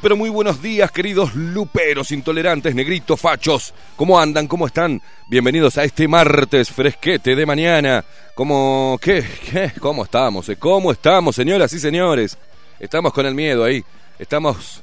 Pero 0.00 0.16
muy 0.16 0.30
buenos 0.30 0.62
días, 0.62 0.90
queridos 0.90 1.34
luperos, 1.34 2.10
intolerantes, 2.10 2.74
negritos, 2.74 3.20
fachos. 3.20 3.74
¿Cómo 3.96 4.18
andan? 4.18 4.46
¿Cómo 4.46 4.66
están? 4.66 5.00
Bienvenidos 5.28 5.76
a 5.78 5.84
este 5.84 6.08
martes 6.08 6.70
fresquete 6.70 7.36
de 7.36 7.46
mañana. 7.46 8.04
¿Cómo 8.34 8.98
qué? 9.00 9.24
¿Qué? 9.50 9.72
¿Cómo 9.78 10.04
estamos? 10.04 10.48
eh? 10.48 10.56
¿Cómo 10.56 10.92
estamos, 10.92 11.36
señoras 11.36 11.72
y 11.72 11.78
señores? 11.78 12.38
Estamos 12.78 13.12
con 13.12 13.26
el 13.26 13.34
miedo 13.34 13.64
ahí. 13.64 13.84
Estamos 14.18 14.82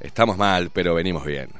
estamos 0.00 0.36
mal, 0.36 0.70
pero 0.72 0.94
venimos 0.94 1.24
bien. 1.24 1.59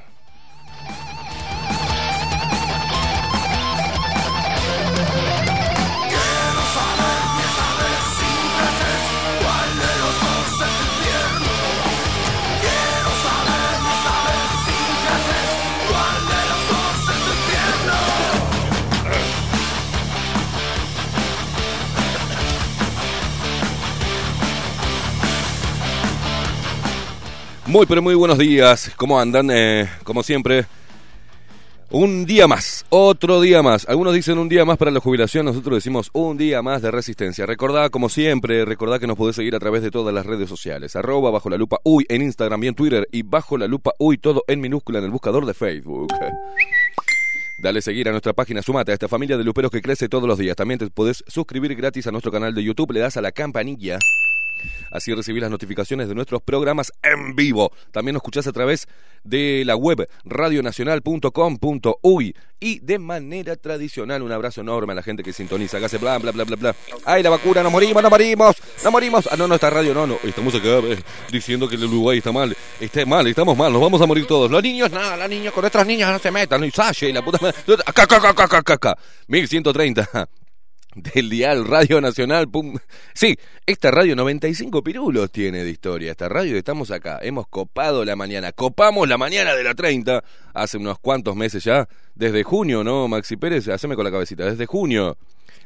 Muy 27.71 27.85
pero 27.85 28.01
muy 28.01 28.15
buenos 28.15 28.37
días. 28.37 28.91
¿Cómo 28.97 29.17
andan? 29.17 29.49
Eh, 29.49 29.87
como 30.03 30.23
siempre, 30.23 30.65
un 31.89 32.25
día 32.25 32.45
más, 32.45 32.85
otro 32.89 33.39
día 33.39 33.63
más. 33.63 33.87
Algunos 33.87 34.13
dicen 34.13 34.37
un 34.39 34.49
día 34.49 34.65
más 34.65 34.77
para 34.77 34.91
la 34.91 34.99
jubilación, 34.99 35.45
nosotros 35.45 35.77
decimos 35.77 36.09
un 36.11 36.37
día 36.37 36.61
más 36.61 36.81
de 36.81 36.91
resistencia. 36.91 37.45
Recordá, 37.45 37.89
como 37.89 38.09
siempre, 38.09 38.65
recordá 38.65 38.99
que 38.99 39.07
nos 39.07 39.15
podés 39.15 39.37
seguir 39.37 39.55
a 39.55 39.59
través 39.59 39.83
de 39.83 39.89
todas 39.89 40.13
las 40.13 40.25
redes 40.25 40.49
sociales. 40.49 40.97
Arroba 40.97 41.31
bajo 41.31 41.49
la 41.49 41.55
lupa 41.55 41.77
uy 41.85 42.05
en 42.09 42.23
Instagram 42.23 42.61
y 42.61 42.67
en 42.67 42.75
Twitter 42.75 43.07
y 43.09 43.21
bajo 43.21 43.57
la 43.57 43.67
lupa 43.67 43.93
uy 43.99 44.17
todo 44.17 44.43
en 44.49 44.59
minúscula 44.59 44.99
en 44.99 45.05
el 45.05 45.11
buscador 45.11 45.45
de 45.45 45.53
Facebook. 45.53 46.13
Dale 47.63 47.81
seguir 47.81 48.09
a 48.09 48.11
nuestra 48.11 48.33
página, 48.33 48.61
sumate 48.61 48.91
a 48.91 48.95
esta 48.95 49.07
familia 49.07 49.37
de 49.37 49.45
luperos 49.45 49.71
que 49.71 49.81
crece 49.81 50.09
todos 50.09 50.27
los 50.27 50.37
días. 50.37 50.57
También 50.57 50.77
te 50.77 50.89
podés 50.89 51.23
suscribir 51.25 51.73
gratis 51.75 52.05
a 52.05 52.11
nuestro 52.11 52.33
canal 52.33 52.53
de 52.53 52.65
YouTube, 52.65 52.91
le 52.91 52.99
das 52.99 53.15
a 53.15 53.21
la 53.21 53.31
campanilla. 53.31 53.97
Así 54.91 55.13
recibís 55.13 55.41
las 55.41 55.51
notificaciones 55.51 56.07
de 56.07 56.15
nuestros 56.15 56.41
programas 56.41 56.93
en 57.01 57.35
vivo. 57.35 57.71
También 57.91 58.13
nos 58.13 58.21
escuchás 58.21 58.47
a 58.47 58.51
través 58.51 58.87
de 59.23 59.63
la 59.65 59.75
web 59.75 60.07
radionacional.com.uy 60.25 62.35
y 62.59 62.79
de 62.79 62.99
manera 62.99 63.55
tradicional 63.55 64.21
un 64.21 64.31
abrazo 64.31 64.61
enorme 64.61 64.93
a 64.93 64.95
la 64.95 65.03
gente 65.03 65.23
que 65.23 65.33
sintoniza, 65.33 65.79
que 65.79 65.85
hace 65.85 65.97
bla 65.97 66.17
bla 66.17 66.31
bla 66.31 66.43
bla. 66.43 66.75
¡Ay, 67.05 67.23
la 67.23 67.29
vacuna! 67.29 67.63
¡Nos 67.63 67.71
morimos, 67.71 68.03
nos 68.03 68.11
morimos! 68.11 68.55
¡Nos 68.83 68.91
morimos! 68.91 69.27
Ah, 69.31 69.37
no, 69.37 69.47
no, 69.47 69.55
esta 69.55 69.69
radio 69.69 69.93
no, 69.93 70.05
no. 70.05 70.17
Estamos 70.23 70.53
acá 70.55 70.67
eh, 70.67 70.99
diciendo 71.31 71.67
que 71.67 71.75
el 71.75 71.85
Uruguay 71.85 72.19
está 72.19 72.31
mal. 72.31 72.55
Está 72.79 73.05
mal, 73.05 73.25
estamos 73.27 73.57
mal, 73.57 73.71
nos 73.71 73.81
vamos 73.81 74.01
a 74.01 74.05
morir 74.05 74.27
todos. 74.27 74.51
Los 74.51 74.61
niños, 74.61 74.91
nada, 74.91 75.17
los 75.17 75.29
niños 75.29 75.53
con 75.53 75.61
nuestras 75.61 75.87
niñas 75.87 76.11
no 76.11 76.19
se 76.19 76.31
metan. 76.31 76.63
Y 76.63 76.71
Salle, 76.71 77.13
la 77.13 77.23
puta 77.23 77.39
madre. 77.41 77.57
Acá, 77.85 78.03
acá, 78.03 78.29
acá, 78.29 78.57
acá, 78.57 78.73
acá. 78.73 78.97
1130 79.27 80.29
del 80.95 81.29
dial 81.29 81.65
Radio 81.65 82.01
Nacional. 82.01 82.49
Sí, 83.13 83.37
esta 83.65 83.91
radio 83.91 84.15
95 84.15 84.83
pirulos 84.83 85.31
tiene 85.31 85.63
de 85.63 85.69
historia. 85.69 86.11
Esta 86.11 86.29
radio 86.29 86.57
estamos 86.57 86.91
acá. 86.91 87.19
Hemos 87.21 87.47
copado 87.47 88.03
la 88.05 88.15
mañana. 88.15 88.51
Copamos 88.51 89.07
la 89.07 89.17
mañana 89.17 89.53
de 89.53 89.63
la 89.63 89.73
30 89.73 90.23
hace 90.53 90.77
unos 90.77 90.99
cuantos 90.99 91.35
meses 91.35 91.63
ya. 91.63 91.87
Desde 92.15 92.43
junio, 92.43 92.83
¿no, 92.83 93.07
Maxi 93.07 93.37
Pérez? 93.37 93.67
Haceme 93.69 93.95
con 93.95 94.05
la 94.05 94.11
cabecita. 94.11 94.45
Desde 94.45 94.65
junio 94.65 95.17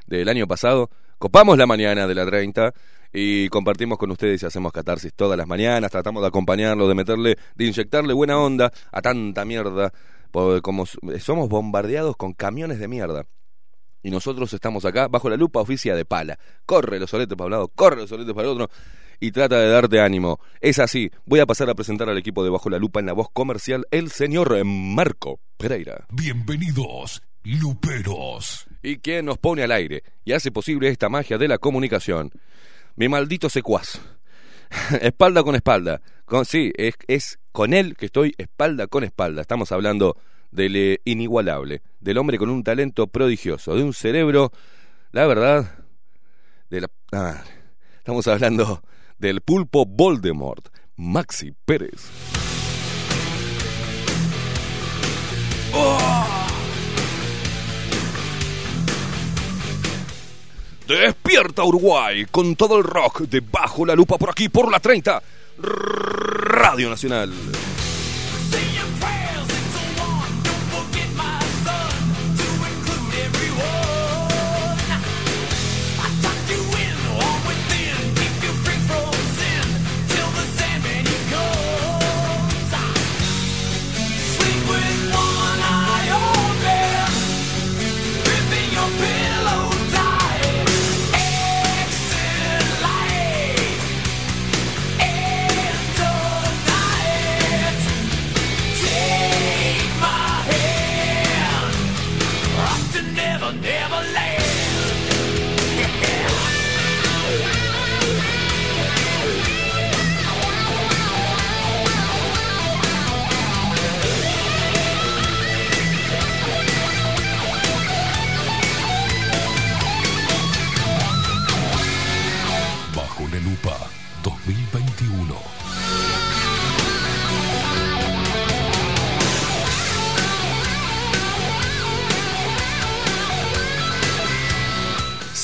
del 0.08 0.30
año 0.30 0.48
pasado. 0.48 0.90
Copamos 1.18 1.58
la 1.58 1.66
mañana 1.66 2.08
de 2.08 2.16
la 2.16 2.26
30 2.26 2.74
y 3.14 3.48
compartimos 3.50 3.98
con 3.98 4.12
ustedes 4.12 4.44
y 4.44 4.46
hacemos 4.46 4.72
catarsis 4.74 5.14
todas 5.14 5.38
las 5.38 5.48
mañanas. 5.48 5.90
Tratamos 5.92 6.22
de 6.22 6.28
acompañarlo, 6.28 6.88
de 6.88 6.96
meterle, 6.96 7.38
de 7.56 7.66
inyectarle 7.66 8.14
buena 8.14 8.38
onda 8.38 8.72
a 8.92 9.02
tanta 9.02 9.46
mierda. 9.46 9.92
Como 10.62 10.86
somos 10.86 11.48
bombardeados 11.48 12.18
con 12.18 12.34
camiones 12.34 12.80
de 12.80 12.90
mierda. 12.90 13.26
Y 14.06 14.12
nosotros 14.12 14.54
estamos 14.54 14.86
acá 14.86 15.08
bajo 15.08 15.32
la 15.32 15.36
lupa 15.36 15.62
oficia 15.62 15.96
de 15.96 16.06
pala. 16.06 16.38
Corre 16.68 17.00
los 17.00 17.10
soletes 17.10 17.36
para 17.36 17.46
un 17.46 17.52
lado, 17.52 17.68
corre 17.70 18.02
los 18.02 18.10
soletes 18.10 18.36
para 18.36 18.48
el 18.48 18.54
otro 18.54 18.70
y 19.20 19.32
trata 19.32 19.58
de 19.58 19.68
darte 19.68 20.00
ánimo. 20.00 20.40
Es 20.62 20.78
así. 20.78 21.10
Voy 21.26 21.40
a 21.40 21.48
pasar 21.48 21.72
a 21.72 21.74
presentar 21.74 22.08
al 22.08 22.18
equipo 22.20 22.44
de 22.44 22.52
Bajo 22.52 22.70
la 22.70 22.78
Lupa 22.78 23.00
en 23.00 23.08
la 23.08 23.14
voz 23.14 23.30
comercial, 23.34 23.88
el 23.90 24.12
señor 24.12 24.64
Marco 24.64 25.40
Pereira. 25.58 26.06
Bienvenidos, 26.12 27.24
luperos. 27.46 28.68
Y 28.84 28.98
quien 28.98 29.26
nos 29.26 29.40
pone 29.40 29.64
al 29.64 29.72
aire 29.72 30.04
y 30.24 30.34
hace 30.34 30.52
posible 30.52 30.90
esta 30.90 31.10
magia 31.10 31.40
de 31.40 31.48
la 31.48 31.58
comunicación. 31.58 32.30
Mi 32.96 33.10
maldito 33.10 33.50
secuaz. 33.50 34.00
espalda 35.02 35.42
con 35.42 35.56
espalda. 35.56 36.00
Con, 36.26 36.46
sí, 36.46 36.72
es, 36.76 36.94
es 37.08 37.40
con 37.52 37.74
él 37.74 37.96
que 37.98 38.06
estoy 38.06 38.36
espalda 38.38 38.86
con 38.86 39.04
espalda. 39.04 39.42
Estamos 39.42 39.72
hablando 39.72 40.16
del 40.56 40.76
eh, 40.76 41.02
inigualable, 41.06 41.82
del 42.00 42.18
hombre 42.18 42.38
con 42.38 42.50
un 42.50 42.64
talento 42.64 43.08
prodigioso, 43.08 43.76
de 43.76 43.84
un 43.84 43.94
cerebro, 43.94 44.52
la 45.12 45.28
verdad, 45.28 45.86
de 46.70 46.82
la... 46.82 46.90
ah, 47.12 47.44
estamos 47.98 48.28
hablando 48.28 48.82
del 49.20 49.42
pulpo 49.42 49.86
Voldemort, 49.86 50.68
Maxi 50.96 51.52
Pérez. 51.66 52.10
Despierta 60.88 61.64
Uruguay 61.64 62.26
con 62.30 62.56
todo 62.56 62.78
el 62.78 62.84
rock 62.84 63.22
de 63.22 63.42
Bajo 63.42 63.86
la 63.86 63.96
Lupa 63.96 64.18
por 64.18 64.30
aquí, 64.30 64.50
por 64.50 64.72
la 64.72 64.80
30, 64.80 65.22
Radio 65.58 66.90
Nacional. 66.90 67.34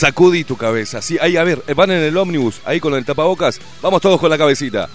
Sacudí 0.02 0.44
tu 0.44 0.58
cabeza. 0.58 1.00
Sí, 1.00 1.20
ahí, 1.22 1.38
a 1.38 1.44
ver, 1.44 1.62
eh, 1.68 1.76
van 1.76 1.92
en 1.92 2.02
el 2.02 2.18
ómnibus, 2.18 2.60
ahí 2.66 2.80
con 2.80 2.96
el 2.96 3.06
tapabocas. 3.06 3.62
Vamos 3.84 4.02
todos 4.02 4.20
con 4.20 4.32
la 4.32 4.38
cabecita. 4.40 4.90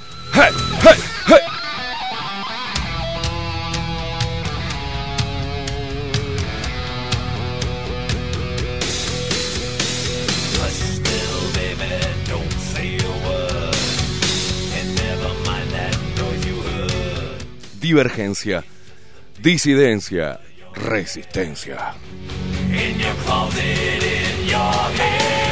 Divergencia, 17.80 18.64
disidencia, 19.40 20.40
resistencia. 20.74 21.94
Closet, 23.24 24.15
your 24.46 24.58
head. 24.94 25.45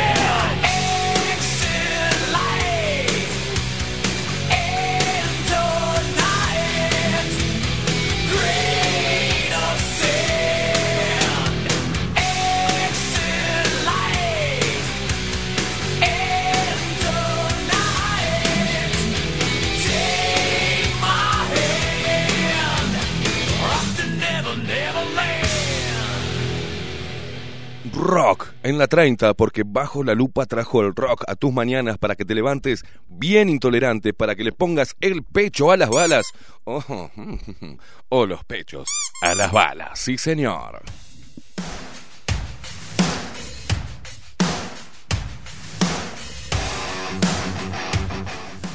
Rock 28.04 28.52
en 28.62 28.76
la 28.76 28.86
30, 28.86 29.32
porque 29.32 29.62
bajo 29.64 30.04
la 30.04 30.14
lupa 30.14 30.44
trajo 30.44 30.82
el 30.82 30.94
rock 30.94 31.24
a 31.26 31.36
tus 31.36 31.54
mañanas 31.54 31.96
para 31.96 32.14
que 32.14 32.26
te 32.26 32.34
levantes 32.34 32.84
bien 33.08 33.48
intolerante, 33.48 34.12
para 34.12 34.34
que 34.36 34.44
le 34.44 34.52
pongas 34.52 34.94
el 35.00 35.22
pecho 35.22 35.70
a 35.70 35.78
las 35.78 35.88
balas. 35.88 36.26
O 38.10 38.26
los 38.26 38.44
pechos 38.44 38.86
a 39.22 39.34
las 39.34 39.50
balas, 39.50 39.98
sí 39.98 40.18
señor. 40.18 40.82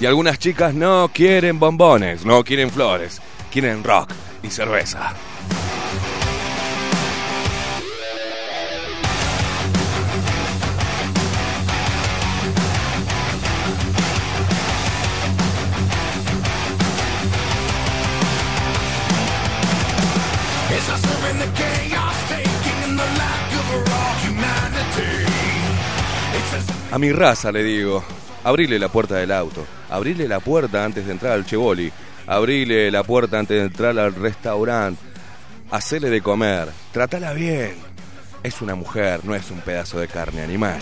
Y 0.02 0.06
algunas 0.06 0.40
chicas 0.40 0.74
no 0.74 1.10
quieren 1.14 1.60
bombones, 1.60 2.26
no 2.26 2.44
quieren 2.44 2.72
flores, 2.72 3.22
quieren 3.52 3.84
rock 3.84 4.12
y 4.42 4.50
cerveza. 4.50 5.14
A 26.91 26.98
mi 26.98 27.12
raza 27.12 27.51
le 27.51 27.63
digo, 27.63 28.03
abrile 28.43 28.79
la 28.79 28.89
puerta 28.89 29.15
del 29.15 29.31
auto, 29.31 29.65
abrile 29.89 30.27
la 30.27 30.39
puerta 30.39 30.84
antes 30.84 31.05
de 31.05 31.12
entrar 31.12 31.34
al 31.34 31.46
Chevoli, 31.46 31.91
abrile 32.27 32.89
la 32.89 33.03
puerta 33.03 33.39
antes 33.39 33.58
de 33.58 33.65
entrar 33.65 33.98
al 33.98 34.15
restaurante. 34.15 35.01
hacele 35.72 36.10
de 36.10 36.22
comer, 36.22 36.67
trátala 36.91 37.34
bien. 37.34 37.75
Es 38.41 38.62
una 38.62 38.74
mujer, 38.74 39.24
no 39.24 39.36
es 39.36 39.51
un 39.51 39.60
pedazo 39.60 40.00
de 40.00 40.08
carne 40.08 40.41
animal. 40.41 40.79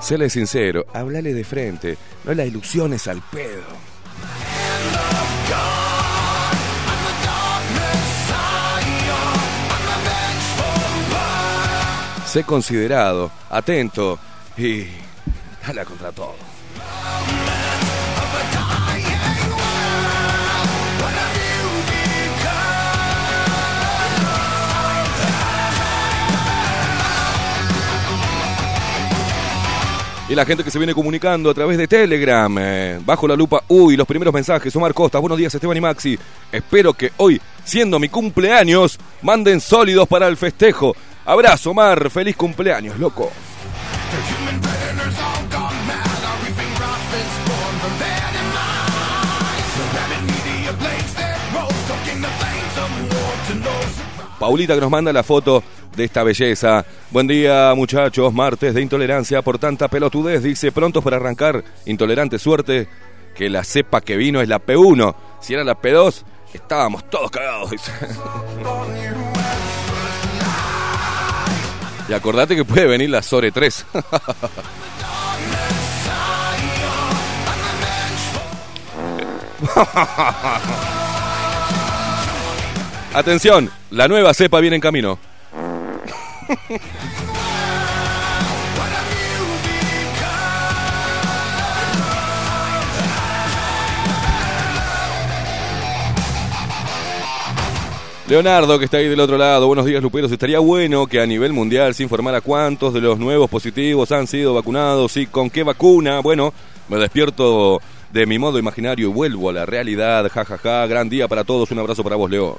Séle 0.00 0.30
sincero, 0.30 0.86
háblale 0.92 1.34
de 1.34 1.44
frente, 1.44 1.98
no 2.24 2.34
la 2.34 2.44
ilusiones 2.44 3.06
al 3.08 3.22
pedo. 3.30 3.97
Sé 12.28 12.44
considerado, 12.44 13.30
atento 13.48 14.18
y 14.58 14.84
dale 15.66 15.82
contra 15.86 16.12
todo. 16.12 16.34
Y 30.28 30.34
la 30.34 30.44
gente 30.44 30.62
que 30.62 30.70
se 30.70 30.78
viene 30.78 30.92
comunicando 30.92 31.48
a 31.48 31.54
través 31.54 31.78
de 31.78 31.88
Telegram, 31.88 32.54
eh, 32.60 33.00
bajo 33.06 33.26
la 33.26 33.34
lupa, 33.34 33.62
uy, 33.68 33.96
los 33.96 34.06
primeros 34.06 34.34
mensajes, 34.34 34.76
Omar 34.76 34.92
Costa, 34.92 35.18
buenos 35.18 35.38
días 35.38 35.54
Esteban 35.54 35.78
y 35.78 35.80
Maxi, 35.80 36.18
espero 36.52 36.92
que 36.92 37.12
hoy, 37.16 37.40
siendo 37.64 37.98
mi 37.98 38.10
cumpleaños, 38.10 38.98
manden 39.22 39.62
sólidos 39.62 40.06
para 40.06 40.28
el 40.28 40.36
festejo. 40.36 40.94
Abrazo, 41.28 41.72
Omar, 41.72 42.08
feliz 42.08 42.34
cumpleaños, 42.36 42.98
loco. 42.98 43.30
Paulita 54.40 54.74
que 54.74 54.80
nos 54.80 54.90
manda 54.90 55.12
la 55.12 55.22
foto 55.22 55.62
de 55.94 56.04
esta 56.04 56.22
belleza. 56.22 56.86
Buen 57.10 57.26
día, 57.26 57.74
muchachos. 57.76 58.32
Martes 58.32 58.72
de 58.72 58.80
intolerancia 58.80 59.42
por 59.42 59.58
tanta 59.58 59.88
pelotudez. 59.88 60.42
Dice, 60.42 60.72
prontos 60.72 61.04
para 61.04 61.16
arrancar. 61.16 61.62
Intolerante 61.84 62.38
suerte. 62.38 62.88
Que 63.34 63.50
la 63.50 63.64
cepa 63.64 64.00
que 64.00 64.16
vino 64.16 64.40
es 64.40 64.48
la 64.48 64.64
P1. 64.64 65.14
Si 65.42 65.52
era 65.52 65.62
la 65.62 65.78
P2, 65.78 66.22
estábamos 66.54 67.10
todos 67.10 67.30
cagados. 67.30 67.70
y 72.08 72.12
acordate 72.12 72.56
que 72.56 72.64
puede 72.64 72.86
venir 72.86 73.10
la 73.10 73.22
Sore 73.22 73.52
3. 73.52 73.86
Atención, 83.14 83.70
la 83.90 84.08
nueva 84.08 84.34
cepa 84.34 84.58
viene 84.60 84.76
en 84.76 84.82
camino. 84.82 85.18
Leonardo, 98.28 98.78
que 98.78 98.84
está 98.84 98.98
ahí 98.98 99.08
del 99.08 99.20
otro 99.20 99.38
lado, 99.38 99.66
buenos 99.68 99.86
días 99.86 100.02
Luperos. 100.02 100.30
Estaría 100.30 100.58
bueno 100.58 101.06
que 101.06 101.18
a 101.18 101.26
nivel 101.26 101.54
mundial 101.54 101.94
se 101.94 102.02
informara 102.02 102.42
cuántos 102.42 102.92
de 102.92 103.00
los 103.00 103.18
nuevos 103.18 103.48
positivos 103.48 104.12
han 104.12 104.26
sido 104.26 104.52
vacunados 104.52 105.16
y 105.16 105.26
con 105.26 105.48
qué 105.48 105.62
vacuna. 105.62 106.20
Bueno, 106.20 106.52
me 106.90 106.98
despierto 106.98 107.80
de 108.12 108.26
mi 108.26 108.38
modo 108.38 108.58
imaginario 108.58 109.08
y 109.08 109.12
vuelvo 109.12 109.48
a 109.48 109.54
la 109.54 109.64
realidad. 109.64 110.30
Ja, 110.30 110.44
ja, 110.44 110.58
ja. 110.58 110.86
Gran 110.86 111.08
día 111.08 111.26
para 111.26 111.42
todos. 111.42 111.70
Un 111.70 111.78
abrazo 111.78 112.04
para 112.04 112.16
vos, 112.16 112.30
Leo. 112.30 112.58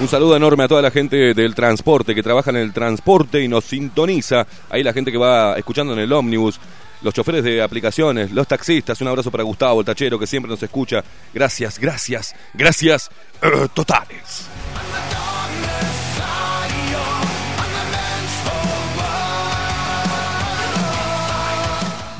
Un 0.00 0.08
saludo 0.08 0.34
enorme 0.34 0.64
a 0.64 0.68
toda 0.68 0.80
la 0.80 0.90
gente 0.90 1.34
del 1.34 1.54
transporte 1.54 2.14
que 2.14 2.22
trabaja 2.22 2.50
en 2.50 2.56
el 2.56 2.72
transporte 2.72 3.42
y 3.42 3.48
nos 3.48 3.64
sintoniza. 3.64 4.46
Ahí 4.70 4.82
la 4.82 4.94
gente 4.94 5.12
que 5.12 5.18
va 5.18 5.58
escuchando 5.58 5.92
en 5.92 5.98
el 5.98 6.10
ómnibus, 6.12 6.58
los 7.02 7.14
choferes 7.14 7.44
de 7.44 7.62
aplicaciones, 7.62 8.30
los 8.30 8.46
taxistas. 8.46 9.00
Un 9.00 9.08
abrazo 9.08 9.30
para 9.30 9.44
Gustavo, 9.44 9.80
el 9.80 9.86
tachero 9.86 10.18
que 10.18 10.26
siempre 10.26 10.50
nos 10.50 10.62
escucha. 10.62 11.02
Gracias, 11.32 11.78
gracias, 11.78 12.34
gracias 12.54 13.10
eh, 13.42 13.68
totales. 13.72 14.48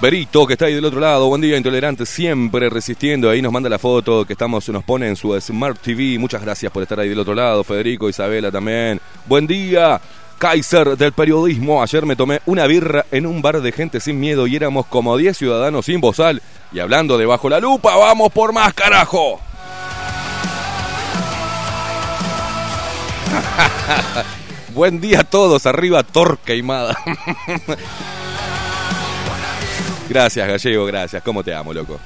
Berito, 0.01 0.47
que 0.47 0.55
está 0.55 0.65
ahí 0.65 0.73
del 0.73 0.87
otro 0.87 0.99
lado, 0.99 1.29
buen 1.29 1.43
día, 1.43 1.59
intolerante, 1.59 2.07
siempre 2.07 2.71
resistiendo. 2.71 3.29
Ahí 3.29 3.43
nos 3.43 3.53
manda 3.53 3.69
la 3.69 3.79
foto 3.79 4.25
que 4.25 4.33
estamos, 4.33 4.67
nos 4.71 4.83
pone 4.83 5.07
en 5.07 5.15
su 5.15 5.39
Smart 5.39 5.79
TV. 5.79 6.19
Muchas 6.19 6.41
gracias 6.41 6.73
por 6.73 6.83
estar 6.83 6.99
ahí 6.99 7.11
del 7.11 7.19
otro 7.19 7.35
lado, 7.35 7.63
Federico, 7.63 8.09
Isabela 8.09 8.51
también. 8.51 8.99
Buen 9.27 9.47
día, 9.47 10.01
Kaiser 10.41 10.97
del 10.97 11.13
periodismo. 11.13 11.83
Ayer 11.83 12.07
me 12.07 12.17
tomé 12.17 12.41
una 12.47 12.67
birra 12.67 13.05
en 13.13 13.27
un 13.27 13.43
bar 13.43 13.61
de 13.61 13.73
gente 13.73 14.01
sin 14.01 14.19
miedo 14.19 14.47
y 14.47 14.57
éramos 14.57 14.87
como 14.87 15.19
10 15.19 15.37
ciudadanos 15.37 15.85
sin 15.85 16.01
bozal. 16.01 16.41
Y 16.73 16.79
hablando 16.81 17.19
de 17.19 17.27
bajo 17.27 17.51
la 17.51 17.61
lupa, 17.61 17.95
vamos 17.95 18.33
por 18.33 18.55
más, 18.55 18.73
carajo. 18.73 19.39
Buen 24.75 24.99
día 25.03 25.21
a 25.21 25.25
todos, 25.25 25.67
arriba 25.67 26.03
Torque 26.03 26.57
y 26.57 26.63
Mada. 26.63 26.97
Gracias, 30.09 30.49
Gallego, 30.49 30.87
gracias. 30.87 31.23
¿Cómo 31.23 31.45
te 31.45 31.55
amo, 31.55 31.73
loco? 31.73 32.01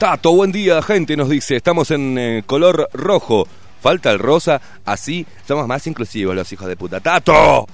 Tato, 0.00 0.32
buen 0.32 0.50
día, 0.50 0.80
gente, 0.80 1.14
nos 1.14 1.28
dice. 1.28 1.56
Estamos 1.56 1.90
en 1.90 2.16
eh, 2.16 2.42
color 2.46 2.88
rojo. 2.94 3.46
Falta 3.82 4.10
el 4.10 4.18
rosa, 4.18 4.58
así 4.86 5.26
somos 5.46 5.68
más 5.68 5.86
inclusivos 5.86 6.34
los 6.34 6.50
hijos 6.50 6.68
de 6.68 6.74
puta. 6.74 7.00
¡Tato! 7.00 7.66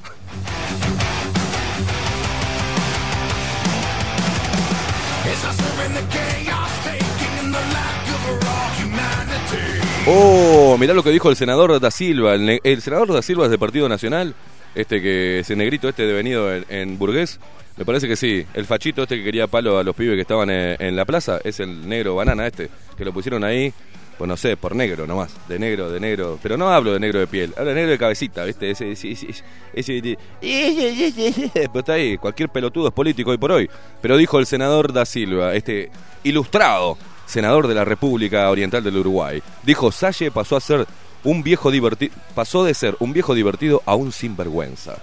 Oh, 10.09 10.77
mirá 10.81 10.95
lo 10.95 11.05
que 11.05 11.11
dijo 11.11 11.31
el 11.31 11.37
senador 11.37 11.79
da 11.79 11.93
Silva. 11.93 12.35
El, 12.35 12.61
el 12.61 12.83
senador 12.83 13.13
da 13.13 13.23
Silva 13.23 13.45
es 13.45 13.51
del 13.51 13.61
Partido 13.61 13.89
Nacional. 13.89 14.35
Este 14.75 15.01
que 15.01 15.39
ese 15.39 15.55
negrito 15.55 15.89
este 15.89 16.03
devenido 16.03 16.53
en, 16.53 16.67
en 16.71 16.99
Burgués. 16.99 17.39
Me 17.77 17.85
parece 17.85 18.09
que 18.09 18.17
sí. 18.17 18.45
El 18.55 18.65
fachito 18.65 19.03
este 19.03 19.17
que 19.19 19.25
quería 19.25 19.47
palo 19.47 19.79
a 19.79 19.85
los 19.85 19.95
pibes 19.95 20.15
que 20.17 20.23
estaban 20.23 20.49
en, 20.51 20.77
en 20.81 20.97
la 20.97 21.05
plaza 21.05 21.39
es 21.45 21.61
el 21.61 21.89
negro 21.89 22.15
banana 22.15 22.47
este. 22.47 22.71
Que 22.97 23.05
lo 23.05 23.13
pusieron 23.13 23.45
ahí, 23.45 23.73
pues 24.17 24.27
no 24.27 24.37
sé, 24.37 24.57
por 24.57 24.75
negro 24.75 25.07
nomás. 25.07 25.35
De 25.47 25.59
negro, 25.59 25.91
de 25.91 26.01
negro. 26.01 26.39
Pero 26.43 26.57
no 26.57 26.71
hablo 26.71 26.95
de 26.95 27.01
negro 27.01 27.21
de 27.21 27.27
piel. 27.27 27.53
Hablo 27.57 27.69
de 27.71 27.75
negro 27.75 27.91
de 27.91 27.99
cabecita, 27.99 28.45
¿viste? 28.45 28.71
Ese, 28.71 28.93
ese, 28.93 29.11
ese, 29.13 29.39
ese, 29.75 30.17
ese- 30.41 31.51
Pues 31.69 31.83
está 31.83 31.93
ahí. 31.95 32.17
Cualquier 32.17 32.49
pelotudo 32.49 32.89
es 32.89 32.95
político 32.95 33.31
hoy 33.31 33.39
por 33.39 33.53
hoy. 33.53 33.69
Pero 34.01 34.17
dijo 34.17 34.39
el 34.39 34.47
senador 34.47 34.93
da 34.95 35.05
Silva, 35.05 35.55
este 35.55 35.91
ilustrado 36.25 36.97
senador 37.27 37.67
de 37.69 37.75
la 37.75 37.85
República 37.85 38.49
Oriental 38.51 38.83
del 38.85 38.97
Uruguay, 38.99 39.43
dijo 39.65 39.91
Salle 39.93 40.31
pasó 40.31 40.57
a 40.57 40.61
ser 40.61 40.87
un 41.25 41.43
viejo 41.43 41.73
divertido, 41.73 42.15
pasó 42.37 42.63
de 42.65 42.73
ser 42.73 42.95
un 43.01 43.13
viejo 43.13 43.35
divertido 43.35 43.83
a 43.85 43.97
un 43.97 44.13
sinvergüenza. 44.13 44.97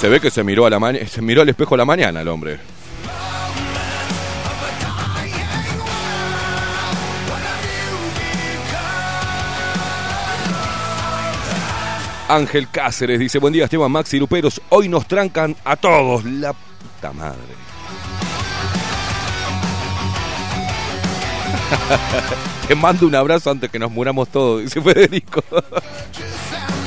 Se 0.00 0.08
ve 0.08 0.20
que 0.20 0.30
se 0.30 0.44
miró 0.44 0.64
al 0.64 1.48
espejo 1.48 1.74
a 1.74 1.78
la 1.78 1.84
mañana 1.84 2.20
el 2.20 2.28
hombre. 2.28 2.60
Ángel 12.28 12.68
Cáceres 12.70 13.18
dice, 13.18 13.40
buen 13.40 13.52
día 13.52 13.64
Esteban 13.64 13.90
Maxi 13.90 14.18
y 14.18 14.20
Luperos, 14.20 14.62
hoy 14.68 14.88
nos 14.88 15.08
trancan 15.08 15.56
a 15.64 15.74
todos, 15.74 16.24
la 16.24 16.52
puta 16.52 17.12
madre. 17.14 17.38
Te 22.68 22.76
mando 22.76 23.06
un 23.06 23.16
abrazo 23.16 23.50
antes 23.50 23.68
que 23.68 23.80
nos 23.80 23.90
muramos 23.90 24.28
todos, 24.28 24.62
dice 24.62 24.80
Federico. 24.80 25.42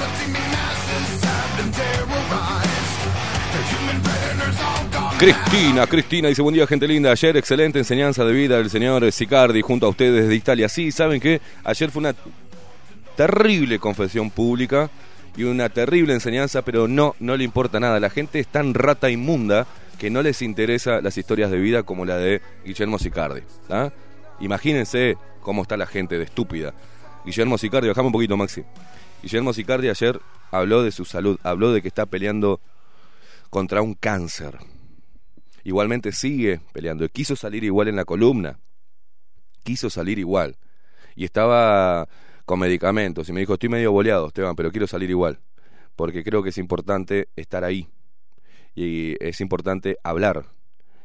Cristina, 5.21 5.85
Cristina 5.85 6.29
dice 6.29 6.41
buen 6.41 6.55
día 6.55 6.65
gente 6.65 6.87
linda, 6.87 7.11
ayer 7.11 7.37
excelente 7.37 7.77
enseñanza 7.77 8.25
de 8.25 8.33
vida 8.33 8.57
del 8.57 8.71
señor 8.71 9.11
Sicardi 9.11 9.61
junto 9.61 9.85
a 9.85 9.89
ustedes 9.89 10.27
de 10.27 10.33
Italia. 10.33 10.67
Sí, 10.67 10.91
¿saben 10.91 11.21
qué? 11.21 11.39
Ayer 11.63 11.91
fue 11.91 11.99
una 11.99 12.15
terrible 13.15 13.77
confesión 13.77 14.31
pública 14.31 14.89
y 15.37 15.43
una 15.43 15.69
terrible 15.69 16.13
enseñanza, 16.13 16.63
pero 16.63 16.87
no, 16.87 17.15
no 17.19 17.37
le 17.37 17.43
importa 17.43 17.79
nada. 17.79 17.99
La 17.99 18.09
gente 18.09 18.39
es 18.39 18.47
tan 18.47 18.73
rata 18.73 19.11
inmunda 19.11 19.67
que 19.99 20.09
no 20.09 20.23
les 20.23 20.41
interesa 20.41 21.01
las 21.01 21.15
historias 21.19 21.51
de 21.51 21.59
vida 21.59 21.83
como 21.83 22.03
la 22.03 22.17
de 22.17 22.41
Guillermo 22.65 22.97
Sicardi. 22.97 23.41
¿ah? 23.69 23.91
Imagínense 24.39 25.17
cómo 25.41 25.61
está 25.61 25.77
la 25.77 25.85
gente 25.85 26.17
de 26.17 26.23
estúpida. 26.23 26.73
Guillermo 27.25 27.59
Sicardi, 27.59 27.89
bajame 27.89 28.07
un 28.07 28.13
poquito, 28.13 28.37
Maxi. 28.37 28.63
Guillermo 29.21 29.53
Sicardi 29.53 29.87
ayer 29.87 30.19
habló 30.49 30.81
de 30.81 30.91
su 30.91 31.05
salud, 31.05 31.37
habló 31.43 31.73
de 31.73 31.83
que 31.83 31.89
está 31.89 32.07
peleando 32.07 32.59
contra 33.51 33.83
un 33.83 33.93
cáncer. 33.93 34.57
Igualmente 35.63 36.11
sigue 36.11 36.61
peleando. 36.73 37.07
Quiso 37.09 37.35
salir 37.35 37.63
igual 37.63 37.87
en 37.87 37.95
la 37.95 38.05
columna. 38.05 38.59
Quiso 39.63 39.89
salir 39.89 40.19
igual. 40.19 40.57
Y 41.15 41.25
estaba 41.25 42.07
con 42.45 42.59
medicamentos. 42.59 43.29
Y 43.29 43.33
me 43.33 43.41
dijo, 43.41 43.53
estoy 43.53 43.69
medio 43.69 43.91
boleado, 43.91 44.27
Esteban, 44.27 44.55
pero 44.55 44.71
quiero 44.71 44.87
salir 44.87 45.09
igual. 45.09 45.39
Porque 45.95 46.23
creo 46.23 46.41
que 46.43 46.49
es 46.49 46.57
importante 46.57 47.29
estar 47.35 47.63
ahí. 47.63 47.87
Y 48.73 49.15
es 49.23 49.41
importante 49.41 49.97
hablar. 50.03 50.45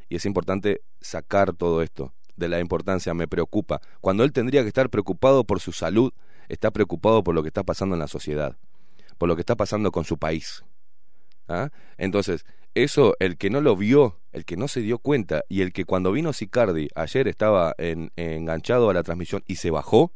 Y 0.09 0.17
es 0.17 0.25
importante 0.25 0.83
sacar 1.01 1.53
todo 1.53 1.83
esto 1.83 2.15
de 2.37 2.49
la 2.49 2.61
importancia. 2.61 3.13
Me 3.15 3.29
preocupa. 3.29 3.81
Cuando 4.01 4.25
él 4.25 4.33
tendría 4.33 4.63
que 4.63 4.69
estar 4.69 4.89
preocupado 4.89 5.45
por 5.45 5.61
su 5.61 5.73
salud, 5.73 6.13
está 6.49 6.71
preocupado 6.71 7.23
por 7.23 7.35
lo 7.35 7.43
que 7.43 7.49
está 7.49 7.65
pasando 7.65 7.95
en 7.95 8.01
la 8.01 8.09
sociedad. 8.09 8.57
Por 9.19 9.29
lo 9.29 9.37
que 9.37 9.41
está 9.41 9.57
pasando 9.57 9.91
con 9.93 10.05
su 10.05 10.19
país. 10.19 10.65
¿Ah? 11.49 11.71
Entonces, 11.97 12.45
eso, 12.77 13.17
el 13.21 13.39
que 13.39 13.49
no 13.49 13.63
lo 13.63 13.75
vio, 13.75 14.21
el 14.33 14.45
que 14.45 14.57
no 14.57 14.69
se 14.69 14.81
dio 14.81 14.99
cuenta 14.99 15.45
y 15.49 15.63
el 15.63 15.73
que 15.73 15.87
cuando 15.87 16.13
vino 16.13 16.35
Sicardi 16.35 16.89
ayer 16.95 17.27
estaba 17.27 17.75
enganchado 17.79 18.91
a 18.91 18.95
la 18.95 19.03
transmisión 19.03 19.43
y 19.47 19.57
se 19.57 19.71
bajó, 19.71 20.13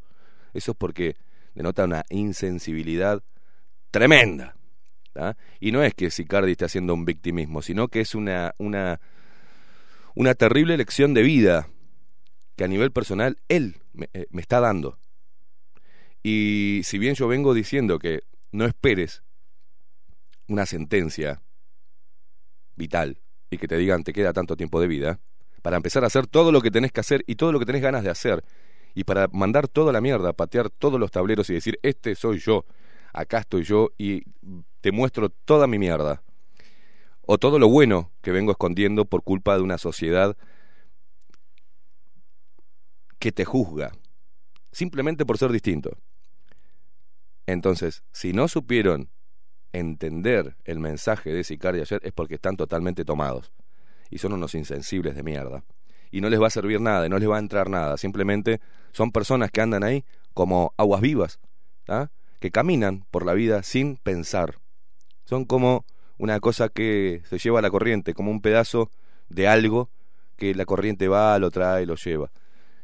eso 0.52 0.72
es 0.72 0.76
porque 0.76 1.16
denota 1.54 1.84
una 1.84 2.04
insensibilidad 2.10 3.22
tremenda. 3.90 4.56
Y 5.58 5.72
no 5.72 5.82
es 5.82 5.94
que 5.94 6.10
Sicardi 6.10 6.52
esté 6.52 6.66
haciendo 6.66 6.92
un 6.92 7.06
victimismo, 7.06 7.62
sino 7.62 7.88
que 7.88 8.00
es 8.00 8.14
una, 8.14 8.54
una, 8.58 9.00
una 10.14 10.34
terrible 10.34 10.76
lección 10.76 11.14
de 11.14 11.22
vida 11.22 11.68
que 12.56 12.64
a 12.64 12.68
nivel 12.68 12.92
personal 12.92 13.38
él 13.48 13.76
me, 13.94 14.10
eh, 14.12 14.26
me 14.30 14.42
está 14.42 14.60
dando. 14.60 14.98
Y 16.22 16.82
si 16.84 16.98
bien 16.98 17.14
yo 17.14 17.26
vengo 17.26 17.54
diciendo 17.54 17.98
que 17.98 18.20
no 18.52 18.66
esperes 18.66 19.22
una 20.46 20.66
sentencia 20.66 21.40
vital 22.80 23.20
y 23.50 23.58
que 23.58 23.68
te 23.68 23.76
digan 23.76 24.02
te 24.02 24.12
queda 24.12 24.32
tanto 24.32 24.56
tiempo 24.56 24.80
de 24.80 24.86
vida, 24.88 25.20
para 25.62 25.76
empezar 25.76 26.02
a 26.02 26.06
hacer 26.06 26.26
todo 26.26 26.50
lo 26.50 26.62
que 26.62 26.70
tenés 26.70 26.92
que 26.92 27.00
hacer 27.00 27.22
y 27.26 27.34
todo 27.34 27.52
lo 27.52 27.58
que 27.58 27.66
tenés 27.66 27.82
ganas 27.82 28.02
de 28.02 28.10
hacer, 28.10 28.42
y 28.94 29.04
para 29.04 29.28
mandar 29.28 29.68
toda 29.68 29.92
la 29.92 30.00
mierda, 30.00 30.32
patear 30.32 30.70
todos 30.70 30.98
los 30.98 31.10
tableros 31.10 31.50
y 31.50 31.54
decir, 31.54 31.78
este 31.82 32.14
soy 32.14 32.38
yo, 32.38 32.64
acá 33.12 33.38
estoy 33.38 33.62
yo 33.64 33.90
y 33.98 34.22
te 34.80 34.92
muestro 34.92 35.28
toda 35.28 35.66
mi 35.66 35.78
mierda. 35.78 36.22
O 37.22 37.38
todo 37.38 37.58
lo 37.58 37.68
bueno 37.68 38.10
que 38.22 38.32
vengo 38.32 38.50
escondiendo 38.50 39.04
por 39.04 39.22
culpa 39.22 39.54
de 39.54 39.62
una 39.62 39.78
sociedad 39.78 40.36
que 43.20 43.30
te 43.30 43.44
juzga, 43.44 43.92
simplemente 44.72 45.24
por 45.24 45.38
ser 45.38 45.52
distinto. 45.52 45.98
Entonces, 47.46 48.02
si 48.12 48.32
no 48.32 48.48
supieron 48.48 49.10
entender 49.72 50.56
el 50.64 50.78
mensaje 50.78 51.32
de 51.32 51.44
Sicardi 51.44 51.80
ayer 51.80 52.00
es 52.04 52.12
porque 52.12 52.34
están 52.34 52.56
totalmente 52.56 53.04
tomados 53.04 53.52
y 54.10 54.18
son 54.18 54.32
unos 54.32 54.54
insensibles 54.54 55.14
de 55.14 55.22
mierda. 55.22 55.64
Y 56.10 56.20
no 56.20 56.28
les 56.28 56.40
va 56.40 56.48
a 56.48 56.50
servir 56.50 56.80
nada, 56.80 57.06
y 57.06 57.08
no 57.08 57.18
les 57.18 57.30
va 57.30 57.36
a 57.36 57.40
entrar 57.40 57.70
nada. 57.70 57.96
Simplemente 57.96 58.60
son 58.92 59.12
personas 59.12 59.52
que 59.52 59.60
andan 59.60 59.84
ahí 59.84 60.04
como 60.34 60.74
aguas 60.76 61.00
vivas, 61.00 61.38
¿ah? 61.86 62.08
que 62.40 62.50
caminan 62.50 63.04
por 63.12 63.24
la 63.24 63.32
vida 63.34 63.62
sin 63.62 63.96
pensar. 63.96 64.58
Son 65.24 65.44
como 65.44 65.84
una 66.18 66.40
cosa 66.40 66.68
que 66.68 67.22
se 67.28 67.38
lleva 67.38 67.60
a 67.60 67.62
la 67.62 67.70
corriente, 67.70 68.14
como 68.14 68.32
un 68.32 68.40
pedazo 68.40 68.90
de 69.28 69.46
algo 69.46 69.88
que 70.36 70.54
la 70.54 70.64
corriente 70.64 71.06
va, 71.06 71.38
lo 71.38 71.52
trae, 71.52 71.86
lo 71.86 71.94
lleva. 71.94 72.32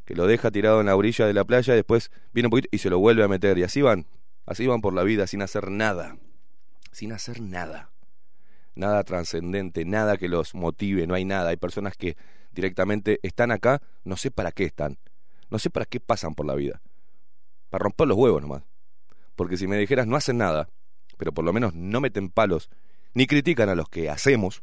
Que 0.05 0.15
lo 0.15 0.29
deja 0.29 0.53
tirado 0.53 0.81
en 0.81 0.87
la 0.87 0.95
orilla 0.95 1.27
de 1.27 1.35
la 1.35 1.45
playa, 1.45 1.75
y 1.75 1.77
después 1.77 2.13
viene 2.33 2.47
un 2.47 2.51
poquito 2.51 2.69
y 2.71 2.79
se 2.79 2.91
lo 2.91 3.01
vuelve 3.01 3.25
a 3.25 3.29
meter. 3.29 3.59
Y 3.59 3.65
así 3.65 3.83
van, 3.83 4.07
así 4.45 4.69
van 4.69 4.81
por 4.81 4.95
la 4.95 5.03
vida 5.03 5.27
sin 5.27 5.43
hacer 5.43 5.69
nada 5.69 6.17
sin 6.97 7.13
hacer 7.13 7.43
nada. 7.43 7.91
Nada 8.75 9.05
trascendente, 9.05 9.85
nada 9.85 10.17
que 10.17 10.31
los 10.31 10.55
motive, 10.55 11.07
no 11.07 11.13
hay 11.15 11.27
nada. 11.27 11.51
Hay 11.51 11.59
personas 11.59 11.95
que 11.95 12.17
directamente 12.53 13.21
están 13.23 13.51
acá, 13.51 13.83
no 14.05 14.17
sé 14.17 14.31
para 14.31 14.51
qué 14.51 14.65
están. 14.65 14.97
No 15.51 15.59
sé 15.59 15.69
para 15.69 15.85
qué 15.85 16.01
pasan 16.01 16.35
por 16.35 16.47
la 16.47 16.55
vida. 16.55 16.81
Para 17.69 17.83
romper 17.83 18.09
los 18.09 18.17
huevos 18.17 18.41
nomás. 18.41 18.63
Porque 19.35 19.59
si 19.59 19.67
me 19.67 19.77
dijeras 19.77 20.07
no 20.07 20.17
hacen 20.17 20.39
nada, 20.39 20.71
pero 21.19 21.33
por 21.33 21.45
lo 21.45 21.53
menos 21.53 21.75
no 21.75 22.01
meten 22.01 22.31
palos, 22.31 22.71
ni 23.13 23.27
critican 23.27 23.69
a 23.69 23.75
los 23.75 23.91
que 23.91 24.09
hacemos. 24.09 24.63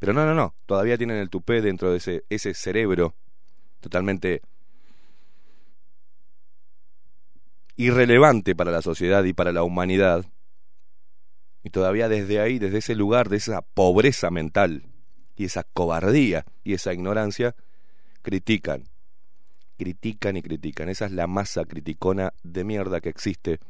Pero 0.00 0.12
no, 0.12 0.26
no, 0.26 0.34
no. 0.34 0.56
Todavía 0.66 0.98
tienen 0.98 1.18
el 1.18 1.30
tupé 1.30 1.62
dentro 1.62 1.92
de 1.92 1.98
ese, 1.98 2.24
ese 2.30 2.52
cerebro 2.54 3.14
totalmente 3.78 4.42
irrelevante 7.76 8.56
para 8.56 8.72
la 8.72 8.82
sociedad 8.82 9.22
y 9.22 9.34
para 9.34 9.52
la 9.52 9.62
humanidad, 9.62 10.26
y 11.64 11.70
todavía 11.70 12.10
desde 12.10 12.40
ahí, 12.40 12.58
desde 12.58 12.78
ese 12.78 12.94
lugar, 12.94 13.30
de 13.30 13.38
esa 13.38 13.62
pobreza 13.62 14.30
mental 14.30 14.84
y 15.34 15.46
esa 15.46 15.64
cobardía 15.64 16.44
y 16.62 16.74
esa 16.74 16.92
ignorancia, 16.92 17.56
critican. 18.20 18.84
Critican 19.78 20.36
y 20.36 20.42
critican. 20.42 20.90
Esa 20.90 21.06
es 21.06 21.12
la 21.12 21.26
masa 21.26 21.64
criticona 21.64 22.34
de 22.42 22.64
mierda 22.64 23.00
que 23.00 23.08
existe 23.08 23.60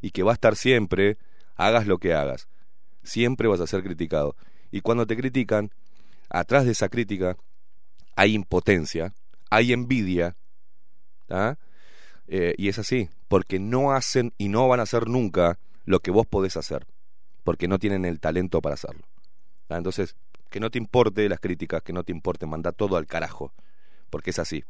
y 0.00 0.12
que 0.12 0.22
va 0.22 0.32
a 0.32 0.34
estar 0.34 0.56
siempre, 0.56 1.18
hagas 1.54 1.86
lo 1.86 1.98
que 1.98 2.14
hagas. 2.14 2.48
Siempre 3.02 3.48
vas 3.48 3.60
a 3.60 3.66
ser 3.66 3.82
criticado. 3.82 4.34
Y 4.70 4.80
cuando 4.80 5.06
te 5.06 5.14
critican, 5.14 5.70
atrás 6.30 6.64
de 6.64 6.72
esa 6.72 6.88
crítica 6.88 7.36
hay 8.16 8.34
impotencia, 8.34 9.12
hay 9.50 9.74
envidia, 9.74 10.36
¿ah? 11.28 11.56
eh, 12.28 12.54
y 12.56 12.68
es 12.68 12.78
así, 12.78 13.10
porque 13.28 13.58
no 13.58 13.92
hacen 13.92 14.32
y 14.38 14.48
no 14.48 14.66
van 14.68 14.80
a 14.80 14.84
hacer 14.84 15.06
nunca 15.06 15.58
lo 15.84 16.00
que 16.00 16.10
vos 16.10 16.26
podés 16.26 16.56
hacer 16.56 16.86
porque 17.44 17.68
no 17.68 17.78
tienen 17.78 18.04
el 18.04 18.20
talento 18.20 18.60
para 18.60 18.74
hacerlo. 18.74 19.06
Ah, 19.68 19.78
entonces, 19.78 20.16
que 20.50 20.60
no 20.60 20.70
te 20.70 20.78
importe 20.78 21.28
las 21.28 21.40
críticas, 21.40 21.82
que 21.82 21.92
no 21.92 22.04
te 22.04 22.12
importe, 22.12 22.46
manda 22.46 22.72
todo 22.72 22.96
al 22.96 23.06
carajo, 23.06 23.52
porque 24.10 24.30
es 24.30 24.38
así. 24.38 24.64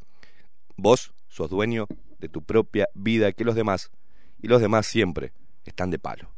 Vos 0.77 1.13
sos 1.29 1.51
dueño 1.51 1.87
de 2.19 2.29
tu 2.29 2.43
propia 2.43 2.89
vida 2.95 3.33
que 3.33 3.45
los 3.45 3.55
demás, 3.55 3.91
y 4.41 4.49
los 4.49 4.61
demás 4.61 4.87
siempre 4.87 5.33
están 5.65 5.91
de 5.91 5.99
palo. 5.99 6.31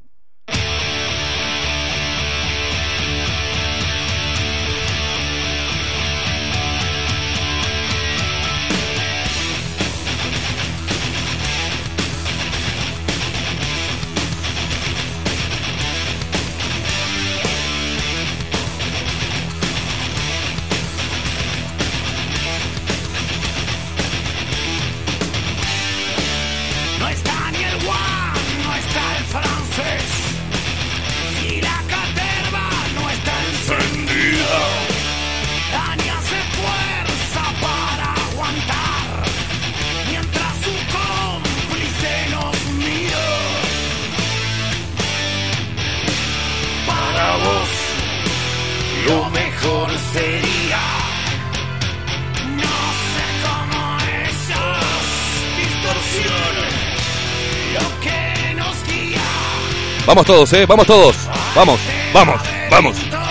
Vamos 60.14 60.26
todos, 60.26 60.52
eh, 60.52 60.64
vamos 60.64 60.86
todos. 60.86 61.28
Vamos, 61.56 61.80
vamos, 62.12 62.40
vamos. 62.70 63.23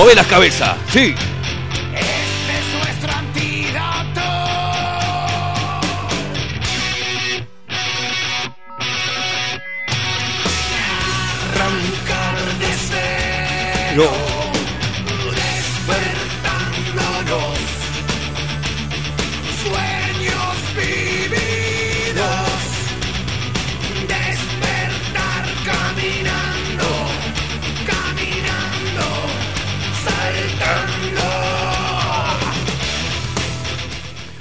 Move 0.00 0.14
las 0.14 0.26
cabezas, 0.28 0.76
sí. 0.90 1.14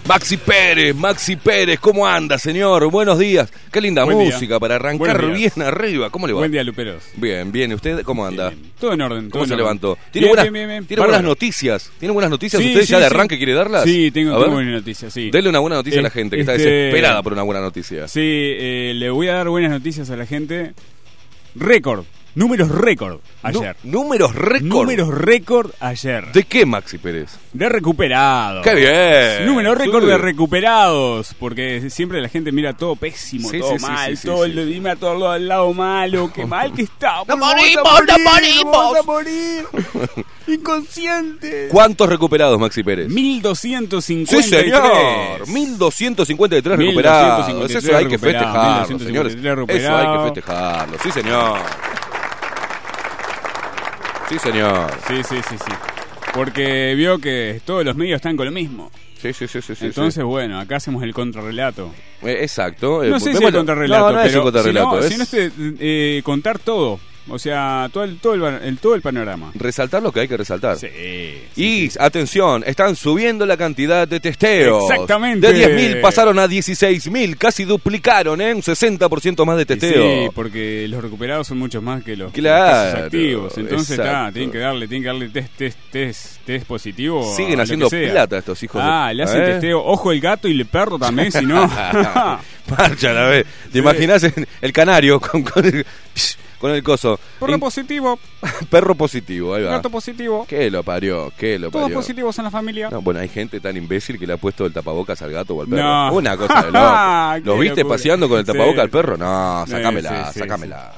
Maxi 0.10 0.38
Pérez, 0.38 0.96
Maxi 0.96 1.36
Pérez, 1.36 1.80
¿cómo 1.80 2.08
anda, 2.08 2.40
señor? 2.40 2.90
Buenos 2.90 3.20
días. 3.20 3.54
Qué 3.72 3.80
linda 3.80 4.04
Buen 4.06 4.18
día. 4.18 4.32
música 4.34 4.60
para 4.60 4.74
arrancar 4.78 5.32
bien 5.32 5.52
arriba. 5.64 6.10
¿Cómo 6.10 6.26
le 6.26 6.34
va? 6.34 6.40
Buen 6.40 6.52
día, 6.52 6.64
Luperos. 6.64 7.04
Bien, 7.16 7.52
bien. 7.52 7.72
¿Usted 7.74 8.02
cómo 8.02 8.26
anda? 8.26 8.50
Bien, 8.50 8.60
bien. 8.60 8.74
Todo 8.80 8.94
en 8.94 9.02
orden. 9.04 9.22
todo 9.26 9.32
¿Cómo 9.34 9.44
en 9.44 9.48
se 9.50 9.54
orden. 9.54 9.64
levantó? 9.66 9.98
¿Tiene, 10.12 10.26
Bien, 10.26 10.30
buenas, 10.32 10.44
bien, 10.46 10.54
bien, 10.54 10.68
bien. 10.68 10.86
¿tiene 10.88 11.04
buenas 11.04 11.22
noticias? 11.24 11.92
¿Tiene 12.00 12.12
buenas 12.12 12.32
noticias? 12.32 12.60
Sí, 12.60 12.70
¿Usted 12.70 12.82
sí, 12.82 12.92
ya 12.92 13.00
de 13.00 13.06
arranque 13.06 13.38
quiere 13.38 13.54
darlas? 13.54 13.84
Sí, 13.84 14.10
tengo, 14.10 14.32
tengo 14.42 14.56
buenas 14.56 14.74
noticias, 14.74 15.14
sí. 15.14 15.30
Dele 15.30 15.48
una 15.48 15.60
buena 15.60 15.76
noticia 15.76 16.00
a 16.00 16.04
la 16.04 16.10
gente 16.10 16.38
que 16.38 16.42
está 16.42 16.56
este- 16.56 16.68
desesperada 16.72 17.22
por 17.22 17.34
una 17.34 17.44
buena 17.44 17.62
noticia. 17.62 18.08
Sí, 18.08 18.20
eh, 18.24 18.94
le 18.96 19.12
voy 19.12 19.28
a 19.28 19.36
dar 19.36 19.50
buenas 19.50 19.70
noticias 19.70 20.10
a 20.10 20.16
la 20.18 20.26
gente. 20.26 20.74
Récord. 21.54 22.06
Números 22.36 22.70
récord 22.70 23.20
ayer. 23.42 23.76
Números 23.84 24.36
récord. 24.36 24.64
Números 24.68 25.08
récord 25.10 25.72
ayer. 25.80 26.32
¿De 26.32 26.44
qué, 26.44 26.66
Maxi 26.66 26.98
Pérez? 26.98 27.38
De 27.54 27.68
recuperados. 27.68 28.64
¡Qué 28.64 28.76
bien! 28.76 29.48
Número 29.48 29.74
récord 29.74 30.06
de 30.06 30.18
recuperados. 30.18 31.34
Porque 31.40 31.90
siempre 31.90 32.22
la 32.22 32.30
gente 32.30 32.52
mira 32.52 32.74
todo 32.74 32.96
pésimo, 32.96 33.50
Sí, 33.50 33.60
todo 33.60 33.78
sí, 33.78 33.86
mal, 33.86 34.12
sí, 34.12 34.18
sí, 34.18 34.28
todo 34.28 34.46
sí. 34.46 34.52
el 34.52 34.68
mira 34.68 34.96
todo 34.96 35.36
el 35.36 35.48
lado 35.48 35.74
malo, 35.74 36.32
qué 36.34 36.46
mal 36.48 36.72
que 36.74 36.84
está. 36.84 37.18
¡Nos 37.18 37.28
Vamos 37.28 37.52
a 37.52 37.56
morimos, 37.56 38.02
nos 38.08 38.20
morimos! 38.20 38.72
Vamos 38.72 38.98
a 38.98 39.04
morir. 39.04 39.66
Inconscientes. 40.48 41.72
¿Cuántos 41.72 42.10
recuperados, 42.10 42.60
Maxi 42.60 42.84
Pérez? 42.84 43.10
1253. 43.10 44.46
Sí, 44.46 44.50
señor. 44.50 45.48
1253 45.48 46.78
recuperados. 46.78 47.48
1253 47.48 47.84
Eso 47.84 47.98
hay 47.98 48.08
que 48.08 48.18
festejarlo, 48.18 49.00
señores. 49.00 49.36
1253 49.36 49.84
Eso 49.84 49.98
hay 49.98 50.18
que 50.18 50.24
festejarlo. 50.24 50.98
Sí, 51.04 51.12
señor. 51.12 51.60
Sí, 54.30 54.38
señor. 54.40 54.92
Sí, 55.08 55.16
sí, 55.28 55.36
sí, 55.50 55.56
sí. 55.58 55.72
Porque 56.34 56.94
vio 56.96 57.18
que 57.18 57.62
todos 57.66 57.84
los 57.84 57.96
medios 57.96 58.18
están 58.18 58.38
con 58.38 58.46
lo 58.46 58.52
mismo. 58.52 58.92
Sí, 59.22 59.34
sí, 59.34 59.48
sí, 59.48 59.62
sí. 59.62 59.76
sí, 59.76 59.86
Entonces, 59.88 60.24
bueno, 60.24 60.60
acá 60.60 60.78
hacemos 60.78 61.04
el 61.04 61.14
contrarrelato. 61.14 61.92
Eh, 62.22 62.38
exacto. 62.42 63.04
Eh, 63.04 63.10
No 63.10 63.20
sé 63.20 63.34
si 63.34 63.44
el 63.44 63.52
contrarrelato, 63.54 64.06
No, 64.06 64.12
no 64.14 64.22
es 64.22 64.28
pero 64.28 64.40
un 64.40 64.44
contrarrelato. 64.46 65.02
si 65.04 65.18
no, 65.18 65.24
es 65.24 65.34
este, 65.34 65.52
eh, 65.80 66.22
contar 66.24 66.60
todo. 66.60 67.00
O 67.28 67.38
sea, 67.38 67.90
todo 67.94 68.04
el, 68.04 68.18
todo 68.18 68.34
el, 68.34 68.44
el- 68.64 68.78
todo 68.80 68.96
el 68.96 69.02
panorama. 69.02 69.52
resaltar 69.54 70.02
lo 70.02 70.12
que 70.12 70.22
hay 70.22 70.28
que 70.28 70.38
resaltar. 70.38 70.78
Sí. 70.78 70.88
Y 71.56 71.90
atención, 72.00 72.64
están 72.66 72.96
subiendo 72.96 73.46
la 73.46 73.56
cantidad 73.58 74.08
de 74.08 74.20
testeos. 74.20 74.84
Exactamente. 74.90 75.52
De 75.54 75.96
10.000 75.98 76.02
pasaron 76.02 76.40
a 76.40 76.48
16.000, 76.48 77.38
casi 77.38 77.66
duplicaron, 77.66 78.42
¿eh? 78.42 78.54
Un 78.54 78.62
60% 78.64 79.46
más 79.46 79.58
de 79.58 79.66
testeo. 79.66 80.04
Sí, 80.24 80.30
porque 80.34 80.88
los 80.90 81.04
recuperados 81.04 81.46
son 81.48 81.60
muchos 81.60 81.84
más 81.84 82.04
que 82.04 82.16
los, 82.16 82.32
Claro, 82.32 83.06
activos. 83.06 83.56
Entonces, 83.58 84.00
está, 84.00 84.32
tienen 84.32 84.52
que 84.52 84.58
darle, 84.58 84.88
tienen 84.88 85.04
que 85.04 85.08
darle 85.08 85.30
test, 85.30 85.54
test, 85.56 85.78
test, 85.92 86.38
test 86.46 86.66
positivo. 86.66 87.32
Siguen 87.36 87.60
haciendo 87.60 87.90
plata 87.90 88.38
estos 88.40 88.62
hijos 88.64 88.82
de- 88.84 88.90
Ah, 88.90 89.14
le 89.14 89.24
hacen 89.24 89.42
¿eh? 89.44 89.46
testeo. 89.52 89.84
Ojo 89.86 90.12
el 90.12 90.20
gato 90.20 90.48
y 90.48 90.60
el 90.60 90.66
perro 90.66 90.98
también, 90.98 91.32
si 91.32 91.46
no. 91.46 91.68
Marcha 92.78 93.14
la 93.14 93.26
vez. 93.28 93.46
¿Te 93.72 93.80
imaginas 93.80 94.24
en- 94.24 94.48
el 94.62 94.72
canario 94.74 95.20
con, 95.20 95.44
con 95.44 95.66
el, 95.66 95.86
con 96.60 96.72
el 96.72 96.84
coso? 96.84 97.20
Perro 97.40 97.54
In- 97.54 97.60
positivo, 97.60 98.20
perro 98.70 98.96
positivo, 98.96 99.56
ahí 99.56 99.64
va. 99.64 99.72
gato 99.72 99.90
positivo. 99.90 100.46
¿Qué 100.48 100.70
lo 100.70 100.84
parió? 100.84 101.32
¿Qué 101.38 101.58
lo 101.58 101.72
Todos 101.72 101.84
parió? 101.86 101.98
positivos 101.98 102.38
en 102.38 102.44
la 102.46 102.52
familia. 102.52 102.90
No, 102.92 103.02
bueno, 103.02 103.20
hay 103.20 103.30
gente 103.30 103.60
tan 103.60 103.76
imbécil 103.78 104.20
que 104.20 104.28
le 104.28 104.34
ha 104.34 104.38
puesto 104.38 104.66
el 104.66 104.74
tapabocas 104.74 105.22
al 105.22 105.32
gato 105.32 105.56
o 105.56 105.62
al 105.62 105.68
perro. 105.68 105.82
No. 105.84 106.14
Una 106.20 106.38
cosa 106.38 106.62
de 106.64 106.72
loco. 106.72 107.46
¿Lo 107.56 107.58
viste 107.60 107.82
locura. 107.82 107.96
paseando 107.96 108.30
con 108.30 108.40
el 108.40 108.46
Sí. 108.46 108.52
tapabocas 108.52 108.82
al 108.82 108.90
perro? 108.90 109.18
No, 109.18 109.66
sacámela, 109.68 110.26
sí, 110.28 110.34
sí, 110.34 110.40
sacámela. 110.40 110.92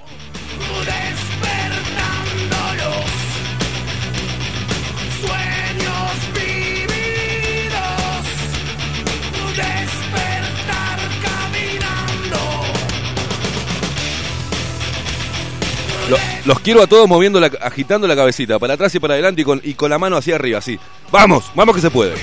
Lo- 16.12 16.17
los 16.43 16.60
quiero 16.60 16.82
a 16.82 16.88
todos 16.88 17.08
moviendo, 17.08 17.39
la, 17.39 17.47
agitando 17.62 18.06
la 18.06 18.17
cabecita, 18.17 18.60
para 18.60 18.74
atrás 18.74 18.93
y 18.93 19.00
para 19.00 19.13
adelante 19.13 19.43
y 19.43 19.45
con, 19.45 19.62
y 19.63 19.76
con 19.76 19.89
la 19.89 19.97
mano 19.97 20.17
hacia 20.17 20.36
arriba, 20.36 20.58
así. 20.60 20.78
¡Vamos! 21.10 21.50
¡Vamos 21.56 21.74
que 21.74 21.82
se 21.82 21.89
puede! 21.89 22.15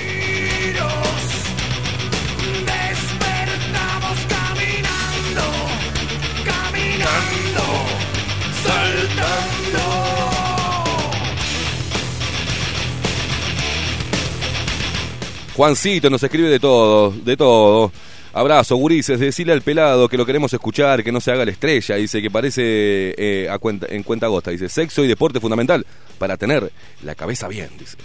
Juancito 15.55 16.09
nos 16.09 16.23
escribe 16.23 16.49
de 16.49 16.59
todo, 16.59 17.11
de 17.11 17.35
todo. 17.35 17.91
Abrazo, 18.31 18.75
gurises, 18.75 19.19
decirle 19.19 19.53
al 19.53 19.61
pelado 19.61 20.07
que 20.07 20.15
lo 20.15 20.25
queremos 20.25 20.53
escuchar, 20.53 21.03
que 21.03 21.11
no 21.11 21.19
se 21.19 21.31
haga 21.31 21.45
la 21.45 21.51
estrella. 21.51 21.95
Dice 21.95 22.21
que 22.21 22.29
parece 22.29 22.61
eh, 23.17 23.49
cuenta, 23.59 23.87
en 23.89 24.03
cuenta 24.03 24.27
agosta. 24.27 24.51
Dice, 24.51 24.69
sexo 24.69 25.03
y 25.03 25.07
deporte 25.07 25.39
fundamental 25.39 25.85
para 26.19 26.37
tener 26.37 26.71
la 27.03 27.15
cabeza 27.15 27.47
bien, 27.47 27.69
dice. 27.77 27.97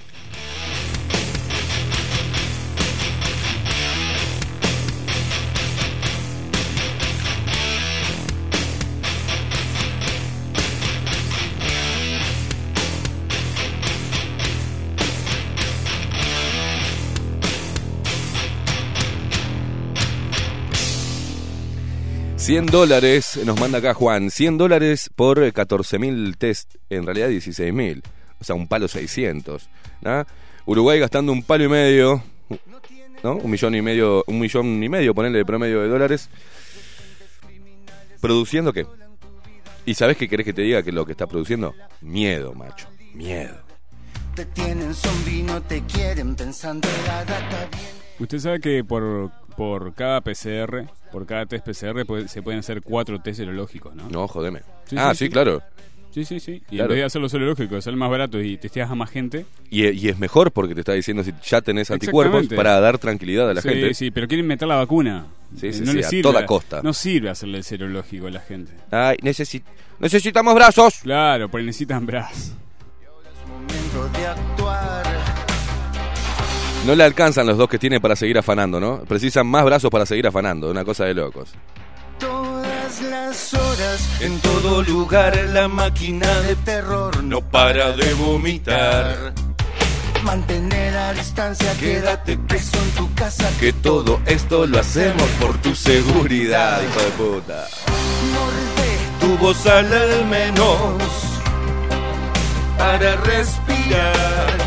$100 22.46 22.70
dólares, 22.70 23.40
nos 23.46 23.58
manda 23.58 23.78
acá 23.78 23.94
Juan, 23.94 24.30
100 24.30 24.58
dólares 24.58 25.08
por 25.16 25.50
14 25.50 25.98
mil 25.98 26.36
test, 26.36 26.74
en 26.90 27.06
realidad 27.06 27.28
16 27.28 27.72
mil, 27.72 28.02
o 28.38 28.44
sea, 28.44 28.54
un 28.54 28.68
palo 28.68 28.86
600. 28.86 29.70
¿no? 30.02 30.26
Uruguay 30.66 31.00
gastando 31.00 31.32
un 31.32 31.42
palo 31.42 31.64
y 31.64 31.68
medio, 31.68 32.22
¿no? 33.22 33.36
Un 33.36 33.50
millón 33.50 33.74
y 33.74 33.80
medio, 33.80 34.24
un 34.26 34.38
millón 34.38 34.82
y 34.82 34.90
medio, 34.90 35.14
ponerle 35.14 35.38
de 35.38 35.46
promedio 35.46 35.80
de 35.80 35.88
dólares. 35.88 36.28
¿Produciendo 38.20 38.74
qué? 38.74 38.86
¿Y 39.86 39.94
sabes 39.94 40.18
qué 40.18 40.28
querés 40.28 40.44
que 40.44 40.52
te 40.52 40.60
diga 40.60 40.82
que 40.82 40.92
lo 40.92 41.06
que 41.06 41.12
está 41.12 41.26
produciendo? 41.26 41.74
Miedo, 42.02 42.52
macho, 42.52 42.88
miedo. 43.14 43.56
Te 44.34 44.44
tienen 44.44 44.92
zombie, 44.92 45.42
no 45.44 45.62
te 45.62 45.82
quieren 45.84 46.34
pensando 46.34 46.88
la 47.06 47.24
data 47.24 47.68
bien. 47.72 48.04
Usted 48.18 48.38
sabe 48.38 48.60
que 48.60 48.84
por, 48.84 49.32
por 49.56 49.94
cada 49.94 50.20
PCR, 50.20 50.86
por 51.12 51.26
cada 51.26 51.46
test 51.46 51.64
PCR 51.66 52.04
puede- 52.04 52.28
se 52.28 52.42
pueden 52.42 52.60
hacer 52.60 52.82
cuatro 52.82 53.20
test 53.20 53.38
serológicos, 53.38 53.94
¿no? 53.94 54.08
No, 54.08 54.26
jodeme. 54.28 54.60
Sí, 54.86 54.96
ah, 54.98 55.10
sí, 55.12 55.18
sí, 55.18 55.24
sí. 55.26 55.30
claro. 55.30 55.62
Sí, 56.12 56.24
sí, 56.24 56.38
sí. 56.38 56.62
Y 56.70 56.76
Claro. 56.76 56.84
en 56.84 56.88
vez 56.90 56.98
de 56.98 57.04
hacerlo 57.06 57.28
serológico, 57.28 57.80
sale 57.80 57.96
más 57.96 58.08
barato 58.08 58.40
y 58.40 58.56
testeas 58.56 58.88
a 58.88 58.94
más 58.94 59.10
gente. 59.10 59.46
Y, 59.68 59.88
y 59.88 60.08
es 60.08 60.16
mejor 60.16 60.52
porque 60.52 60.72
te 60.72 60.80
está 60.80 60.92
diciendo 60.92 61.24
si 61.24 61.32
ya 61.44 61.60
tenés 61.60 61.90
anticuerpos 61.90 62.46
para 62.54 62.78
dar 62.78 62.98
tranquilidad 62.98 63.50
a 63.50 63.54
la 63.54 63.60
sí, 63.60 63.68
gente. 63.68 63.94
sí, 63.94 64.10
pero 64.12 64.28
quieren 64.28 64.46
meter 64.46 64.68
la 64.68 64.76
vacuna. 64.76 65.26
Sí, 65.58 65.72
sí, 65.72 65.80
no 65.80 65.90
sí, 65.90 65.98
le 65.98 66.06
a 66.06 66.08
sirve, 66.08 66.22
toda 66.22 66.46
costa. 66.46 66.82
No 66.84 66.92
sirve 66.92 67.30
hacerle 67.30 67.58
el 67.58 67.64
serológico 67.64 68.28
a 68.28 68.30
la 68.30 68.38
gente. 68.40 68.70
Ay, 68.92 69.16
necesi- 69.22 69.62
necesitamos 69.98 70.54
brazos. 70.54 71.00
Claro, 71.02 71.48
porque 71.48 71.66
necesitan 71.66 72.06
brazos. 72.06 72.52
Momento 73.48 74.18
de 74.18 74.26
actuar. 74.26 75.13
No 76.84 76.94
le 76.94 77.02
alcanzan 77.02 77.46
los 77.46 77.56
dos 77.56 77.68
que 77.68 77.78
tiene 77.78 77.98
para 77.98 78.14
seguir 78.14 78.36
afanando, 78.36 78.78
¿no? 78.78 79.00
Precisan 79.04 79.46
más 79.46 79.64
brazos 79.64 79.90
para 79.90 80.04
seguir 80.04 80.26
afanando, 80.26 80.70
una 80.70 80.84
cosa 80.84 81.04
de 81.04 81.14
locos. 81.14 81.50
Todas 82.18 83.00
las 83.02 83.54
horas 83.54 84.20
En 84.20 84.38
todo 84.40 84.82
lugar 84.82 85.36
la 85.52 85.66
máquina 85.66 86.28
de 86.40 86.54
terror 86.56 87.24
no 87.24 87.40
para 87.40 87.92
de 87.92 88.12
vomitar. 88.14 89.32
Mantener 90.22 90.96
a 90.96 91.12
distancia, 91.14 91.72
quédate 91.80 92.36
preso 92.36 92.76
en 92.76 92.90
tu 92.90 93.14
casa. 93.14 93.50
Que 93.58 93.72
todo 93.72 94.20
esto 94.26 94.66
lo 94.66 94.78
hacemos 94.78 95.28
por 95.40 95.56
tu 95.58 95.74
seguridad, 95.74 96.80
hijo 96.82 97.00
de 97.00 97.10
puta. 97.12 97.66
Morde 98.34 98.94
Tu 99.20 99.38
voz 99.38 99.66
al 99.66 100.26
menos 100.26 101.02
para 102.76 103.16
respirar. 103.16 104.63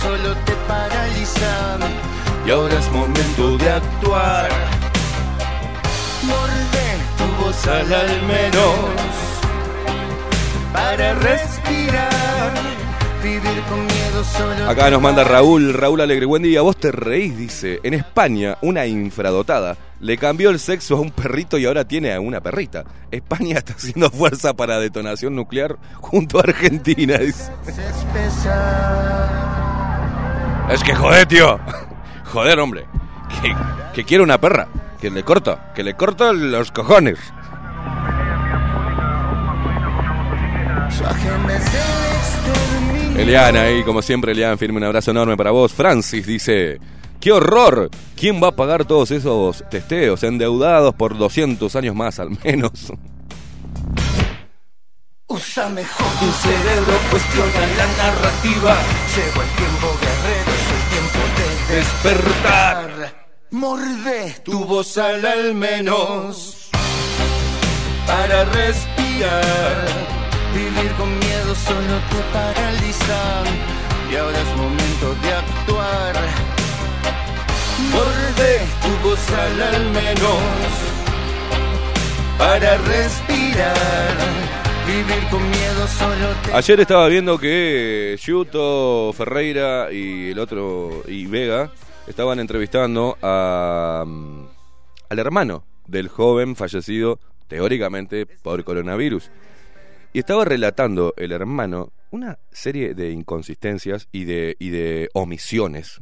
Solo 0.00 0.34
te 0.44 0.52
paraliza. 0.68 1.78
y 2.46 2.50
ahora 2.50 2.78
es 2.78 2.90
momento 2.92 3.58
de 3.58 3.70
actuar. 3.70 4.48
Morde 6.22 6.88
Tu 7.16 7.44
voz 7.44 7.66
al 7.66 8.22
menos 8.22 8.74
para 10.72 11.14
respirar. 11.14 12.52
Vivir 13.22 13.62
con 13.68 13.84
miedo 13.84 14.22
solo 14.24 14.70
Acá 14.70 14.90
nos 14.90 15.02
manda. 15.02 15.24
Raúl, 15.24 15.74
Raúl 15.74 16.00
Alegre. 16.00 16.24
Buen 16.26 16.42
día, 16.42 16.62
vos 16.62 16.76
te 16.76 16.92
reís, 16.92 17.36
dice. 17.36 17.80
En 17.82 17.94
España, 17.94 18.56
una 18.62 18.86
infradotada 18.86 19.76
le 20.00 20.16
cambió 20.16 20.50
el 20.50 20.60
sexo 20.60 20.96
a 20.96 21.00
un 21.00 21.10
perrito 21.10 21.58
y 21.58 21.66
ahora 21.66 21.84
tiene 21.84 22.14
a 22.14 22.20
una 22.20 22.40
perrita. 22.40 22.84
España 23.10 23.58
está 23.58 23.72
haciendo 23.72 24.10
fuerza 24.12 24.54
para 24.54 24.78
detonación 24.78 25.34
nuclear 25.34 25.76
junto 26.00 26.38
a 26.38 26.42
Argentina. 26.42 27.18
dice. 27.18 27.50
Es 30.70 30.82
que 30.84 30.94
joder, 30.94 31.26
tío. 31.26 31.58
Joder, 32.32 32.60
hombre. 32.60 32.86
Que, 33.40 33.54
que 33.94 34.04
quiere 34.04 34.22
una 34.22 34.38
perra. 34.38 34.68
Que 35.00 35.10
le 35.10 35.22
corto. 35.22 35.58
Que 35.74 35.82
le 35.82 35.94
corto 35.94 36.32
los 36.32 36.70
cojones. 36.70 37.18
Eliana, 43.16 43.62
ahí 43.62 43.82
como 43.82 44.00
siempre, 44.00 44.32
Eliana, 44.32 44.56
firme 44.56 44.78
un 44.78 44.84
abrazo 44.84 45.10
enorme 45.10 45.36
para 45.36 45.50
vos. 45.50 45.72
Francis 45.72 46.26
dice, 46.26 46.78
¡qué 47.20 47.32
horror! 47.32 47.90
¿Quién 48.16 48.42
va 48.42 48.48
a 48.48 48.56
pagar 48.56 48.84
todos 48.84 49.10
esos 49.10 49.64
testeos 49.70 50.22
endeudados 50.22 50.94
por 50.94 51.18
200 51.18 51.74
años 51.76 51.94
más 51.94 52.20
al 52.20 52.30
menos? 52.44 52.92
Usa 55.26 55.68
mejor 55.68 56.06
tu 56.20 56.32
cerebro, 56.32 56.94
cuestiona 57.10 57.66
la 57.76 57.86
narrativa. 57.98 58.76
Llegó 59.14 59.42
el 59.42 59.48
tiempo 59.56 59.98
guerrero, 60.00 60.47
tiempo 60.98 61.20
de 61.38 61.76
despertar. 61.76 62.88
Morde 63.50 64.36
tu 64.44 64.64
voz 64.64 64.98
al 64.98 65.24
al 65.24 65.54
menos 65.54 66.70
para 68.06 68.44
respirar. 68.44 69.86
Vivir 70.54 70.90
con 70.98 71.10
miedo 71.18 71.54
solo 71.54 71.94
te 72.10 72.20
paraliza. 72.32 73.20
Y 74.10 74.16
ahora 74.16 74.38
es 74.46 74.56
momento 74.56 75.06
de 75.22 75.30
actuar. 75.44 76.14
Morde 77.92 78.52
tu 78.82 79.08
voz 79.08 79.24
al 79.44 79.62
al 79.74 79.84
menos 79.90 80.72
para 82.38 82.76
respirar. 82.78 84.67
Vivir 84.88 85.28
con 85.30 85.42
miedo 85.50 85.86
solo 85.86 86.34
te 86.42 86.52
Ayer 86.54 86.80
estaba 86.80 87.08
viendo 87.08 87.36
que 87.36 88.16
Yuto, 88.18 89.12
Ferreira 89.12 89.92
y 89.92 90.30
el 90.30 90.38
otro, 90.38 91.02
y 91.06 91.26
Vega, 91.26 91.70
estaban 92.06 92.40
entrevistando 92.40 93.18
a, 93.20 94.02
mm, 94.06 94.46
al 95.10 95.18
hermano 95.18 95.66
del 95.86 96.08
joven 96.08 96.56
fallecido 96.56 97.20
teóricamente 97.48 98.24
por 98.24 98.64
coronavirus. 98.64 99.30
Y 100.14 100.20
estaba 100.20 100.46
relatando 100.46 101.12
el 101.18 101.32
hermano 101.32 101.92
una 102.10 102.38
serie 102.50 102.94
de 102.94 103.10
inconsistencias 103.10 104.08
y 104.10 104.24
de, 104.24 104.56
y 104.58 104.70
de 104.70 105.10
omisiones. 105.12 106.00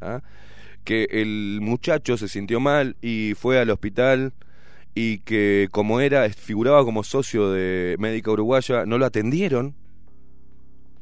¿ah? 0.00 0.22
Que 0.84 1.08
el 1.10 1.58
muchacho 1.60 2.16
se 2.16 2.28
sintió 2.28 2.60
mal 2.60 2.96
y 3.02 3.34
fue 3.34 3.58
al 3.58 3.70
hospital 3.70 4.32
y 4.98 5.18
que 5.18 5.68
como 5.72 6.00
era, 6.00 6.26
figuraba 6.30 6.82
como 6.82 7.04
socio 7.04 7.50
de 7.50 7.96
Médica 7.98 8.30
Uruguaya, 8.30 8.86
no 8.86 8.96
lo 8.96 9.04
atendieron. 9.04 9.74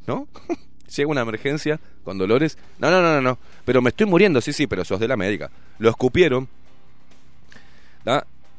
¿No? 0.09 0.27
Llega 0.95 1.09
una 1.09 1.21
emergencia 1.21 1.79
con 2.03 2.19
dolores. 2.19 2.59
No, 2.81 2.91
no, 2.91 3.01
no, 3.01 3.15
no, 3.15 3.21
no. 3.23 3.39
Pero 3.65 3.81
me 3.81 3.91
estoy 3.91 4.07
muriendo, 4.07 4.41
sí, 4.41 4.53
sí, 4.53 4.67
pero 4.67 4.85
sos 4.85 4.99
de 4.99 5.07
la 5.07 5.17
médica. 5.17 5.49
Lo 5.79 5.89
escupieron. 5.91 6.49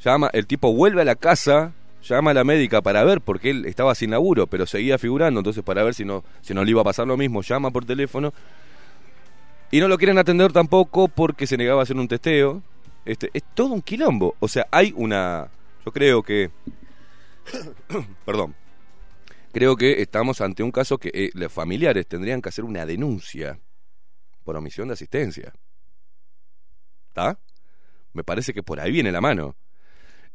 Llama, 0.02 0.30
el 0.32 0.48
tipo 0.48 0.74
vuelve 0.74 1.02
a 1.02 1.06
la 1.06 1.16
casa, 1.16 1.74
llama 2.02 2.32
a 2.32 2.34
la 2.34 2.46
médica 2.46 2.82
para 2.82 3.04
ver, 3.04 3.20
porque 3.20 3.50
él 3.50 3.66
estaba 3.66 3.94
sin 3.94 4.12
laburo, 4.12 4.48
pero 4.48 4.66
seguía 4.66 4.98
figurando, 4.98 5.42
entonces 5.42 5.64
para 5.64 5.84
ver 5.84 5.96
si 5.96 6.06
no, 6.06 6.24
si 6.42 6.54
no 6.54 6.64
le 6.64 6.72
iba 6.72 6.80
a 6.80 6.86
pasar 6.86 7.08
lo 7.08 7.18
mismo, 7.18 7.42
llama 7.42 7.72
por 7.72 7.84
teléfono. 7.84 8.34
Y 9.70 9.82
no 9.82 9.90
lo 9.90 9.98
quieren 9.98 10.18
atender 10.18 10.54
tampoco 10.54 11.10
porque 11.10 11.46
se 11.46 11.58
negaba 11.58 11.82
a 11.82 11.84
hacer 11.84 11.98
un 11.98 12.08
testeo. 12.08 12.64
Este, 13.06 13.30
es 13.34 13.44
todo 13.54 13.74
un 13.74 13.82
quilombo. 13.82 14.36
O 14.40 14.48
sea, 14.48 14.68
hay 14.72 14.94
una. 14.96 15.50
Yo 15.86 15.92
creo 15.92 16.24
que. 16.24 16.52
Perdón. 18.26 18.56
Creo 19.54 19.78
que 19.78 20.02
estamos 20.02 20.42
ante 20.42 20.64
un 20.64 20.72
caso 20.72 20.98
que 20.98 21.12
eh, 21.14 21.30
los 21.34 21.50
familiares 21.50 22.08
tendrían 22.08 22.42
que 22.42 22.50
hacer 22.50 22.66
una 22.66 22.86
denuncia 22.86 23.58
por 24.44 24.58
omisión 24.58 24.90
de 24.90 24.96
asistencia. 24.96 25.54
¿Está? 27.08 27.40
Me 28.12 28.26
parece 28.26 28.54
que 28.54 28.64
por 28.64 28.82
ahí 28.82 28.92
viene 28.92 29.14
la 29.14 29.22
mano. 29.22 29.56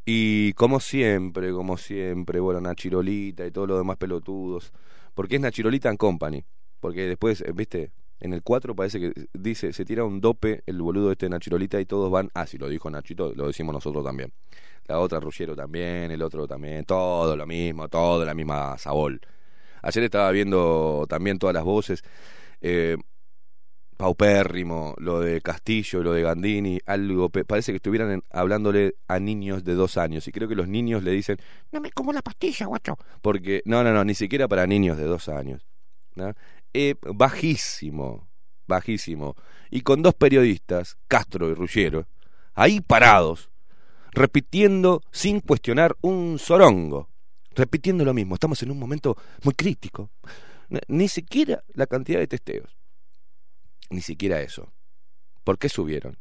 Y 0.06 0.54
como 0.54 0.80
siempre, 0.80 1.52
como 1.52 1.76
siempre, 1.76 2.40
bueno, 2.40 2.60
Nachirolita 2.62 3.44
y 3.46 3.50
todos 3.50 3.68
los 3.68 3.78
demás 3.78 3.98
pelotudos. 3.98 4.72
Porque 5.14 5.34
es 5.36 5.40
Nachirolita 5.42 5.90
and 5.90 5.98
Company. 5.98 6.44
Porque 6.80 7.02
después, 7.02 7.42
eh, 7.42 7.52
viste, 7.54 7.92
en 8.20 8.32
el 8.32 8.42
4 8.42 8.74
parece 8.76 9.00
que 9.00 9.12
dice, 9.32 9.72
se 9.72 9.84
tira 9.84 10.04
un 10.04 10.20
dope 10.20 10.62
el 10.66 10.80
boludo 10.80 11.10
este 11.10 11.26
de 11.26 11.30
Nachirolita 11.30 11.80
y 11.80 11.86
todos 11.86 12.10
van, 12.10 12.30
ah, 12.34 12.46
si 12.46 12.58
lo 12.58 12.68
dijo 12.68 12.90
Nachito, 12.90 13.32
lo 13.34 13.46
decimos 13.46 13.72
nosotros 13.72 14.04
también. 14.04 14.32
La 14.86 14.98
otra 14.98 15.20
Ruggiero 15.20 15.56
también, 15.56 16.10
el 16.10 16.22
otro 16.22 16.46
también, 16.46 16.84
todo 16.84 17.36
lo 17.36 17.46
mismo, 17.46 17.88
todo 17.88 18.24
la 18.24 18.34
misma 18.34 18.76
sabor. 18.78 19.20
Ayer 19.82 20.04
estaba 20.04 20.30
viendo 20.30 21.06
también 21.08 21.38
todas 21.38 21.54
las 21.54 21.64
voces. 21.64 22.02
Eh, 22.60 22.96
paupérrimo, 23.96 24.94
lo 24.98 25.20
de 25.20 25.42
Castillo, 25.42 26.02
lo 26.02 26.12
de 26.14 26.22
Gandini, 26.22 26.80
algo, 26.86 27.28
parece 27.28 27.72
que 27.72 27.76
estuvieran 27.76 28.22
hablándole 28.30 28.94
a 29.08 29.20
niños 29.20 29.62
de 29.62 29.74
dos 29.74 29.98
años 29.98 30.26
y 30.26 30.32
creo 30.32 30.48
que 30.48 30.54
los 30.54 30.68
niños 30.68 31.02
le 31.02 31.10
dicen, 31.10 31.36
no 31.70 31.82
me 31.82 31.90
como 31.90 32.10
la 32.14 32.22
pastilla, 32.22 32.64
guacho, 32.64 32.96
porque, 33.20 33.60
no, 33.66 33.84
no, 33.84 33.92
no, 33.92 34.02
ni 34.02 34.14
siquiera 34.14 34.48
para 34.48 34.66
niños 34.66 34.96
de 34.96 35.04
dos 35.04 35.28
años. 35.28 35.66
¿no? 36.14 36.34
Eh, 36.72 36.94
bajísimo, 37.02 38.28
bajísimo. 38.66 39.36
Y 39.70 39.80
con 39.82 40.02
dos 40.02 40.14
periodistas, 40.14 40.96
Castro 41.08 41.50
y 41.50 41.54
Ruggiero, 41.54 42.06
ahí 42.54 42.80
parados, 42.80 43.50
repitiendo 44.12 45.02
sin 45.10 45.40
cuestionar 45.40 45.96
un 46.00 46.38
zorongo, 46.38 47.08
repitiendo 47.54 48.04
lo 48.04 48.14
mismo, 48.14 48.34
estamos 48.34 48.62
en 48.62 48.70
un 48.70 48.78
momento 48.78 49.16
muy 49.42 49.54
crítico. 49.54 50.10
Ni 50.88 51.08
siquiera 51.08 51.64
la 51.74 51.86
cantidad 51.86 52.20
de 52.20 52.28
testeos. 52.28 52.76
Ni 53.90 54.00
siquiera 54.00 54.40
eso. 54.40 54.72
¿Por 55.42 55.58
qué 55.58 55.68
subieron? 55.68 56.18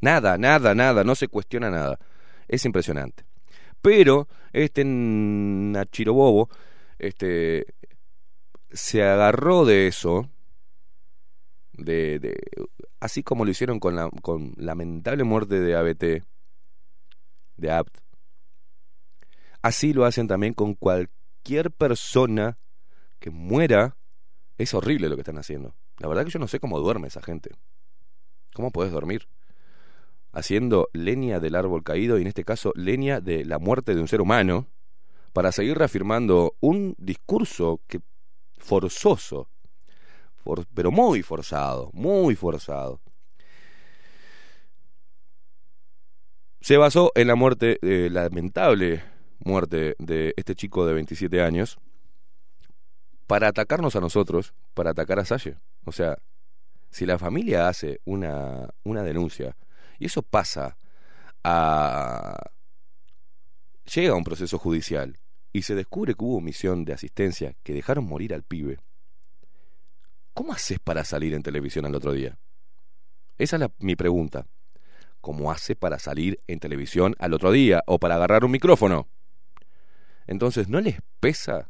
Nada, 0.00 0.36
nada, 0.36 0.74
nada, 0.74 1.04
no 1.04 1.14
se 1.14 1.28
cuestiona 1.28 1.70
nada. 1.70 1.98
Es 2.48 2.64
impresionante. 2.64 3.24
Pero 3.80 4.28
este 4.52 4.84
Nachiro 4.84 6.14
Bobo 6.14 6.48
este, 6.98 7.66
se 8.72 9.02
agarró 9.02 9.64
de 9.64 9.86
eso, 9.86 10.28
de, 11.72 12.36
así 13.00 13.22
como 13.22 13.44
lo 13.44 13.50
hicieron 13.50 13.80
con 13.80 13.96
la 13.96 14.10
con 14.22 14.52
lamentable 14.56 15.24
muerte 15.24 15.60
de 15.60 15.76
ABT, 15.76 16.24
de 17.56 17.84
así 19.62 19.92
lo 19.92 20.04
hacen 20.04 20.26
también 20.26 20.54
con 20.54 20.74
cualquier 20.74 21.70
persona 21.70 22.58
que 23.18 23.30
muera. 23.30 23.96
Es 24.58 24.74
horrible 24.74 25.08
lo 25.08 25.16
que 25.16 25.22
están 25.22 25.38
haciendo. 25.38 25.74
La 25.98 26.08
verdad 26.08 26.24
que 26.24 26.30
yo 26.30 26.38
no 26.38 26.48
sé 26.48 26.60
cómo 26.60 26.78
duerme 26.78 27.08
esa 27.08 27.22
gente. 27.22 27.50
¿Cómo 28.54 28.70
puedes 28.70 28.92
dormir? 28.92 29.28
Haciendo 30.32 30.88
leña 30.92 31.40
del 31.40 31.54
árbol 31.54 31.82
caído 31.82 32.18
y 32.18 32.22
en 32.22 32.28
este 32.28 32.44
caso 32.44 32.72
leña 32.74 33.20
de 33.20 33.44
la 33.44 33.58
muerte 33.58 33.94
de 33.94 34.00
un 34.00 34.08
ser 34.08 34.20
humano 34.20 34.66
para 35.32 35.52
seguir 35.52 35.78
reafirmando 35.78 36.54
un 36.60 36.94
discurso 36.98 37.80
que 37.86 38.00
forzoso, 38.62 39.48
for- 40.36 40.66
pero 40.74 40.90
muy 40.90 41.22
forzado, 41.22 41.90
muy 41.92 42.34
forzado. 42.36 43.00
Se 46.60 46.76
basó 46.76 47.10
en 47.16 47.26
la 47.26 47.34
muerte, 47.34 47.78
eh, 47.82 48.08
lamentable 48.10 49.02
muerte 49.44 49.96
de 49.98 50.32
este 50.36 50.54
chico 50.54 50.86
de 50.86 50.94
27 50.94 51.42
años, 51.42 51.78
para 53.26 53.48
atacarnos 53.48 53.96
a 53.96 54.00
nosotros, 54.00 54.54
para 54.74 54.90
atacar 54.90 55.18
a 55.18 55.24
Salle. 55.24 55.56
O 55.84 55.90
sea, 55.90 56.18
si 56.90 57.06
la 57.06 57.18
familia 57.18 57.68
hace 57.68 58.00
una, 58.04 58.68
una 58.84 59.02
denuncia 59.02 59.56
y 59.98 60.06
eso 60.06 60.22
pasa 60.22 60.76
a... 61.42 62.36
llega 63.92 64.12
a 64.12 64.16
un 64.16 64.22
proceso 64.24 64.58
judicial 64.58 65.18
y 65.52 65.62
se 65.62 65.74
descubre 65.74 66.14
que 66.14 66.24
hubo 66.24 66.36
omisión 66.38 66.84
de 66.84 66.92
asistencia, 66.94 67.54
que 67.62 67.72
dejaron 67.74 68.04
morir 68.06 68.34
al 68.34 68.42
pibe, 68.42 68.78
¿Cómo 70.34 70.52
haces 70.54 70.78
para 70.78 71.04
salir 71.04 71.34
en 71.34 71.42
televisión 71.42 71.84
al 71.84 71.94
otro 71.94 72.12
día? 72.12 72.38
Esa 73.38 73.56
es 73.56 73.60
la- 73.60 73.72
mi 73.80 73.96
pregunta. 73.96 74.46
¿Cómo 75.20 75.52
hace 75.52 75.76
para 75.76 75.98
salir 75.98 76.40
en 76.46 76.58
televisión 76.58 77.14
al 77.18 77.34
otro 77.34 77.52
día 77.52 77.82
o 77.86 77.98
para 77.98 78.14
agarrar 78.16 78.44
un 78.44 78.50
micrófono? 78.50 79.08
Entonces, 80.26 80.68
¿no 80.68 80.80
les 80.80 81.00
pesa? 81.20 81.68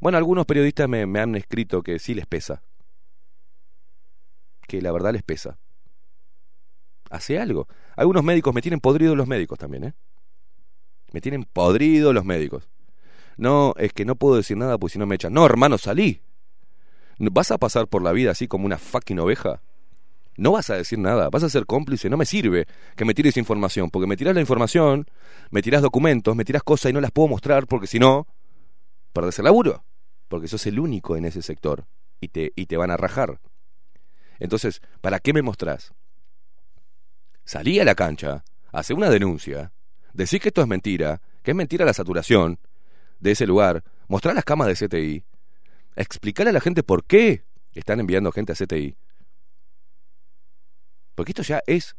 Bueno, 0.00 0.18
algunos 0.18 0.44
periodistas 0.44 0.88
me, 0.88 1.06
me 1.06 1.20
han 1.20 1.34
escrito 1.36 1.82
que 1.82 1.98
sí 1.98 2.14
les 2.14 2.26
pesa. 2.26 2.62
Que 4.66 4.82
la 4.82 4.90
verdad 4.92 5.12
les 5.12 5.22
pesa. 5.22 5.56
Hace 7.10 7.38
algo. 7.38 7.68
Algunos 7.96 8.24
médicos 8.24 8.52
me 8.54 8.60
tienen 8.62 8.80
podrido 8.80 9.14
los 9.14 9.28
médicos 9.28 9.58
también, 9.58 9.84
¿eh? 9.84 9.94
Me 11.12 11.20
tienen 11.20 11.44
podrido 11.44 12.12
los 12.12 12.24
médicos. 12.24 12.68
No, 13.36 13.74
es 13.76 13.92
que 13.92 14.04
no 14.04 14.16
puedo 14.16 14.36
decir 14.36 14.56
nada 14.56 14.78
porque 14.78 14.94
si 14.94 14.98
no 14.98 15.06
me 15.06 15.16
echan. 15.16 15.32
No, 15.32 15.44
hermano, 15.46 15.78
salí. 15.78 16.20
¿Vas 17.18 17.50
a 17.50 17.58
pasar 17.58 17.88
por 17.88 18.02
la 18.02 18.12
vida 18.12 18.30
así 18.30 18.48
como 18.48 18.66
una 18.66 18.78
fucking 18.78 19.18
oveja? 19.18 19.62
No 20.36 20.52
vas 20.52 20.68
a 20.70 20.76
decir 20.76 20.98
nada, 20.98 21.30
vas 21.30 21.44
a 21.44 21.48
ser 21.48 21.64
cómplice. 21.64 22.10
No 22.10 22.16
me 22.16 22.26
sirve 22.26 22.66
que 22.96 23.04
me 23.04 23.14
tires 23.14 23.36
información, 23.36 23.90
porque 23.90 24.06
me 24.06 24.16
tiras 24.16 24.34
la 24.34 24.40
información, 24.40 25.06
me 25.50 25.62
tiras 25.62 25.82
documentos, 25.82 26.34
me 26.34 26.44
tiras 26.44 26.62
cosas 26.62 26.90
y 26.90 26.92
no 26.92 27.00
las 27.00 27.12
puedo 27.12 27.28
mostrar 27.28 27.66
porque 27.66 27.86
si 27.86 27.98
no, 27.98 28.26
perdés 29.12 29.38
el 29.38 29.44
laburo. 29.44 29.84
Porque 30.28 30.48
sos 30.48 30.66
el 30.66 30.80
único 30.80 31.16
en 31.16 31.26
ese 31.26 31.42
sector 31.42 31.86
y 32.20 32.28
te, 32.28 32.52
y 32.56 32.66
te 32.66 32.76
van 32.76 32.90
a 32.90 32.96
rajar. 32.96 33.40
Entonces, 34.40 34.82
¿para 35.00 35.20
qué 35.20 35.32
me 35.32 35.42
mostrás? 35.42 35.92
Salí 37.44 37.78
a 37.78 37.84
la 37.84 37.94
cancha, 37.94 38.42
hace 38.72 38.94
una 38.94 39.10
denuncia, 39.10 39.72
decís 40.12 40.40
que 40.40 40.48
esto 40.48 40.62
es 40.62 40.66
mentira, 40.66 41.20
que 41.42 41.52
es 41.52 41.56
mentira 41.56 41.84
la 41.84 41.92
saturación 41.92 42.58
de 43.24 43.30
ese 43.30 43.46
lugar, 43.46 43.82
mostrar 44.06 44.34
las 44.34 44.44
camas 44.44 44.68
de 44.68 44.86
CTI, 44.86 45.24
explicar 45.96 46.46
a 46.46 46.52
la 46.52 46.60
gente 46.60 46.82
por 46.82 47.04
qué 47.04 47.42
están 47.72 47.98
enviando 47.98 48.30
gente 48.30 48.52
a 48.52 48.54
CTI. 48.54 48.96
Porque 51.14 51.30
esto 51.32 51.42
ya 51.42 51.62
es 51.66 51.96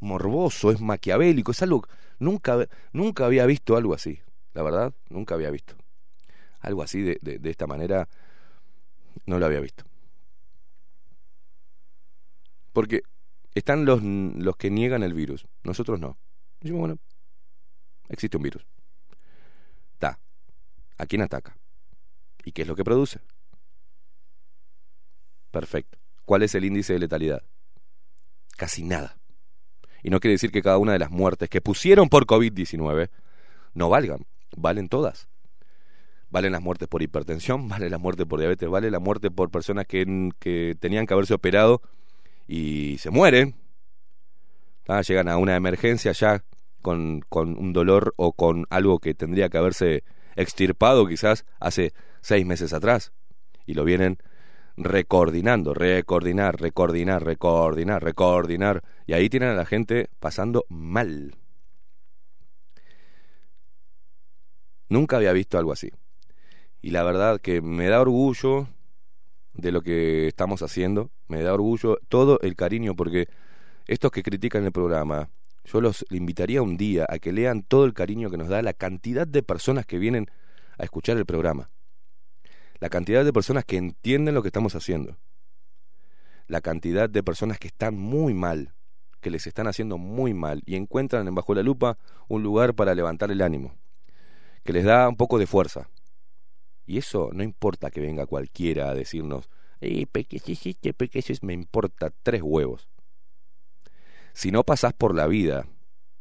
morboso, 0.00 0.72
es 0.72 0.80
maquiavélico, 0.80 1.52
es 1.52 1.62
algo 1.62 1.86
nunca 2.18 2.68
nunca 2.92 3.26
había 3.26 3.46
visto 3.46 3.76
algo 3.76 3.94
así, 3.94 4.20
la 4.54 4.64
verdad, 4.64 4.92
nunca 5.08 5.36
había 5.36 5.52
visto. 5.52 5.76
Algo 6.58 6.82
así 6.82 7.02
de, 7.02 7.16
de, 7.22 7.38
de 7.38 7.50
esta 7.50 7.68
manera 7.68 8.08
no 9.26 9.38
lo 9.38 9.46
había 9.46 9.60
visto. 9.60 9.84
Porque 12.72 13.02
están 13.54 13.84
los, 13.84 14.02
los 14.02 14.56
que 14.56 14.68
niegan 14.68 15.04
el 15.04 15.14
virus, 15.14 15.46
nosotros 15.62 16.00
no. 16.00 16.18
Decimos, 16.60 16.80
bueno, 16.80 16.98
existe 18.08 18.36
un 18.36 18.42
virus. 18.42 18.66
¿A 20.98 21.06
quién 21.06 21.22
ataca? 21.22 21.56
¿Y 22.44 22.52
qué 22.52 22.62
es 22.62 22.68
lo 22.68 22.76
que 22.76 22.84
produce? 22.84 23.20
Perfecto. 25.50 25.98
¿Cuál 26.24 26.42
es 26.42 26.54
el 26.54 26.64
índice 26.64 26.94
de 26.94 26.98
letalidad? 26.98 27.42
Casi 28.56 28.82
nada. 28.82 29.16
Y 30.02 30.10
no 30.10 30.20
quiere 30.20 30.32
decir 30.32 30.50
que 30.50 30.62
cada 30.62 30.78
una 30.78 30.92
de 30.92 30.98
las 30.98 31.10
muertes 31.10 31.48
que 31.48 31.60
pusieron 31.60 32.08
por 32.08 32.26
COVID-19 32.26 33.10
no 33.74 33.88
valgan. 33.88 34.26
Valen 34.56 34.88
todas. 34.88 35.28
Valen 36.30 36.52
las 36.52 36.62
muertes 36.62 36.88
por 36.88 37.02
hipertensión, 37.02 37.68
vale 37.70 37.88
la 37.88 37.98
muerte 37.98 38.26
por 38.26 38.40
diabetes, 38.40 38.68
vale 38.68 38.90
la 38.90 38.98
muerte 38.98 39.30
por 39.30 39.50
personas 39.50 39.86
que, 39.86 40.30
que 40.38 40.76
tenían 40.78 41.06
que 41.06 41.14
haberse 41.14 41.34
operado 41.34 41.82
y 42.46 42.98
se 42.98 43.10
mueren. 43.10 43.54
Ah, 44.86 45.00
llegan 45.00 45.28
a 45.28 45.38
una 45.38 45.56
emergencia 45.56 46.12
ya 46.12 46.44
con, 46.82 47.20
con 47.28 47.56
un 47.56 47.72
dolor 47.72 48.12
o 48.16 48.32
con 48.32 48.66
algo 48.68 48.98
que 48.98 49.14
tendría 49.14 49.48
que 49.48 49.56
haberse 49.58 50.04
extirpado 50.36 51.06
quizás 51.06 51.44
hace 51.60 51.92
seis 52.20 52.44
meses 52.46 52.72
atrás. 52.72 53.12
Y 53.66 53.74
lo 53.74 53.84
vienen 53.84 54.18
recoordinando, 54.76 55.74
recoordinar, 55.74 56.60
recoordinar, 56.60 57.24
recoordinar, 57.24 58.02
recoordinar. 58.02 58.82
Y 59.06 59.12
ahí 59.12 59.28
tienen 59.28 59.50
a 59.50 59.54
la 59.54 59.64
gente 59.64 60.10
pasando 60.20 60.64
mal. 60.68 61.36
Nunca 64.88 65.16
había 65.16 65.32
visto 65.32 65.58
algo 65.58 65.72
así. 65.72 65.90
Y 66.82 66.90
la 66.90 67.02
verdad 67.02 67.40
que 67.40 67.62
me 67.62 67.88
da 67.88 68.00
orgullo 68.00 68.68
de 69.54 69.72
lo 69.72 69.82
que 69.82 70.26
estamos 70.26 70.62
haciendo, 70.62 71.10
me 71.28 71.42
da 71.42 71.54
orgullo 71.54 71.98
todo 72.08 72.38
el 72.42 72.56
cariño 72.56 72.94
porque 72.94 73.28
estos 73.86 74.10
que 74.10 74.22
critican 74.22 74.64
el 74.64 74.72
programa, 74.72 75.30
yo 75.64 75.80
los 75.80 76.04
invitaría 76.10 76.62
un 76.62 76.76
día 76.76 77.06
a 77.08 77.18
que 77.18 77.32
lean 77.32 77.62
todo 77.62 77.84
el 77.84 77.94
cariño 77.94 78.30
que 78.30 78.36
nos 78.36 78.48
da 78.48 78.62
la 78.62 78.74
cantidad 78.74 79.26
de 79.26 79.42
personas 79.42 79.86
que 79.86 79.98
vienen 79.98 80.26
a 80.78 80.84
escuchar 80.84 81.16
el 81.16 81.26
programa. 81.26 81.70
La 82.80 82.90
cantidad 82.90 83.24
de 83.24 83.32
personas 83.32 83.64
que 83.64 83.76
entienden 83.76 84.34
lo 84.34 84.42
que 84.42 84.48
estamos 84.48 84.74
haciendo. 84.74 85.16
La 86.46 86.60
cantidad 86.60 87.08
de 87.08 87.22
personas 87.22 87.58
que 87.58 87.68
están 87.68 87.96
muy 87.96 88.34
mal, 88.34 88.74
que 89.20 89.30
les 89.30 89.46
están 89.46 89.66
haciendo 89.66 89.96
muy 89.96 90.34
mal 90.34 90.62
y 90.66 90.76
encuentran 90.76 91.26
en 91.26 91.34
Bajo 91.34 91.54
la 91.54 91.62
Lupa 91.62 91.96
un 92.28 92.42
lugar 92.42 92.74
para 92.74 92.94
levantar 92.94 93.30
el 93.30 93.40
ánimo, 93.40 93.74
que 94.64 94.74
les 94.74 94.84
da 94.84 95.08
un 95.08 95.16
poco 95.16 95.38
de 95.38 95.46
fuerza. 95.46 95.88
Y 96.86 96.98
eso 96.98 97.30
no 97.32 97.42
importa 97.42 97.90
que 97.90 98.02
venga 98.02 98.26
cualquiera 98.26 98.90
a 98.90 98.94
decirnos, 98.94 99.48
eh, 99.80 100.04
¿qué 100.06 100.40
hiciste? 100.44 100.92
¿Qué 100.92 101.38
Me 101.40 101.54
importa 101.54 102.12
tres 102.22 102.42
huevos. 102.42 102.88
Si 104.34 104.50
no 104.50 104.64
pasás 104.64 104.92
por 104.92 105.14
la 105.14 105.26
vida 105.26 105.66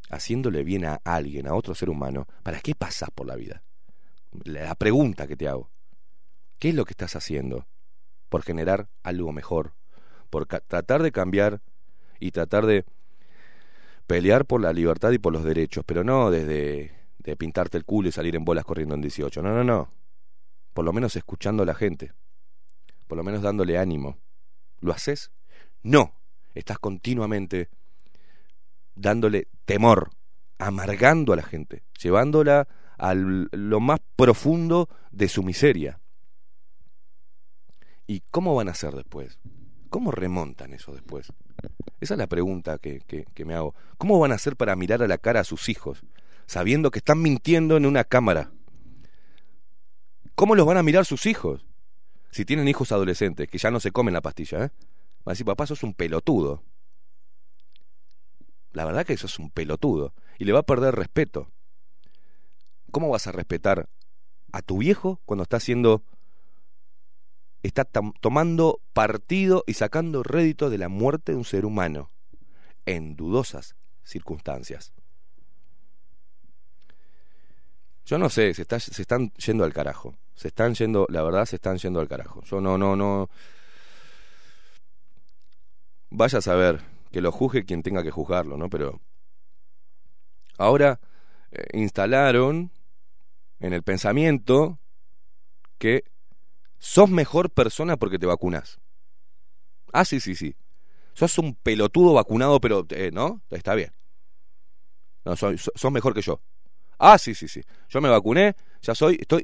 haciéndole 0.09 0.63
bien 0.63 0.85
a 0.85 1.01
alguien, 1.03 1.47
a 1.47 1.55
otro 1.55 1.73
ser 1.73 1.89
humano, 1.89 2.27
¿para 2.43 2.61
qué 2.61 2.75
pasás 2.75 3.09
por 3.09 3.27
la 3.27 3.35
vida? 3.35 3.63
La 4.45 4.75
pregunta 4.75 5.27
que 5.27 5.35
te 5.35 5.47
hago. 5.47 5.71
¿Qué 6.59 6.69
es 6.69 6.75
lo 6.75 6.85
que 6.85 6.93
estás 6.93 7.15
haciendo? 7.15 7.67
Por 8.29 8.43
generar 8.43 8.87
algo 9.01 9.31
mejor, 9.31 9.73
por 10.29 10.45
tratar 10.45 11.01
de 11.01 11.11
cambiar 11.11 11.61
y 12.19 12.31
tratar 12.31 12.67
de 12.67 12.85
pelear 14.05 14.45
por 14.45 14.61
la 14.61 14.73
libertad 14.73 15.11
y 15.11 15.17
por 15.17 15.33
los 15.33 15.43
derechos, 15.43 15.83
pero 15.85 16.03
no 16.03 16.29
desde 16.29 16.93
de 17.17 17.35
pintarte 17.35 17.77
el 17.77 17.85
culo 17.85 18.09
y 18.09 18.11
salir 18.11 18.35
en 18.35 18.45
bolas 18.45 18.65
corriendo 18.65 18.95
en 18.95 19.01
18. 19.01 19.41
No, 19.41 19.53
no, 19.53 19.63
no. 19.63 19.91
Por 20.73 20.85
lo 20.85 20.93
menos 20.93 21.15
escuchando 21.15 21.63
a 21.63 21.65
la 21.65 21.73
gente. 21.73 22.11
Por 23.07 23.17
lo 23.17 23.23
menos 23.23 23.41
dándole 23.41 23.77
ánimo. 23.77 24.17
¿Lo 24.81 24.91
haces? 24.91 25.31
No. 25.81 26.13
Estás 26.53 26.77
continuamente 26.79 27.69
dándole 28.95 29.47
temor, 29.65 30.11
amargando 30.57 31.33
a 31.33 31.35
la 31.35 31.43
gente, 31.43 31.83
llevándola 32.01 32.67
a 32.97 33.13
lo 33.13 33.79
más 33.79 33.99
profundo 34.15 34.89
de 35.11 35.27
su 35.27 35.43
miseria. 35.43 35.99
¿Y 38.07 38.21
cómo 38.31 38.55
van 38.55 38.67
a 38.67 38.71
hacer 38.71 38.93
después? 38.93 39.39
¿Cómo 39.89 40.11
remontan 40.11 40.73
eso 40.73 40.93
después? 40.93 41.31
Esa 41.99 42.15
es 42.15 42.17
la 42.17 42.27
pregunta 42.27 42.77
que, 42.79 43.01
que, 43.01 43.45
me 43.45 43.53
hago. 43.53 43.75
¿Cómo 43.97 44.19
van 44.19 44.31
a 44.31 44.35
hacer 44.35 44.55
para 44.55 44.75
mirar 44.75 45.03
a 45.03 45.07
la 45.07 45.17
cara 45.17 45.41
a 45.41 45.43
sus 45.43 45.69
hijos, 45.69 46.01
sabiendo 46.45 46.91
que 46.91 46.99
están 46.99 47.21
mintiendo 47.21 47.77
en 47.77 47.85
una 47.85 48.03
cámara? 48.03 48.51
¿Cómo 50.35 50.55
los 50.55 50.65
van 50.65 50.77
a 50.77 50.83
mirar 50.83 51.05
sus 51.05 51.25
hijos? 51.25 51.65
Si 52.31 52.43
tienen 52.43 52.67
hijos 52.67 52.91
adolescentes, 52.91 53.47
que 53.47 53.57
ya 53.57 53.69
no 53.69 53.79
se 53.79 53.91
comen 53.91 54.13
la 54.13 54.21
pastilla, 54.21 54.65
¿eh? 54.65 54.71
Van 55.23 55.31
a 55.31 55.33
decir, 55.33 55.45
papá, 55.45 55.67
sos 55.67 55.83
un 55.83 55.93
pelotudo. 55.93 56.63
La 58.73 58.85
verdad 58.85 59.05
que 59.05 59.13
eso 59.13 59.27
es 59.27 59.39
un 59.39 59.49
pelotudo. 59.49 60.13
Y 60.37 60.45
le 60.45 60.51
va 60.51 60.59
a 60.59 60.63
perder 60.63 60.95
respeto. 60.95 61.51
¿Cómo 62.91 63.09
vas 63.09 63.27
a 63.27 63.31
respetar 63.31 63.87
a 64.51 64.61
tu 64.61 64.79
viejo 64.79 65.21
cuando 65.25 65.43
está 65.43 65.57
haciendo. 65.57 66.03
está 67.61 67.85
tomando 67.85 68.81
partido 68.93 69.63
y 69.65 69.75
sacando 69.75 70.21
rédito 70.23 70.69
de 70.69 70.79
la 70.79 70.89
muerte 70.89 71.31
de 71.31 71.37
un 71.37 71.45
ser 71.45 71.65
humano? 71.65 72.11
En 72.85 73.15
dudosas 73.15 73.75
circunstancias. 74.03 74.91
Yo 78.05 78.17
no 78.17 78.29
sé, 78.29 78.53
se, 78.53 78.65
se 78.65 79.01
están 79.01 79.31
yendo 79.33 79.63
al 79.63 79.71
carajo. 79.71 80.17
Se 80.35 80.49
están 80.49 80.73
yendo, 80.73 81.05
la 81.09 81.21
verdad, 81.21 81.45
se 81.45 81.55
están 81.55 81.77
yendo 81.77 82.01
al 82.01 82.09
carajo. 82.09 82.41
Yo 82.43 82.59
no, 82.59 82.77
no, 82.77 82.95
no. 82.95 83.29
Vaya 86.09 86.39
a 86.39 86.41
saber 86.41 86.92
que 87.13 87.21
lo 87.21 87.31
juzgue 87.31 87.63
quien 87.63 87.83
tenga 87.83 88.01
que 88.03 88.09
juzgarlo, 88.09 88.57
¿no? 88.57 88.71
Pero 88.71 88.99
ahora 90.57 90.99
eh, 91.51 91.67
instalaron 91.73 92.71
en 93.59 93.73
el 93.73 93.83
pensamiento 93.83 94.79
que 95.77 96.05
sos 96.79 97.11
mejor 97.11 97.51
persona 97.51 97.97
porque 97.97 98.17
te 98.17 98.25
vacunas. 98.25 98.79
Ah, 99.93 100.05
sí, 100.05 100.19
sí, 100.19 100.35
sí. 100.35 100.55
Sos 101.13 101.37
un 101.37 101.53
pelotudo 101.53 102.13
vacunado, 102.13 102.59
pero, 102.59 102.83
eh, 102.89 103.11
¿no? 103.13 103.43
Está 103.51 103.75
bien. 103.75 103.91
No, 105.23 105.35
sos 105.35 105.91
mejor 105.91 106.15
que 106.15 106.23
yo. 106.23 106.41
Ah, 106.97 107.19
sí, 107.19 107.35
sí, 107.35 107.47
sí. 107.47 107.61
Yo 107.89 108.01
me 108.01 108.09
vacuné, 108.09 108.55
ya 108.81 108.95
soy, 108.95 109.17
estoy 109.21 109.43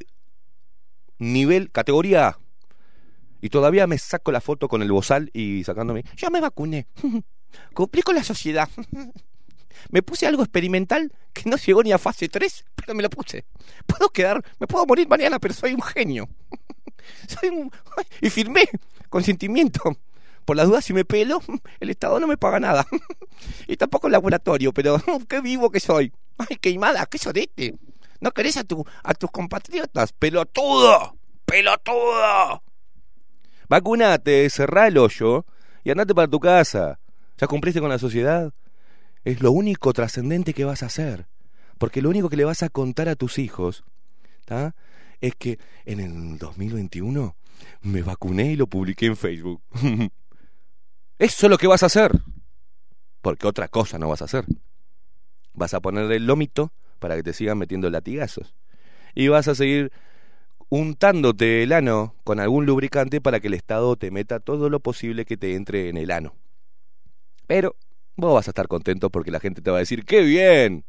nivel, 1.20 1.72
categoría 1.72 2.30
A. 2.30 2.40
Y 3.42 3.50
todavía 3.50 3.86
me 3.86 4.00
saco 4.00 4.32
la 4.32 4.42
foto 4.42 4.68
con 4.68 4.82
el 4.82 4.92
bozal 4.92 5.30
y 5.34 5.64
sacándome. 5.64 6.04
Yo 6.16 6.32
me 6.32 6.42
vacuné. 6.42 6.88
Cumplí 7.74 8.02
con 8.02 8.16
la 8.16 8.24
sociedad. 8.24 8.70
me 9.91 10.02
puse 10.04 10.28
algo 10.28 10.43
experimental 10.43 11.12
que 11.34 11.50
no 11.50 11.58
llegó 11.58 11.84
ni 11.84 11.91
a 11.91 11.97
fase 11.97 12.28
3, 12.30 12.66
pero 12.76 12.93
me 12.95 13.04
lo 13.04 13.10
puse. 13.10 13.45
Puedo 13.86 14.10
quedar, 14.10 14.43
me 14.60 14.68
puedo 14.68 14.86
morir 14.86 15.08
mañana, 15.08 15.39
pero 15.39 15.54
soy 15.54 15.74
un 15.74 15.82
genio. 15.82 16.28
soy 17.28 17.50
un- 17.50 17.72
y 18.22 18.30
firmé 18.30 18.68
consentimiento. 19.10 19.82
Por 20.45 20.58
las 20.58 20.68
dudas, 20.68 20.84
si 20.84 20.93
me 20.93 21.06
pelo, 21.06 21.41
el 21.80 21.89
Estado 21.91 22.20
no 22.20 22.28
me 22.28 22.38
paga 22.38 22.60
nada. 22.60 22.86
y 23.68 23.78
tampoco 23.78 24.08
el 24.08 24.14
laboratorio, 24.14 24.74
pero 24.74 25.02
qué 25.28 25.41
vivo 25.41 25.70
que 25.70 25.80
soy. 25.80 26.12
Ay, 26.38 26.58
queimada, 26.58 27.06
qué 27.06 27.18
sorete. 27.18 27.76
¿No 28.22 28.32
querés 28.32 28.58
a, 28.58 28.64
tu, 28.64 28.86
a 29.04 29.14
tus 29.14 29.30
compatriotas? 29.32 30.12
¡Pelotudo! 30.14 31.16
¡Pelotudo! 31.45 32.64
Vacunate, 33.70 34.50
cerrá 34.50 34.88
el 34.88 34.97
hoyo 34.97 35.45
y 35.84 35.91
andate 35.91 36.16
para 36.16 36.28
tu 36.28 36.39
casa. 36.39 37.00
¿Ya 37.40 37.48
cumpliste 37.48 37.80
con 37.80 37.90
la 37.90 38.00
sociedad? 38.00 38.54
Es 39.24 39.42
lo 39.42 39.52
único 39.52 39.94
trascendente 39.94 40.54
que 40.54 40.66
vas 40.66 40.84
a 40.84 40.88
hacer. 40.88 41.28
Porque 41.78 42.02
lo 42.02 42.10
único 42.10 42.30
que 42.30 42.36
le 42.36 42.44
vas 42.44 42.64
a 42.64 42.70
contar 42.70 43.08
a 43.08 43.16
tus 43.16 43.40
hijos 43.40 43.86
¿tá? 44.44 44.76
es 45.22 45.36
que 45.36 45.58
en 45.86 46.02
el 46.02 46.38
2021 46.38 47.36
me 47.82 48.02
vacuné 48.02 48.52
y 48.52 48.56
lo 48.58 48.68
publiqué 48.68 49.06
en 49.06 49.16
Facebook. 49.16 49.62
Eso 51.18 51.46
es 51.46 51.50
lo 51.50 51.58
que 51.58 51.68
vas 51.68 51.84
a 51.84 51.86
hacer. 51.86 52.12
Porque 53.22 53.48
otra 53.48 53.70
cosa 53.70 53.98
no 53.98 54.10
vas 54.10 54.22
a 54.22 54.26
hacer. 54.26 54.44
Vas 55.54 55.74
a 55.74 55.80
ponerle 55.80 56.18
el 56.18 56.26
lomito 56.26 56.74
para 57.00 57.16
que 57.16 57.24
te 57.24 57.34
sigan 57.34 57.58
metiendo 57.58 57.90
latigazos. 57.90 58.54
Y 59.16 59.30
vas 59.30 59.48
a 59.48 59.56
seguir 59.56 59.94
untándote 60.68 61.64
el 61.64 61.72
ano 61.72 62.16
con 62.26 62.42
algún 62.42 62.66
lubricante 62.66 63.22
para 63.22 63.40
que 63.40 63.48
el 63.48 63.54
Estado 63.54 63.96
te 63.96 64.12
meta 64.12 64.42
todo 64.42 64.70
lo 64.70 64.82
posible 64.82 65.24
que 65.24 65.38
te 65.38 65.56
entre 65.56 65.88
en 65.88 65.96
el 65.96 66.12
ano. 66.12 66.36
Pero 67.50 67.76
vos 68.16 68.36
vas 68.36 68.47
a 68.47 68.52
estar 68.52 68.68
contento 68.68 69.10
porque 69.10 69.32
la 69.32 69.39
gente 69.39 69.64
te 69.64 69.72
va 69.72 69.78
a 69.78 69.80
decir, 69.80 70.06
¡qué 70.06 70.22
bien! 70.22 70.86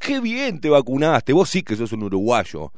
¡Qué 0.00 0.18
bien 0.18 0.60
te 0.60 0.68
vacunaste! 0.68 1.32
Vos 1.32 1.48
sí 1.48 1.62
que 1.62 1.76
sos 1.76 1.92
un 1.92 2.02
uruguayo. 2.02 2.72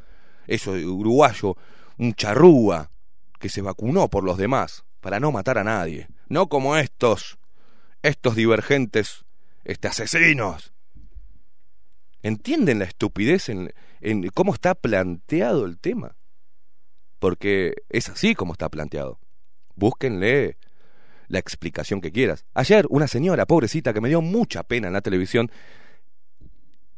Eso, 0.46 0.72
uruguayo, 0.72 1.56
un 1.96 2.12
charrúa 2.12 2.90
que 3.40 3.48
se 3.48 3.62
vacunó 3.62 4.10
por 4.10 4.24
los 4.24 4.36
demás 4.36 4.84
para 5.00 5.20
no 5.20 5.32
matar 5.32 5.56
a 5.56 5.64
nadie. 5.64 6.08
No 6.28 6.50
como 6.50 6.76
estos, 6.76 7.38
estos 8.02 8.36
divergentes, 8.36 9.24
este 9.64 9.88
asesinos. 9.88 10.74
¿Entienden 12.22 12.80
la 12.80 12.84
estupidez 12.84 13.48
en, 13.48 13.72
en 14.02 14.28
cómo 14.34 14.52
está 14.52 14.74
planteado 14.74 15.64
el 15.64 15.78
tema? 15.78 16.14
Porque 17.18 17.72
es 17.88 18.10
así 18.10 18.34
como 18.34 18.52
está 18.52 18.68
planteado. 18.68 19.18
Búsquenle 19.76 20.58
la 21.32 21.38
explicación 21.38 22.02
que 22.02 22.12
quieras. 22.12 22.44
Ayer 22.52 22.86
una 22.90 23.08
señora, 23.08 23.46
pobrecita, 23.46 23.94
que 23.94 24.02
me 24.02 24.10
dio 24.10 24.20
mucha 24.20 24.64
pena 24.64 24.88
en 24.88 24.92
la 24.92 25.00
televisión, 25.00 25.50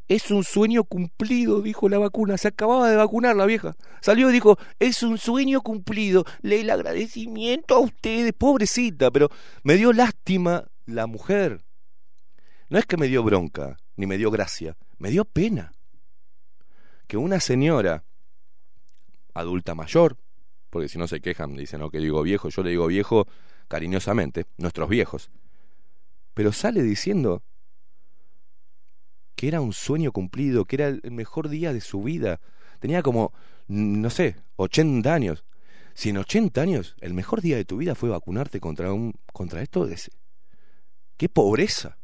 es 0.09 0.33
un 0.33 0.43
sueño 0.43 0.83
cumplido, 0.83 1.63
dijo 1.63 1.89
la 1.89 1.99
vacuna. 1.99 2.37
Se 2.37 2.49
acababa 2.49 2.91
de 2.91 2.97
vacunar 2.97 3.37
la 3.37 3.47
vieja. 3.47 3.77
Salió 4.03 4.29
y 4.29 4.33
dijo, 4.33 4.59
es 4.81 5.05
un 5.05 5.19
sueño 5.19 5.61
cumplido. 5.61 6.25
Le 6.43 6.63
el 6.63 6.71
agradecimiento 6.71 7.77
a 7.77 7.79
ustedes, 7.79 8.33
pobrecita, 8.33 9.13
pero 9.13 9.31
me 9.63 9.77
dio 9.77 9.93
lástima 9.93 10.65
la 10.85 11.07
mujer. 11.07 11.65
No 12.69 12.81
es 12.81 12.87
que 12.87 12.97
me 12.97 13.07
dio 13.07 13.23
bronca, 13.23 13.77
ni 13.95 14.07
me 14.07 14.19
dio 14.19 14.33
gracia, 14.33 14.77
me 14.99 15.11
dio 15.11 15.25
pena. 15.25 15.73
Que 17.07 17.17
una 17.17 17.39
señora 17.39 18.03
adulta 19.33 19.77
mayor, 19.77 20.17
porque 20.71 20.89
si 20.89 20.99
no 20.99 21.07
se 21.07 21.21
quejan, 21.21 21.55
dicen, 21.55 21.79
no, 21.79 21.91
que 21.91 21.99
digo 21.99 22.21
viejo, 22.23 22.49
yo 22.49 22.65
le 22.65 22.71
digo 22.71 22.89
viejo 22.89 23.29
cariñosamente, 23.69 24.47
nuestros 24.57 24.89
viejos, 24.89 25.31
pero 26.35 26.53
sale 26.53 26.83
diciendo 26.83 27.43
que 29.35 29.49
era 29.49 29.61
un 29.61 29.73
sueño 29.73 30.13
cumplido, 30.13 30.65
que 30.65 30.77
era 30.77 30.89
el 30.89 31.11
mejor 31.11 31.49
día 31.49 31.73
de 31.73 31.81
su 31.81 32.03
vida. 32.03 32.41
Tenía 32.81 33.03
como, 33.03 33.33
no 33.69 34.11
sé, 34.11 34.37
80 34.57 35.13
años. 35.13 35.45
Si 35.95 36.11
en 36.11 36.19
80 36.19 36.61
años 36.61 36.97
el 37.01 37.15
mejor 37.15 37.41
día 37.41 37.57
de 37.57 37.65
tu 37.65 37.77
vida 37.77 37.95
fue 37.95 38.11
vacunarte 38.11 38.61
contra 38.61 38.93
un 38.93 39.15
contra 39.33 39.63
esto, 39.63 39.87
es, 39.87 40.11
qué 41.17 41.29
pobreza. 41.29 41.99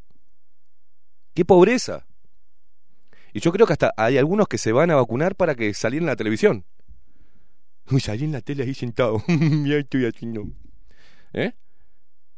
Qué 1.35 1.45
pobreza. 1.45 2.07
Y 3.33 3.41
yo 3.41 3.53
creo 3.53 3.67
que 3.67 3.73
hasta 3.73 3.93
hay 3.97 4.19
algunos 4.19 4.49
que 4.49 4.59
se 4.59 4.73
van 4.73 4.91
a 4.91 4.97
vacunar 4.97 5.37
para 5.37 5.55
que 5.55 5.73
salieran 5.75 6.05
en 6.05 6.13
la 6.13 6.17
televisión. 6.17 6.65
Salí 7.99 8.25
en 8.25 8.33
la 8.33 8.41
tele 8.41 8.63
ahí 8.63 8.75
sentado. 8.75 9.23
Mira, 9.29 9.79
estoy 9.79 10.07
haciendo. 10.07 10.47
¿Eh? 11.33 11.53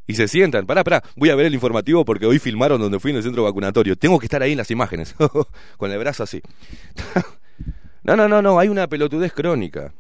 Y 0.07 0.15
se 0.15 0.29
sientan. 0.29 0.67
Pará, 0.67 0.85
pará. 0.85 1.03
Voy 1.17 1.31
a 1.31 1.35
ver 1.35 1.47
el 1.47 1.55
informativo 1.55 2.05
porque 2.05 2.27
hoy 2.27 2.39
filmaron 2.39 2.81
donde 2.81 2.99
fui 2.99 3.13
en 3.13 3.19
el 3.19 3.23
centro 3.23 3.45
vacunatorio. 3.45 3.97
Tengo 3.97 4.19
que 4.19 4.27
estar 4.27 4.43
ahí 4.43 4.53
en 4.53 4.59
las 4.59 4.71
imágenes. 4.71 5.15
Con 5.77 5.91
el 5.91 5.99
brazo 5.99 6.25
así. 6.25 6.43
no, 8.03 8.17
no, 8.17 8.29
no, 8.29 8.43
no. 8.43 8.59
Hay 8.59 8.69
una 8.69 8.89
pelotudez 8.89 9.33
crónica. 9.33 9.95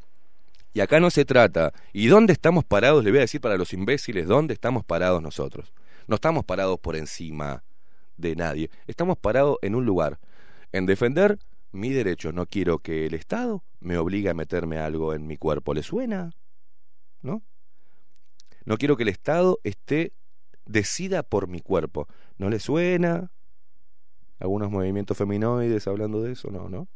Y 0.74 0.80
acá 0.80 1.00
no 1.00 1.10
se 1.10 1.24
trata. 1.24 1.72
¿Y 1.92 2.06
dónde 2.06 2.32
estamos 2.32 2.64
parados? 2.64 3.04
Le 3.04 3.10
voy 3.10 3.18
a 3.18 3.22
decir 3.22 3.40
para 3.40 3.56
los 3.56 3.72
imbéciles, 3.72 4.26
¿dónde 4.26 4.54
estamos 4.54 4.84
parados 4.84 5.22
nosotros? 5.22 5.72
No 6.06 6.16
estamos 6.16 6.44
parados 6.44 6.80
por 6.80 6.96
encima 6.96 7.62
de 8.16 8.34
nadie. 8.34 8.70
Estamos 8.86 9.18
parados 9.18 9.58
en 9.62 9.74
un 9.74 9.84
lugar. 9.84 10.18
En 10.72 10.86
defender 10.86 11.38
mi 11.72 11.90
derecho. 11.90 12.32
No 12.32 12.46
quiero 12.46 12.78
que 12.78 13.06
el 13.06 13.14
Estado 13.14 13.62
me 13.80 13.98
obligue 13.98 14.30
a 14.30 14.34
meterme 14.34 14.78
algo 14.78 15.14
en 15.14 15.26
mi 15.26 15.36
cuerpo. 15.36 15.74
¿Le 15.74 15.82
suena? 15.82 16.32
¿No? 17.20 17.42
No 18.64 18.76
quiero 18.76 18.96
que 18.96 19.02
el 19.02 19.08
Estado 19.08 19.58
esté 19.64 20.12
decida 20.64 21.22
por 21.22 21.48
mi 21.48 21.60
cuerpo. 21.60 22.06
¿No 22.38 22.48
le 22.50 22.60
suena? 22.60 23.30
Algunos 24.38 24.70
movimientos 24.70 25.16
feminoides 25.16 25.86
hablando 25.86 26.22
de 26.22 26.32
eso, 26.32 26.50
no, 26.50 26.68
¿no? 26.68 26.88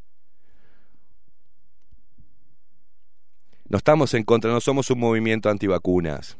No 3.68 3.78
estamos 3.78 4.14
en 4.14 4.22
contra, 4.22 4.50
no 4.52 4.60
somos 4.60 4.90
un 4.90 5.00
movimiento 5.00 5.50
antivacunas. 5.50 6.38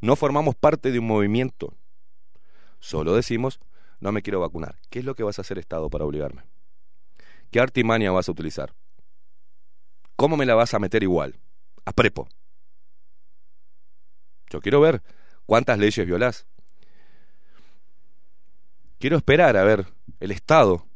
No 0.00 0.16
formamos 0.16 0.54
parte 0.54 0.90
de 0.92 0.98
un 0.98 1.06
movimiento. 1.06 1.74
Solo 2.78 3.14
decimos, 3.14 3.60
no 4.00 4.10
me 4.12 4.22
quiero 4.22 4.40
vacunar. 4.40 4.76
¿Qué 4.90 5.00
es 5.00 5.04
lo 5.04 5.14
que 5.14 5.22
vas 5.22 5.38
a 5.38 5.42
hacer 5.42 5.58
Estado 5.58 5.88
para 5.90 6.04
obligarme? 6.04 6.42
¿Qué 7.50 7.60
artimaña 7.60 8.10
vas 8.10 8.28
a 8.28 8.32
utilizar? 8.32 8.74
¿Cómo 10.16 10.36
me 10.36 10.46
la 10.46 10.54
vas 10.54 10.74
a 10.74 10.78
meter 10.78 11.02
igual? 11.02 11.36
A 11.84 11.92
prepo. 11.92 12.28
Yo 14.52 14.60
quiero 14.60 14.82
ver 14.82 15.02
cuántas 15.46 15.78
leyes 15.78 16.06
violás. 16.06 16.46
Quiero 18.98 19.16
esperar 19.16 19.56
a 19.56 19.64
ver 19.64 19.86
el 20.20 20.30
Estado 20.30 20.86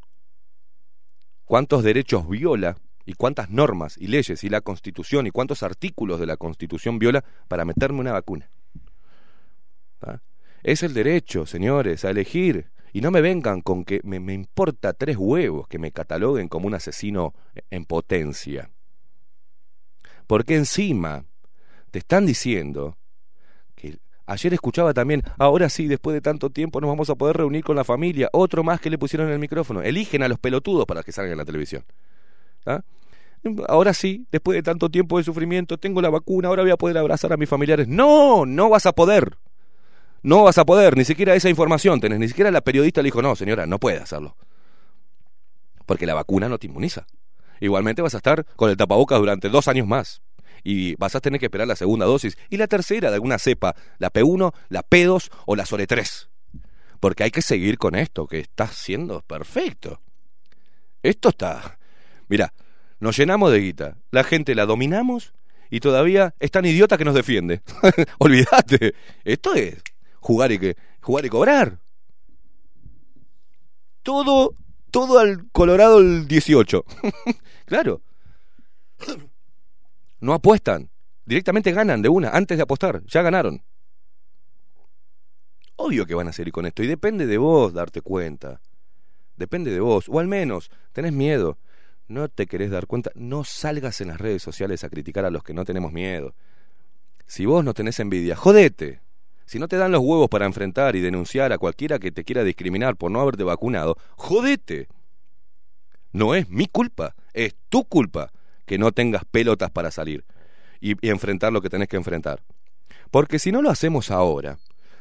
cuántos 1.46 1.82
derechos 1.82 2.28
viola 2.28 2.76
y 3.06 3.14
cuántas 3.14 3.48
normas 3.48 3.96
y 3.96 4.08
leyes 4.08 4.44
y 4.44 4.50
la 4.50 4.60
Constitución 4.60 5.26
y 5.26 5.30
cuántos 5.30 5.62
artículos 5.62 6.20
de 6.20 6.26
la 6.26 6.36
Constitución 6.36 6.98
viola 6.98 7.24
para 7.48 7.64
meterme 7.64 8.00
una 8.00 8.12
vacuna. 8.12 8.50
¿Ah? 10.02 10.20
Es 10.62 10.82
el 10.82 10.92
derecho, 10.92 11.46
señores, 11.46 12.04
a 12.04 12.10
elegir. 12.10 12.70
Y 12.92 13.00
no 13.00 13.10
me 13.10 13.22
vengan 13.22 13.62
con 13.62 13.84
que 13.84 14.00
me, 14.04 14.34
importa 14.34 14.92
tres 14.92 15.16
huevos 15.16 15.66
que 15.66 15.78
me 15.78 15.92
cataloguen 15.92 16.48
como 16.48 16.66
un 16.66 16.74
asesino 16.74 17.34
en 17.70 17.86
potencia. 17.86 18.70
Porque 20.26 20.56
encima 20.56 21.24
te 21.90 22.00
están 22.00 22.26
diciendo 22.26 22.96
ayer 24.26 24.52
escuchaba 24.52 24.92
también, 24.92 25.22
ahora 25.38 25.68
sí, 25.68 25.86
después 25.86 26.14
de 26.14 26.20
tanto 26.20 26.50
tiempo 26.50 26.80
nos 26.80 26.88
vamos 26.88 27.10
a 27.10 27.14
poder 27.14 27.36
reunir 27.36 27.64
con 27.64 27.76
la 27.76 27.84
familia, 27.84 28.28
otro 28.32 28.62
más 28.62 28.80
que 28.80 28.90
le 28.90 28.98
pusieron 28.98 29.28
en 29.28 29.34
el 29.34 29.38
micrófono. 29.38 29.82
Eligen 29.82 30.22
a 30.22 30.28
los 30.28 30.38
pelotudos 30.38 30.86
para 30.86 31.02
que 31.02 31.12
salgan 31.12 31.32
en 31.32 31.38
la 31.38 31.44
televisión. 31.44 31.84
¿Ah? 32.66 32.82
Ahora 33.68 33.94
sí, 33.94 34.26
después 34.32 34.56
de 34.56 34.62
tanto 34.62 34.88
tiempo 34.90 35.18
de 35.18 35.24
sufrimiento, 35.24 35.78
tengo 35.78 36.02
la 36.02 36.10
vacuna, 36.10 36.48
ahora 36.48 36.62
voy 36.62 36.72
a 36.72 36.76
poder 36.76 36.98
abrazar 36.98 37.32
a 37.32 37.36
mis 37.36 37.48
familiares. 37.48 37.86
No, 37.88 38.44
no 38.44 38.68
vas 38.68 38.86
a 38.86 38.92
poder. 38.92 39.36
No 40.22 40.42
vas 40.42 40.58
a 40.58 40.64
poder, 40.64 40.96
ni 40.96 41.04
siquiera 41.04 41.34
esa 41.34 41.48
información 41.48 42.00
tenés, 42.00 42.18
ni 42.18 42.26
siquiera 42.26 42.50
la 42.50 42.60
periodista 42.60 43.00
le 43.00 43.06
dijo, 43.06 43.22
no, 43.22 43.36
señora, 43.36 43.66
no 43.66 43.78
puede 43.78 43.98
hacerlo. 43.98 44.36
Porque 45.84 46.06
la 46.06 46.14
vacuna 46.14 46.48
no 46.48 46.58
te 46.58 46.66
inmuniza. 46.66 47.06
Igualmente 47.60 48.02
vas 48.02 48.14
a 48.14 48.16
estar 48.16 48.44
con 48.56 48.70
el 48.70 48.76
tapabocas 48.76 49.20
durante 49.20 49.48
dos 49.48 49.68
años 49.68 49.86
más. 49.86 50.22
Y 50.68 50.96
vas 50.96 51.14
a 51.14 51.20
tener 51.20 51.38
que 51.38 51.46
esperar 51.46 51.68
la 51.68 51.76
segunda 51.76 52.06
dosis. 52.06 52.36
Y 52.50 52.56
la 52.56 52.66
tercera 52.66 53.08
de 53.08 53.14
alguna 53.14 53.38
cepa, 53.38 53.76
la 53.98 54.12
P1, 54.12 54.52
la 54.68 54.82
P2 54.82 55.30
o 55.46 55.54
la 55.54 55.64
SORE 55.64 55.86
3. 55.86 56.28
Porque 56.98 57.22
hay 57.22 57.30
que 57.30 57.40
seguir 57.40 57.78
con 57.78 57.94
esto, 57.94 58.26
que 58.26 58.40
está 58.40 58.66
siendo 58.66 59.22
perfecto. 59.22 60.00
Esto 61.04 61.28
está... 61.28 61.78
Mira, 62.26 62.52
nos 62.98 63.16
llenamos 63.16 63.52
de 63.52 63.60
guita, 63.60 63.96
la 64.10 64.24
gente 64.24 64.56
la 64.56 64.66
dominamos 64.66 65.34
y 65.70 65.78
todavía 65.78 66.34
es 66.40 66.50
tan 66.50 66.66
idiota 66.66 66.98
que 66.98 67.04
nos 67.04 67.14
defiende. 67.14 67.62
Olvídate, 68.18 68.96
esto 69.22 69.54
es 69.54 69.76
jugar 70.18 70.50
y 70.50 70.58
que 70.58 70.76
jugar 71.00 71.26
y 71.26 71.28
cobrar. 71.28 71.78
Todo 74.02 74.52
todo 74.90 75.20
al 75.20 75.48
Colorado 75.52 76.00
el 76.00 76.26
18. 76.26 76.84
claro. 77.66 78.00
No 80.20 80.32
apuestan, 80.32 80.90
directamente 81.24 81.72
ganan 81.72 82.00
de 82.00 82.08
una 82.08 82.30
antes 82.30 82.56
de 82.56 82.62
apostar, 82.62 83.02
ya 83.04 83.22
ganaron. 83.22 83.62
Obvio 85.76 86.06
que 86.06 86.14
van 86.14 86.28
a 86.28 86.32
seguir 86.32 86.52
con 86.52 86.64
esto 86.64 86.82
y 86.82 86.86
depende 86.86 87.26
de 87.26 87.36
vos 87.36 87.74
darte 87.74 88.00
cuenta. 88.00 88.60
Depende 89.36 89.70
de 89.70 89.80
vos, 89.80 90.06
o 90.08 90.18
al 90.18 90.26
menos 90.26 90.70
tenés 90.92 91.12
miedo. 91.12 91.58
no 92.08 92.28
te 92.28 92.46
querés 92.46 92.70
dar 92.70 92.86
cuenta, 92.86 93.10
no 93.14 93.42
salgas 93.42 94.00
en 94.00 94.08
las 94.08 94.20
redes 94.20 94.40
sociales 94.40 94.84
a 94.84 94.88
criticar 94.88 95.24
a 95.24 95.30
los 95.30 95.42
que 95.42 95.52
no 95.52 95.64
tenemos 95.64 95.92
miedo. 95.92 96.34
Si 97.26 97.44
vos 97.44 97.64
no 97.64 97.74
tenés 97.74 97.98
envidia, 97.98 98.36
jodete. 98.36 99.00
Si 99.44 99.58
no 99.58 99.68
te 99.68 99.76
dan 99.76 99.92
los 99.92 100.00
huevos 100.00 100.28
para 100.28 100.46
enfrentar 100.46 100.96
y 100.96 101.00
denunciar 101.00 101.52
a 101.52 101.58
cualquiera 101.58 101.98
que 101.98 102.12
te 102.12 102.24
quiera 102.24 102.44
discriminar 102.44 102.96
por 102.96 103.10
no 103.10 103.20
haberte 103.20 103.42
vacunado, 103.42 103.96
jodete. 104.16 104.88
No 106.12 106.34
es 106.34 106.48
mi 106.48 106.66
culpa, 106.66 107.14
es 107.34 107.56
tu 107.68 107.84
culpa 107.84 108.30
que 108.66 108.78
no 108.78 108.92
tengas 108.92 109.24
pelotas 109.24 109.70
para 109.70 109.90
salir 109.90 110.24
y, 110.80 110.96
enfrentar 111.08 111.52
lo 111.52 111.62
que 111.62 111.70
tenés 111.70 111.88
que 111.88 111.96
enfrentar. 111.96 112.42
Porque 113.10 113.38
si 113.38 113.52
no 113.52 113.62
lo 113.62 113.70
hacemos 113.70 114.10
ahora, 114.10 114.58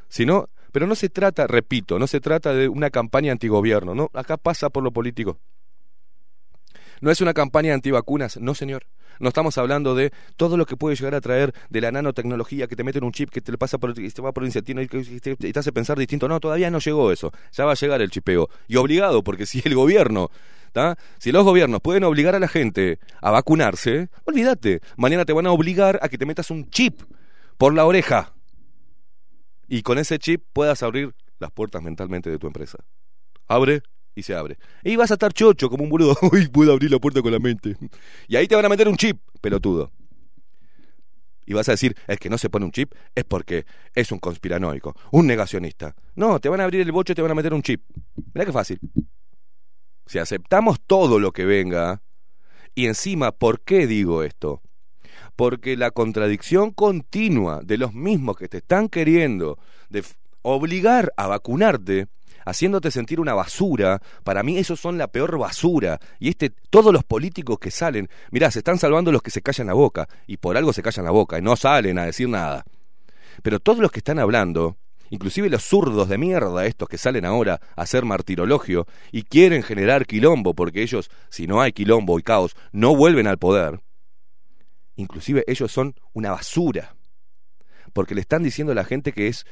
si 0.07 0.25
no, 0.25 0.49
pero 0.71 0.87
no 0.87 0.95
se 0.95 1.09
trata, 1.09 1.47
repito, 1.47 1.99
no 1.99 2.07
se 2.07 2.19
trata 2.19 2.53
de 2.53 2.67
una 2.67 2.89
campaña 2.89 3.31
antigobierno, 3.31 3.95
no, 3.95 4.09
acá 4.13 4.37
pasa 4.37 4.69
por 4.69 4.83
lo 4.83 4.91
político. 4.91 5.39
No 7.01 7.11
es 7.11 7.21
una 7.21 7.33
campaña 7.33 7.73
antivacunas, 7.73 8.37
no 8.37 8.55
señor. 8.55 8.85
No 9.19 9.29
estamos 9.29 9.57
hablando 9.57 9.95
de 9.95 10.11
todo 10.35 10.57
lo 10.57 10.65
que 10.65 10.75
puede 10.75 10.95
llegar 10.95 11.15
a 11.15 11.21
traer 11.21 11.53
de 11.69 11.81
la 11.81 11.91
nanotecnología 11.91 12.67
que 12.67 12.75
te 12.75 12.83
mete 12.83 12.97
en 12.97 13.05
un 13.05 13.11
chip 13.11 13.29
que 13.29 13.41
te 13.41 13.57
pasa 13.57 13.77
por 13.77 13.93
por 13.93 14.43
el 14.43 14.49
y 14.49 15.19
te, 15.19 15.37
y 15.39 15.53
te 15.53 15.59
hace 15.59 15.71
pensar 15.71 15.97
distinto. 15.97 16.27
No, 16.27 16.39
todavía 16.39 16.69
no 16.69 16.79
llegó 16.79 17.11
eso. 17.11 17.31
Ya 17.53 17.65
va 17.65 17.71
a 17.71 17.75
llegar 17.75 18.01
el 18.01 18.09
chipeo. 18.09 18.49
Y 18.67 18.75
obligado, 18.75 19.23
porque 19.23 19.45
si 19.45 19.61
el 19.63 19.75
gobierno, 19.75 20.29
¿tá? 20.73 20.97
si 21.17 21.31
los 21.31 21.43
gobiernos 21.43 21.81
pueden 21.81 22.03
obligar 22.03 22.35
a 22.35 22.39
la 22.39 22.47
gente 22.47 22.99
a 23.21 23.31
vacunarse, 23.31 24.09
olvídate. 24.25 24.81
Mañana 24.97 25.25
te 25.25 25.33
van 25.33 25.47
a 25.47 25.51
obligar 25.51 25.99
a 26.01 26.09
que 26.09 26.17
te 26.17 26.25
metas 26.25 26.51
un 26.51 26.69
chip 26.69 27.01
por 27.57 27.73
la 27.73 27.85
oreja. 27.85 28.33
Y 29.67 29.81
con 29.81 29.97
ese 29.97 30.19
chip 30.19 30.43
puedas 30.53 30.83
abrir 30.83 31.15
las 31.39 31.51
puertas 31.51 31.81
mentalmente 31.81 32.29
de 32.29 32.37
tu 32.37 32.47
empresa. 32.47 32.77
Abre 33.47 33.81
y 34.15 34.23
se 34.23 34.33
abre. 34.33 34.57
Y 34.83 34.95
vas 34.95 35.11
a 35.11 35.15
estar 35.15 35.33
chocho 35.33 35.69
como 35.69 35.83
un 35.83 35.89
boludo. 35.89 36.17
Uy, 36.31 36.47
puedo 36.47 36.71
abrir 36.71 36.91
la 36.91 36.99
puerta 36.99 37.21
con 37.21 37.31
la 37.31 37.39
mente. 37.39 37.75
Y 38.27 38.35
ahí 38.35 38.47
te 38.47 38.55
van 38.55 38.65
a 38.65 38.69
meter 38.69 38.87
un 38.87 38.95
chip, 38.95 39.19
pelotudo. 39.41 39.91
Y 41.45 41.53
vas 41.53 41.69
a 41.69 41.73
decir, 41.73 41.95
el 42.07 42.17
que 42.17 42.29
no 42.29 42.37
se 42.37 42.49
pone 42.49 42.65
un 42.65 42.71
chip 42.71 42.93
es 43.13 43.23
porque 43.23 43.65
es 43.93 44.11
un 44.11 44.19
conspiranoico, 44.19 44.95
un 45.11 45.27
negacionista. 45.27 45.95
No, 46.15 46.39
te 46.39 46.49
van 46.49 46.61
a 46.61 46.63
abrir 46.63 46.81
el 46.81 46.91
bocho 46.91 47.11
y 47.11 47.15
te 47.15 47.21
van 47.21 47.31
a 47.31 47.35
meter 47.35 47.53
un 47.53 47.61
chip. 47.61 47.83
Mirá 48.33 48.45
qué 48.45 48.51
fácil. 48.51 48.79
Si 50.07 50.17
aceptamos 50.17 50.79
todo 50.85 51.19
lo 51.19 51.31
que 51.31 51.45
venga, 51.45 52.01
y 52.73 52.87
encima, 52.87 53.31
¿por 53.31 53.61
qué 53.61 53.85
digo 53.85 54.23
esto? 54.23 54.61
Porque 55.35 55.77
la 55.77 55.91
contradicción 55.91 56.71
continua 56.71 57.61
de 57.63 57.77
los 57.77 57.93
mismos 57.93 58.37
que 58.37 58.47
te 58.47 58.57
están 58.57 58.89
queriendo 58.89 59.59
de 59.89 60.03
obligar 60.41 61.11
a 61.17 61.27
vacunarte, 61.27 62.07
haciéndote 62.45 62.91
sentir 62.91 63.19
una 63.19 63.33
basura, 63.33 64.01
para 64.23 64.43
mí 64.43 64.57
esos 64.57 64.79
son 64.79 64.97
la 64.97 65.07
peor 65.07 65.37
basura. 65.37 65.99
Y 66.19 66.29
este, 66.29 66.51
todos 66.69 66.93
los 66.93 67.03
políticos 67.03 67.59
que 67.59 67.71
salen, 67.71 68.07
mirá, 68.31 68.51
se 68.51 68.59
están 68.59 68.77
salvando 68.77 69.11
los 69.11 69.21
que 69.21 69.31
se 69.31 69.41
callan 69.41 69.67
la 69.67 69.73
boca, 69.73 70.07
y 70.27 70.37
por 70.37 70.55
algo 70.55 70.71
se 70.71 70.81
callan 70.81 71.05
la 71.05 71.11
boca, 71.11 71.37
y 71.37 71.41
no 71.41 71.55
salen 71.55 71.99
a 71.99 72.05
decir 72.05 72.29
nada. 72.29 72.63
Pero 73.41 73.59
todos 73.59 73.79
los 73.79 73.91
que 73.91 73.99
están 73.99 74.19
hablando, 74.19 74.77
inclusive 75.09 75.49
los 75.49 75.63
zurdos 75.63 76.07
de 76.07 76.17
mierda, 76.17 76.65
estos 76.65 76.87
que 76.87 76.97
salen 76.97 77.25
ahora 77.25 77.59
a 77.75 77.81
hacer 77.81 78.05
martirologio 78.05 78.87
y 79.11 79.23
quieren 79.23 79.63
generar 79.63 80.05
quilombo, 80.05 80.53
porque 80.53 80.81
ellos, 80.81 81.09
si 81.29 81.47
no 81.47 81.61
hay 81.61 81.73
quilombo 81.73 82.17
y 82.19 82.23
caos, 82.23 82.55
no 82.71 82.95
vuelven 82.95 83.27
al 83.27 83.37
poder. 83.37 83.81
Inclusive 84.95 85.43
ellos 85.47 85.71
son 85.71 85.95
una 86.13 86.31
basura. 86.31 86.95
Porque 87.93 88.15
le 88.15 88.21
están 88.21 88.43
diciendo 88.43 88.71
a 88.71 88.75
la 88.75 88.85
gente 88.85 89.11
que 89.11 89.27
es 89.27 89.45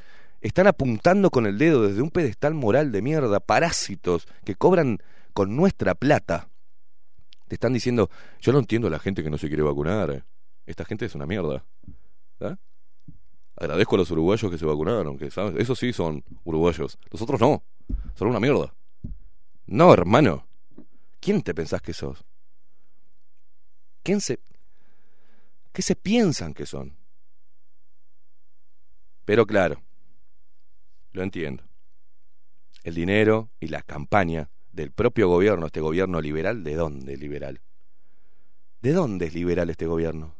están 0.43 0.67
apuntando 0.67 1.31
con 1.31 1.45
el 1.45 1.57
dedo 1.57 1.87
desde 1.87 2.01
un 2.01 2.11
pedestal 2.11 2.53
moral 2.53 2.91
de 2.91 3.01
mierda, 3.01 3.39
parásitos 3.39 4.27
que 4.43 4.55
cobran 4.55 4.99
con 5.33 5.55
nuestra 5.55 5.95
plata. 5.95 6.49
Te 7.47 7.55
están 7.55 7.71
diciendo, 7.71 8.09
yo 8.41 8.51
no 8.51 8.59
entiendo 8.59 8.89
a 8.89 8.91
la 8.91 8.99
gente 8.99 9.23
que 9.23 9.29
no 9.29 9.37
se 9.37 9.47
quiere 9.47 9.63
vacunar. 9.63 10.11
eh. 10.11 10.23
Esta 10.65 10.83
gente 10.83 11.05
es 11.05 11.15
una 11.15 11.25
mierda. 11.25 11.63
¿Ah? 12.41 12.57
Agradezco 13.55 13.95
a 13.95 13.99
los 13.99 14.11
uruguayos 14.11 14.51
que 14.51 14.57
se 14.57 14.65
vacunaron, 14.65 15.17
que 15.17 15.31
¿sabes? 15.31 15.55
esos 15.57 15.79
sí 15.79 15.93
son 15.93 16.23
uruguayos. 16.43 16.99
Los 17.09 17.21
otros 17.21 17.39
no. 17.39 17.63
Son 18.15 18.27
una 18.27 18.41
mierda. 18.41 18.73
No, 19.65 19.93
hermano. 19.93 20.45
¿Quién 21.21 21.41
te 21.41 21.53
pensás 21.53 21.81
que 21.81 21.93
sos? 21.93 22.25
¿Quién 24.03 24.19
se... 24.19 24.39
¿Qué 25.71 25.81
se 25.81 25.95
piensan 25.95 26.53
que 26.53 26.65
son? 26.65 26.97
Pero 29.23 29.45
claro, 29.47 29.81
lo 31.13 31.23
entiendo. 31.23 31.63
El 32.83 32.95
dinero 32.95 33.49
y 33.59 33.67
la 33.67 33.81
campaña 33.81 34.49
del 34.71 34.91
propio 34.91 35.29
gobierno, 35.29 35.67
este 35.67 35.79
gobierno 35.79 36.19
liberal, 36.19 36.63
¿de 36.63 36.75
dónde 36.75 37.13
es 37.13 37.19
liberal? 37.19 37.61
¿De 38.81 38.91
dónde 38.91 39.27
es 39.27 39.33
liberal 39.33 39.69
este 39.69 39.85
gobierno? 39.85 40.35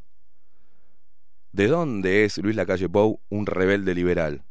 ¿De 1.54 1.68
dónde 1.68 2.26
es 2.26 2.38
Luis 2.40 2.56
Lacalle 2.56 2.90
Pou 2.90 3.22
un 3.30 3.46
rebelde 3.46 3.94
liberal? 3.94 4.44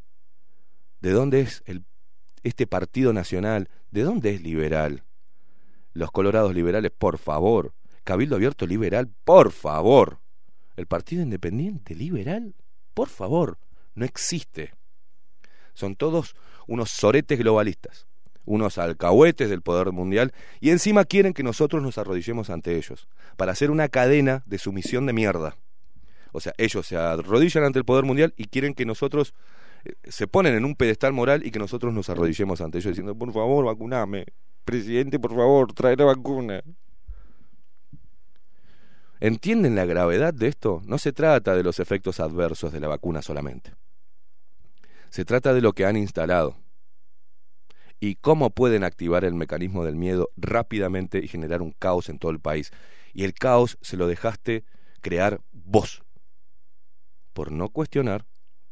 ¿De 1.01 1.11
dónde 1.11 1.41
es 1.41 1.63
el, 1.67 1.85
este 2.45 2.67
partido 2.67 3.13
nacional? 3.13 3.69
¿De 3.91 4.03
dónde 4.03 4.31
es 4.31 4.41
liberal? 4.41 5.03
Los 5.93 6.13
colorados 6.13 6.55
liberales, 6.55 6.93
por 6.97 7.19
favor. 7.19 7.75
Cabildo 8.05 8.37
Abierto 8.37 8.67
liberal, 8.67 9.13
por 9.25 9.53
favor. 9.53 10.21
El 10.77 10.87
Partido 10.87 11.23
Independiente 11.23 11.95
liberal, 11.95 12.55
por 12.95 13.09
favor, 13.09 13.59
no 13.95 14.05
existe. 14.05 14.75
Son 15.75 15.97
todos 15.97 16.35
unos 16.67 16.91
soretes 16.91 17.39
globalistas, 17.39 18.07
unos 18.45 18.79
alcahuetes 18.79 19.51
del 19.51 19.63
poder 19.63 19.93
mundial, 19.93 20.33
y 20.61 20.71
encima 20.71 21.05
quieren 21.05 21.33
que 21.33 21.43
nosotros 21.43 21.83
nos 21.83 21.99
arrodillemos 21.99 22.51
ante 22.51 22.77
ellos, 22.77 23.09
para 23.37 23.53
hacer 23.53 23.71
una 23.71 23.89
cadena 23.89 24.43
de 24.47 24.59
sumisión 24.59 25.07
de 25.07 25.13
mierda. 25.13 25.57
O 26.33 26.41
sea, 26.41 26.53
ellos 26.57 26.87
se 26.87 26.97
arrodillan 26.97 27.65
ante 27.65 27.79
el 27.79 27.85
poder 27.85 28.05
mundial 28.05 28.33
y 28.37 28.47
quieren 28.47 28.75
que 28.75 28.87
nosotros 28.87 29.35
eh, 29.85 29.93
se 30.09 30.27
ponen 30.27 30.55
en 30.55 30.65
un 30.65 30.75
pedestal 30.75 31.13
moral 31.13 31.45
y 31.47 31.51
que 31.51 31.59
nosotros 31.59 31.93
nos 31.93 32.09
arrodillemos 32.09 32.61
ante 32.61 32.79
ellos 32.79 32.93
diciendo, 32.93 33.15
por 33.15 33.33
favor, 33.33 33.67
vacuname. 33.67 34.27
Presidente, 34.65 35.19
por 35.19 35.33
favor, 35.33 35.73
trae 35.73 35.97
la 35.97 36.05
vacuna. 36.05 36.63
¿Entienden 39.21 39.77
la 39.77 39.85
gravedad 39.85 40.35
de 40.35 40.49
esto? 40.49 40.83
No 40.85 40.99
se 40.99 41.13
trata 41.13 41.55
de 41.55 41.63
los 41.63 41.79
efectos 41.79 42.19
adversos 42.19 42.73
de 42.73 42.81
la 42.81 42.89
vacuna 42.89 43.23
solamente. 43.23 43.73
Se 45.13 45.27
trata 45.27 45.53
de 45.53 45.61
lo 45.61 45.75
que 45.75 45.85
han 45.85 45.99
instalado 45.99 46.57
y 48.01 48.15
cómo 48.15 48.49
pueden 48.49 48.83
activar 48.83 49.27
el 49.27 49.35
mecanismo 49.35 49.85
del 49.85 49.95
miedo 49.95 50.31
rápidamente 50.39 51.19
y 51.19 51.29
generar 51.29 51.61
un 51.61 51.73
caos 51.73 52.09
en 52.09 52.19
todo 52.19 52.33
el 52.33 52.41
país. 52.41 52.71
Y 53.13 53.25
el 53.25 53.35
caos 53.35 53.77
se 53.83 53.99
lo 53.99 54.07
dejaste 54.07 54.65
crear 55.03 55.43
vos, 55.53 56.03
por 57.35 57.53
no 57.53 57.69
cuestionar, 57.69 58.25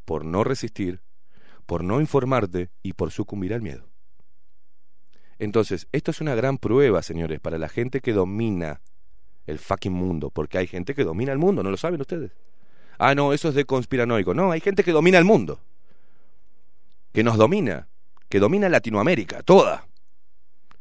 por 0.07 0.25
no 0.25 0.43
resistir, 0.43 1.03
por 1.67 1.85
no 1.85 2.01
informarte 2.01 2.71
y 2.83 2.95
por 2.95 3.11
sucumbir 3.11 3.53
al 3.53 3.61
miedo. 3.61 3.91
Entonces, 5.39 5.89
esto 5.93 6.11
es 6.11 6.23
una 6.23 6.35
gran 6.35 6.57
prueba, 6.57 7.03
señores, 7.03 7.39
para 7.39 7.59
la 7.59 7.69
gente 7.69 8.01
que 8.01 8.15
domina 8.15 8.81
el 9.45 9.59
fucking 9.59 9.93
mundo, 9.93 10.31
porque 10.31 10.57
hay 10.57 10.67
gente 10.67 10.95
que 10.95 11.05
domina 11.05 11.33
el 11.33 11.39
mundo, 11.39 11.63
¿no 11.63 11.71
lo 11.71 11.77
saben 11.77 12.01
ustedes? 12.01 12.33
Ah, 12.97 13.15
no, 13.15 13.35
eso 13.35 13.51
es 13.51 13.55
de 13.55 13.67
conspiranoico. 13.67 14.33
No, 14.33 14.53
hay 14.53 14.61
gente 14.61 14.83
que 14.85 14.93
domina 14.93 15.19
el 15.19 15.27
mundo, 15.27 15.61
que 17.13 17.23
nos 17.25 17.37
domina, 17.37 17.89
que 18.29 18.41
domina 18.41 18.69
Latinoamérica, 18.69 19.43
toda, 19.43 19.87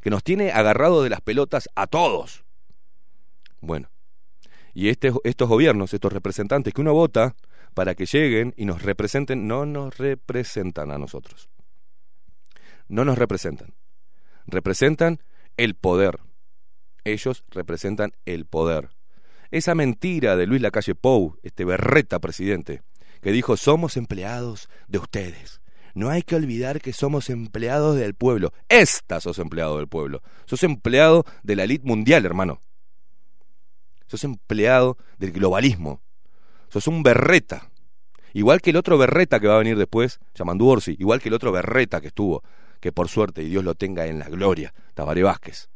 que 0.00 0.10
nos 0.10 0.22
tiene 0.22 0.52
agarrado 0.52 1.02
de 1.02 1.10
las 1.10 1.20
pelotas 1.20 1.68
a 1.74 1.86
todos. 1.86 2.44
Bueno, 3.60 3.90
y 4.72 4.88
este, 4.88 5.12
estos 5.24 5.48
gobiernos, 5.48 5.92
estos 5.92 6.12
representantes 6.12 6.72
que 6.72 6.80
uno 6.80 6.94
vota 6.94 7.34
para 7.74 7.94
que 7.94 8.06
lleguen 8.06 8.54
y 8.56 8.64
nos 8.64 8.82
representen, 8.82 9.46
no 9.46 9.66
nos 9.66 9.96
representan 9.98 10.90
a 10.90 10.98
nosotros. 10.98 11.50
No 12.88 13.04
nos 13.04 13.18
representan. 13.18 13.74
Representan 14.46 15.20
el 15.56 15.74
poder. 15.74 16.18
Ellos 17.04 17.44
representan 17.50 18.12
el 18.24 18.46
poder. 18.46 18.90
Esa 19.50 19.74
mentira 19.74 20.36
de 20.36 20.46
Luis 20.46 20.62
Lacalle 20.62 20.94
Pou, 20.94 21.38
este 21.42 21.64
berreta 21.64 22.20
presidente, 22.20 22.82
que 23.20 23.32
dijo 23.32 23.56
somos 23.56 23.96
empleados 23.96 24.68
de 24.88 24.98
ustedes. 24.98 25.59
No 25.94 26.10
hay 26.10 26.22
que 26.22 26.36
olvidar 26.36 26.80
que 26.80 26.92
somos 26.92 27.30
empleados 27.30 27.96
del 27.96 28.14
pueblo. 28.14 28.52
Esta 28.68 29.20
sos 29.20 29.38
empleado 29.38 29.78
del 29.78 29.88
pueblo. 29.88 30.22
Sos 30.46 30.62
empleado 30.62 31.24
de 31.42 31.56
la 31.56 31.64
elite 31.64 31.86
mundial, 31.86 32.24
hermano. 32.24 32.60
Sos 34.06 34.24
empleado 34.24 34.96
del 35.18 35.32
globalismo. 35.32 36.02
Sos 36.68 36.86
un 36.86 37.02
berreta. 37.02 37.70
Igual 38.32 38.60
que 38.60 38.70
el 38.70 38.76
otro 38.76 38.96
berreta 38.98 39.40
que 39.40 39.48
va 39.48 39.56
a 39.56 39.58
venir 39.58 39.76
después, 39.76 40.20
Yamandu 40.34 40.68
Orsi. 40.68 40.96
Igual 40.98 41.20
que 41.20 41.28
el 41.28 41.34
otro 41.34 41.52
berreta 41.52 42.00
que 42.00 42.08
estuvo, 42.08 42.42
que 42.80 42.92
por 42.92 43.08
suerte, 43.08 43.42
y 43.42 43.48
Dios 43.48 43.64
lo 43.64 43.74
tenga 43.74 44.06
en 44.06 44.18
la 44.18 44.28
gloria, 44.28 44.72
Tabaré 44.94 45.22
Vázquez. 45.22 45.68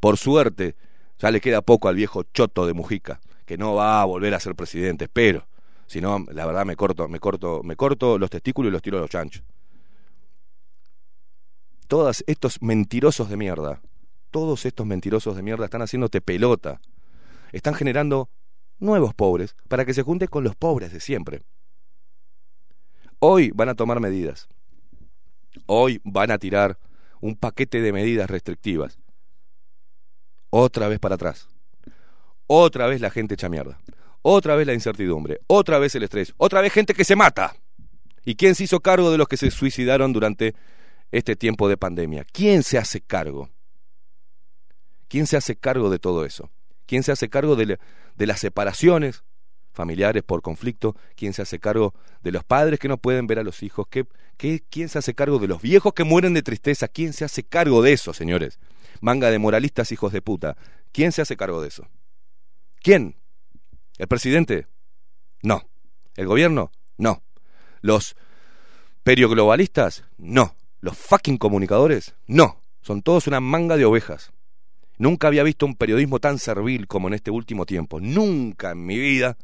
Por 0.00 0.16
suerte, 0.16 0.76
ya 1.18 1.30
le 1.30 1.40
queda 1.40 1.62
poco 1.62 1.88
al 1.88 1.94
viejo 1.94 2.24
choto 2.24 2.66
de 2.66 2.74
Mujica, 2.74 3.20
que 3.46 3.56
no 3.56 3.74
va 3.74 4.02
a 4.02 4.04
volver 4.04 4.34
a 4.34 4.40
ser 4.40 4.54
presidente, 4.54 5.04
espero. 5.04 5.46
Si 5.86 6.00
no, 6.00 6.24
la 6.32 6.46
verdad 6.46 6.64
me 6.64 6.76
corto, 6.76 7.08
me 7.08 7.20
corto, 7.20 7.62
me 7.62 7.76
corto 7.76 8.18
los 8.18 8.30
testículos 8.30 8.70
y 8.70 8.72
los 8.72 8.82
tiro 8.82 8.98
a 8.98 9.02
los 9.02 9.10
chanchos. 9.10 9.42
Todos 11.86 12.24
estos 12.26 12.62
mentirosos 12.62 13.28
de 13.28 13.36
mierda, 13.36 13.80
todos 14.30 14.66
estos 14.66 14.86
mentirosos 14.86 15.36
de 15.36 15.42
mierda 15.42 15.66
están 15.66 15.82
haciéndote 15.82 16.20
pelota. 16.20 16.80
Están 17.52 17.74
generando 17.74 18.30
nuevos 18.78 19.14
pobres 19.14 19.54
para 19.68 19.84
que 19.84 19.94
se 19.94 20.02
junte 20.02 20.28
con 20.28 20.42
los 20.42 20.56
pobres 20.56 20.92
de 20.92 21.00
siempre. 21.00 21.42
Hoy 23.20 23.52
van 23.54 23.68
a 23.68 23.74
tomar 23.74 24.00
medidas. 24.00 24.48
Hoy 25.66 26.00
van 26.04 26.30
a 26.30 26.38
tirar 26.38 26.78
un 27.20 27.36
paquete 27.36 27.80
de 27.80 27.92
medidas 27.92 28.28
restrictivas. 28.28 28.98
Otra 30.50 30.88
vez 30.88 30.98
para 30.98 31.14
atrás. 31.14 31.48
Otra 32.46 32.86
vez 32.86 33.00
la 33.00 33.10
gente 33.10 33.34
echa 33.34 33.48
mierda. 33.48 33.78
Otra 34.26 34.56
vez 34.56 34.66
la 34.66 34.72
incertidumbre. 34.72 35.42
Otra 35.48 35.78
vez 35.78 35.94
el 35.96 36.02
estrés. 36.02 36.32
Otra 36.38 36.62
vez 36.62 36.72
gente 36.72 36.94
que 36.94 37.04
se 37.04 37.14
mata. 37.14 37.54
¿Y 38.24 38.36
quién 38.36 38.54
se 38.54 38.64
hizo 38.64 38.80
cargo 38.80 39.10
de 39.10 39.18
los 39.18 39.28
que 39.28 39.36
se 39.36 39.50
suicidaron 39.50 40.14
durante 40.14 40.54
este 41.12 41.36
tiempo 41.36 41.68
de 41.68 41.76
pandemia? 41.76 42.24
¿Quién 42.32 42.62
se 42.62 42.78
hace 42.78 43.02
cargo? 43.02 43.50
¿Quién 45.08 45.26
se 45.26 45.36
hace 45.36 45.56
cargo 45.56 45.90
de 45.90 45.98
todo 45.98 46.24
eso? 46.24 46.50
¿Quién 46.86 47.02
se 47.02 47.12
hace 47.12 47.28
cargo 47.28 47.54
de, 47.54 47.78
las 48.16 48.40
separaciones 48.40 49.24
familiares 49.74 50.22
por 50.22 50.40
conflicto? 50.40 50.96
¿Quién 51.16 51.34
se 51.34 51.42
hace 51.42 51.58
cargo 51.58 51.92
de 52.22 52.32
los 52.32 52.44
padres 52.44 52.78
que 52.78 52.88
no 52.88 52.96
pueden 52.96 53.26
ver 53.26 53.40
a 53.40 53.44
los 53.44 53.62
hijos? 53.62 53.86
¿Qué, 53.90 54.06
qué, 54.38 54.64
quién 54.70 54.88
se 54.88 54.98
hace 54.98 55.12
cargo 55.12 55.38
de 55.38 55.48
los 55.48 55.60
viejos 55.60 55.92
que 55.92 56.04
mueren 56.04 56.32
de 56.32 56.42
tristeza? 56.42 56.88
¿Quién 56.88 57.12
se 57.12 57.26
hace 57.26 57.42
cargo 57.42 57.82
de 57.82 57.92
eso, 57.92 58.14
señores? 58.14 58.58
Manga 59.02 59.30
de 59.30 59.38
moralistas 59.38 59.92
hijos 59.92 60.14
de 60.14 60.22
puta. 60.22 60.56
¿Quién 60.92 61.12
se 61.12 61.20
hace 61.20 61.36
cargo 61.36 61.60
de 61.60 61.68
eso? 61.68 61.86
¿Quién? 62.80 63.16
¿El 63.98 64.08
presidente? 64.08 64.66
No. 65.42 65.62
¿El 66.16 66.26
gobierno? 66.26 66.72
No. 66.98 67.22
¿Los 67.80 68.16
perioglobalistas? 69.02 70.04
No. 70.16 70.56
¿Los 70.80 70.96
fucking 70.96 71.38
comunicadores? 71.38 72.14
No. 72.26 72.60
Son 72.80 73.02
todos 73.02 73.26
una 73.26 73.40
manga 73.40 73.76
de 73.76 73.84
ovejas. 73.84 74.32
Nunca 74.98 75.28
había 75.28 75.42
visto 75.42 75.66
un 75.66 75.74
periodismo 75.74 76.20
tan 76.20 76.38
servil 76.38 76.86
como 76.86 77.08
en 77.08 77.14
este 77.14 77.30
último 77.30 77.66
tiempo. 77.66 78.00
Nunca 78.00 78.72
en 78.72 78.84
mi 78.84 78.98
vida 78.98 79.36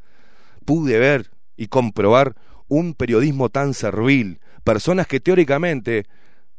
pude 0.65 0.99
ver 0.99 1.31
y 1.57 1.69
comprobar 1.69 2.37
un 2.69 2.95
periodismo 2.95 3.49
tan 3.49 3.75
servil. 3.75 4.41
Personas 4.65 5.07
que 5.07 5.21
teóricamente 5.21 6.07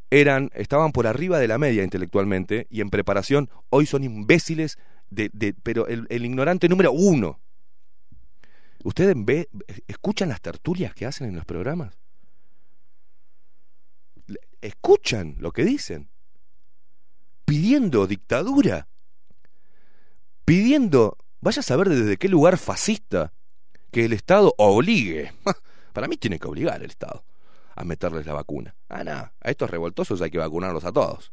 eran, 0.10 0.50
estaban 0.54 0.92
por 0.92 1.08
arriba 1.08 1.40
de 1.40 1.48
la 1.48 1.58
media 1.58 1.84
intelectualmente 1.84 2.68
y 2.70 2.82
en 2.82 2.90
preparación, 2.90 3.50
hoy 3.70 3.86
son 3.86 4.04
imbéciles, 4.04 4.78
de, 5.10 5.30
de, 5.34 5.54
pero 5.54 5.88
el, 5.88 6.06
el 6.10 6.26
ignorante 6.26 6.68
número 6.68 6.92
uno. 6.92 7.40
¿Ustedes 8.84 9.16
escuchan 9.88 10.30
las 10.30 10.42
tertulias 10.42 10.94
que 10.94 11.06
hacen 11.06 11.30
en 11.30 11.36
los 11.36 11.46
programas? 11.46 11.98
Escuchan 14.62 15.36
lo 15.40 15.52
que 15.52 15.64
dicen. 15.64 16.10
Pidiendo 17.46 18.08
dictadura. 18.08 18.88
Pidiendo, 20.46 21.18
vaya 21.40 21.60
a 21.60 21.64
saber 21.64 21.90
desde 21.90 22.18
qué 22.18 22.28
lugar 22.28 22.58
fascista, 22.58 23.34
que 23.92 24.06
el 24.06 24.14
Estado 24.14 24.54
obligue. 24.58 25.34
Para 25.94 26.08
mí 26.08 26.18
tiene 26.18 26.40
que 26.40 26.48
obligar 26.48 26.82
el 26.82 26.90
Estado 26.90 27.24
a 27.76 27.84
meterles 27.84 28.26
la 28.26 28.34
vacuna. 28.34 28.76
Ah, 28.90 29.04
no, 29.04 29.12
a 29.12 29.34
estos 29.44 29.70
revoltosos 29.70 30.22
hay 30.22 30.32
que 30.32 30.38
vacunarlos 30.38 30.86
a 30.86 30.92
todos. 30.92 31.32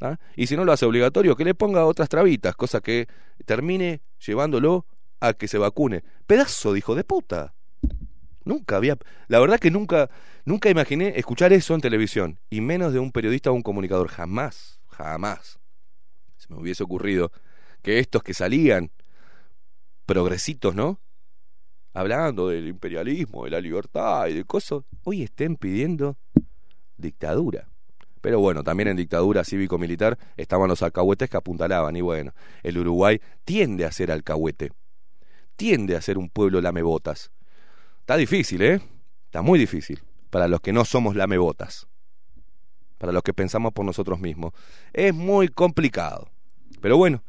¿ah? 0.00 0.18
Y 0.36 0.46
si 0.46 0.56
no 0.56 0.64
lo 0.64 0.72
hace 0.72 0.86
obligatorio, 0.86 1.36
que 1.36 1.44
le 1.44 1.54
ponga 1.54 1.84
otras 1.86 2.08
trabitas, 2.08 2.56
cosa 2.56 2.80
que 2.80 3.08
termine 3.44 4.00
llevándolo 4.24 4.86
a 5.26 5.34
que 5.34 5.48
se 5.48 5.58
vacune. 5.58 6.04
Pedazo 6.26 6.72
de 6.72 6.78
hijo 6.78 6.94
de 6.94 7.04
puta. 7.04 7.54
Nunca 8.44 8.76
había, 8.76 8.98
la 9.28 9.40
verdad 9.40 9.58
que 9.58 9.70
nunca, 9.70 10.10
nunca 10.44 10.68
imaginé 10.68 11.14
escuchar 11.16 11.52
eso 11.52 11.74
en 11.74 11.80
televisión, 11.80 12.38
y 12.50 12.60
menos 12.60 12.92
de 12.92 12.98
un 12.98 13.10
periodista 13.10 13.50
o 13.50 13.54
un 13.54 13.62
comunicador, 13.62 14.08
jamás, 14.08 14.80
jamás. 14.88 15.58
Se 16.36 16.52
me 16.52 16.60
hubiese 16.60 16.82
ocurrido 16.82 17.32
que 17.82 17.98
estos 17.98 18.22
que 18.22 18.34
salían, 18.34 18.90
progresitos, 20.04 20.74
¿no? 20.74 21.00
Hablando 21.94 22.48
del 22.48 22.68
imperialismo, 22.68 23.44
de 23.44 23.50
la 23.50 23.60
libertad 23.60 24.26
y 24.26 24.34
de 24.34 24.44
cosas, 24.44 24.82
hoy 25.04 25.22
estén 25.22 25.56
pidiendo 25.56 26.18
dictadura. 26.98 27.68
Pero 28.20 28.40
bueno, 28.40 28.62
también 28.62 28.88
en 28.88 28.96
dictadura 28.96 29.44
cívico-militar 29.44 30.18
estaban 30.36 30.68
los 30.68 30.82
alcahuetes 30.82 31.30
que 31.30 31.36
apuntalaban, 31.38 31.96
y 31.96 32.02
bueno, 32.02 32.34
el 32.62 32.76
Uruguay 32.76 33.22
tiende 33.44 33.86
a 33.86 33.92
ser 33.92 34.10
alcahuete 34.10 34.72
tiende 35.56 35.96
a 35.96 36.00
ser 36.00 36.18
un 36.18 36.28
pueblo 36.28 36.60
lamebotas. 36.60 37.30
Está 38.00 38.16
difícil, 38.16 38.62
¿eh? 38.62 38.80
Está 39.26 39.42
muy 39.42 39.58
difícil 39.58 40.02
para 40.30 40.48
los 40.48 40.60
que 40.60 40.72
no 40.72 40.84
somos 40.84 41.16
lamebotas. 41.16 41.86
Para 42.98 43.12
los 43.12 43.22
que 43.22 43.32
pensamos 43.32 43.72
por 43.72 43.84
nosotros 43.84 44.20
mismos. 44.20 44.52
Es 44.92 45.14
muy 45.14 45.48
complicado. 45.48 46.28
Pero 46.80 46.96
bueno, 46.96 47.22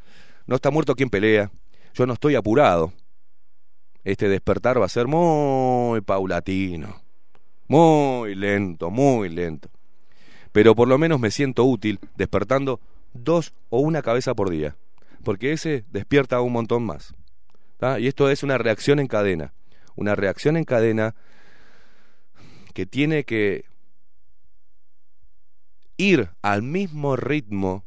no 0.47 0.55
está 0.55 0.71
muerto 0.71 0.95
quien 0.95 1.09
pelea. 1.09 1.51
Yo 1.93 2.05
no 2.05 2.13
estoy 2.13 2.35
apurado. 2.35 2.93
Este 4.03 4.27
despertar 4.29 4.81
va 4.81 4.85
a 4.85 4.89
ser 4.89 5.07
muy 5.07 6.01
paulatino. 6.01 7.01
Muy 7.67 8.35
lento, 8.35 8.91
muy 8.91 9.29
lento. 9.29 9.69
Pero 10.51 10.75
por 10.75 10.87
lo 10.87 10.97
menos 10.97 11.19
me 11.19 11.31
siento 11.31 11.63
útil 11.63 11.99
despertando 12.15 12.79
dos 13.13 13.53
o 13.69 13.79
una 13.79 14.01
cabeza 14.01 14.33
por 14.33 14.49
día. 14.49 14.75
Porque 15.23 15.53
ese 15.53 15.85
despierta 15.91 16.41
un 16.41 16.53
montón 16.53 16.83
más. 16.85 17.13
Y 17.99 18.07
esto 18.07 18.29
es 18.29 18.43
una 18.43 18.57
reacción 18.57 18.99
en 18.99 19.07
cadena. 19.07 19.53
Una 19.95 20.15
reacción 20.15 20.57
en 20.57 20.63
cadena 20.63 21.15
que 22.73 22.85
tiene 22.85 23.23
que 23.23 23.65
ir 25.97 26.31
al 26.41 26.61
mismo 26.61 27.15
ritmo 27.15 27.85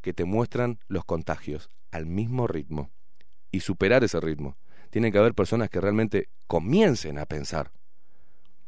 que 0.00 0.12
te 0.12 0.24
muestran 0.24 0.78
los 0.86 1.04
contagios, 1.04 1.70
al 1.90 2.06
mismo 2.06 2.46
ritmo, 2.46 2.90
y 3.50 3.60
superar 3.60 4.04
ese 4.04 4.20
ritmo. 4.20 4.56
Tiene 4.90 5.10
que 5.10 5.18
haber 5.18 5.34
personas 5.34 5.68
que 5.70 5.80
realmente 5.80 6.28
comiencen 6.46 7.18
a 7.18 7.26
pensar, 7.26 7.72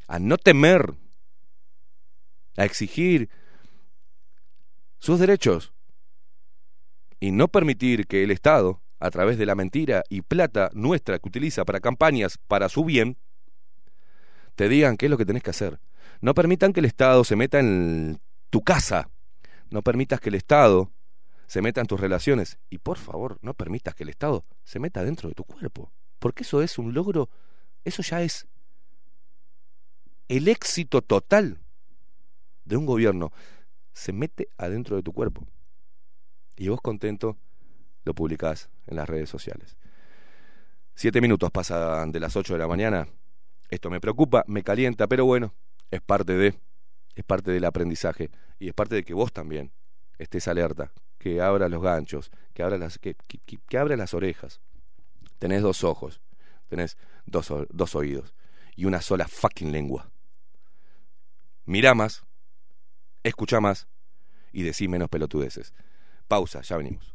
a 0.08 0.18
no 0.18 0.36
temer, 0.38 0.94
a 2.56 2.64
exigir 2.64 3.30
sus 4.98 5.18
derechos 5.18 5.72
y 7.20 7.30
no 7.30 7.48
permitir 7.48 8.06
que 8.06 8.24
el 8.24 8.30
Estado 8.30 8.82
a 9.00 9.10
través 9.10 9.38
de 9.38 9.46
la 9.46 9.54
mentira 9.54 10.04
y 10.08 10.22
plata 10.22 10.70
nuestra 10.74 11.18
que 11.18 11.28
utiliza 11.28 11.64
para 11.64 11.80
campañas 11.80 12.38
para 12.46 12.68
su 12.68 12.84
bien, 12.84 13.16
te 14.54 14.68
digan 14.68 14.96
qué 14.96 15.06
es 15.06 15.10
lo 15.10 15.16
que 15.16 15.24
tenés 15.24 15.42
que 15.42 15.50
hacer. 15.50 15.80
No 16.20 16.34
permitan 16.34 16.74
que 16.74 16.80
el 16.80 16.86
Estado 16.86 17.24
se 17.24 17.34
meta 17.34 17.58
en 17.58 18.20
tu 18.50 18.60
casa. 18.60 19.08
No 19.70 19.80
permitas 19.82 20.20
que 20.20 20.28
el 20.28 20.34
Estado 20.34 20.92
se 21.46 21.62
meta 21.62 21.80
en 21.80 21.86
tus 21.86 21.98
relaciones. 21.98 22.58
Y 22.68 22.78
por 22.78 22.98
favor, 22.98 23.38
no 23.40 23.54
permitas 23.54 23.94
que 23.94 24.02
el 24.02 24.10
Estado 24.10 24.44
se 24.64 24.78
meta 24.78 25.02
dentro 25.02 25.30
de 25.30 25.34
tu 25.34 25.44
cuerpo. 25.44 25.90
Porque 26.18 26.42
eso 26.42 26.60
es 26.60 26.76
un 26.76 26.92
logro, 26.92 27.30
eso 27.84 28.02
ya 28.02 28.20
es 28.20 28.46
el 30.28 30.46
éxito 30.46 31.00
total 31.00 31.58
de 32.66 32.76
un 32.76 32.84
gobierno. 32.84 33.32
Se 33.94 34.12
mete 34.12 34.50
adentro 34.58 34.96
de 34.96 35.02
tu 35.02 35.14
cuerpo. 35.14 35.46
Y 36.56 36.68
vos 36.68 36.82
contento 36.82 37.38
lo 38.04 38.14
publicás 38.14 38.68
en 38.90 38.96
las 38.96 39.08
redes 39.08 39.30
sociales. 39.30 39.76
Siete 40.94 41.20
minutos 41.20 41.50
pasan 41.50 42.12
de 42.12 42.20
las 42.20 42.36
ocho 42.36 42.52
de 42.52 42.58
la 42.58 42.68
mañana. 42.68 43.08
Esto 43.70 43.88
me 43.88 44.00
preocupa, 44.00 44.44
me 44.46 44.62
calienta, 44.62 45.06
pero 45.06 45.24
bueno, 45.24 45.54
es 45.90 46.02
parte 46.02 46.34
de, 46.34 46.54
es 47.14 47.24
parte 47.24 47.52
del 47.52 47.64
aprendizaje 47.64 48.30
y 48.58 48.68
es 48.68 48.74
parte 48.74 48.96
de 48.96 49.04
que 49.04 49.14
vos 49.14 49.32
también 49.32 49.72
estés 50.18 50.48
alerta, 50.48 50.92
que 51.18 51.40
abras 51.40 51.70
los 51.70 51.82
ganchos, 51.82 52.30
que 52.52 52.62
abras 52.62 52.80
las, 52.80 52.98
que, 52.98 53.14
que, 53.14 53.78
abras 53.78 53.98
las 53.98 54.12
orejas. 54.12 54.60
Tenés 55.38 55.62
dos 55.62 55.84
ojos, 55.84 56.20
tenés 56.68 56.98
dos, 57.24 57.50
dos 57.70 57.94
oídos 57.94 58.34
y 58.76 58.84
una 58.84 59.00
sola 59.00 59.26
fucking 59.26 59.72
lengua. 59.72 60.10
Mira 61.64 61.94
más, 61.94 62.24
escucha 63.22 63.60
más 63.60 63.88
y 64.52 64.62
decí 64.64 64.88
menos 64.88 65.08
pelotudeces. 65.08 65.72
Pausa, 66.28 66.60
ya 66.62 66.76
venimos. 66.76 67.14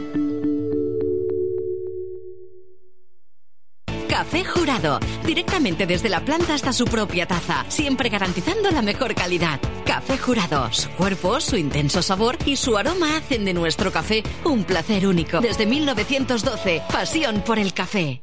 Café 4.61 4.73
Jurado, 4.73 4.99
directamente 5.25 5.87
desde 5.87 6.07
la 6.07 6.23
planta 6.23 6.53
hasta 6.53 6.71
su 6.71 6.85
propia 6.85 7.25
taza, 7.25 7.65
siempre 7.67 8.09
garantizando 8.09 8.69
la 8.69 8.83
mejor 8.83 9.15
calidad. 9.15 9.59
Café 9.85 10.19
Jurado, 10.19 10.71
su 10.71 10.87
cuerpo, 10.91 11.39
su 11.41 11.57
intenso 11.57 12.03
sabor 12.03 12.37
y 12.45 12.57
su 12.57 12.77
aroma 12.77 13.17
hacen 13.17 13.43
de 13.43 13.55
nuestro 13.55 13.91
café 13.91 14.21
un 14.45 14.63
placer 14.63 15.07
único. 15.07 15.41
Desde 15.41 15.65
1912, 15.65 16.83
pasión 16.91 17.41
por 17.41 17.57
el 17.57 17.73
café. 17.73 18.21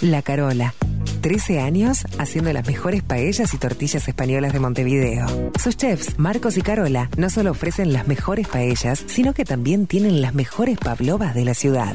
La 0.00 0.22
Carola. 0.22 0.74
13 1.20 1.60
años 1.60 2.04
haciendo 2.18 2.50
las 2.52 2.66
mejores 2.66 3.02
paellas 3.02 3.52
y 3.52 3.58
tortillas 3.58 4.08
españolas 4.08 4.54
de 4.54 4.60
Montevideo. 4.60 5.52
Sus 5.62 5.76
chefs, 5.76 6.18
Marcos 6.18 6.56
y 6.56 6.62
Carola, 6.62 7.10
no 7.18 7.28
solo 7.28 7.50
ofrecen 7.50 7.92
las 7.92 8.08
mejores 8.08 8.48
paellas, 8.48 9.04
sino 9.06 9.34
que 9.34 9.44
también 9.44 9.86
tienen 9.86 10.22
las 10.22 10.32
mejores 10.32 10.78
pavlovas 10.78 11.34
de 11.34 11.44
la 11.44 11.52
ciudad. 11.52 11.94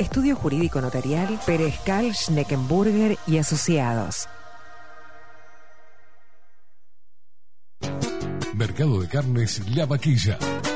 Estudio 0.00 0.34
Jurídico 0.34 0.80
Notarial, 0.80 1.38
Perezcal, 1.44 2.14
Schneckenburger 2.14 3.18
y 3.26 3.36
Asociados. 3.36 4.26
Mercado 8.54 9.02
de 9.02 9.08
Carnes 9.08 9.60
La 9.76 9.84
Vaquilla. 9.84 10.38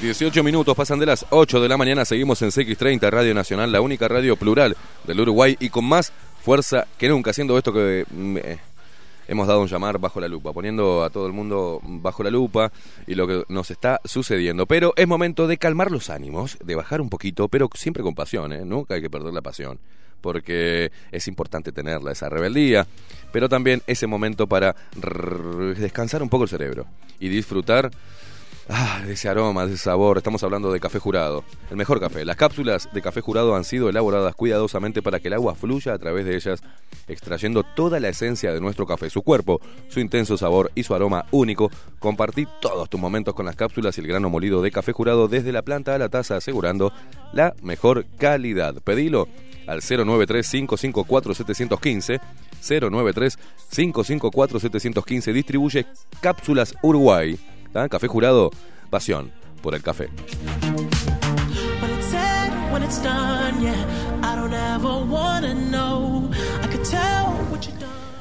18 0.00 0.42
minutos 0.42 0.74
pasan 0.74 0.98
de 0.98 1.04
las 1.04 1.26
8 1.28 1.60
de 1.60 1.68
la 1.68 1.76
mañana. 1.76 2.06
Seguimos 2.06 2.40
en 2.40 2.48
CX30 2.48 3.10
Radio 3.10 3.34
Nacional, 3.34 3.70
la 3.70 3.82
única 3.82 4.08
radio 4.08 4.34
plural 4.34 4.74
del 5.06 5.20
Uruguay 5.20 5.58
y 5.60 5.68
con 5.68 5.84
más 5.84 6.10
fuerza 6.42 6.86
que 6.96 7.06
nunca, 7.06 7.32
haciendo 7.32 7.58
esto 7.58 7.70
que 7.70 8.06
mm, 8.10 8.36
eh, 8.38 8.58
hemos 9.28 9.46
dado 9.46 9.60
un 9.60 9.68
llamar 9.68 9.98
bajo 9.98 10.18
la 10.18 10.26
lupa, 10.26 10.54
poniendo 10.54 11.04
a 11.04 11.10
todo 11.10 11.26
el 11.26 11.34
mundo 11.34 11.80
bajo 11.82 12.22
la 12.22 12.30
lupa 12.30 12.72
y 13.06 13.14
lo 13.14 13.26
que 13.26 13.44
nos 13.48 13.70
está 13.70 14.00
sucediendo. 14.06 14.64
Pero 14.64 14.94
es 14.96 15.06
momento 15.06 15.46
de 15.46 15.58
calmar 15.58 15.90
los 15.90 16.08
ánimos, 16.08 16.56
de 16.64 16.74
bajar 16.76 17.02
un 17.02 17.10
poquito, 17.10 17.48
pero 17.48 17.68
siempre 17.74 18.02
con 18.02 18.14
pasión, 18.14 18.54
¿eh? 18.54 18.64
Nunca 18.64 18.94
hay 18.94 19.02
que 19.02 19.10
perder 19.10 19.34
la 19.34 19.42
pasión, 19.42 19.78
porque 20.22 20.90
es 21.12 21.28
importante 21.28 21.72
tenerla, 21.72 22.12
esa 22.12 22.30
rebeldía, 22.30 22.86
pero 23.32 23.50
también 23.50 23.82
ese 23.86 24.06
momento 24.06 24.46
para 24.46 24.74
descansar 25.76 26.22
un 26.22 26.30
poco 26.30 26.44
el 26.44 26.48
cerebro 26.48 26.86
y 27.18 27.28
disfrutar 27.28 27.90
Ah, 28.72 29.02
ese 29.08 29.28
aroma, 29.28 29.66
de 29.66 29.74
ese 29.74 29.82
sabor. 29.82 30.16
Estamos 30.16 30.44
hablando 30.44 30.70
de 30.70 30.78
café 30.78 31.00
jurado. 31.00 31.42
El 31.70 31.76
mejor 31.76 31.98
café. 31.98 32.24
Las 32.24 32.36
cápsulas 32.36 32.88
de 32.92 33.02
café 33.02 33.20
jurado 33.20 33.56
han 33.56 33.64
sido 33.64 33.88
elaboradas 33.88 34.36
cuidadosamente 34.36 35.02
para 35.02 35.18
que 35.18 35.26
el 35.26 35.34
agua 35.34 35.56
fluya 35.56 35.92
a 35.92 35.98
través 35.98 36.24
de 36.24 36.36
ellas, 36.36 36.62
extrayendo 37.08 37.64
toda 37.64 37.98
la 37.98 38.10
esencia 38.10 38.52
de 38.52 38.60
nuestro 38.60 38.86
café, 38.86 39.10
su 39.10 39.22
cuerpo, 39.22 39.60
su 39.88 39.98
intenso 39.98 40.36
sabor 40.36 40.70
y 40.76 40.84
su 40.84 40.94
aroma 40.94 41.24
único. 41.32 41.68
Compartí 41.98 42.46
todos 42.60 42.88
tus 42.88 43.00
momentos 43.00 43.34
con 43.34 43.46
las 43.46 43.56
cápsulas 43.56 43.98
y 43.98 44.02
el 44.02 44.06
grano 44.06 44.30
molido 44.30 44.62
de 44.62 44.70
café 44.70 44.92
jurado 44.92 45.26
desde 45.26 45.50
la 45.50 45.62
planta 45.62 45.96
a 45.96 45.98
la 45.98 46.08
taza, 46.08 46.36
asegurando 46.36 46.92
la 47.32 47.56
mejor 47.62 48.06
calidad. 48.18 48.76
Pedilo 48.84 49.26
al 49.66 49.80
093-554-715. 49.80 52.20
093-554-715. 52.62 55.32
Distribuye 55.32 55.86
Cápsulas 56.20 56.76
Uruguay. 56.82 57.36
¿Tá? 57.72 57.88
Café 57.88 58.08
jurado, 58.08 58.50
pasión 58.90 59.32
por 59.62 59.74
el 59.74 59.82
café. 59.82 60.08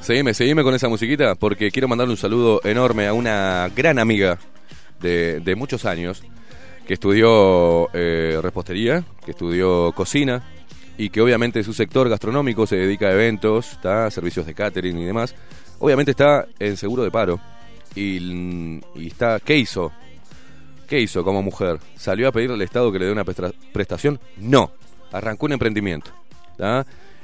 Seguime, 0.01 0.33
seguime 0.33 0.63
con 0.63 0.73
esa 0.73 0.89
musiquita 0.89 1.35
porque 1.35 1.71
quiero 1.71 1.87
mandarle 1.87 2.13
un 2.13 2.17
saludo 2.17 2.61
enorme 2.63 3.07
a 3.07 3.13
una 3.13 3.69
gran 3.75 3.99
amiga 3.99 4.39
de, 4.99 5.39
de 5.39 5.55
muchos 5.55 5.85
años 5.85 6.23
que 6.87 6.95
estudió 6.95 7.89
eh, 7.93 8.39
repostería, 8.41 9.03
que 9.23 9.31
estudió 9.31 9.91
cocina 9.91 10.41
y 10.97 11.11
que 11.11 11.21
obviamente 11.21 11.63
su 11.63 11.73
sector 11.73 12.09
gastronómico 12.09 12.65
se 12.65 12.77
dedica 12.77 13.07
a 13.07 13.13
eventos, 13.13 13.79
¿tá? 13.81 14.09
servicios 14.09 14.47
de 14.47 14.55
catering 14.55 14.97
y 14.97 15.05
demás. 15.05 15.35
Obviamente 15.77 16.11
está 16.11 16.47
en 16.57 16.75
seguro 16.75 17.03
de 17.03 17.11
paro 17.11 17.39
y, 17.95 18.79
está, 19.05 19.39
¿qué 19.39 19.57
hizo? 19.57 19.91
¿Qué 20.87 20.99
hizo 20.99 21.23
como 21.23 21.41
mujer? 21.43 21.79
¿Salió 21.95 22.27
a 22.27 22.31
pedirle 22.31 22.55
al 22.55 22.61
Estado 22.61 22.91
que 22.91 22.99
le 22.99 23.05
dé 23.05 23.11
una 23.11 23.23
prestación? 23.23 24.19
No. 24.37 24.71
Arrancó 25.11 25.45
un 25.45 25.53
emprendimiento. 25.53 26.11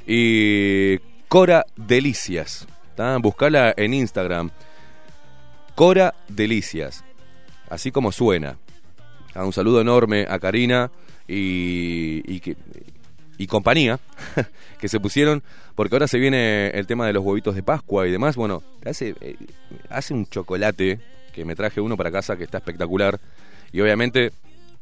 Y 0.06 0.98
Cora 1.28 1.64
Delicias. 1.76 2.66
¿tá? 2.94 3.16
Buscala 3.18 3.74
en 3.76 3.94
Instagram. 3.94 4.50
Cora 5.74 6.14
Delicias. 6.28 7.04
Así 7.68 7.90
como 7.90 8.12
suena. 8.12 8.56
¿tá? 9.32 9.44
Un 9.44 9.52
saludo 9.52 9.80
enorme 9.80 10.26
a 10.28 10.38
Karina 10.38 10.90
y, 11.26 12.22
y, 12.32 12.40
que- 12.40 12.56
y 13.38 13.46
compañía 13.46 13.98
que 14.80 14.88
se 14.88 15.00
pusieron. 15.00 15.42
Porque 15.74 15.94
ahora 15.94 16.08
se 16.08 16.18
viene 16.18 16.68
el 16.70 16.86
tema 16.86 17.06
de 17.06 17.12
los 17.12 17.24
huevitos 17.24 17.54
de 17.54 17.62
Pascua 17.62 18.06
y 18.06 18.10
demás. 18.10 18.36
Bueno, 18.36 18.62
hace, 18.84 19.14
eh, 19.20 19.36
hace 19.90 20.14
un 20.14 20.26
chocolate 20.26 21.00
que 21.32 21.44
me 21.44 21.54
traje 21.54 21.80
uno 21.80 21.96
para 21.96 22.10
casa 22.10 22.36
que 22.36 22.44
está 22.44 22.58
espectacular. 22.58 23.20
Y 23.72 23.80
obviamente 23.80 24.32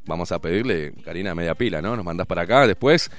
vamos 0.06 0.30
a 0.32 0.38
pedirle, 0.38 0.92
Karina, 1.04 1.34
media 1.34 1.54
pila, 1.54 1.82
¿no? 1.82 1.96
Nos 1.96 2.04
mandas 2.04 2.26
para 2.26 2.42
acá 2.42 2.66
después. 2.66 3.10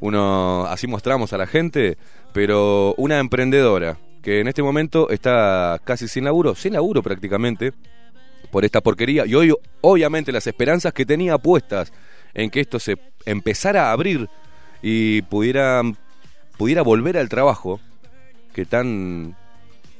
Uno, 0.00 0.66
así 0.66 0.86
mostramos 0.86 1.32
a 1.32 1.38
la 1.38 1.46
gente, 1.46 1.96
pero 2.32 2.94
una 2.98 3.18
emprendedora 3.18 3.96
que 4.22 4.40
en 4.40 4.48
este 4.48 4.62
momento 4.62 5.08
está 5.10 5.80
casi 5.84 6.08
sin 6.08 6.24
laburo, 6.24 6.54
sin 6.54 6.74
laburo 6.74 7.02
prácticamente, 7.02 7.72
por 8.50 8.64
esta 8.64 8.80
porquería. 8.80 9.26
Y 9.26 9.34
hoy, 9.34 9.54
obviamente, 9.80 10.32
las 10.32 10.46
esperanzas 10.46 10.92
que 10.92 11.06
tenía 11.06 11.38
puestas 11.38 11.92
en 12.34 12.50
que 12.50 12.60
esto 12.60 12.78
se 12.78 12.96
empezara 13.24 13.88
a 13.88 13.92
abrir 13.92 14.28
y 14.82 15.22
pudiera, 15.22 15.82
pudiera 16.58 16.82
volver 16.82 17.16
al 17.16 17.28
trabajo, 17.28 17.80
que 18.52 18.66
tan 18.66 19.36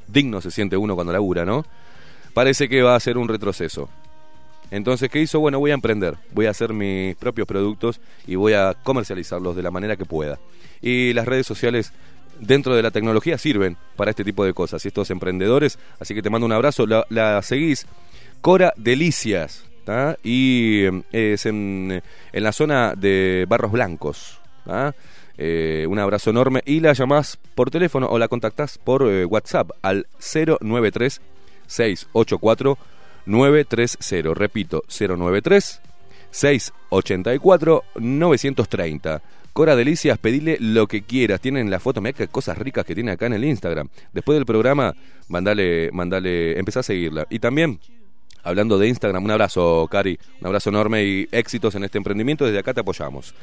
digno 0.08 0.40
se 0.40 0.50
siente 0.50 0.76
uno 0.76 0.94
cuando 0.94 1.12
labura, 1.12 1.44
¿no? 1.44 1.64
Parece 2.34 2.68
que 2.68 2.82
va 2.82 2.96
a 2.96 3.00
ser 3.00 3.16
un 3.16 3.28
retroceso. 3.28 3.88
Entonces, 4.70 5.10
¿qué 5.10 5.20
hizo? 5.20 5.38
Bueno, 5.38 5.58
voy 5.58 5.70
a 5.70 5.74
emprender, 5.74 6.16
voy 6.32 6.46
a 6.46 6.50
hacer 6.50 6.72
mis 6.72 7.14
propios 7.16 7.46
productos 7.46 8.00
y 8.26 8.36
voy 8.36 8.54
a 8.54 8.74
comercializarlos 8.82 9.54
de 9.54 9.62
la 9.62 9.70
manera 9.70 9.96
que 9.96 10.06
pueda. 10.06 10.38
Y 10.80 11.12
las 11.12 11.26
redes 11.26 11.46
sociales 11.46 11.92
dentro 12.40 12.74
de 12.74 12.82
la 12.82 12.90
tecnología 12.90 13.36
sirven 13.36 13.76
para 13.96 14.10
este 14.10 14.24
tipo 14.24 14.44
de 14.44 14.54
cosas 14.54 14.84
y 14.84 14.88
estos 14.88 15.10
emprendedores, 15.10 15.78
así 16.00 16.14
que 16.14 16.22
te 16.22 16.30
mando 16.30 16.46
un 16.46 16.52
abrazo, 16.52 16.86
la, 16.86 17.42
seguís, 17.42 17.86
Cora 18.40 18.72
Delicias, 18.76 19.64
y 20.22 20.84
eh, 20.84 21.02
es 21.12 21.46
en, 21.46 22.02
en 22.32 22.42
la 22.42 22.52
zona 22.52 22.94
de 22.96 23.44
Barros 23.48 23.72
Blancos. 23.72 24.41
¿Tá? 24.64 24.94
Eh, 25.38 25.86
un 25.88 25.98
abrazo 25.98 26.30
enorme 26.30 26.62
y 26.66 26.80
la 26.80 26.92
llamás 26.92 27.38
por 27.54 27.70
teléfono 27.70 28.06
o 28.08 28.18
la 28.18 28.28
contactás 28.28 28.78
por 28.78 29.08
eh, 29.08 29.24
WhatsApp 29.24 29.70
al 29.82 30.06
093 30.20 31.20
684 31.66 32.78
930. 33.26 34.34
Repito, 34.34 34.82
093 34.88 35.80
684 36.30 37.84
930. 37.96 39.22
Cora 39.52 39.76
Delicias, 39.76 40.18
pedile 40.18 40.56
lo 40.60 40.86
que 40.86 41.02
quieras. 41.02 41.40
Tienen 41.40 41.70
la 41.70 41.78
foto, 41.78 42.00
mira 42.00 42.14
qué 42.14 42.26
cosas 42.28 42.56
ricas 42.56 42.86
que 42.86 42.94
tiene 42.94 43.12
acá 43.12 43.26
en 43.26 43.34
el 43.34 43.44
Instagram. 43.44 43.88
Después 44.12 44.36
del 44.36 44.46
programa, 44.46 44.94
mandale, 45.28 45.90
mandale, 45.92 46.58
empezá 46.58 46.80
a 46.80 46.82
seguirla. 46.82 47.26
Y 47.28 47.38
también, 47.38 47.78
hablando 48.42 48.78
de 48.78 48.88
Instagram, 48.88 49.22
un 49.22 49.30
abrazo, 49.30 49.86
Cari, 49.90 50.18
un 50.40 50.46
abrazo 50.46 50.70
enorme 50.70 51.04
y 51.04 51.28
éxitos 51.30 51.74
en 51.74 51.84
este 51.84 51.98
emprendimiento. 51.98 52.46
Desde 52.46 52.60
acá 52.60 52.72
te 52.72 52.80
apoyamos. 52.80 53.34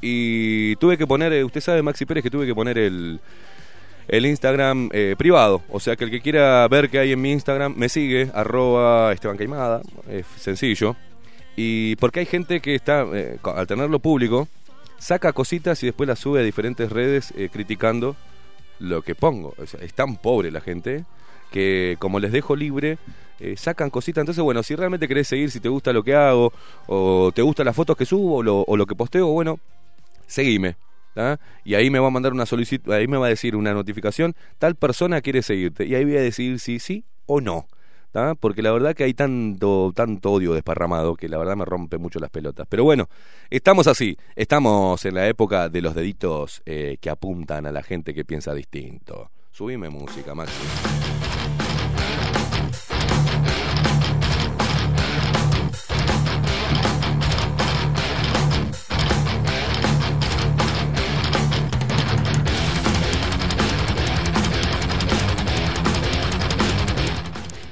Y 0.00 0.76
tuve 0.76 0.98
que 0.98 1.06
poner, 1.06 1.32
eh, 1.32 1.44
usted 1.44 1.60
sabe, 1.60 1.82
Maxi 1.82 2.04
Pérez, 2.04 2.22
que 2.22 2.30
tuve 2.30 2.46
que 2.46 2.54
poner 2.54 2.78
el, 2.78 3.20
el 4.08 4.26
Instagram 4.26 4.88
eh, 4.92 5.14
privado. 5.16 5.62
O 5.70 5.80
sea 5.80 5.96
que 5.96 6.04
el 6.04 6.10
que 6.10 6.20
quiera 6.20 6.66
ver 6.68 6.88
qué 6.90 6.98
hay 6.98 7.12
en 7.12 7.20
mi 7.20 7.32
Instagram, 7.32 7.74
me 7.76 7.88
sigue, 7.88 8.30
arroba 8.34 9.12
Esteban 9.12 9.38
es 10.08 10.26
sencillo. 10.36 10.96
Y 11.56 11.96
porque 11.96 12.20
hay 12.20 12.26
gente 12.26 12.60
que 12.60 12.74
está, 12.74 13.06
eh, 13.14 13.38
al 13.42 13.66
tenerlo 13.66 13.98
público, 13.98 14.48
saca 14.98 15.32
cositas 15.32 15.82
y 15.82 15.86
después 15.86 16.06
las 16.06 16.18
sube 16.18 16.40
a 16.40 16.42
diferentes 16.42 16.90
redes 16.90 17.32
eh, 17.36 17.48
criticando 17.50 18.16
lo 18.78 19.02
que 19.02 19.14
pongo. 19.14 19.54
O 19.58 19.62
es 19.62 19.94
tan 19.94 20.16
pobre 20.16 20.50
la 20.50 20.60
gente 20.60 21.04
que 21.50 21.96
como 21.98 22.20
les 22.20 22.32
dejo 22.32 22.56
libre, 22.56 22.98
sacan 23.56 23.88
cositas. 23.88 24.22
Entonces, 24.22 24.42
bueno, 24.42 24.62
si 24.62 24.74
realmente 24.74 25.08
querés 25.08 25.28
seguir, 25.28 25.50
si 25.50 25.60
te 25.60 25.68
gusta 25.68 25.92
lo 25.92 26.02
que 26.02 26.14
hago, 26.14 26.52
o 26.86 27.30
te 27.34 27.40
gustan 27.40 27.66
las 27.66 27.76
fotos 27.76 27.96
que 27.96 28.04
subo, 28.04 28.38
o 28.66 28.76
lo 28.76 28.86
que 28.86 28.94
posteo, 28.94 29.28
bueno, 29.28 29.58
seguime. 30.26 30.76
¿tá? 31.14 31.40
Y 31.64 31.74
ahí 31.74 31.90
me 31.90 31.98
va 31.98 32.08
a 32.08 32.10
mandar 32.10 32.32
una 32.32 32.46
solicitud, 32.46 32.92
ahí 32.92 33.08
me 33.08 33.16
va 33.16 33.26
a 33.26 33.30
decir 33.30 33.56
una 33.56 33.72
notificación, 33.72 34.34
tal 34.58 34.76
persona 34.76 35.20
quiere 35.22 35.42
seguirte. 35.42 35.86
Y 35.86 35.94
ahí 35.94 36.04
voy 36.04 36.16
a 36.16 36.20
decidir 36.20 36.60
si 36.60 36.78
sí 36.78 37.04
o 37.26 37.40
no. 37.40 37.66
¿tá? 38.12 38.34
Porque 38.34 38.62
la 38.62 38.72
verdad 38.72 38.94
que 38.94 39.04
hay 39.04 39.14
tanto, 39.14 39.92
tanto 39.94 40.32
odio 40.32 40.54
desparramado 40.54 41.16
que 41.16 41.28
la 41.28 41.38
verdad 41.38 41.56
me 41.56 41.64
rompe 41.64 41.98
mucho 41.98 42.18
las 42.18 42.30
pelotas. 42.30 42.66
Pero 42.68 42.84
bueno, 42.84 43.08
estamos 43.50 43.86
así, 43.86 44.16
estamos 44.34 45.04
en 45.04 45.14
la 45.14 45.26
época 45.28 45.68
de 45.68 45.82
los 45.82 45.94
deditos 45.94 46.62
eh, 46.66 46.98
que 47.00 47.10
apuntan 47.10 47.66
a 47.66 47.72
la 47.72 47.82
gente 47.82 48.14
que 48.14 48.24
piensa 48.24 48.54
distinto. 48.54 49.30
Subime 49.50 49.88
música, 49.88 50.34
Maxi. 50.34 51.15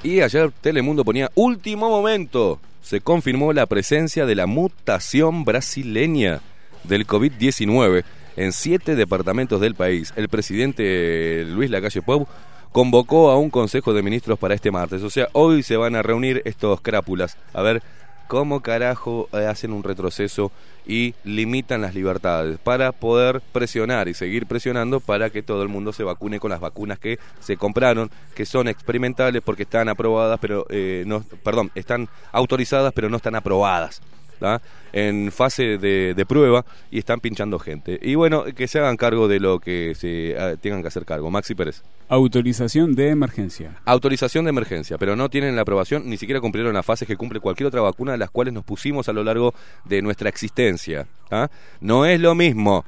Y 0.05 0.21
ayer 0.21 0.53
Telemundo 0.61 1.03
ponía 1.03 1.31
último 1.35 1.89
momento. 1.89 2.61
Se 2.83 3.01
confirmó 3.01 3.55
la 3.55 3.65
presencia 3.65 4.27
de 4.27 4.35
la 4.35 4.47
mutación 4.47 5.47
brasileña 5.47 6.43
del 6.85 7.07
COVID-19 7.07 8.05
en 8.37 8.53
siete 8.53 8.97
departamentos 8.97 9.63
del 9.63 9.75
país. 9.75 10.13
El 10.15 10.29
presidente 10.29 11.47
Luis 11.47 11.71
Lacalle 11.71 12.03
Pou 12.03 12.29
convocó 12.71 13.31
a 13.31 13.39
un 13.39 13.49
consejo 13.49 13.95
de 13.95 14.03
ministros 14.03 14.39
para 14.39 14.55
este 14.55 14.71
martes. 14.71 15.03
O 15.03 15.09
sea, 15.09 15.29
hoy 15.33 15.63
se 15.63 15.79
van 15.79 15.97
a 15.97 16.03
reunir 16.03 16.43
estos 16.45 16.83
crápulas 16.83 17.39
a 17.55 17.63
ver 17.63 17.83
cómo 18.27 18.61
carajo 18.61 19.29
eh, 19.33 19.47
hacen 19.47 19.73
un 19.73 19.83
retroceso 19.83 20.53
y 20.87 21.15
limitan 21.25 21.81
las 21.81 21.95
libertades 21.95 22.59
para 22.59 22.93
poder 22.93 23.41
presionar 23.53 24.09
y 24.09 24.15
seguir 24.15 24.47
presionando 24.47 25.01
para 25.01 25.31
que 25.31 25.43
todo 25.43 25.63
el 25.63 25.69
mundo 25.69 25.93
se 25.93 26.05
vacune 26.05 26.41
con 26.41 26.51
las 26.51 26.61
vacunas 26.61 26.99
que 26.99 27.19
se 27.41 27.57
compraron, 27.57 28.11
que 28.35 28.47
son 28.47 28.69
experimentales 28.69 29.43
porque 29.43 29.63
están 29.63 29.89
aprobadas, 29.89 30.39
pero 30.41 30.67
eh, 30.69 31.05
no, 31.07 31.25
perdón, 31.43 31.71
están 31.75 32.09
autorizadas 32.33 32.93
pero 32.93 33.09
no 33.09 33.17
están 33.17 33.35
aprobadas. 33.35 34.01
¿Tá? 34.45 34.61
en 34.93 35.33
fase 35.33 35.79
de, 35.79 36.13
de 36.15 36.27
prueba 36.27 36.67
y 36.91 36.99
están 36.99 37.19
pinchando 37.19 37.59
gente. 37.59 37.99
Y 38.03 38.15
bueno, 38.15 38.45
que 38.45 38.69
se 38.69 38.79
hagan 38.79 38.99
cargo 38.99 39.27
de 39.27 39.41
lo 39.41 39.59
que 39.59 39.95
se 39.95 40.37
ah, 40.39 40.55
tengan 40.61 40.83
que 40.83 40.89
hacer 40.89 41.07
cargo. 41.07 41.31
Maxi 41.31 41.55
Pérez. 41.55 41.83
Autorización 42.09 42.95
de 42.95 43.09
emergencia. 43.09 43.81
Autorización 43.87 44.45
de 44.45 44.51
emergencia, 44.51 44.99
pero 44.99 45.17
no 45.17 45.31
tienen 45.31 45.57
la 45.57 45.63
aprobación, 45.63 46.09
ni 46.11 46.19
siquiera 46.19 46.43
cumplieron 46.43 46.75
las 46.75 46.85
fases 46.85 47.09
que 47.09 47.17
cumple 47.17 47.41
cualquier 47.41 47.69
otra 47.69 47.81
vacuna 47.81 48.13
de 48.13 48.19
las 48.19 48.31
cuales 48.31 48.53
nos 48.53 48.65
pusimos 48.65 49.09
a 49.09 49.15
lo 49.15 49.25
largo 49.25 49.55
de 49.87 50.03
nuestra 50.03 50.29
existencia. 50.29 51.07
¿ah? 51.31 51.49
No 51.81 52.05
es 52.05 52.21
lo 52.21 52.35
mismo, 52.35 52.85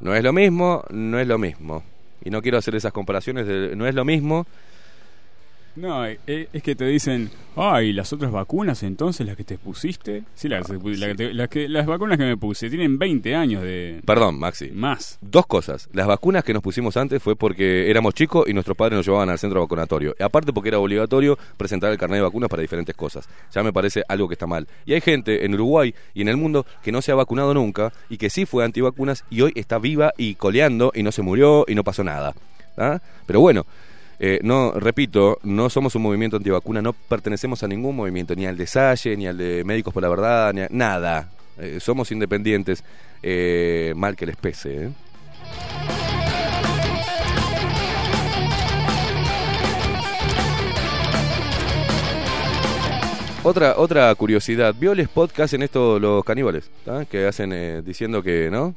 no 0.00 0.14
es 0.14 0.24
lo 0.24 0.32
mismo, 0.32 0.82
no 0.90 1.18
es 1.18 1.28
lo 1.28 1.36
mismo. 1.36 1.84
Y 2.24 2.30
no 2.30 2.40
quiero 2.40 2.56
hacer 2.56 2.74
esas 2.74 2.92
comparaciones, 2.92 3.46
de, 3.46 3.76
no 3.76 3.86
es 3.86 3.94
lo 3.94 4.06
mismo. 4.06 4.46
No, 5.76 6.06
eh, 6.06 6.18
es 6.26 6.62
que 6.62 6.74
te 6.74 6.86
dicen, 6.86 7.30
ay, 7.54 7.92
las 7.92 8.10
otras 8.12 8.32
vacunas 8.32 8.82
entonces, 8.82 9.26
las 9.26 9.36
que 9.36 9.44
te 9.44 9.58
pusiste. 9.58 10.22
Sí, 10.34 10.48
las, 10.48 10.66
la 10.70 11.06
que 11.08 11.14
te- 11.14 11.34
las, 11.34 11.48
que, 11.50 11.68
las 11.68 11.84
vacunas 11.86 12.16
que 12.16 12.24
me 12.24 12.36
puse 12.38 12.70
tienen 12.70 12.98
20 12.98 13.34
años 13.34 13.62
de... 13.62 14.00
Perdón, 14.06 14.38
Maxi. 14.38 14.70
Más. 14.70 15.18
Dos 15.20 15.46
cosas. 15.46 15.88
Las 15.92 16.06
vacunas 16.06 16.44
que 16.44 16.54
nos 16.54 16.62
pusimos 16.62 16.96
antes 16.96 17.22
fue 17.22 17.36
porque 17.36 17.90
éramos 17.90 18.14
chicos 18.14 18.48
y 18.48 18.54
nuestros 18.54 18.74
padres 18.76 18.96
nos 18.96 19.06
llevaban 19.06 19.28
al 19.28 19.38
centro 19.38 19.60
vacunatorio. 19.60 20.14
Y 20.18 20.22
aparte 20.22 20.50
porque 20.52 20.70
era 20.70 20.78
obligatorio 20.78 21.38
presentar 21.58 21.92
el 21.92 21.98
carnet 21.98 22.18
de 22.18 22.22
vacunas 22.22 22.48
para 22.48 22.62
diferentes 22.62 22.96
cosas. 22.96 23.28
Ya 23.52 23.62
me 23.62 23.72
parece 23.72 24.02
algo 24.08 24.28
que 24.28 24.34
está 24.34 24.46
mal. 24.46 24.66
Y 24.86 24.94
hay 24.94 25.02
gente 25.02 25.44
en 25.44 25.52
Uruguay 25.54 25.94
y 26.14 26.22
en 26.22 26.28
el 26.28 26.38
mundo 26.38 26.64
que 26.82 26.90
no 26.90 27.02
se 27.02 27.12
ha 27.12 27.16
vacunado 27.16 27.52
nunca 27.52 27.92
y 28.08 28.16
que 28.16 28.30
sí 28.30 28.46
fue 28.46 28.64
antivacunas 28.64 29.24
y 29.28 29.42
hoy 29.42 29.52
está 29.54 29.78
viva 29.78 30.14
y 30.16 30.36
coleando 30.36 30.90
y 30.94 31.02
no 31.02 31.12
se 31.12 31.20
murió 31.20 31.66
y 31.68 31.74
no 31.74 31.84
pasó 31.84 32.02
nada. 32.02 32.34
¿Ah? 32.78 33.00
Pero 33.26 33.40
bueno, 33.40 33.64
eh, 34.18 34.40
no, 34.42 34.72
repito, 34.72 35.38
no 35.42 35.68
somos 35.70 35.94
un 35.94 36.02
movimiento 36.02 36.36
antivacuna, 36.36 36.80
no 36.82 36.92
pertenecemos 36.92 37.62
a 37.62 37.68
ningún 37.68 37.94
movimiento, 37.96 38.34
ni 38.34 38.46
al 38.46 38.56
de 38.56 38.66
Salle, 38.66 39.16
ni 39.16 39.26
al 39.26 39.36
de 39.36 39.62
Médicos 39.64 39.92
por 39.94 40.02
la 40.02 40.08
Verdad, 40.08 40.52
ni 40.54 40.60
a- 40.62 40.68
nada. 40.70 41.28
Eh, 41.58 41.78
somos 41.80 42.10
independientes, 42.12 42.84
eh, 43.22 43.92
mal 43.96 44.14
que 44.16 44.26
les 44.26 44.36
pese. 44.36 44.84
¿eh? 44.86 44.90
Otra, 53.42 53.74
otra 53.76 54.12
curiosidad, 54.16 54.74
¿vio 54.76 54.90
el 54.92 55.08
que 55.32 55.42
hacen 55.42 55.62
estos 55.62 56.00
los 56.00 56.24
caníbales? 56.24 56.68
Que 57.08 57.26
hacen 57.26 57.52
eh, 57.52 57.80
diciendo 57.84 58.20
que, 58.22 58.48
¿no? 58.50 58.74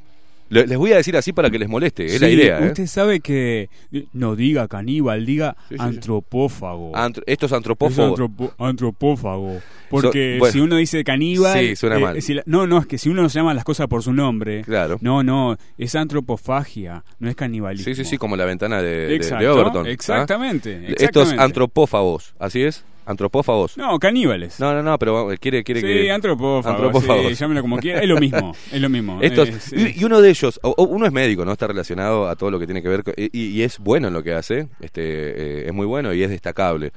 Le- 0.50 0.66
les 0.66 0.76
voy 0.76 0.92
a 0.92 0.96
decir 0.96 1.16
así 1.16 1.32
para 1.32 1.48
que 1.48 1.58
les 1.58 1.68
moleste, 1.68 2.04
es 2.04 2.20
la 2.20 2.28
idea. 2.28 2.58
¿eh? 2.60 2.66
Usted 2.68 2.86
sabe 2.86 3.20
que 3.20 3.70
no 4.12 4.36
diga 4.36 4.68
caníbal, 4.68 5.24
diga 5.24 5.56
Sí, 5.68 5.74
sí, 5.74 5.74
sí. 5.76 5.80
antropófago. 5.80 6.94
Antro- 6.94 7.22
estos 7.26 7.50
Es 7.52 7.56
antropófagos. 7.56 8.18
antropo- 8.20 8.52
antropófago. 8.58 9.60
Porque 9.88 10.34
So- 10.34 10.38
bueno. 10.40 10.52
si 10.52 10.60
uno 10.60 10.76
dice 10.76 11.02
caníbal. 11.04 11.58
Sí, 11.58 11.76
suena 11.76 11.96
eh, 11.96 12.00
mal. 12.00 12.22
si 12.22 12.34
la- 12.34 12.42
no, 12.46 12.66
no, 12.66 12.78
es 12.78 12.86
que 12.86 12.98
si 12.98 13.08
uno 13.08 13.26
llama 13.28 13.54
las 13.54 13.64
cosas 13.64 13.86
por 13.88 14.02
su 14.02 14.12
nombre. 14.12 14.62
Claro. 14.62 14.98
No, 15.00 15.22
no, 15.22 15.56
es 15.78 15.94
antropofagia, 15.94 17.02
no 17.18 17.28
es 17.28 17.36
canibalismo. 17.36 17.84
Sí, 17.84 17.94
sí, 17.94 18.04
sí, 18.04 18.18
como 18.18 18.36
la 18.36 18.44
ventana 18.44 18.82
de, 18.82 19.14
Exacto, 19.14 19.44
de 19.44 19.48
Overton. 19.50 19.86
¿ah? 19.86 19.90
exactamente, 19.90 20.74
Estos 20.88 20.92
exactamente. 21.02 21.42
antropófagos, 21.42 22.34
¿así 22.38 22.62
es? 22.62 22.84
Antropófagos. 23.10 23.76
No, 23.76 23.98
caníbales. 23.98 24.60
No, 24.60 24.72
no, 24.72 24.82
no, 24.82 24.96
pero 24.98 25.28
quiere, 25.40 25.64
quiere 25.64 25.80
sí, 25.80 25.86
que... 25.86 26.10
antropófago. 26.12 26.76
Antropófagos. 26.76 27.26
Sí, 27.28 27.34
llámelo 27.34 27.60
como 27.62 27.76
quiera. 27.78 28.00
Es 28.00 28.08
lo 28.08 28.18
mismo. 28.20 28.54
Es 28.72 28.80
lo 28.80 28.88
mismo. 28.88 29.18
Estos, 29.20 29.48
Es- 29.48 29.72
y, 29.72 30.00
y 30.00 30.04
uno 30.04 30.20
de 30.20 30.30
ellos, 30.30 30.60
uno 30.62 31.06
es 31.06 31.12
médico, 31.12 31.44
¿no? 31.44 31.52
Está 31.52 31.66
relacionado 31.66 32.28
a 32.28 32.36
todo 32.36 32.50
lo 32.52 32.58
que 32.60 32.66
tiene 32.66 32.82
que 32.82 32.88
ver, 32.88 33.02
con- 33.02 33.14
y, 33.16 33.30
y 33.48 33.62
es 33.62 33.78
bueno 33.80 34.08
en 34.08 34.14
lo 34.14 34.22
que 34.22 34.32
hace, 34.32 34.68
este, 34.80 35.02
eh, 35.02 35.66
es 35.66 35.72
muy 35.72 35.86
bueno 35.86 36.14
y 36.14 36.22
es 36.22 36.30
destacable. 36.30 36.92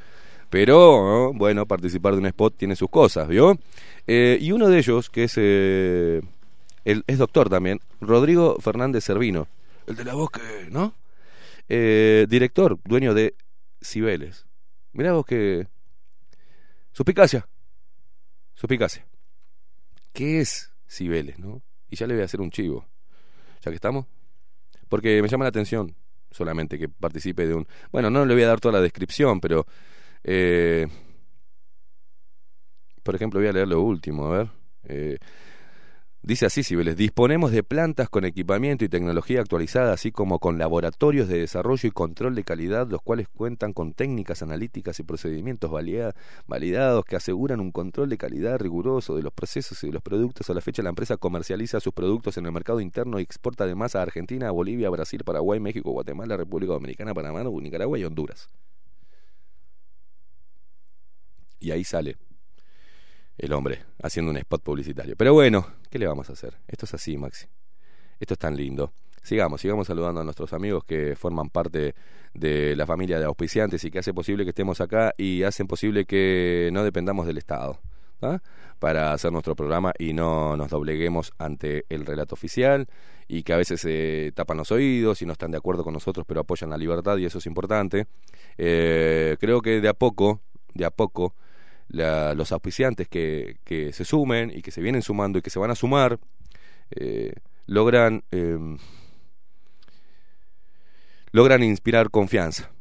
Pero, 0.52 1.32
¿no? 1.32 1.34
bueno, 1.38 1.66
participar 1.66 2.14
de 2.14 2.20
un 2.20 2.28
spot 2.28 2.56
tiene 2.58 2.76
sus 2.76 2.90
cosas, 2.90 3.28
¿vio? 3.28 3.58
Eh, 4.06 4.38
y 4.40 4.52
uno 4.52 4.70
de 4.70 4.78
ellos, 4.78 5.10
que 5.10 5.24
es, 5.24 5.34
eh, 5.38 6.22
el, 6.86 7.04
es 7.08 7.18
doctor 7.18 7.50
también, 7.50 7.80
Rodrigo 8.02 8.58
Fernández 8.60 9.04
Servino, 9.04 9.48
el 9.88 9.96
de 9.96 10.06
la 10.06 10.14
voz 10.14 10.30
que, 10.30 10.42
¿no? 10.70 10.94
Eh, 11.70 12.28
director, 12.30 12.78
dueño 12.86 13.16
de 13.16 13.34
Cibeles. 13.84 14.46
Mirá 14.92 15.14
vos 15.14 15.26
que... 15.26 15.66
Suspicacia. 16.94 17.48
Suspicacia. 18.54 19.06
¿Qué 20.14 20.40
es 20.40 20.72
Cibeles, 20.88 21.40
no? 21.40 21.62
Y 21.90 21.96
ya 21.96 22.08
le 22.08 22.14
voy 22.14 22.22
a 22.22 22.26
hacer 22.26 22.40
un 22.40 22.52
chivo. 22.52 22.88
Ya 23.62 23.72
que 23.72 23.76
estamos. 23.76 24.06
Porque 24.90 25.22
me 25.22 25.28
llama 25.28 25.46
la 25.46 25.50
atención 25.50 25.96
solamente 26.30 26.78
que 26.78 26.88
participe 26.88 27.48
de 27.48 27.56
un... 27.56 27.68
Bueno, 27.92 28.10
no 28.10 28.26
le 28.26 28.34
voy 28.34 28.44
a 28.44 28.48
dar 28.48 28.60
toda 28.60 28.74
la 28.74 28.82
descripción, 28.82 29.42
pero... 29.42 29.66
eh, 30.24 30.88
por 33.02 33.16
ejemplo, 33.16 33.40
voy 33.40 33.50
a 33.50 33.54
leer 33.54 33.68
lo 33.68 33.82
último, 33.82 34.28
a 34.28 34.38
ver. 34.38 34.50
Eh, 34.86 35.18
dice 36.24 36.46
así, 36.46 36.64
Cibeles, 36.64 36.96
disponemos 36.98 37.52
de 37.52 37.64
plantas 37.64 38.10
con 38.10 38.26
equipamiento 38.26 38.84
y 38.84 38.90
tecnología 38.90 39.42
actualizada, 39.42 39.94
así 39.94 40.12
como 40.12 40.40
con 40.40 40.58
laboratorios 40.58 41.28
de 41.28 41.40
desarrollo 41.40 41.88
y 41.88 41.92
control 41.92 42.34
de 42.36 42.44
calidad, 42.44 42.88
los 42.90 43.02
cuales 43.02 43.28
cuentan 43.28 43.74
con 43.74 43.94
técnicas 43.94 44.42
analíticas 44.42 45.00
y 45.00 45.04
procedimientos 45.04 45.70
valida- 45.70 46.16
validados 46.48 47.06
que 47.06 47.16
aseguran 47.16 47.60
un 47.60 47.72
control 47.72 48.10
de 48.10 48.18
calidad 48.18 48.60
riguroso 48.60 49.16
de 49.16 49.24
los 49.24 49.34
procesos 49.34 49.84
y 49.84 49.88
de 49.88 49.94
los 49.94 50.02
productos. 50.02 50.50
A 50.50 50.54
la 50.54 50.62
fecha, 50.62 50.82
la 50.82 50.90
empresa 50.90 51.18
comercializa 51.18 51.80
sus 51.80 51.94
productos 51.94 52.38
en 52.38 52.46
el 52.46 52.52
mercado 52.52 52.80
interno 52.80 53.20
y 53.20 53.24
exporta 53.24 53.66
además 53.66 53.96
a 53.96 54.02
Argentina, 54.02 54.50
Bolivia, 54.52 54.90
Brasil, 54.90 55.24
Paraguay, 55.24 55.60
México, 55.60 55.92
Guatemala, 55.92 56.38
República 56.38 56.74
Dominicana, 56.74 57.14
Panamá, 57.14 57.44
Nicaragua 57.44 58.00
y 58.00 58.06
Honduras. 58.06 58.48
Y 61.60 61.72
ahí 61.72 61.84
sale 61.84 62.18
el 63.38 63.54
hombre 63.54 63.84
haciendo 64.02 64.32
un 64.32 64.38
spot 64.38 64.64
publicitario. 64.64 65.16
Pero 65.16 65.34
bueno, 65.34 65.68
¿qué 65.90 66.00
le 66.00 66.08
vamos 66.08 66.30
a 66.30 66.34
hacer? 66.34 66.56
Esto 66.68 66.86
es 66.86 66.94
así, 66.94 67.18
Maxi. 67.18 67.48
Esto 68.20 68.36
es 68.36 68.40
tan 68.40 68.56
lindo. 68.56 68.94
Sigamos, 69.24 69.62
sigamos 69.62 69.88
saludando 69.88 70.22
a 70.22 70.24
nuestros 70.24 70.52
amigos 70.52 70.84
que 70.84 71.16
forman 71.16 71.50
parte 71.50 71.96
de 72.34 72.76
la 72.76 72.86
familia 72.86 73.20
de 73.20 73.26
auspiciantes 73.26 73.84
y 73.86 73.92
que 73.92 74.00
hace 74.00 74.14
posible 74.14 74.44
que 74.44 74.50
estemos 74.50 74.82
acá 74.82 75.14
y 75.18 75.44
hacen 75.44 75.68
posible 75.68 76.06
que 76.06 76.70
no 76.74 76.84
dependamos 76.84 77.26
del 77.26 77.38
Estado 77.38 77.80
¿ah? 78.22 78.40
para 78.80 79.14
hacer 79.14 79.32
nuestro 79.32 79.56
programa 79.56 79.94
y 79.98 80.14
no 80.14 80.58
nos 80.58 80.70
dobleguemos 80.70 81.32
ante 81.38 81.86
el 81.90 82.06
relato 82.06 82.36
oficial 82.36 82.88
y 83.28 83.44
que 83.44 83.54
a 83.54 83.58
veces 83.58 83.80
se 83.80 84.34
tapan 84.36 84.58
los 84.58 84.72
oídos 84.74 85.22
y 85.22 85.26
no 85.26 85.32
están 85.32 85.52
de 85.52 85.58
acuerdo 85.58 85.86
con 85.86 85.94
nosotros 85.94 86.26
pero 86.28 86.42
apoyan 86.42 86.70
la 86.70 86.78
libertad 86.78 87.18
y 87.18 87.26
eso 87.26 87.38
es 87.38 87.46
importante. 87.46 88.08
Eh, 88.58 89.38
creo 89.40 89.62
que 89.62 89.80
de 89.80 89.88
a 89.88 89.94
poco, 89.94 90.42
de 90.74 90.84
a 90.84 90.92
poco, 90.92 91.34
la- 91.88 92.34
los 92.36 92.52
auspiciantes 92.52 93.08
que, 93.08 93.58
que 93.64 93.94
se 93.94 94.06
sumen 94.06 94.52
y 94.56 94.62
que 94.62 94.72
se 94.72 94.82
vienen 94.82 95.02
sumando 95.02 95.40
y 95.40 95.42
que 95.42 95.50
se 95.50 95.60
van 95.60 95.72
a 95.72 95.76
sumar 95.76 96.20
eh, 96.92 97.34
logran 97.66 98.24
eh, 98.32 98.58
logran 101.32 101.64
inspirar 101.64 102.10
confianza 102.10 102.72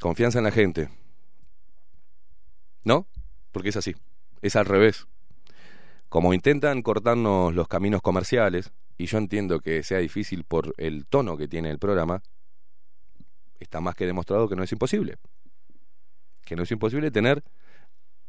confianza 0.00 0.38
en 0.38 0.44
la 0.44 0.50
gente. 0.50 0.88
¿no? 2.84 3.06
porque 3.52 3.70
es 3.70 3.76
así 3.76 3.94
es 4.42 4.56
al 4.56 4.66
revés. 4.66 5.06
Como 6.10 6.34
intentan 6.34 6.82
cortarnos 6.82 7.54
los 7.54 7.66
caminos 7.66 8.02
comerciales 8.02 8.72
y 8.98 9.06
yo 9.06 9.16
entiendo 9.18 9.58
que 9.60 9.82
sea 9.82 9.98
difícil 9.98 10.44
por 10.44 10.74
el 10.76 11.06
tono 11.06 11.36
que 11.38 11.48
tiene 11.48 11.70
el 11.70 11.78
programa 11.78 12.22
está 13.58 13.80
más 13.80 13.94
que 13.94 14.04
demostrado 14.06 14.48
que 14.48 14.54
no 14.56 14.62
es 14.62 14.70
imposible. 14.72 15.16
Que 16.44 16.56
no 16.56 16.62
es 16.64 16.70
imposible 16.70 17.10
tener 17.10 17.42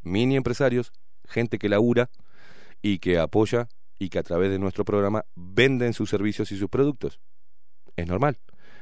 mini 0.06 0.38
empresarios, 0.38 0.94
gente 1.28 1.58
que 1.60 1.68
labura 1.68 2.10
y 2.82 3.00
que 3.00 3.20
apoya 3.20 3.68
y 4.00 4.10
que 4.10 4.20
a 4.20 4.24
través 4.24 4.52
de 4.52 4.60
nuestro 4.60 4.86
programa 4.86 5.26
venden 5.36 5.94
sus 5.94 6.10
servicios 6.10 6.52
y 6.52 6.58
sus 6.58 6.70
productos. 6.70 7.20
Es 7.96 8.08
normal. 8.08 8.38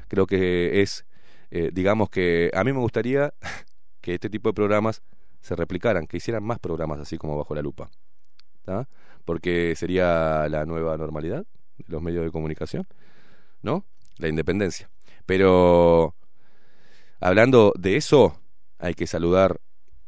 Creo 0.08 0.26
que 0.26 0.82
es, 0.82 1.06
eh, 1.50 1.70
digamos 1.72 2.10
que 2.10 2.50
a 2.54 2.62
mí 2.64 2.72
me 2.72 2.80
gustaría 2.80 3.32
que 4.00 4.14
este 4.14 4.28
tipo 4.28 4.50
de 4.50 4.54
programas 4.54 5.02
se 5.40 5.56
replicaran, 5.56 6.06
que 6.06 6.18
hicieran 6.18 6.44
más 6.44 6.58
programas 6.58 7.00
así 7.00 7.18
como 7.18 7.36
bajo 7.36 7.54
la 7.54 7.62
lupa. 7.62 7.90
¿tá? 8.64 8.88
Porque 9.24 9.74
sería 9.76 10.48
la 10.48 10.66
nueva 10.66 10.96
normalidad 10.96 11.46
de 11.78 11.84
los 11.88 12.02
medios 12.02 12.24
de 12.24 12.30
comunicación, 12.30 12.86
¿no? 13.62 13.84
La 14.18 14.28
independencia. 14.28 14.90
Pero 15.26 16.14
hablando 17.20 17.72
de 17.76 17.96
eso, 17.96 18.38
hay 18.78 18.94
que 18.94 19.06
saludar 19.06 19.60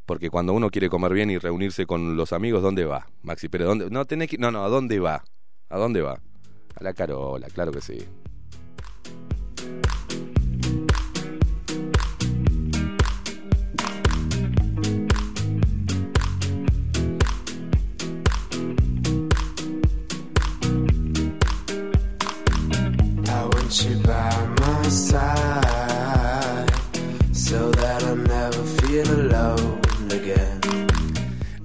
porque 0.07 0.31
cuando 0.31 0.55
uno 0.55 0.71
quiere 0.71 0.89
comer 0.89 1.13
bien 1.13 1.31
y 1.31 1.39
reunirse 1.39 1.85
con 1.85 2.17
los 2.17 2.33
amigos, 2.33 2.63
¿dónde 2.63 2.85
va? 2.85 3.07
Maxi, 3.23 3.49
pero 3.49 3.67
¿dónde? 3.67 3.91
No, 3.91 4.05
tenés 4.05 4.31
que... 4.31 4.39
no, 4.39 4.51
no, 4.51 4.65
¿a 4.65 4.69
dónde 4.69 5.01
va? 5.01 5.25
¿A 5.69 5.77
dónde 5.77 6.01
va? 6.01 6.21
A 6.77 6.85
la 6.85 6.95
Carola, 6.95 7.49
claro 7.49 7.73
que 7.73 7.81
sí. 7.81 7.99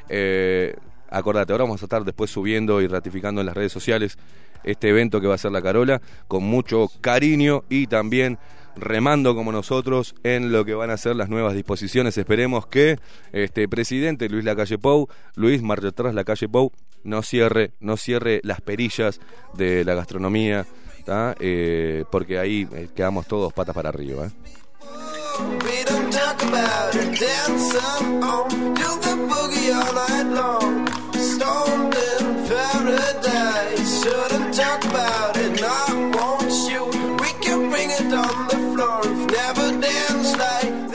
Eh, 0.08 0.74
acordate, 1.08 1.52
ahora 1.52 1.64
vamos 1.64 1.82
a 1.82 1.86
estar 1.86 2.04
después 2.04 2.30
subiendo 2.30 2.80
y 2.80 2.86
ratificando 2.86 3.40
en 3.40 3.46
las 3.46 3.56
redes 3.56 3.72
sociales 3.72 4.16
este 4.62 4.88
evento 4.88 5.20
que 5.20 5.26
va 5.26 5.34
a 5.34 5.38
ser 5.38 5.52
la 5.52 5.62
Carola, 5.62 6.00
con 6.28 6.44
mucho 6.44 6.88
cariño 7.00 7.64
y 7.68 7.86
también 7.86 8.38
remando 8.76 9.34
como 9.34 9.52
nosotros 9.52 10.14
en 10.22 10.52
lo 10.52 10.64
que 10.64 10.74
van 10.74 10.90
a 10.90 10.96
ser 10.96 11.16
las 11.16 11.28
nuevas 11.28 11.54
disposiciones. 11.54 12.16
Esperemos 12.16 12.66
que 12.66 12.98
este 13.32 13.68
presidente 13.68 14.28
Luis 14.28 14.44
Lacalle 14.44 14.78
Pou, 14.78 15.08
Luis 15.34 15.62
marcha 15.62 15.88
atrás 15.88 16.14
Lacalle 16.14 16.48
Pou, 16.48 16.72
no 17.02 17.22
cierre, 17.22 17.72
no 17.80 17.96
cierre 17.96 18.40
las 18.44 18.60
perillas 18.60 19.20
de 19.54 19.84
la 19.84 19.94
gastronomía, 19.94 20.66
¿tá? 21.04 21.34
Eh, 21.40 22.04
porque 22.10 22.38
ahí 22.38 22.68
eh, 22.72 22.88
quedamos 22.94 23.26
todos 23.26 23.52
patas 23.52 23.74
para 23.74 23.88
arriba. 23.88 24.26
¿eh? 24.26 24.30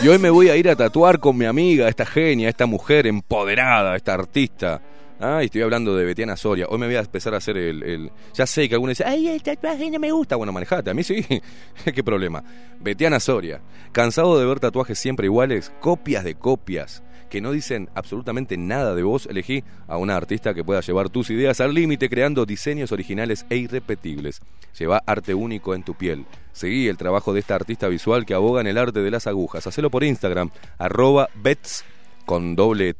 Y 0.05 0.07
hoy 0.07 0.19
me 0.19 0.29
voy 0.29 0.49
a 0.49 0.55
ir 0.55 0.69
a 0.69 0.75
tatuar 0.75 1.19
con 1.19 1.35
mi 1.35 1.45
amiga, 1.45 1.87
esta 1.89 2.05
genia, 2.05 2.47
esta 2.47 2.67
mujer 2.67 3.07
empoderada, 3.07 3.95
esta 3.95 4.13
artista. 4.13 4.79
Ah, 5.19 5.41
y 5.41 5.45
estoy 5.45 5.61
hablando 5.61 5.95
de 5.95 6.03
Betiana 6.03 6.35
Soria. 6.35 6.67
Hoy 6.69 6.77
me 6.77 6.87
voy 6.87 6.95
a 6.95 6.99
empezar 6.99 7.33
a 7.33 7.37
hacer 7.37 7.57
el. 7.57 8.11
Ya 8.33 8.45
sé 8.45 8.67
que 8.67 8.75
algunos 8.75 8.97
dicen, 8.97 9.07
ay, 9.07 9.29
el 9.29 9.41
tatuaje 9.41 9.89
no 9.89 9.97
me 9.97 10.11
gusta. 10.11 10.35
Bueno, 10.35 10.51
manejate, 10.51 10.89
a 10.89 10.93
mí 10.93 11.03
sí. 11.03 11.25
¿Qué 11.85 12.03
problema? 12.03 12.43
Betiana 12.81 13.19
Soria. 13.21 13.61
¿Cansado 13.93 14.37
de 14.37 14.45
ver 14.45 14.59
tatuajes 14.59 14.99
siempre 14.99 15.27
iguales? 15.27 15.71
Copias 15.79 16.25
de 16.25 16.35
copias 16.35 17.01
que 17.29 17.39
no 17.41 17.51
dicen 17.51 17.89
absolutamente 17.95 18.57
nada 18.57 18.93
de 18.93 19.03
vos. 19.03 19.25
Elegí 19.25 19.63
a 19.87 19.97
una 19.97 20.17
artista 20.17 20.53
que 20.53 20.65
pueda 20.65 20.81
llevar 20.81 21.09
tus 21.09 21.29
ideas 21.29 21.61
al 21.61 21.73
límite 21.73 22.09
creando 22.09 22.45
diseños 22.45 22.91
originales 22.91 23.45
e 23.49 23.55
irrepetibles. 23.55 24.41
Lleva 24.77 25.01
arte 25.05 25.33
único 25.33 25.73
en 25.73 25.83
tu 25.83 25.95
piel. 25.95 26.25
Seguí 26.51 26.89
el 26.89 26.97
trabajo 26.97 27.33
de 27.33 27.39
esta 27.39 27.55
artista 27.55 27.87
visual 27.87 28.25
que 28.25 28.33
aboga 28.33 28.59
en 28.59 28.67
el 28.67 28.77
arte 28.77 28.99
de 28.99 29.11
las 29.11 29.27
agujas. 29.27 29.65
Hacelo 29.65 29.89
por 29.89 30.03
Instagram, 30.03 30.51
arroba 30.77 31.29
bets 31.35 31.85
con 32.25 32.55
doble 32.55 32.95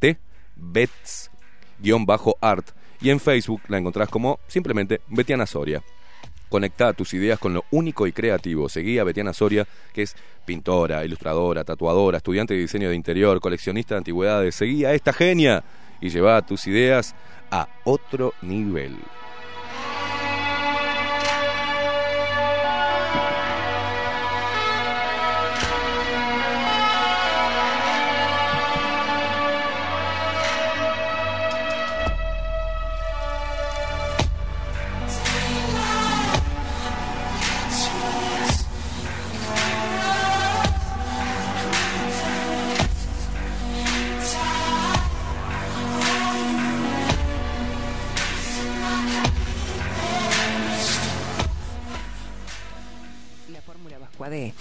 bets 0.55 1.31
guion 1.79 2.05
bajo 2.05 2.37
art. 2.41 2.69
Y 3.01 3.09
en 3.09 3.19
Facebook 3.19 3.61
la 3.67 3.77
encontrás 3.77 4.09
como 4.09 4.39
simplemente 4.47 5.01
Betiana 5.07 5.45
Soria. 5.45 5.83
Conecta 6.49 6.93
tus 6.93 7.13
ideas 7.13 7.39
con 7.39 7.53
lo 7.53 7.65
único 7.71 8.07
y 8.07 8.11
creativo. 8.11 8.69
Seguí 8.69 8.99
a 8.99 9.03
Betiana 9.03 9.33
Soria, 9.33 9.67
que 9.93 10.03
es 10.03 10.15
pintora, 10.45 11.03
ilustradora, 11.03 11.63
tatuadora, 11.63 12.17
estudiante 12.17 12.53
de 12.53 12.61
diseño 12.61 12.89
de 12.89 12.95
interior, 12.95 13.39
coleccionista 13.41 13.95
de 13.95 13.99
antigüedades. 13.99 14.55
Seguí 14.55 14.85
a 14.85 14.93
esta 14.93 15.11
genia 15.11 15.63
y 15.99 16.09
lleva 16.09 16.41
tus 16.45 16.67
ideas 16.67 17.15
a 17.51 17.67
otro 17.83 18.33
nivel. 18.41 18.95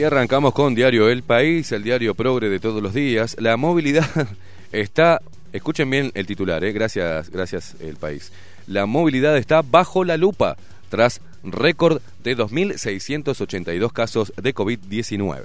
Y 0.00 0.02
arrancamos 0.02 0.54
con 0.54 0.74
Diario 0.74 1.10
El 1.10 1.22
País, 1.22 1.72
el 1.72 1.82
diario 1.82 2.14
progre 2.14 2.48
de 2.48 2.58
todos 2.58 2.82
los 2.82 2.94
días. 2.94 3.36
La 3.38 3.58
movilidad 3.58 4.08
está, 4.72 5.20
escuchen 5.52 5.90
bien 5.90 6.10
el 6.14 6.24
titular, 6.24 6.64
eh, 6.64 6.72
gracias, 6.72 7.28
gracias 7.28 7.76
El 7.80 7.96
País. 7.96 8.32
La 8.66 8.86
movilidad 8.86 9.36
está 9.36 9.60
bajo 9.60 10.04
la 10.04 10.16
lupa 10.16 10.56
tras 10.88 11.20
récord 11.44 12.00
de 12.24 12.34
2.682 12.34 13.92
casos 13.92 14.32
de 14.40 14.54
COVID-19. 14.54 15.42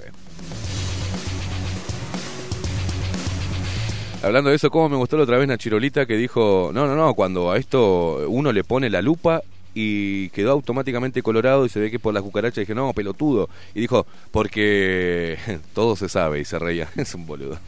Hablando 4.22 4.48
de 4.48 4.56
eso, 4.56 4.70
¿cómo 4.70 4.88
me 4.88 4.96
gustó 4.96 5.18
la 5.18 5.24
otra 5.24 5.36
vez 5.36 5.48
Nachirolita 5.48 6.06
que 6.06 6.16
dijo, 6.16 6.70
no, 6.72 6.86
no, 6.86 6.96
no, 6.96 7.12
cuando 7.12 7.50
a 7.50 7.58
esto 7.58 8.26
uno 8.26 8.52
le 8.52 8.64
pone 8.64 8.88
la 8.88 9.02
lupa 9.02 9.42
y 9.78 10.30
quedó 10.30 10.52
automáticamente 10.52 11.22
colorado 11.22 11.66
y 11.66 11.68
se 11.68 11.78
ve 11.78 11.90
que 11.90 11.98
por 11.98 12.14
la 12.14 12.22
cucaracha 12.22 12.62
dije, 12.62 12.74
no, 12.74 12.94
pelotudo. 12.94 13.50
Y 13.74 13.80
dijo, 13.80 14.06
porque 14.30 15.36
todo 15.74 15.96
se 15.96 16.08
sabe 16.08 16.40
y 16.40 16.44
se 16.46 16.58
reía. 16.58 16.88
Es 16.96 17.14
un 17.14 17.26
boludo. 17.26 17.58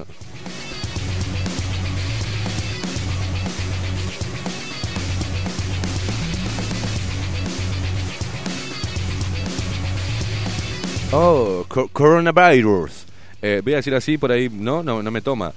Oh, 11.13 11.65
co- 11.69 11.89
coronavirus. 11.89 13.07
Eh, 13.41 13.61
voy 13.65 13.73
a 13.75 13.77
decir 13.77 13.95
así 13.95 14.19
por 14.19 14.31
ahí, 14.33 14.49
no, 14.53 14.83
no, 14.83 15.03
no 15.03 15.11
me 15.11 15.21
toma. 15.23 15.53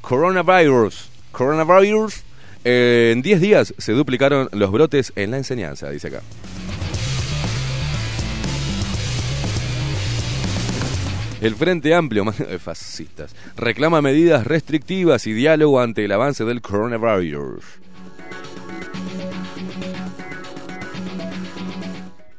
Coronavirus. 0.00 1.08
Coronavirus. 1.32 2.22
Eh, 2.68 3.12
en 3.12 3.22
10 3.22 3.40
días 3.40 3.74
se 3.78 3.92
duplicaron 3.92 4.48
los 4.50 4.72
brotes 4.72 5.12
en 5.14 5.30
la 5.30 5.36
enseñanza, 5.36 5.88
dice 5.88 6.08
acá. 6.08 6.20
El 11.40 11.54
Frente 11.54 11.94
Amplio, 11.94 12.24
más- 12.24 12.40
eh, 12.40 12.58
fascistas, 12.58 13.34
reclama 13.56 14.00
medidas 14.02 14.46
restrictivas 14.46 15.26
y 15.26 15.32
diálogo 15.32 15.80
ante 15.80 16.04
el 16.04 16.12
avance 16.12 16.44
del 16.44 16.60
coronavirus. 16.60 17.64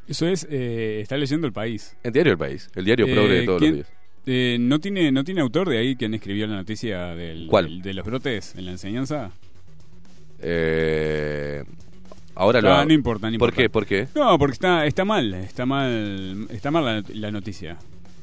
Eso 0.08 0.26
es, 0.28 0.48
eh, 0.50 1.00
está 1.02 1.18
leyendo 1.18 1.48
el 1.48 1.54
país. 1.54 1.96
El 2.04 2.14
diario 2.14 2.32
El 2.34 2.38
País, 2.38 2.70
el 2.76 2.86
diario 2.86 3.06
progre 3.06 3.34
de 3.36 3.44
Eh, 3.44 3.46
todos 3.46 3.60
¿quién- 3.60 3.78
los 3.78 3.86
días. 3.88 3.98
eh, 4.26 4.58
¿no, 4.60 4.80
tiene, 4.80 5.12
¿No 5.12 5.24
tiene 5.24 5.42
autor 5.42 5.70
de 5.70 5.78
ahí 5.78 5.96
quien 5.96 6.14
escribió 6.14 6.48
la 6.48 6.56
noticia 6.56 7.14
del, 7.14 7.48
¿Cuál? 7.48 7.66
del- 7.66 7.82
de 7.82 7.94
los 7.94 8.06
brotes 8.06 8.56
en 8.58 8.66
la 8.66 8.72
enseñanza? 8.72 9.32
Eh, 10.40 11.64
ahora 12.36 12.62
lo 12.62 12.74
Ah, 12.74 12.86
no 12.86 12.94
importa, 12.94 13.28
no 13.30 13.38
¿Por 13.38 13.50
importa. 13.50 13.56
qué? 13.62 13.70
¿Por 13.70 13.86
qué? 13.86 14.08
No, 14.16 14.38
porque 14.38 14.54
está, 14.54 14.86
está 14.86 15.06
mal, 15.06 15.34
está 15.34 15.66
mal, 15.66 16.48
está 16.50 16.72
mal 16.72 16.86
la, 16.86 17.04
la 17.14 17.32
noticia. 17.32 17.78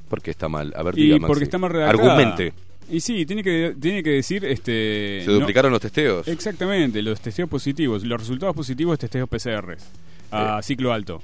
¿Por 0.09 0.23
qué 0.23 0.31
está 0.31 0.49
mal? 0.49 0.73
A 0.77 0.83
ver, 0.83 0.99
Y 0.99 1.19
porque 1.21 1.45
está 1.45 1.59
mal 1.59 1.71
redactada. 1.71 2.15
Argumente. 2.15 2.53
Y 2.91 3.01
sí, 3.01 3.25
tiene 3.25 3.43
que, 3.43 3.75
tiene 3.81 4.03
que 4.03 4.11
decir... 4.11 4.45
este 4.45 5.23
Se 5.25 5.29
no- 5.31 5.39
duplicaron 5.41 5.73
los 5.73 5.81
testeos. 5.81 6.29
Exactamente, 6.29 7.01
los 7.03 7.21
testeos 7.21 7.49
positivos, 7.49 8.05
los 8.05 8.21
resultados 8.21 8.55
positivos 8.55 8.99
de 8.99 9.09
testeos 9.09 9.29
PCR 9.29 9.77
a 10.31 10.61
ciclo 10.63 10.93
alto. 10.93 11.23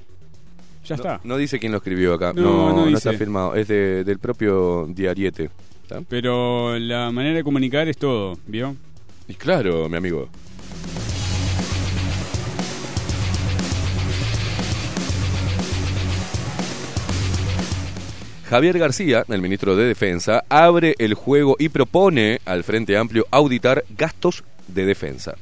Ya 0.85 0.95
está. 0.95 1.15
Eh. 1.17 1.19
No, 1.23 1.37
dice 1.37 1.59
quién 1.59 1.71
lo 1.71 1.77
escribió 1.77 2.15
acá. 2.15 2.33
No, 2.33 2.41
No, 2.73 2.85
no 2.89 2.97
está 2.97 3.13
firmado. 3.13 3.55
Es 3.55 3.67
de- 3.67 4.03
del 4.03 4.17
propio 4.17 4.87
diariete. 4.89 5.51
¿Está? 5.83 6.01
Pero 6.09 6.79
la 6.79 7.11
manera 7.11 7.35
de 7.35 7.43
comunicar 7.43 7.87
es 7.87 7.97
todo, 7.97 8.37
¿vio? 8.47 8.75
Y 9.27 9.35
claro, 9.35 9.87
mi 9.87 9.97
amigo. 9.97 10.29
Javier 18.51 18.77
García, 18.79 19.23
el 19.29 19.41
ministro 19.41 19.77
de 19.77 19.85
Defensa, 19.85 20.43
abre 20.49 20.95
el 20.99 21.13
juego 21.13 21.55
y 21.57 21.69
propone 21.69 22.41
al 22.43 22.65
Frente 22.65 22.97
Amplio 22.97 23.25
auditar 23.31 23.85
gastos 23.97 24.43
de 24.67 24.85
defensa. 24.85 25.35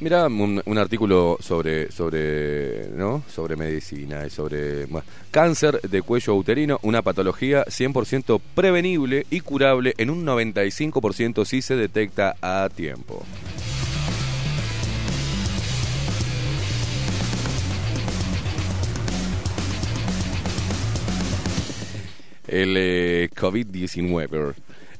Mira 0.00 0.28
un, 0.28 0.78
artículo 0.78 1.36
sobre 1.40 1.92
sobre 1.92 2.88
no 2.88 3.22
sobre 3.28 3.54
medicina 3.54 4.24
y 4.26 4.30
sobre 4.30 4.86
cáncer 5.30 5.78
de 5.82 6.00
cuello 6.00 6.36
uterino, 6.36 6.78
una 6.82 7.02
patología 7.02 7.66
100% 7.66 8.40
prevenible 8.54 9.26
y 9.28 9.40
curable 9.40 9.92
en 9.98 10.08
un 10.08 10.24
95% 10.24 11.44
si 11.44 11.60
se 11.60 11.76
detecta 11.76 12.34
a 12.40 12.70
tiempo. 12.74 13.22
El 22.48 22.74
eh, 22.78 23.28
COVID-19 23.36 24.54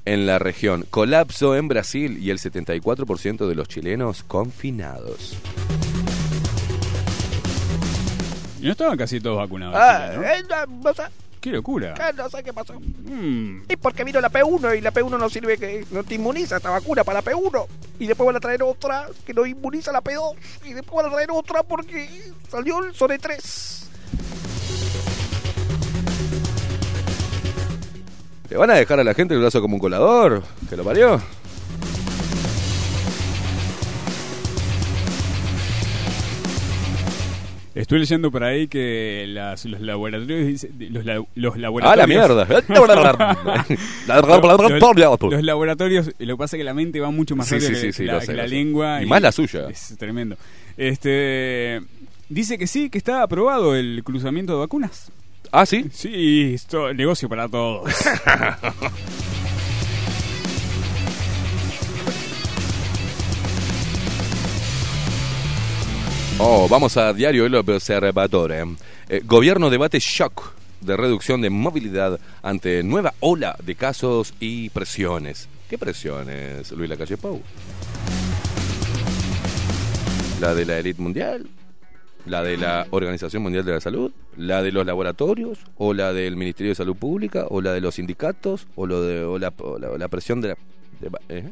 en 0.05 0.27
la 0.27 0.39
región. 0.39 0.87
Colapso 0.91 1.57
en 1.57 1.69
Brasil 1.69 2.19
y 2.21 2.31
el 2.31 2.39
74% 2.39 3.47
de 3.49 3.55
los 3.55 3.69
chilenos 3.69 4.23
confinados. 4.23 5.37
Y 8.61 8.65
no 8.67 8.73
estaban 8.73 8.99
casi 8.99 9.21
todos 9.21 9.39
vacunados. 9.39 9.75
Ah, 9.79 10.11
Chile, 10.13 10.27
¿no? 10.27 10.33
eh, 10.65 10.67
no, 10.69 10.83
no 10.91 10.95
sé, 10.95 11.03
Qué 11.41 11.51
locura. 11.51 11.95
eh, 11.95 12.13
no 12.15 12.29
sé 12.29 12.43
qué 12.43 12.53
pasó. 12.53 12.75
Mm, 12.79 13.63
Y 13.71 13.77
porque 13.77 14.05
vino 14.05 14.21
la 14.21 14.31
P1 14.31 14.77
y 14.77 14.83
la 14.83 14.93
P1 14.93 15.19
no 15.19 15.31
sirve 15.31 15.57
que 15.57 15.87
no 15.91 16.05
te 16.05 16.17
inmuniza 16.17 16.57
esta 16.59 16.69
vacuna 16.69 17.03
para 17.03 17.21
la 17.23 17.25
P1. 17.25 17.67
Y 17.99 18.07
después 18.07 18.27
van 18.27 18.37
a 18.37 18.41
traer 18.41 18.63
otra 18.63 19.07
que 19.25 19.33
no 19.33 19.47
inmuniza 19.47 19.93
la 19.93 20.03
P2. 20.03 20.35
Y 20.67 20.75
después 20.75 21.03
van 21.03 21.07
a 21.11 21.15
traer 21.15 21.31
otra 21.33 21.63
porque 21.63 22.09
salió 22.51 22.85
el 22.85 22.95
Sone 22.95 23.19
3. 23.19 23.77
¿Le 28.51 28.57
van 28.57 28.71
a 28.71 28.75
dejar 28.75 28.99
a 29.01 29.05
la 29.05 29.15
gente 29.15 29.35
el 29.35 29.41
brazo 29.41 29.61
como 29.61 29.75
un 29.75 29.81
colador? 29.81 30.43
¿Que 30.69 30.77
lo 30.77 30.85
parió? 30.85 31.21
Estoy 37.73 38.01
leyendo 38.01 38.33
por 38.33 38.43
ahí 38.43 38.67
que 38.67 39.27
las- 39.29 39.65
los 39.65 39.81
laboratorios 39.81 40.67
los, 40.91 41.05
la- 41.05 41.23
los 41.37 41.55
¡Ah, 41.55 41.59
laboratorios 41.59 41.97
la 41.97 42.07
mierda! 42.07 42.45
los, 42.49 42.69
los 45.31 45.43
laboratorios 45.45 46.11
lo 46.19 46.35
que 46.35 46.39
pasa 46.39 46.57
es 46.57 46.61
que 46.61 46.65
la 46.65 46.75
mente 46.75 46.99
va 46.99 47.13
mucho 47.13 47.37
más 47.37 47.49
rápido 47.49 47.69
sí, 47.69 47.75
que, 47.87 47.93
sí, 47.93 48.05
la, 48.05 48.21
sé, 48.21 48.35
que 48.35 48.49
lengua 48.49 49.03
Y 49.03 49.07
más 49.07 49.23
la 49.23 49.31
suya. 49.31 49.69
es 49.71 49.95
tremendo 49.99 50.37
este 50.77 51.81
dice 52.29 52.59
que 52.59 52.67
sí 52.67 52.91
que 52.91 52.99
está 52.99 53.23
aprobado 53.23 53.77
el 53.77 54.03
cruzamiento 54.05 54.53
de 54.55 54.59
vacunas 54.59 55.13
¿Ah, 55.53 55.67
sí? 55.67 55.87
sí 55.93 56.53
esto 56.55 56.95
negocio 56.95 57.29
para 57.29 57.49
todos 57.49 57.91
Oh, 66.43 66.67
vamos 66.69 66.97
a 66.97 67.13
Diario 67.13 67.45
El 67.45 67.55
Observador. 67.55 68.53
eh. 68.53 68.65
Eh, 69.11 69.21
gobierno 69.25 69.69
debate 69.69 69.99
shock 70.01 70.55
de 70.81 70.97
reducción 70.97 71.43
de 71.43 71.51
movilidad 71.51 72.19
ante 72.43 72.83
nueva 72.83 73.13
ola 73.21 73.57
de 73.63 73.75
casos 73.75 74.33
y 74.41 74.71
presiones. 74.71 75.49
¿Qué 75.69 75.77
presiones, 75.77 76.73
Luis 76.73 76.89
Lacalle 76.89 77.19
Pou? 77.19 77.43
¿La 80.41 80.55
de 80.55 80.65
la 80.65 80.79
élite 80.79 81.03
mundial? 81.03 81.47
¿La 82.31 82.44
de 82.44 82.57
la 82.57 82.86
Organización 82.90 83.43
Mundial 83.43 83.65
de 83.65 83.73
la 83.73 83.81
Salud? 83.81 84.12
¿La 84.36 84.62
de 84.62 84.70
los 84.70 84.86
laboratorios? 84.86 85.59
¿O 85.77 85.93
la 85.94 86.12
del 86.12 86.36
Ministerio 86.36 86.70
de 86.70 86.77
Salud 86.77 86.94
Pública? 86.94 87.47
¿O 87.48 87.61
la 87.61 87.73
de 87.73 87.81
los 87.81 87.97
sindicatos? 87.97 88.69
¿O, 88.77 88.86
lo 88.86 89.02
de, 89.02 89.40
la, 89.40 89.52
la- 89.98 90.09
presión 90.09 90.40
de 90.40 90.51
la... 90.51 90.57
¿eh? 91.28 91.51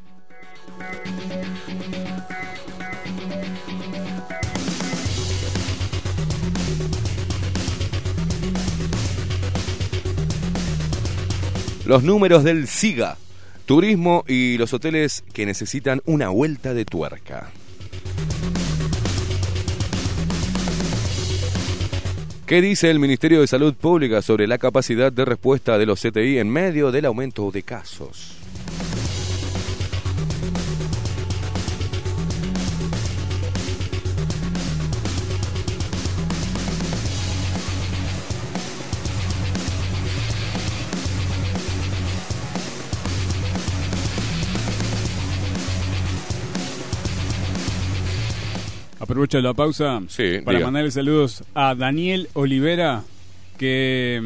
Los 11.86 12.02
números 12.02 12.44
del 12.44 12.66
SIGA, 12.68 13.16
turismo 13.64 14.24
y 14.28 14.58
los 14.58 14.74
hoteles 14.74 15.24
que 15.32 15.46
necesitan 15.46 16.02
una 16.04 16.28
vuelta 16.28 16.74
de 16.74 16.84
tuerca. 16.84 17.50
¿Qué 22.48 22.62
dice 22.62 22.88
el 22.88 22.98
Ministerio 22.98 23.42
de 23.42 23.46
Salud 23.46 23.74
Pública 23.74 24.22
sobre 24.22 24.46
la 24.46 24.56
capacidad 24.56 25.12
de 25.12 25.26
respuesta 25.26 25.76
de 25.76 25.84
los 25.84 26.00
CTI 26.00 26.38
en 26.38 26.48
medio 26.48 26.90
del 26.90 27.04
aumento 27.04 27.50
de 27.50 27.62
casos? 27.62 28.37
Aprovecho 49.08 49.40
la 49.40 49.54
pausa 49.54 50.02
Sí, 50.08 50.40
para 50.44 50.58
diga. 50.58 50.66
mandarle 50.66 50.90
saludos 50.90 51.42
a 51.54 51.74
Daniel 51.74 52.28
Olivera, 52.34 53.04
que 53.56 54.20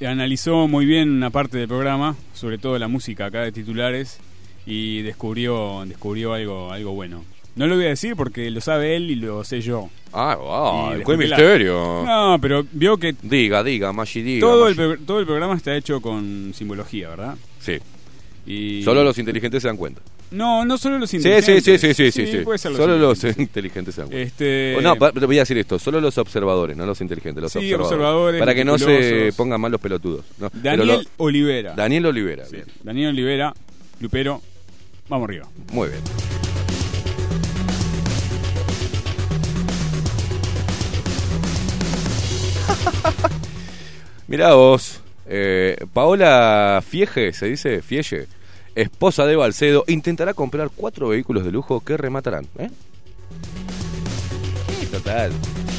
mm, 0.00 0.04
analizó 0.04 0.68
muy 0.68 0.86
bien 0.86 1.10
una 1.10 1.30
parte 1.30 1.58
del 1.58 1.66
programa, 1.66 2.14
sobre 2.32 2.58
todo 2.58 2.78
la 2.78 2.86
música 2.86 3.26
acá 3.26 3.40
de 3.42 3.50
titulares, 3.50 4.20
y 4.64 5.02
descubrió, 5.02 5.82
descubrió 5.86 6.34
algo, 6.34 6.70
algo 6.72 6.92
bueno. 6.92 7.24
No 7.56 7.66
lo 7.66 7.74
voy 7.74 7.86
a 7.86 7.88
decir 7.88 8.14
porque 8.14 8.48
lo 8.52 8.60
sabe 8.60 8.94
él 8.94 9.10
y 9.10 9.16
lo 9.16 9.42
sé 9.42 9.60
yo. 9.60 9.90
Ah, 10.12 10.36
wow, 10.40 11.04
qué 11.04 11.12
la- 11.12 11.18
misterio. 11.18 12.04
No, 12.06 12.38
pero 12.40 12.64
vio 12.70 12.96
que 12.98 13.16
Diga, 13.22 13.64
diga, 13.64 13.92
Maggi, 13.92 14.22
diga. 14.22 14.40
todo 14.46 14.68
el, 14.68 14.76
Maggi. 14.76 14.88
pro- 14.98 15.04
todo 15.04 15.18
el 15.20 15.26
programa 15.26 15.54
está 15.56 15.74
hecho 15.76 16.00
con 16.00 16.52
simbología, 16.54 17.08
¿verdad? 17.08 17.34
Sí, 17.58 17.78
Y 18.46 18.82
solo 18.84 19.02
los 19.04 19.18
inteligentes 19.18 19.62
se 19.62 19.68
dan 19.68 19.76
cuenta. 19.76 20.00
No, 20.32 20.64
no 20.64 20.78
solo 20.78 20.98
los 20.98 21.10
Sí, 21.10 21.18
inteligentes. 21.18 21.64
sí, 21.64 21.78
sí, 21.78 21.94
sí, 21.94 22.10
sí, 22.12 22.26
sí. 22.26 22.38
puede 22.38 22.58
ser 22.58 22.72
los 22.72 22.80
Solo 22.80 22.96
los 22.96 23.22
inteligentes. 23.38 23.98
Este... 24.10 24.76
No, 24.82 24.96
voy 24.96 25.36
a 25.38 25.42
decir 25.42 25.58
esto, 25.58 25.78
solo 25.78 26.00
los 26.00 26.16
observadores, 26.18 26.76
no 26.76 26.86
los 26.86 27.00
inteligentes, 27.00 27.42
los 27.42 27.52
Sí, 27.52 27.58
observadores. 27.58 27.86
observadores, 27.92 28.38
Para 28.40 28.54
que 28.54 28.64
no 28.64 28.78
se 28.78 29.32
pongan 29.36 29.60
mal 29.60 29.70
los 29.72 29.80
pelotudos. 29.80 30.24
Daniel 30.54 30.88
lo- 30.88 31.00
Olivera. 31.24 31.74
Daniel 31.74 32.06
Olivera, 32.06 32.44
Sí, 32.46 32.56
bien. 32.56 32.66
Daniel 32.82 33.08
Olivera, 33.10 33.54
Lupero, 34.00 34.40
vamos 35.08 35.28
arriba. 35.28 35.46
Muy 35.72 35.88
bien. 35.90 36.00
Mirá 44.28 44.54
vos, 44.54 45.00
eh, 45.26 45.76
Paola 45.92 46.82
Fiege, 46.86 47.32
se 47.32 47.46
dice 47.46 47.82
Fiege, 47.82 48.26
esposa 48.74 49.26
de 49.26 49.36
Balcedo, 49.36 49.84
intentará 49.86 50.34
comprar 50.34 50.70
cuatro 50.74 51.08
vehículos 51.08 51.44
de 51.44 51.52
lujo 51.52 51.80
que 51.80 51.96
rematarán. 51.96 52.46
¿eh? 52.58 52.70
Total. 54.90 55.32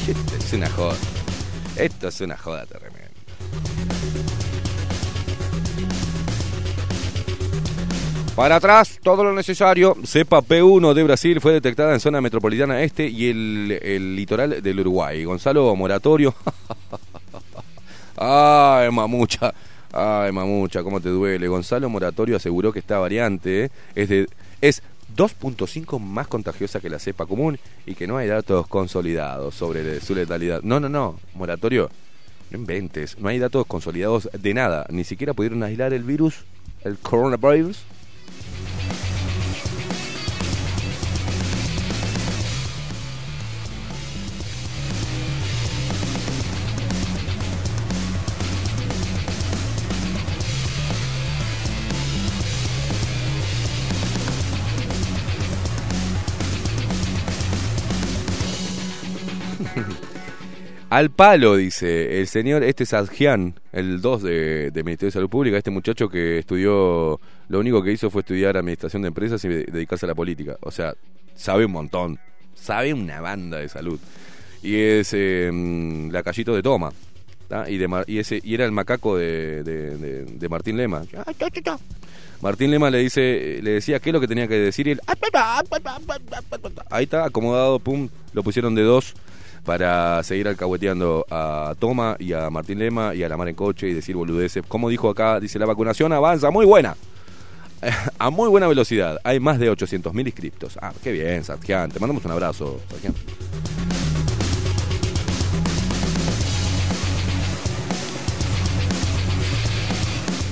Esto 0.08 0.36
es 0.36 0.52
una 0.52 0.70
joda. 0.70 0.96
Esto 1.76 2.08
es 2.08 2.20
una 2.20 2.36
joda 2.36 2.66
tremenda. 2.66 3.04
Para 8.34 8.56
atrás, 8.56 8.98
todo 9.00 9.22
lo 9.22 9.32
necesario. 9.32 9.96
Cepa 10.04 10.42
P1 10.42 10.92
de 10.92 11.04
Brasil 11.04 11.40
fue 11.40 11.52
detectada 11.52 11.94
en 11.94 12.00
zona 12.00 12.20
metropolitana 12.20 12.82
este 12.82 13.06
y 13.06 13.30
el, 13.30 13.78
el 13.80 14.16
litoral 14.16 14.60
del 14.60 14.80
Uruguay. 14.80 15.22
Gonzalo 15.22 15.74
Moratorio. 15.76 16.34
Ay, 18.16 18.90
mamucha. 18.90 19.54
Ay, 19.96 20.32
mamucha, 20.32 20.82
cómo 20.82 21.00
te 21.00 21.08
duele. 21.08 21.46
Gonzalo 21.46 21.88
Moratorio 21.88 22.36
aseguró 22.36 22.72
que 22.72 22.80
esta 22.80 22.98
variante 22.98 23.70
es 23.94 24.28
es 24.60 24.82
2.5 25.14 26.00
más 26.00 26.26
contagiosa 26.26 26.80
que 26.80 26.90
la 26.90 26.98
cepa 26.98 27.26
común 27.26 27.58
y 27.86 27.94
que 27.94 28.06
no 28.06 28.16
hay 28.16 28.26
datos 28.26 28.66
consolidados 28.66 29.54
sobre 29.54 30.00
su 30.00 30.14
letalidad. 30.14 30.62
No, 30.62 30.80
no, 30.80 30.88
no, 30.88 31.20
Moratorio, 31.34 31.90
no 32.50 32.58
inventes. 32.58 33.18
No 33.18 33.28
hay 33.28 33.38
datos 33.38 33.66
consolidados 33.66 34.28
de 34.32 34.54
nada. 34.54 34.86
Ni 34.90 35.04
siquiera 35.04 35.34
pudieron 35.34 35.62
aislar 35.62 35.92
el 35.92 36.02
virus, 36.02 36.44
el 36.82 36.98
coronavirus. 36.98 37.82
Al 60.94 61.10
palo, 61.10 61.56
dice 61.56 62.20
el 62.20 62.28
señor, 62.28 62.62
este 62.62 62.84
es 62.84 62.92
Adjian, 62.92 63.58
el 63.72 64.00
2 64.00 64.22
de, 64.22 64.70
Ministerio 64.84 65.08
de 65.08 65.10
Salud 65.10 65.28
Pública, 65.28 65.58
este 65.58 65.72
muchacho 65.72 66.08
que 66.08 66.38
estudió, 66.38 67.18
lo 67.48 67.58
único 67.58 67.82
que 67.82 67.90
hizo 67.90 68.10
fue 68.10 68.20
estudiar 68.20 68.56
administración 68.56 69.02
de 69.02 69.08
empresas 69.08 69.44
y 69.44 69.48
de- 69.48 69.64
dedicarse 69.64 70.06
a 70.06 70.10
la 70.10 70.14
política. 70.14 70.56
O 70.60 70.70
sea, 70.70 70.94
sabe 71.34 71.64
un 71.64 71.72
montón, 71.72 72.20
sabe 72.54 72.94
una 72.94 73.20
banda 73.20 73.58
de 73.58 73.68
salud. 73.68 73.98
Y 74.62 74.76
es 74.76 75.10
eh, 75.14 75.50
mm, 75.52 76.10
lacayito 76.12 76.54
de 76.54 76.62
Toma, 76.62 76.92
y, 77.66 77.76
de 77.76 78.04
y, 78.06 78.18
ese, 78.20 78.40
y 78.44 78.54
era 78.54 78.64
el 78.64 78.70
macaco 78.70 79.16
de 79.16 80.46
Martín 80.48 80.76
Lema. 80.76 81.02
Martín 82.40 82.70
Lema 82.70 82.88
le 82.90 82.98
dice, 82.98 83.58
le 83.64 83.72
decía 83.72 83.98
qué 83.98 84.10
es 84.10 84.14
lo 84.14 84.20
que 84.20 84.28
tenía 84.28 84.46
que 84.46 84.60
decir 84.60 84.86
y 84.86 84.92
él, 84.92 85.00
ahí 86.90 87.02
está, 87.02 87.24
acomodado, 87.24 87.80
pum, 87.80 88.08
lo 88.32 88.44
pusieron 88.44 88.76
de 88.76 88.82
dos 88.82 89.16
para 89.64 90.22
seguir 90.22 90.48
alcahueteando 90.48 91.26
a 91.30 91.74
Toma 91.78 92.16
y 92.18 92.32
a 92.32 92.50
Martín 92.50 92.78
Lema 92.78 93.14
y 93.14 93.22
a 93.22 93.28
la 93.28 93.36
mar 93.36 93.48
en 93.48 93.54
coche 93.54 93.88
y 93.88 93.94
decir 93.94 94.14
boludeces. 94.16 94.64
Como 94.66 94.88
dijo 94.88 95.08
acá, 95.08 95.40
dice, 95.40 95.58
la 95.58 95.66
vacunación 95.66 96.12
avanza 96.12 96.50
muy 96.50 96.66
buena. 96.66 96.96
A 98.18 98.30
muy 98.30 98.48
buena 98.48 98.66
velocidad. 98.66 99.18
Hay 99.24 99.40
más 99.40 99.58
de 99.58 99.70
800.000 99.70 100.26
inscriptos. 100.26 100.78
Ah, 100.80 100.92
qué 101.02 101.12
bien, 101.12 101.44
Satjian. 101.44 101.90
Te 101.90 102.00
mandamos 102.00 102.24
un 102.24 102.30
abrazo, 102.30 102.80
Satjian. 102.90 103.14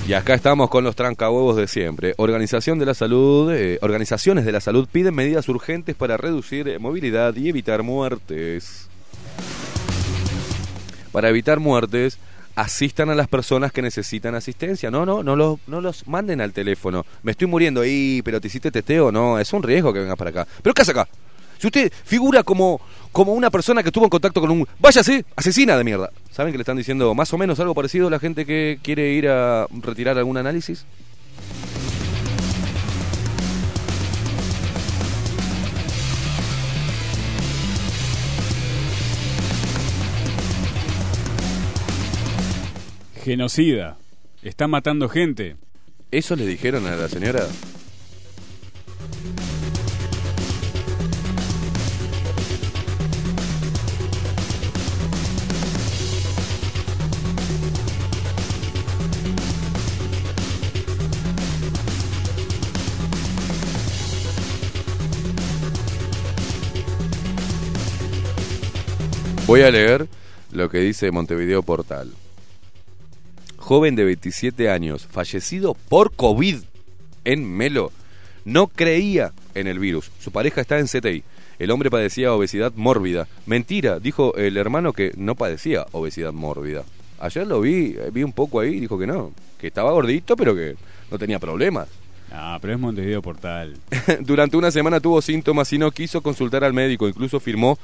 Y 0.07 0.15
acá 0.15 0.35
estamos 0.35 0.69
con 0.69 0.83
los 0.85 0.97
trancahuevos 0.97 1.57
de 1.57 1.69
siempre. 1.69 2.15
Organización 2.19 2.79
de 2.79 2.87
la 2.87 2.93
salud, 2.93 3.53
eh, 3.53 3.79
organizaciones 3.83 4.45
de 4.45 4.53
la 4.53 4.61
salud 4.61 4.89
piden 4.91 5.15
medidas 5.15 5.49
urgentes 5.49 5.95
para 5.95 6.17
reducir 6.17 6.79
movilidad 6.81 7.35
y 7.37 7.49
evitar 7.49 7.83
muertes. 7.83 8.91
Para 11.13 11.29
evitar 11.29 11.61
muertes, 11.61 12.19
asistan 12.55 13.11
a 13.11 13.15
las 13.15 13.29
personas 13.29 13.73
que 13.73 13.83
necesitan 13.83 14.35
asistencia. 14.35 14.91
No, 14.91 15.07
no, 15.07 15.23
no 15.23 15.37
los, 15.37 15.59
no 15.67 15.81
los 15.81 16.07
manden 16.09 16.41
al 16.41 16.53
teléfono. 16.53 17.05
Me 17.23 17.33
estoy 17.33 17.47
muriendo 17.47 17.83
ahí, 17.83 18.23
pero 18.25 18.41
te 18.41 18.49
hiciste 18.49 18.71
testeo. 18.71 19.13
No, 19.13 19.39
es 19.39 19.53
un 19.53 19.63
riesgo 19.63 19.93
que 19.93 20.01
vengas 20.01 20.17
para 20.17 20.31
acá. 20.31 20.47
¿Pero 20.63 20.75
qué 20.75 20.83
hace 20.83 20.93
acá? 20.93 21.09
Si 21.59 21.69
usted 21.69 21.93
figura 22.05 22.43
como, 22.43 22.81
como 23.13 23.35
una 23.35 23.49
persona 23.49 23.83
que 23.83 23.91
estuvo 23.91 24.05
en 24.05 24.11
contacto 24.11 24.41
con 24.41 24.51
un... 24.51 24.67
Váyase, 24.81 25.25
asesina 25.37 25.77
de 25.77 25.85
mierda. 25.85 26.11
¿Saben 26.33 26.51
que 26.53 26.59
le 26.59 26.63
están 26.63 26.77
diciendo 26.77 27.15
más 27.15 27.33
o 27.33 27.39
menos 27.39 27.61
algo 27.61 27.75
parecido 27.75 28.09
a 28.09 28.11
la 28.11 28.19
gente 28.19 28.45
que 28.45 28.81
quiere 28.83 29.13
ir 29.13 29.29
a 29.29 29.69
retirar 29.71 30.19
algún 30.19 30.39
análisis? 30.39 30.85
Genocida. 43.23 43.99
Está 44.43 44.67
matando 44.67 45.09
gente. 45.09 45.55
¿Eso 46.11 46.35
le 46.35 46.45
dijeron 46.45 46.89
a 46.89 46.97
la 46.97 47.09
señora? 47.09 47.47
Voy 69.47 69.61
a 69.61 69.71
leer 69.71 70.09
lo 70.51 70.69
que 70.69 70.79
dice 70.79 71.13
Montevideo 71.13 71.63
Portal. 71.63 72.11
Joven 73.63 73.95
de 73.95 74.05
27 74.05 74.71
años, 74.71 75.07
fallecido 75.09 75.75
por 75.89 76.13
COVID 76.13 76.57
en 77.25 77.49
Melo, 77.49 77.93
no 78.45 78.67
creía 78.67 79.33
en 79.55 79.69
el 79.69 79.79
virus. 79.79 80.11
Su 80.19 80.33
pareja 80.33 80.61
está 80.61 80.81
en 80.81 80.89
CTI. 80.89 81.23
El 81.61 81.71
hombre 81.71 81.89
padecía 81.89 82.35
obesidad 82.35 82.73
mórbida. 82.75 83.29
Mentira, 83.47 84.01
dijo 84.01 84.35
el 84.35 84.57
hermano 84.57 84.93
que 84.93 85.13
no 85.17 85.37
padecía 85.37 85.87
obesidad 85.93 86.33
mórbida. 86.33 86.83
Ayer 87.21 87.47
lo 87.47 87.61
vi, 87.61 87.95
eh, 87.97 88.11
vi 88.13 88.25
un 88.25 88.33
poco 88.33 88.59
ahí 88.59 88.71
y 88.75 88.81
dijo 88.81 88.99
que 88.99 89.07
no, 89.07 89.33
que 89.61 89.69
estaba 89.69 89.93
gordito 89.93 90.37
pero 90.37 90.57
que 90.57 90.75
no 91.09 91.17
tenía 91.17 91.39
problemas. 91.39 91.87
Ah, 92.33 92.59
pero 92.61 92.75
es 92.75 92.81
Montevideo 92.81 93.23
Portal. 93.23 93.77
Durante 94.23 94.57
una 94.57 94.73
semana 94.73 94.99
tuvo 94.99 95.23
síntomas 95.23 95.73
y 95.73 95.79
no 95.79 95.93
quiso 95.93 96.21
consultar 96.21 96.65
al 96.65 96.73
médico, 96.73 97.07
incluso 97.07 97.39
firmó 97.39 97.79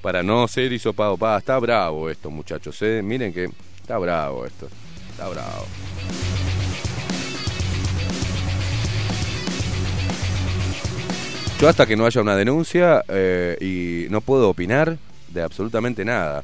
para 0.00 0.22
no 0.22 0.46
ser 0.46 0.72
hisopado. 0.72 1.16
Pa, 1.16 1.36
está 1.38 1.58
bravo 1.58 2.08
esto, 2.08 2.30
muchachos, 2.30 2.80
¿eh? 2.82 3.02
Miren 3.02 3.32
que 3.32 3.50
está 3.82 3.98
bravo 3.98 4.46
esto. 4.46 4.68
Está. 5.14 5.30
Yo 11.60 11.68
hasta 11.68 11.86
que 11.86 11.96
no 11.96 12.04
haya 12.04 12.20
una 12.20 12.34
denuncia 12.34 13.04
eh, 13.06 13.56
y 13.60 14.10
no 14.10 14.20
puedo 14.20 14.50
opinar 14.50 14.98
de 15.28 15.42
absolutamente 15.42 16.04
nada. 16.04 16.42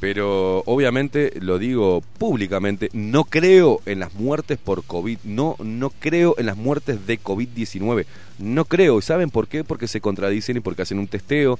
Pero 0.00 0.62
obviamente 0.66 1.32
lo 1.40 1.58
digo 1.58 2.02
públicamente, 2.18 2.90
no 2.92 3.24
creo 3.24 3.80
en 3.86 4.00
las 4.00 4.14
muertes 4.14 4.58
por 4.58 4.84
COVID, 4.84 5.18
no, 5.24 5.56
no 5.58 5.90
creo 5.90 6.34
en 6.38 6.46
las 6.46 6.56
muertes 6.56 7.06
de 7.06 7.18
COVID-19, 7.18 8.04
no 8.38 8.64
creo. 8.66 8.98
¿Y 8.98 9.02
saben 9.02 9.30
por 9.30 9.48
qué? 9.48 9.64
Porque 9.64 9.88
se 9.88 10.00
contradicen 10.00 10.58
y 10.58 10.60
porque 10.60 10.82
hacen 10.82 10.98
un 10.98 11.08
testeo 11.08 11.58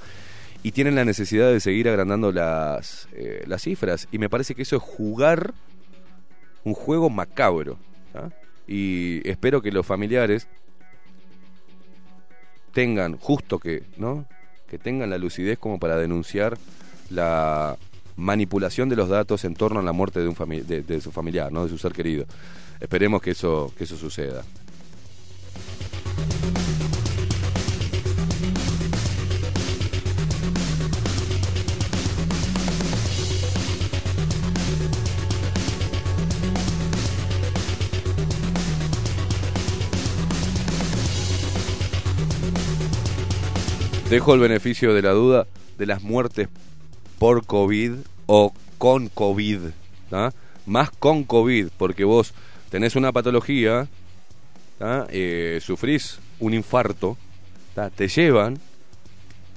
y 0.63 0.73
tienen 0.73 0.95
la 0.95 1.05
necesidad 1.07 1.51
de 1.51 1.61
seguir 1.61 1.89
agrandando 1.89 2.33
las, 2.33 3.09
eh, 3.13 3.45
las 3.47 3.63
cifras. 3.63 4.09
Y 4.13 4.19
me 4.19 4.29
parece 4.29 4.55
que 4.55 4.63
eso 4.63 4.77
es 4.77 4.83
jugar 4.83 5.55
un 6.65 6.75
juego 6.75 7.11
macabro. 7.11 7.79
¿ah? 8.15 8.29
Y 8.67 9.27
espero 9.29 9.63
que 9.63 9.73
los 9.73 9.87
familiares 9.87 10.47
tengan 12.73 13.17
justo 13.19 13.59
que, 13.59 13.83
¿no? 13.97 14.27
Que 14.69 14.79
tengan 14.79 15.11
la 15.11 15.19
lucidez 15.19 15.59
como 15.59 15.79
para 15.79 15.97
denunciar 15.97 16.57
la 17.11 17.77
manipulación 18.17 18.89
de 18.89 18.97
los 18.97 19.09
datos 19.09 19.45
en 19.45 19.55
torno 19.55 19.81
a 19.81 19.83
la 19.83 19.93
muerte 19.93 20.21
de, 20.21 20.29
un 20.29 20.37
fami- 20.37 20.63
de, 20.63 20.83
de 20.83 21.01
su 21.01 21.11
familiar, 21.11 21.51
¿no? 21.51 21.65
De 21.65 21.71
su 21.71 21.79
ser 21.79 21.93
querido. 21.93 22.27
Esperemos 22.79 23.21
que 23.23 23.33
eso, 23.33 23.73
que 23.77 23.85
eso 23.85 23.97
suceda. 23.97 24.45
Dejo 44.11 44.35
el 44.35 44.41
beneficio 44.41 44.93
de 44.93 45.03
la 45.03 45.11
duda 45.13 45.47
de 45.79 45.87
las 45.87 46.03
muertes 46.03 46.49
por 47.19 47.47
COVID 47.47 47.93
o 48.27 48.53
con 48.79 49.09
COVID. 49.09 49.61
¿tá? 50.11 50.33
Más 50.67 50.91
con 50.91 51.23
COVID, 51.25 51.69
porque 51.79 52.05
vos 52.05 52.35
tenés 52.71 52.97
una 52.97 53.13
patología, 53.13 53.87
¿tá? 54.79 55.07
Eh, 55.11 55.61
sufrís 55.63 56.19
un 56.41 56.55
infarto, 56.55 57.17
te 57.91 58.09
llevan 58.09 58.59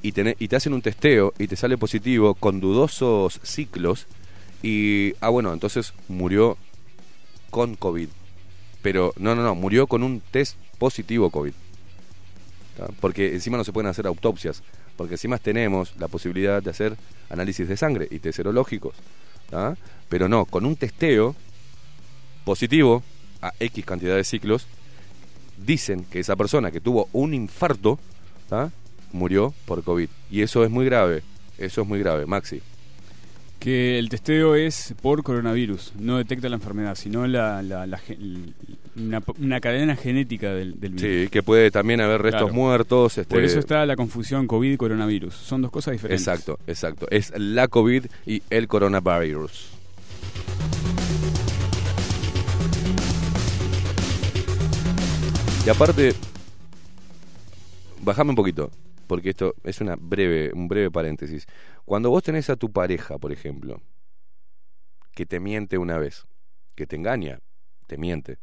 y, 0.02 0.12
tenés- 0.12 0.36
y 0.40 0.48
te 0.48 0.56
hacen 0.56 0.74
un 0.74 0.82
testeo 0.82 1.34
y 1.40 1.48
te 1.48 1.56
sale 1.56 1.78
positivo 1.78 2.36
con 2.36 2.60
dudosos 2.60 3.40
ciclos 3.44 4.06
y, 4.62 5.14
ah 5.20 5.30
bueno, 5.30 5.52
entonces 5.52 5.94
murió 6.08 6.58
con 7.50 7.76
COVID. 7.76 8.08
Pero 8.82 9.14
no, 9.18 9.34
no, 9.36 9.44
no, 9.44 9.56
murió 9.56 9.88
con 9.88 10.04
un 10.04 10.22
test 10.22 10.58
positivo 10.78 11.30
COVID. 11.32 11.54
Porque 13.00 13.34
encima 13.34 13.58
no 13.58 13.64
se 13.64 13.72
pueden 13.72 13.90
hacer 13.90 14.08
autopsias, 14.08 14.64
porque 14.98 15.14
encima 15.16 15.38
tenemos 15.38 15.94
la 15.98 16.08
posibilidad 16.08 16.62
de 16.62 16.70
hacer 16.70 16.98
análisis 17.30 17.68
de 17.68 17.78
sangre 17.78 18.08
y 18.10 18.20
test 18.20 18.38
serológicos. 18.38 18.96
Pero 20.10 20.28
no, 20.28 20.46
con 20.46 20.66
un 20.66 20.76
testeo 20.76 21.36
positivo 22.46 23.04
a 23.42 23.54
X 23.60 23.86
cantidad 23.86 24.16
de 24.16 24.24
ciclos, 24.24 24.68
dicen 25.58 26.06
que 26.06 26.20
esa 26.20 26.36
persona 26.36 26.72
que 26.72 26.82
tuvo 26.82 27.10
un 27.14 27.34
infarto 27.34 28.00
murió 29.12 29.54
por 29.66 29.84
COVID. 29.84 30.10
Y 30.32 30.42
eso 30.42 30.64
es 30.64 30.72
muy 30.72 30.86
grave, 30.86 31.24
eso 31.58 31.82
es 31.82 31.88
muy 31.88 32.00
grave, 32.00 32.26
Maxi. 32.26 32.62
Que 33.64 33.98
el 33.98 34.10
testeo 34.10 34.56
es 34.56 34.94
por 35.02 35.24
coronavirus, 35.24 35.94
no 35.98 36.18
detecta 36.18 36.50
la 36.50 36.56
enfermedad, 36.58 36.96
sino 36.96 37.26
la, 37.28 37.62
la- 37.64 37.88
la 37.88 37.98
una, 38.98 39.24
una 39.40 39.62
cadena 39.62 39.96
genética 39.96 40.54
del, 40.54 40.78
del 40.82 40.92
virus. 40.96 41.24
Sí, 41.24 41.30
que 41.32 41.44
puede 41.44 41.72
también 41.72 42.02
haber 42.02 42.22
restos 42.22 42.42
Claro. 42.42 42.54
muertos. 42.54 43.18
Este, 43.18 43.34
Por 43.34 43.42
eso 43.42 43.60
está 43.60 43.86
la 43.86 43.96
confusión 43.96 44.48
COVID-coronavirus. 44.48 45.34
Son 45.34 45.62
dos 45.62 45.72
cosas 45.72 45.94
diferentes. 45.94 46.28
Exacto, 46.28 46.60
exacto. 46.68 47.08
Es 47.10 47.32
la 47.38 47.70
COVID 47.70 48.06
y 48.26 48.44
el 48.50 48.68
coronavirus. 48.68 49.70
Y 55.66 55.70
aparte, 55.70 56.14
bajame 58.02 58.32
un 58.32 58.36
poquito, 58.36 58.70
porque 59.08 59.30
esto 59.30 59.56
es 59.64 59.80
una 59.80 59.96
breve, 59.98 60.52
un 60.54 60.68
breve 60.68 60.92
paréntesis. 60.92 61.46
Cuando 61.86 62.10
vos 62.10 62.24
tenés 62.24 62.50
a 62.50 62.56
tu 62.56 62.72
pareja, 62.72 63.18
por 63.18 63.32
ejemplo, 63.32 63.82
que 65.14 65.26
te 65.26 65.40
miente 65.40 65.78
una 65.78 65.98
vez, 65.98 66.26
que 66.76 66.88
te 66.88 66.96
engaña, 66.96 67.40
te 67.88 67.98
miente, 67.98 68.40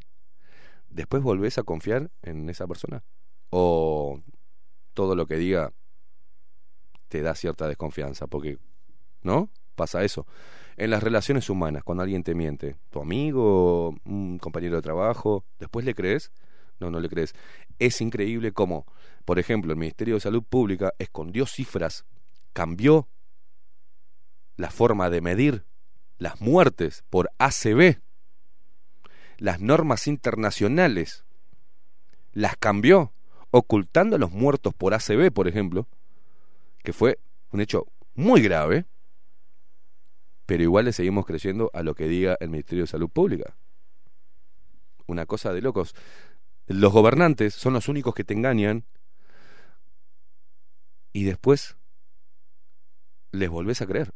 después 0.89 1.23
volvés 1.23 1.59
a 1.59 1.62
confiar 1.62 2.11
en 2.23 2.49
esa 2.49 2.67
persona. 2.67 3.03
O 3.51 4.21
todo 4.95 5.15
lo 5.15 5.27
que 5.27 5.37
diga 5.37 5.73
te 7.09 7.23
da 7.23 7.35
cierta 7.35 7.67
desconfianza, 7.67 8.27
porque, 8.27 8.59
¿no? 9.23 9.51
Pasa 9.75 10.05
eso. 10.05 10.27
En 10.77 10.91
las 10.91 11.03
relaciones 11.03 11.51
humanas, 11.51 11.83
cuando 11.83 12.03
alguien 12.03 12.23
te 12.23 12.35
miente, 12.35 12.77
tu 12.91 13.01
amigo, 13.01 13.95
un 14.05 14.39
compañero 14.39 14.77
de 14.77 14.83
trabajo, 14.83 15.45
¿después 15.59 15.85
le 15.85 15.95
crees? 15.95 16.31
No, 16.79 16.91
no 16.91 17.01
le 17.01 17.09
crees. 17.09 17.35
Es 17.79 18.01
increíble 18.01 18.53
cómo, 18.53 18.87
por 19.25 19.39
ejemplo, 19.39 19.73
el 19.73 19.79
Ministerio 19.79 20.15
de 20.15 20.21
Salud 20.21 20.43
Pública 20.43 20.93
escondió 20.99 21.47
cifras, 21.47 22.05
cambió 22.53 23.09
la 24.61 24.70
forma 24.70 25.11
de 25.11 25.20
medir 25.20 25.65
las 26.19 26.41
muertes 26.41 27.03
por 27.09 27.31
ACB, 27.39 27.99
las 29.39 29.61
normas 29.61 30.07
internacionales, 30.07 31.24
las 32.32 32.57
cambió, 32.57 33.12
ocultando 33.51 34.16
a 34.16 34.19
los 34.19 34.31
muertos 34.31 34.74
por 34.74 34.95
ACB, 34.95 35.32
por 35.32 35.49
ejemplo, 35.49 35.89
que 36.85 36.93
fue 36.93 37.19
un 37.51 37.61
hecho 37.61 37.87
muy 38.15 38.43
grave, 38.43 38.85
pero 40.47 40.62
igual 40.62 40.85
le 40.85 40.93
seguimos 40.93 41.27
creyendo 41.27 41.70
a 41.73 41.82
lo 41.82 41.95
que 41.95 42.07
diga 42.07 42.37
el 42.41 42.51
Ministerio 42.51 42.85
de 42.85 42.89
Salud 42.89 43.09
Pública. 43.09 43.57
Una 45.07 45.27
cosa 45.27 45.53
de 45.53 45.62
locos. 45.62 45.95
Los 46.66 46.93
gobernantes 46.93 47.55
son 47.55 47.73
los 47.73 47.89
únicos 47.89 48.15
que 48.15 48.24
te 48.24 48.35
engañan 48.35 48.85
y 51.12 51.24
después 51.24 51.77
les 53.32 53.49
volvés 53.49 53.81
a 53.81 53.87
creer. 53.87 54.12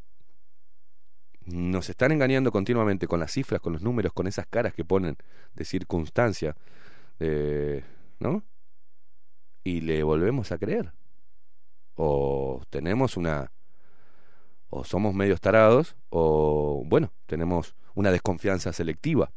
Nos 1.47 1.91
están 1.91 2.13
engañando 2.13 2.51
continuamente 2.51 3.07
con 3.07 3.21
las 3.21 3.33
cifras, 3.33 3.61
con 3.61 3.75
los 3.75 3.83
números, 3.83 4.13
con 4.13 4.27
esas 4.27 4.47
caras 4.47 4.73
que 4.75 4.85
ponen 4.85 5.17
de 5.55 5.65
circunstancia, 5.65 6.57
de- 7.19 7.85
¿no? 8.19 8.43
Y 9.63 9.81
le 9.83 10.03
volvemos 10.03 10.53
a 10.53 10.59
creer. 10.59 10.93
O 11.97 12.63
tenemos 12.71 13.17
una 13.17 13.51
o 14.71 14.83
somos 14.85 15.15
medios 15.15 15.41
tarados 15.41 15.97
o 16.09 16.83
bueno, 16.87 17.13
tenemos 17.27 17.77
una 17.95 18.11
desconfianza 18.11 18.73
selectiva. 18.73 19.31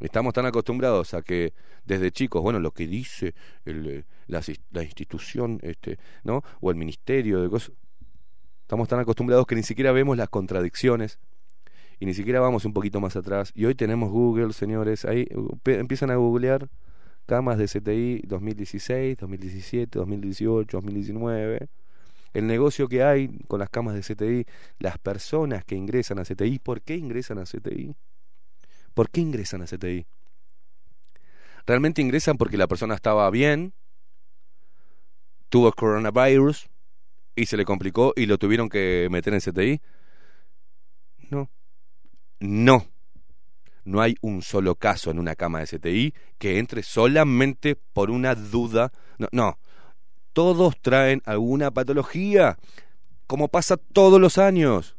Estamos 0.00 0.32
tan 0.34 0.46
acostumbrados 0.46 1.14
a 1.14 1.22
que 1.22 1.54
desde 1.84 2.12
chicos, 2.12 2.42
bueno, 2.42 2.60
lo 2.60 2.72
que 2.72 2.86
dice 2.86 3.34
el, 3.64 3.86
eh, 3.88 4.04
la, 4.26 4.42
la 4.70 4.82
institución, 4.84 5.58
este, 5.62 5.98
¿no? 6.22 6.42
O 6.60 6.70
el 6.70 6.76
ministerio 6.76 7.40
de 7.40 7.48
cosas. 7.48 7.72
Estamos 8.68 8.86
tan 8.86 9.00
acostumbrados 9.00 9.46
que 9.46 9.54
ni 9.54 9.62
siquiera 9.62 9.92
vemos 9.92 10.18
las 10.18 10.28
contradicciones 10.28 11.18
y 11.98 12.04
ni 12.04 12.12
siquiera 12.12 12.38
vamos 12.38 12.66
un 12.66 12.74
poquito 12.74 13.00
más 13.00 13.16
atrás. 13.16 13.50
Y 13.54 13.64
hoy 13.64 13.74
tenemos 13.74 14.10
Google, 14.10 14.52
señores, 14.52 15.06
ahí 15.06 15.26
uh, 15.34 15.56
empiezan 15.64 16.10
a 16.10 16.16
googlear 16.16 16.68
camas 17.24 17.56
de 17.56 17.64
CTI 17.64 18.24
2016, 18.26 19.16
2017, 19.16 19.98
2018, 19.98 20.76
2019 20.76 21.66
el 22.34 22.46
negocio 22.46 22.88
que 22.88 23.02
hay 23.02 23.38
con 23.48 23.58
las 23.58 23.70
camas 23.70 23.94
de 23.94 24.02
CTI, 24.02 24.44
las 24.80 24.98
personas 24.98 25.64
que 25.64 25.74
ingresan 25.74 26.18
a 26.18 26.24
CTI, 26.24 26.58
¿por 26.58 26.82
qué 26.82 26.94
ingresan 26.94 27.38
a 27.38 27.44
CTI? 27.44 27.96
¿Por 28.92 29.08
qué 29.08 29.22
ingresan 29.22 29.62
a 29.62 29.64
CTI? 29.64 30.04
¿Realmente 31.64 32.02
ingresan 32.02 32.36
porque 32.36 32.58
la 32.58 32.66
persona 32.66 32.94
estaba 32.94 33.30
bien, 33.30 33.72
tuvo 35.48 35.72
coronavirus 35.72 36.68
y 37.38 37.46
se 37.46 37.56
le 37.56 37.64
complicó 37.64 38.12
y 38.16 38.26
lo 38.26 38.38
tuvieron 38.38 38.68
que 38.68 39.08
meter 39.10 39.34
en 39.34 39.40
CTI? 39.40 39.80
No. 41.30 41.50
No. 42.40 42.86
No 43.84 44.00
hay 44.02 44.16
un 44.20 44.42
solo 44.42 44.74
caso 44.74 45.10
en 45.10 45.18
una 45.18 45.34
cama 45.34 45.60
de 45.60 45.66
CTI 45.66 46.14
que 46.38 46.58
entre 46.58 46.82
solamente 46.82 47.76
por 47.76 48.10
una 48.10 48.34
duda. 48.34 48.92
No, 49.18 49.28
no 49.32 49.58
todos 50.38 50.80
traen 50.80 51.20
alguna 51.24 51.72
patología, 51.72 52.58
como 53.26 53.48
pasa 53.48 53.76
todos 53.76 54.20
los 54.20 54.38
años. 54.38 54.96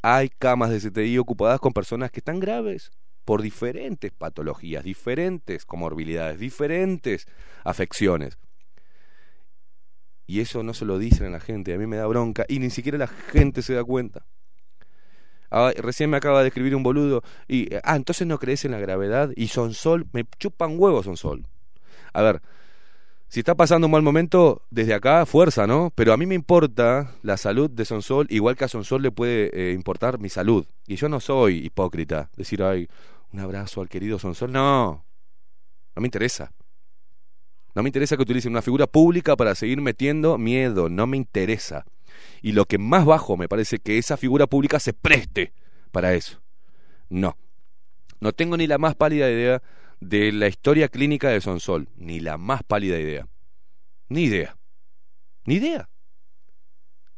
Hay 0.00 0.30
camas 0.30 0.70
de 0.70 0.80
CTI 0.80 1.18
ocupadas 1.18 1.60
con 1.60 1.74
personas 1.74 2.10
que 2.10 2.20
están 2.20 2.40
graves 2.40 2.90
por 3.26 3.42
diferentes 3.42 4.12
patologías, 4.12 4.82
diferentes 4.82 5.66
comorbilidades, 5.66 6.40
diferentes 6.40 7.26
afecciones. 7.64 8.38
Y 10.30 10.38
eso 10.38 10.62
no 10.62 10.74
se 10.74 10.84
lo 10.84 10.96
dicen 11.00 11.26
a 11.26 11.30
la 11.30 11.40
gente, 11.40 11.74
a 11.74 11.76
mí 11.76 11.88
me 11.88 11.96
da 11.96 12.06
bronca 12.06 12.46
y 12.48 12.60
ni 12.60 12.70
siquiera 12.70 12.96
la 12.96 13.08
gente 13.08 13.62
se 13.62 13.74
da 13.74 13.82
cuenta. 13.82 14.24
Ah, 15.50 15.72
recién 15.76 16.08
me 16.08 16.18
acaba 16.18 16.42
de 16.42 16.46
escribir 16.46 16.76
un 16.76 16.84
boludo 16.84 17.24
y, 17.48 17.74
ah, 17.82 17.96
entonces 17.96 18.28
no 18.28 18.38
crees 18.38 18.64
en 18.64 18.70
la 18.70 18.78
gravedad 18.78 19.30
y 19.34 19.48
son 19.48 19.74
sol, 19.74 20.06
me 20.12 20.24
chupan 20.38 20.78
huevos 20.78 21.06
son 21.06 21.16
sol. 21.16 21.48
A 22.12 22.22
ver, 22.22 22.42
si 23.26 23.40
está 23.40 23.56
pasando 23.56 23.88
un 23.88 23.90
mal 23.90 24.02
momento, 24.02 24.62
desde 24.70 24.94
acá, 24.94 25.26
fuerza, 25.26 25.66
¿no? 25.66 25.92
Pero 25.96 26.12
a 26.12 26.16
mí 26.16 26.26
me 26.26 26.36
importa 26.36 27.10
la 27.22 27.36
salud 27.36 27.68
de 27.68 27.84
Sonsol, 27.84 28.28
igual 28.30 28.54
que 28.54 28.66
a 28.66 28.68
Sonsol 28.68 29.02
le 29.02 29.10
puede 29.10 29.50
eh, 29.52 29.72
importar 29.72 30.20
mi 30.20 30.28
salud. 30.28 30.64
Y 30.86 30.94
yo 30.94 31.08
no 31.08 31.18
soy 31.18 31.56
hipócrita. 31.58 32.30
Decir, 32.36 32.62
ay, 32.62 32.86
un 33.32 33.40
abrazo 33.40 33.80
al 33.80 33.88
querido 33.88 34.20
Sonsol. 34.20 34.52
No, 34.52 35.04
no 35.96 36.00
me 36.00 36.06
interesa. 36.06 36.52
No 37.74 37.82
me 37.82 37.88
interesa 37.88 38.16
que 38.16 38.22
utilicen 38.22 38.52
una 38.52 38.62
figura 38.62 38.86
pública 38.86 39.36
para 39.36 39.54
seguir 39.54 39.80
metiendo 39.80 40.38
miedo, 40.38 40.88
no 40.88 41.06
me 41.06 41.16
interesa. 41.16 41.84
Y 42.42 42.52
lo 42.52 42.64
que 42.64 42.78
más 42.78 43.04
bajo 43.04 43.36
me 43.36 43.48
parece 43.48 43.78
que 43.78 43.98
esa 43.98 44.16
figura 44.16 44.46
pública 44.46 44.80
se 44.80 44.92
preste 44.92 45.52
para 45.92 46.14
eso. 46.14 46.40
No. 47.08 47.36
No 48.20 48.32
tengo 48.32 48.56
ni 48.56 48.66
la 48.66 48.78
más 48.78 48.94
pálida 48.94 49.30
idea 49.30 49.62
de 50.00 50.32
la 50.32 50.48
historia 50.48 50.88
clínica 50.88 51.28
de 51.28 51.40
Sonsol, 51.40 51.88
ni 51.96 52.20
la 52.20 52.38
más 52.38 52.62
pálida 52.62 52.98
idea. 52.98 53.28
Ni 54.08 54.24
idea. 54.24 54.56
Ni 55.44 55.56
idea. 55.56 55.88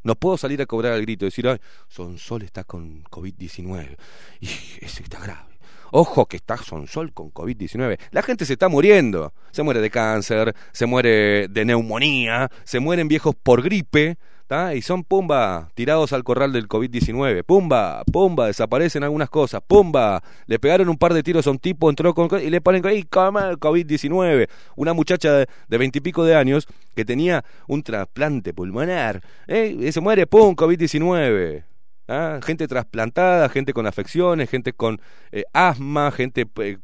No 0.04 0.16
puedo 0.16 0.36
salir 0.36 0.60
a 0.60 0.66
cobrar 0.66 0.92
al 0.92 1.02
grito 1.02 1.24
y 1.24 1.28
decir, 1.28 1.48
ay, 1.48 1.58
Sonsol 1.88 2.42
está 2.42 2.64
con 2.64 3.04
COVID-19. 3.04 3.96
Y 4.40 4.46
eso 4.80 5.02
está 5.02 5.20
grave. 5.20 5.51
Ojo 5.94 6.24
que 6.24 6.38
está 6.38 6.56
Sonsol 6.56 7.12
con 7.12 7.30
COVID-19. 7.30 7.98
La 8.12 8.22
gente 8.22 8.46
se 8.46 8.54
está 8.54 8.70
muriendo. 8.70 9.34
Se 9.50 9.62
muere 9.62 9.82
de 9.82 9.90
cáncer, 9.90 10.54
se 10.72 10.86
muere 10.86 11.48
de 11.48 11.64
neumonía, 11.66 12.50
se 12.64 12.80
mueren 12.80 13.08
viejos 13.08 13.34
por 13.34 13.62
gripe. 13.62 14.16
¿tá? 14.46 14.74
Y 14.74 14.80
son 14.80 15.04
pumba, 15.04 15.68
tirados 15.74 16.14
al 16.14 16.24
corral 16.24 16.54
del 16.54 16.66
COVID-19. 16.66 17.44
Pumba, 17.44 18.04
pumba, 18.10 18.46
desaparecen 18.46 19.04
algunas 19.04 19.28
cosas. 19.28 19.60
Pumba, 19.66 20.22
le 20.46 20.58
pegaron 20.58 20.88
un 20.88 20.96
par 20.96 21.12
de 21.12 21.22
tiros 21.22 21.46
a 21.46 21.50
un 21.50 21.58
tipo, 21.58 21.90
entró 21.90 22.14
con 22.14 22.28
y 22.42 22.48
le 22.48 22.62
ponen 22.62 22.86
¡ay, 22.86 23.02
cama, 23.02 23.52
COVID-19! 23.52 24.48
Una 24.76 24.94
muchacha 24.94 25.44
de 25.68 25.78
veintipico 25.78 26.24
de 26.24 26.36
años 26.36 26.68
que 26.94 27.04
tenía 27.04 27.44
un 27.66 27.82
trasplante 27.82 28.54
pulmonar. 28.54 29.22
¿eh? 29.46 29.76
Y 29.78 29.92
se 29.92 30.00
muere, 30.00 30.26
¡pum! 30.26 30.54
COVID-19. 30.54 31.64
¿Ah? 32.12 32.40
Gente 32.44 32.68
trasplantada, 32.68 33.48
gente 33.48 33.72
con 33.72 33.86
afecciones, 33.86 34.48
gente 34.50 34.72
con 34.72 35.00
eh, 35.30 35.44
asma, 35.52 36.10
gente, 36.12 36.46
eh, 36.56 36.78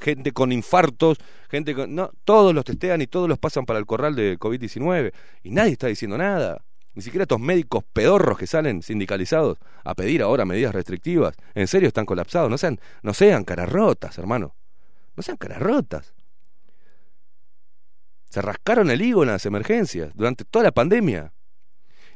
gente 0.00 0.32
con 0.32 0.52
infartos, 0.52 1.18
gente 1.50 1.74
con... 1.74 1.94
No, 1.94 2.10
todos 2.24 2.54
los 2.54 2.64
testean 2.64 3.02
y 3.02 3.06
todos 3.06 3.28
los 3.28 3.38
pasan 3.38 3.66
para 3.66 3.78
el 3.78 3.86
corral 3.86 4.14
de 4.14 4.38
COVID-19. 4.38 5.12
Y 5.42 5.50
nadie 5.50 5.72
está 5.72 5.88
diciendo 5.88 6.16
nada. 6.16 6.62
Ni 6.94 7.02
siquiera 7.02 7.22
estos 7.22 7.40
médicos 7.40 7.84
pedorros 7.92 8.38
que 8.38 8.46
salen 8.46 8.82
sindicalizados 8.82 9.58
a 9.84 9.94
pedir 9.94 10.22
ahora 10.22 10.44
medidas 10.44 10.74
restrictivas. 10.74 11.34
En 11.54 11.68
serio 11.68 11.88
están 11.88 12.06
colapsados. 12.06 12.50
No 12.50 12.58
sean, 12.58 12.80
no 13.02 13.14
sean 13.14 13.44
caras 13.44 13.68
rotas, 13.68 14.18
hermano. 14.18 14.54
No 15.16 15.22
sean 15.22 15.36
caras 15.36 15.60
rotas. 15.60 16.14
Se 18.30 18.42
rascaron 18.42 18.90
el 18.90 19.00
higo 19.00 19.22
en 19.22 19.30
las 19.30 19.46
emergencias 19.46 20.12
durante 20.14 20.44
toda 20.44 20.64
la 20.64 20.72
pandemia. 20.72 21.32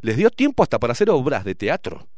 Les 0.00 0.16
dio 0.16 0.30
tiempo 0.30 0.62
hasta 0.62 0.78
para 0.78 0.92
hacer 0.92 1.10
obras 1.10 1.44
de 1.44 1.54
teatro 1.54 2.08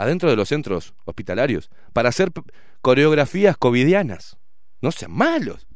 adentro 0.00 0.30
de 0.30 0.36
los 0.36 0.48
centros 0.48 0.94
hospitalarios 1.04 1.70
para 1.92 2.08
hacer 2.08 2.32
coreografías 2.80 3.56
covidianas. 3.58 4.38
No 4.80 4.90
sean 4.92 5.12
malos. 5.12 5.66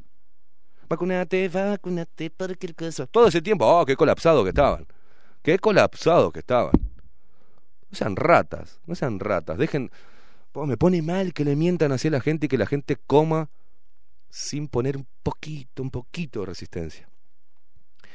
Vacunate, 0.88 1.48
vacunate, 1.48 2.30
cualquier 2.30 2.74
cosa. 2.74 3.06
Todo 3.06 3.28
ese 3.28 3.42
tiempo, 3.42 3.66
oh, 3.66 3.84
qué 3.84 3.96
colapsado 3.96 4.42
que 4.42 4.48
estaban. 4.48 4.86
Qué 5.42 5.58
colapsado 5.58 6.32
que 6.32 6.38
estaban. 6.38 6.72
No 7.90 7.96
sean 7.96 8.16
ratas, 8.16 8.80
no 8.86 8.94
sean 8.94 9.20
ratas. 9.20 9.58
Dejen. 9.58 9.90
Oh, 10.54 10.64
me 10.64 10.78
pone 10.78 11.02
mal 11.02 11.34
que 11.34 11.44
le 11.44 11.54
mientan 11.54 11.92
así 11.92 12.08
a 12.08 12.12
la 12.12 12.20
gente 12.20 12.46
y 12.46 12.48
que 12.48 12.56
la 12.56 12.66
gente 12.66 12.96
coma 12.96 13.50
sin 14.30 14.68
poner 14.68 14.96
un 14.96 15.06
poquito, 15.22 15.82
un 15.82 15.90
poquito 15.90 16.40
de 16.40 16.46
resistencia. 16.46 17.08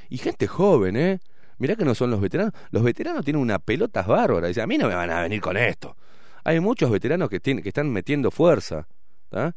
Y 0.09 0.17
gente 0.17 0.47
joven, 0.47 0.97
¿eh? 0.97 1.19
Mirá 1.59 1.75
que 1.75 1.85
no 1.85 1.93
son 1.93 2.09
los 2.09 2.21
veteranos. 2.21 2.53
Los 2.71 2.83
veteranos 2.83 3.23
tienen 3.23 3.41
una 3.41 3.59
pelotas 3.59 4.07
bárbara. 4.07 4.47
Dicen, 4.47 4.63
a 4.63 4.67
mí 4.67 4.77
no 4.77 4.87
me 4.87 4.95
van 4.95 5.11
a 5.11 5.21
venir 5.21 5.41
con 5.41 5.57
esto. 5.57 5.95
Hay 6.43 6.59
muchos 6.61 6.89
veteranos 6.89 7.29
que, 7.29 7.39
tienen, 7.39 7.61
que 7.61 7.69
están 7.69 7.91
metiendo 7.91 8.31
fuerza. 8.31 8.87
¿tá? 9.29 9.55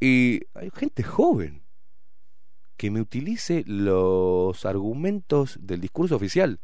Y 0.00 0.40
hay 0.54 0.70
gente 0.74 1.02
joven 1.02 1.62
que 2.76 2.90
me 2.90 3.00
utilice 3.00 3.62
los 3.66 4.66
argumentos 4.66 5.58
del 5.60 5.80
discurso 5.80 6.16
oficial 6.16 6.58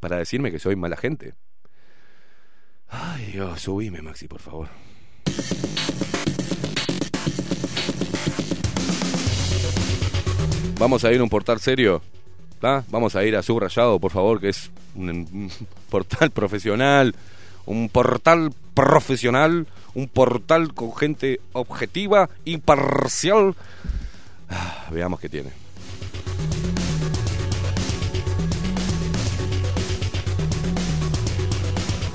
para 0.00 0.18
decirme 0.18 0.52
que 0.52 0.60
soy 0.60 0.76
mala 0.76 0.96
gente. 0.96 1.34
Ay, 2.88 3.32
Dios, 3.32 3.60
subime, 3.60 4.02
Maxi, 4.02 4.28
por 4.28 4.40
favor. 4.40 4.68
Vamos 10.78 11.04
a 11.04 11.12
ir 11.12 11.20
a 11.20 11.22
un 11.22 11.28
portal 11.28 11.58
serio. 11.60 12.02
Vamos 12.62 13.16
a 13.16 13.24
ir 13.24 13.34
a 13.34 13.42
Subrayado, 13.42 13.98
por 13.98 14.12
favor, 14.12 14.40
que 14.40 14.50
es 14.50 14.70
un, 14.94 15.08
un 15.10 15.50
portal 15.90 16.30
profesional. 16.30 17.14
Un 17.66 17.88
portal 17.88 18.52
profesional. 18.74 19.66
Un 19.94 20.08
portal 20.08 20.72
con 20.72 20.94
gente 20.94 21.40
objetiva, 21.52 22.30
imparcial. 22.44 23.56
Ah, 24.48 24.86
veamos 24.90 25.18
qué 25.18 25.28
tiene. 25.28 25.50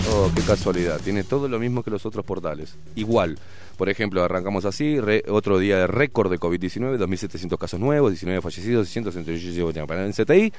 Oh, 0.10 0.32
qué 0.34 0.42
casualidad. 0.42 1.00
Tiene 1.02 1.24
todo 1.24 1.50
lo 1.50 1.60
mismo 1.60 1.84
que 1.84 1.92
los 1.92 2.06
otros 2.06 2.26
portales. 2.26 2.76
Igual. 2.96 3.38
Por 3.78 3.90
ejemplo, 3.90 4.24
arrancamos 4.24 4.66
así, 4.66 5.00
re- 5.00 5.24
otro 5.30 5.60
día 5.60 5.78
de 5.78 5.88
récord 5.88 6.30
de 6.32 6.40
COVID-19, 6.40 6.98
2.700 6.98 7.58
casos 7.58 7.80
nuevos, 7.80 8.12
19 8.12 8.42
fallecidos, 8.42 8.90
168 8.90 9.88
para 9.88 10.06
el 10.06 10.14
CTI. 10.14 10.52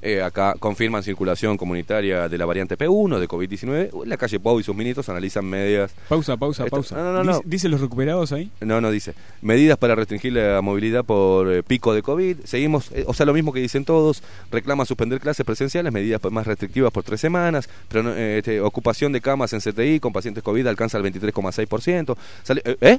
Eh, 0.00 0.22
acá 0.22 0.54
confirman 0.58 1.02
circulación 1.02 1.56
comunitaria 1.56 2.28
de 2.28 2.38
la 2.38 2.46
variante 2.46 2.76
P1 2.76 3.18
de 3.18 3.28
COVID-19. 3.28 4.04
La 4.06 4.16
calle 4.16 4.40
Pau 4.40 4.58
y 4.58 4.62
sus 4.62 4.74
ministros 4.74 5.08
analizan 5.08 5.44
medidas. 5.44 5.92
Pausa, 6.08 6.36
pausa, 6.36 6.64
Esto- 6.64 6.76
pausa. 6.76 6.96
no, 6.96 7.12
no, 7.12 7.22
no. 7.24 7.32
Dice, 7.38 7.42
dice 7.46 7.68
los 7.68 7.80
recuperados 7.80 8.32
ahí? 8.32 8.50
No, 8.60 8.80
no 8.80 8.90
dice. 8.90 9.14
Medidas 9.42 9.76
para 9.78 9.94
restringir 9.94 10.32
la 10.32 10.60
movilidad 10.62 11.04
por 11.04 11.52
eh, 11.52 11.62
pico 11.62 11.92
de 11.94 12.02
COVID. 12.02 12.38
Seguimos, 12.44 12.90
eh, 12.92 13.04
o 13.06 13.14
sea, 13.14 13.26
lo 13.26 13.34
mismo 13.34 13.52
que 13.52 13.60
dicen 13.60 13.84
todos. 13.84 14.22
Reclama 14.50 14.84
suspender 14.86 15.20
clases 15.20 15.44
presenciales, 15.44 15.92
medidas 15.92 16.20
más 16.30 16.46
restrictivas 16.46 16.90
por 16.92 17.04
tres 17.04 17.20
semanas. 17.20 17.68
Pero, 17.88 18.14
este, 18.16 18.60
ocupación 18.60 19.12
de 19.12 19.20
camas 19.20 19.52
en 19.52 19.60
CTI 19.60 20.00
con 20.00 20.12
pacientes 20.12 20.42
COVID 20.42 20.66
alcanza 20.66 20.96
el 20.98 21.04
23,6%. 21.04 22.16
Eh, 22.48 22.76
¿Eh? 22.80 22.98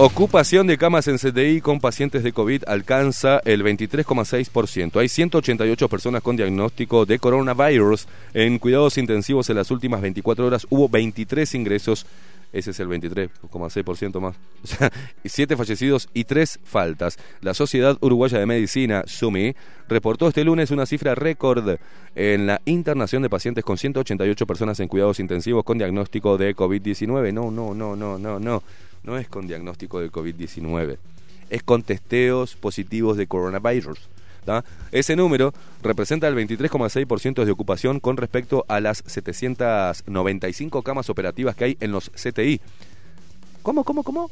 Ocupación 0.00 0.68
de 0.68 0.78
camas 0.78 1.08
en 1.08 1.18
CTI 1.18 1.60
con 1.60 1.80
pacientes 1.80 2.22
de 2.22 2.32
COVID 2.32 2.62
alcanza 2.68 3.40
el 3.44 3.64
23,6%. 3.64 5.00
Hay 5.00 5.08
188 5.08 5.88
personas 5.88 6.22
con 6.22 6.36
diagnóstico 6.36 7.04
de 7.04 7.18
coronavirus. 7.18 8.06
En 8.32 8.60
cuidados 8.60 8.96
intensivos 8.96 9.50
en 9.50 9.56
las 9.56 9.72
últimas 9.72 10.00
24 10.00 10.46
horas 10.46 10.68
hubo 10.70 10.88
23 10.88 11.52
ingresos. 11.56 12.06
Ese 12.52 12.70
es 12.70 12.80
el 12.80 12.88
23,6% 12.88 14.20
más. 14.20 14.36
O 14.62 14.66
sea, 14.66 14.90
7 15.24 15.56
fallecidos 15.56 16.08
y 16.14 16.24
3 16.24 16.60
faltas. 16.64 17.16
La 17.40 17.54
Sociedad 17.54 17.96
Uruguaya 18.00 18.38
de 18.38 18.46
Medicina, 18.46 19.04
SUMI, 19.06 19.54
reportó 19.88 20.28
este 20.28 20.44
lunes 20.44 20.70
una 20.70 20.86
cifra 20.86 21.14
récord 21.14 21.76
en 22.14 22.46
la 22.46 22.60
internación 22.64 23.22
de 23.22 23.30
pacientes 23.30 23.64
con 23.64 23.78
188 23.78 24.46
personas 24.46 24.80
en 24.80 24.88
cuidados 24.88 25.20
intensivos 25.20 25.64
con 25.64 25.78
diagnóstico 25.78 26.38
de 26.38 26.56
COVID-19. 26.56 27.32
No, 27.32 27.50
no, 27.50 27.74
no, 27.74 27.94
no, 27.94 28.18
no, 28.18 28.40
no. 28.40 28.62
No 29.04 29.16
es 29.16 29.28
con 29.28 29.46
diagnóstico 29.46 30.00
de 30.00 30.10
COVID-19. 30.10 30.98
Es 31.50 31.62
con 31.62 31.82
testeos 31.82 32.56
positivos 32.56 33.16
de 33.16 33.26
coronavirus. 33.26 33.98
Ese 34.92 35.16
número 35.16 35.52
representa 35.82 36.28
el 36.28 36.34
23,6% 36.34 37.44
de 37.44 37.50
ocupación 37.50 38.00
con 38.00 38.16
respecto 38.16 38.64
a 38.68 38.80
las 38.80 39.02
795 39.06 40.82
camas 40.82 41.10
operativas 41.10 41.54
que 41.54 41.64
hay 41.64 41.76
en 41.80 41.92
los 41.92 42.10
CTI. 42.10 42.60
¿Cómo, 43.62 43.84
cómo, 43.84 44.02
cómo? 44.02 44.30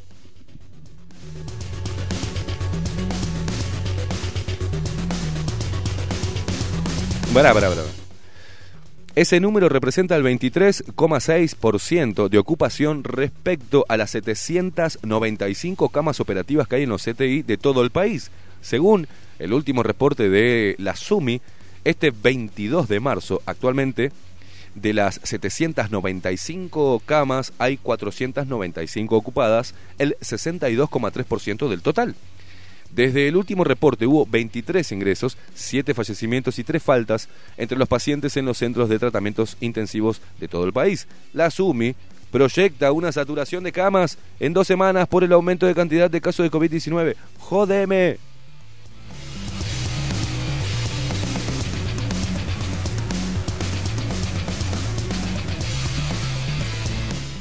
Ese 9.14 9.38
número 9.40 9.68
representa 9.68 10.16
el 10.16 10.24
23,6% 10.24 12.28
de 12.28 12.38
ocupación 12.38 13.04
respecto 13.04 13.84
a 13.88 13.98
las 13.98 14.10
795 14.10 15.88
camas 15.90 16.20
operativas 16.20 16.68
que 16.68 16.76
hay 16.76 16.84
en 16.84 16.90
los 16.90 17.02
CTI 17.02 17.42
de 17.42 17.58
todo 17.58 17.82
el 17.82 17.90
país. 17.90 18.30
Según 18.66 19.06
el 19.38 19.52
último 19.52 19.84
reporte 19.84 20.28
de 20.28 20.74
la 20.78 20.96
SUMI, 20.96 21.40
este 21.84 22.10
22 22.10 22.88
de 22.88 22.98
marzo, 22.98 23.40
actualmente, 23.46 24.10
de 24.74 24.92
las 24.92 25.20
795 25.22 27.00
camas 27.06 27.52
hay 27.58 27.76
495 27.76 29.16
ocupadas, 29.16 29.72
el 29.98 30.16
62,3% 30.18 31.68
del 31.68 31.80
total. 31.80 32.16
Desde 32.90 33.28
el 33.28 33.36
último 33.36 33.62
reporte 33.62 34.04
hubo 34.04 34.26
23 34.26 34.90
ingresos, 34.90 35.38
7 35.54 35.94
fallecimientos 35.94 36.58
y 36.58 36.64
3 36.64 36.82
faltas 36.82 37.28
entre 37.56 37.78
los 37.78 37.86
pacientes 37.86 38.36
en 38.36 38.46
los 38.46 38.58
centros 38.58 38.88
de 38.88 38.98
tratamientos 38.98 39.56
intensivos 39.60 40.20
de 40.40 40.48
todo 40.48 40.64
el 40.64 40.72
país. 40.72 41.06
La 41.32 41.52
SUMI 41.52 41.94
proyecta 42.32 42.90
una 42.90 43.12
saturación 43.12 43.62
de 43.62 43.70
camas 43.70 44.18
en 44.40 44.52
dos 44.54 44.66
semanas 44.66 45.06
por 45.06 45.22
el 45.22 45.32
aumento 45.32 45.66
de 45.66 45.74
cantidad 45.76 46.10
de 46.10 46.20
casos 46.20 46.42
de 46.42 46.50
COVID-19. 46.50 47.14
¡Jódeme! 47.38 48.18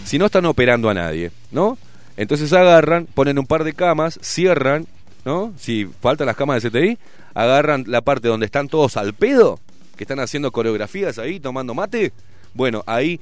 Si 0.06 0.18
no 0.18 0.28
están 0.28 0.46
operando 0.46 0.90
a 0.90 0.94
nadie, 0.94 1.32
¿no? 1.52 1.78
Entonces 2.16 2.54
agarran, 2.54 3.08
ponen 3.08 3.40
un 3.40 3.46
par 3.46 3.64
de 3.64 3.74
camas, 3.74 4.20
cierran, 4.22 4.88
¿no? 5.26 5.54
Si 5.58 5.86
faltan 6.00 6.28
las 6.28 6.38
camas 6.38 6.64
de 6.64 6.70
CTI, 6.70 6.98
agarran 7.34 7.84
la 7.88 8.02
parte 8.02 8.28
donde 8.28 8.46
están 8.46 8.70
todos 8.70 8.96
al 8.96 9.14
pedo, 9.14 9.60
que 9.98 10.04
están 10.04 10.20
haciendo 10.20 10.52
coreografías 10.52 11.20
ahí, 11.20 11.40
tomando 11.40 11.74
mate. 11.74 12.14
Bueno, 12.54 12.84
ahí 12.86 13.20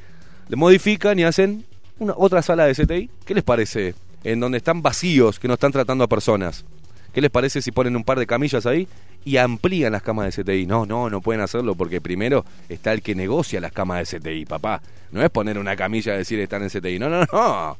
le 0.50 0.56
modifican 0.56 1.18
y 1.18 1.24
hacen 1.24 1.66
una 2.00 2.14
otra 2.16 2.42
sala 2.42 2.66
de 2.66 2.76
CTI. 2.76 3.10
¿Qué 3.26 3.34
les 3.34 3.44
parece? 3.44 3.96
En 4.24 4.40
donde 4.40 4.58
están 4.58 4.82
vacíos, 4.82 5.40
que 5.40 5.48
no 5.48 5.56
están 5.56 5.72
tratando 5.72 6.04
a 6.04 6.08
personas. 6.08 6.66
¿Qué 7.14 7.22
les 7.22 7.30
parece 7.30 7.62
si 7.62 7.72
ponen 7.72 7.96
un 7.96 8.04
par 8.04 8.18
de 8.18 8.26
camillas 8.26 8.66
ahí 8.66 8.88
y 9.24 9.38
amplían 9.38 9.92
las 9.92 10.02
camas 10.02 10.36
de 10.36 10.44
CTI? 10.44 10.66
No, 10.66 10.86
no, 10.86 11.10
no 11.10 11.22
pueden 11.22 11.42
hacerlo 11.42 11.76
porque 11.76 12.02
primero 12.02 12.44
está 12.70 12.92
el 12.92 13.02
que 13.02 13.16
negocia 13.16 13.62
las 13.62 13.72
camas 13.72 14.10
de 14.10 14.20
CTI, 14.20 14.46
papá. 14.46 14.82
No 15.12 15.24
es 15.24 15.30
poner 15.30 15.58
una 15.60 15.76
camilla 15.76 16.16
y 16.16 16.18
decir 16.18 16.40
están 16.40 16.64
en 16.64 16.70
CTI. 16.70 16.98
No, 17.00 17.10
no, 17.10 17.24
no. 17.32 17.78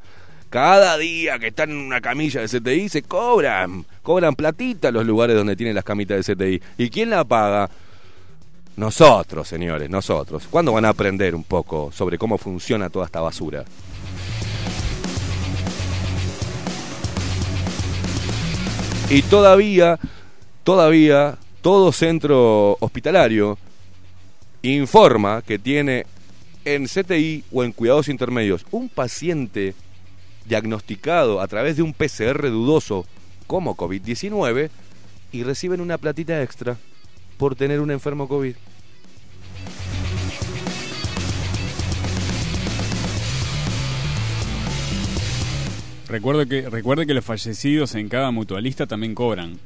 Cada 0.50 1.00
día 1.00 1.40
que 1.40 1.48
están 1.48 1.72
en 1.72 1.78
una 1.78 2.00
camilla 2.00 2.42
de 2.42 2.48
CTI 2.48 2.88
se 2.88 3.02
cobran. 3.02 3.86
Cobran 4.04 4.36
platita 4.36 4.92
los 4.92 5.04
lugares 5.04 5.36
donde 5.36 5.56
tienen 5.56 5.74
las 5.74 5.84
camitas 5.84 6.24
de 6.24 6.36
CTI. 6.36 6.62
¿Y 6.78 6.90
quién 6.92 7.10
la 7.10 7.24
paga? 7.24 7.70
Nosotros, 8.76 9.48
señores, 9.48 9.90
nosotros. 9.90 10.48
¿Cuándo 10.50 10.74
van 10.74 10.86
a 10.86 10.90
aprender 10.90 11.34
un 11.34 11.44
poco 11.44 11.92
sobre 11.92 12.20
cómo 12.20 12.38
funciona 12.38 12.92
toda 12.92 13.06
esta 13.06 13.22
basura? 13.22 13.66
Y 19.14 19.22
todavía, 19.22 20.00
todavía, 20.64 21.38
todo 21.62 21.92
centro 21.92 22.78
hospitalario 22.80 23.60
informa 24.64 25.44
que 25.44 25.60
tiene 25.60 26.08
en 26.66 26.88
CTI 26.88 27.44
o 27.52 27.64
en 27.64 27.74
cuidados 27.74 28.10
intermedios 28.10 28.66
un 28.72 28.90
paciente 28.90 29.76
diagnosticado 30.48 31.42
a 31.42 31.48
través 31.48 31.78
de 31.78 31.84
un 31.84 31.94
PCR 31.94 32.50
dudoso 32.50 33.06
como 33.46 33.78
COVID-19 33.78 34.72
y 35.32 35.44
reciben 35.44 35.80
una 35.80 36.00
platita 36.00 36.42
extra 36.42 36.76
por 37.38 37.56
tener 37.56 37.82
un 37.82 37.92
enfermo 37.92 38.28
COVID. 38.28 38.56
Recuerde 46.14 46.48
que, 46.48 46.70
recuerde 46.70 47.08
que 47.08 47.16
los 47.16 47.26
fallecidos 47.26 47.96
en 47.96 48.08
cada 48.08 48.30
mutualista 48.30 48.86
también 48.86 49.16
cobran. 49.16 49.58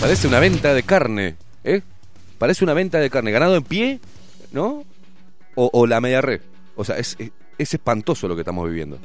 Parece 0.00 0.26
una 0.26 0.40
venta 0.40 0.72
de 0.72 0.82
carne, 0.82 1.36
¿eh? 1.64 1.82
Parece 2.38 2.64
una 2.64 2.72
venta 2.72 2.98
de 2.98 3.10
carne. 3.10 3.30
Ganado 3.30 3.56
en 3.56 3.62
pie, 3.62 4.00
¿no? 4.52 4.86
O, 5.54 5.86
la 5.86 6.00
media 6.00 6.22
red. 6.22 6.40
O 6.76 6.84
sea, 6.86 6.96
es, 6.96 7.14
es, 7.18 7.30
es 7.58 7.74
espantoso 7.74 8.26
lo 8.26 8.34
que 8.34 8.40
estamos 8.40 8.66
viviendo. 8.66 8.98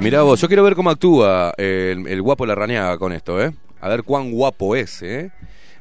Mirá 0.00 0.22
vos, 0.22 0.40
yo 0.40 0.48
quiero 0.48 0.64
ver 0.64 0.74
cómo 0.74 0.90
actúa 0.90 1.54
el, 1.56 2.04
el 2.08 2.20
guapo 2.20 2.46
Larrañaga 2.46 2.98
con 2.98 3.12
esto, 3.12 3.40
¿eh? 3.40 3.54
A 3.80 3.88
ver 3.88 4.02
cuán 4.02 4.32
guapo 4.32 4.74
es, 4.74 5.02
¿eh? 5.02 5.30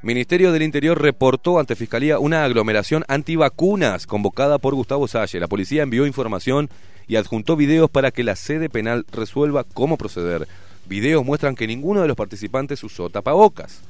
Ministerio 0.04 0.52
del 0.52 0.62
Interior 0.62 1.02
reportó 1.02 1.60
ante 1.60 1.76
Fiscalía 1.76 2.20
una 2.20 2.44
aglomeración 2.44 3.04
antivacunas 3.08 4.06
convocada 4.06 4.60
por 4.60 4.76
Gustavo 4.76 5.08
Salle. 5.08 5.40
La 5.40 5.48
policía 5.48 5.84
envió 5.84 6.06
información 6.06 6.70
y 7.08 7.16
adjuntó 7.16 7.56
videos 7.56 7.90
para 7.90 8.12
que 8.12 8.24
la 8.24 8.36
sede 8.36 8.70
penal 8.70 9.06
resuelva 9.12 9.64
cómo 9.64 9.98
proceder. 9.98 10.48
Videos 10.88 11.26
muestran 11.26 11.56
que 11.56 11.68
ninguno 11.68 12.02
de 12.02 12.08
los 12.08 12.16
participantes 12.16 12.84
usó 12.84 13.10
tapabocas. 13.10 13.82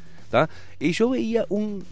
Y 0.80 0.92
yo 0.92 1.10
veía 1.10 1.46
un 1.50 1.84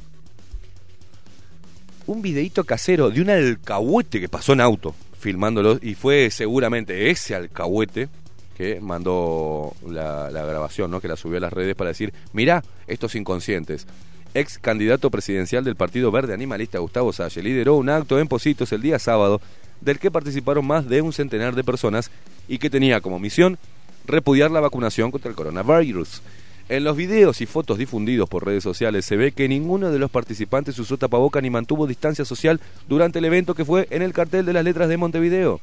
un 2.08 2.22
videito 2.22 2.64
casero 2.64 3.10
de 3.10 3.22
un 3.22 3.32
alcahuete 3.32 4.20
que 4.20 4.30
pasó 4.30 4.54
en 4.54 4.62
auto 4.62 4.94
filmándolo 5.20 5.80
y 5.82 5.96
fue 5.96 6.30
seguramente 6.30 7.10
ese 7.10 7.34
alcahuete 7.34 8.10
que 8.56 8.80
mandó 8.82 9.74
la, 9.88 10.30
grabación, 10.30 10.90
¿no? 10.90 11.02
que 11.02 11.08
la 11.08 11.18
subió 11.18 11.38
a 11.38 11.42
las 11.42 11.54
redes 11.54 11.76
para 11.76 11.90
decir, 11.90 12.14
mirá, 12.34 12.64
estos 12.88 13.16
inconscientes. 13.16 13.86
Ex 14.34 14.60
candidato 14.60 15.10
presidencial 15.10 15.64
del 15.64 15.76
Partido 15.76 16.12
Verde 16.12 16.34
Animalista 16.34 16.80
Gustavo 16.80 17.14
Salle 17.14 17.42
lideró 17.42 17.76
un 17.76 17.90
acto 17.90 18.20
en 18.20 18.28
Positos 18.28 18.72
el 18.74 18.82
día 18.82 19.00
sábado 19.00 19.40
del 19.82 20.00
que 20.00 20.12
participaron 20.12 20.66
más 20.66 20.88
de 20.90 21.02
un 21.02 21.14
centenar 21.14 21.56
de 21.56 21.64
personas 21.64 22.12
y 22.48 22.58
que 22.58 22.70
tenía 22.70 23.02
como 23.02 23.20
misión 23.20 23.58
repudiar 24.06 24.52
la 24.52 24.60
vacunación 24.60 25.12
contra 25.12 25.30
el 25.30 25.36
coronavirus. 25.36 26.22
En 26.68 26.84
los 26.84 26.98
videos 26.98 27.42
y 27.42 27.46
fotos 27.46 27.78
difundidos 27.78 28.28
por 28.28 28.46
redes 28.46 28.64
sociales 28.64 29.06
se 29.06 29.16
ve 29.16 29.32
que 29.32 29.48
ninguno 29.48 29.92
de 29.92 30.00
los 30.00 30.10
participantes 30.10 30.80
usó 30.80 30.98
tapaboca 30.98 31.40
ni 31.40 31.50
mantuvo 31.50 31.86
distancia 31.86 32.26
social 32.26 32.60
durante 32.88 33.20
el 33.20 33.26
evento 33.26 33.54
que 33.54 33.66
fue 33.66 33.88
en 33.92 34.02
el 34.02 34.14
cartel 34.14 34.46
de 34.46 34.54
las 34.54 34.64
letras 34.64 34.90
de 34.90 34.98
Montevideo. 34.98 35.62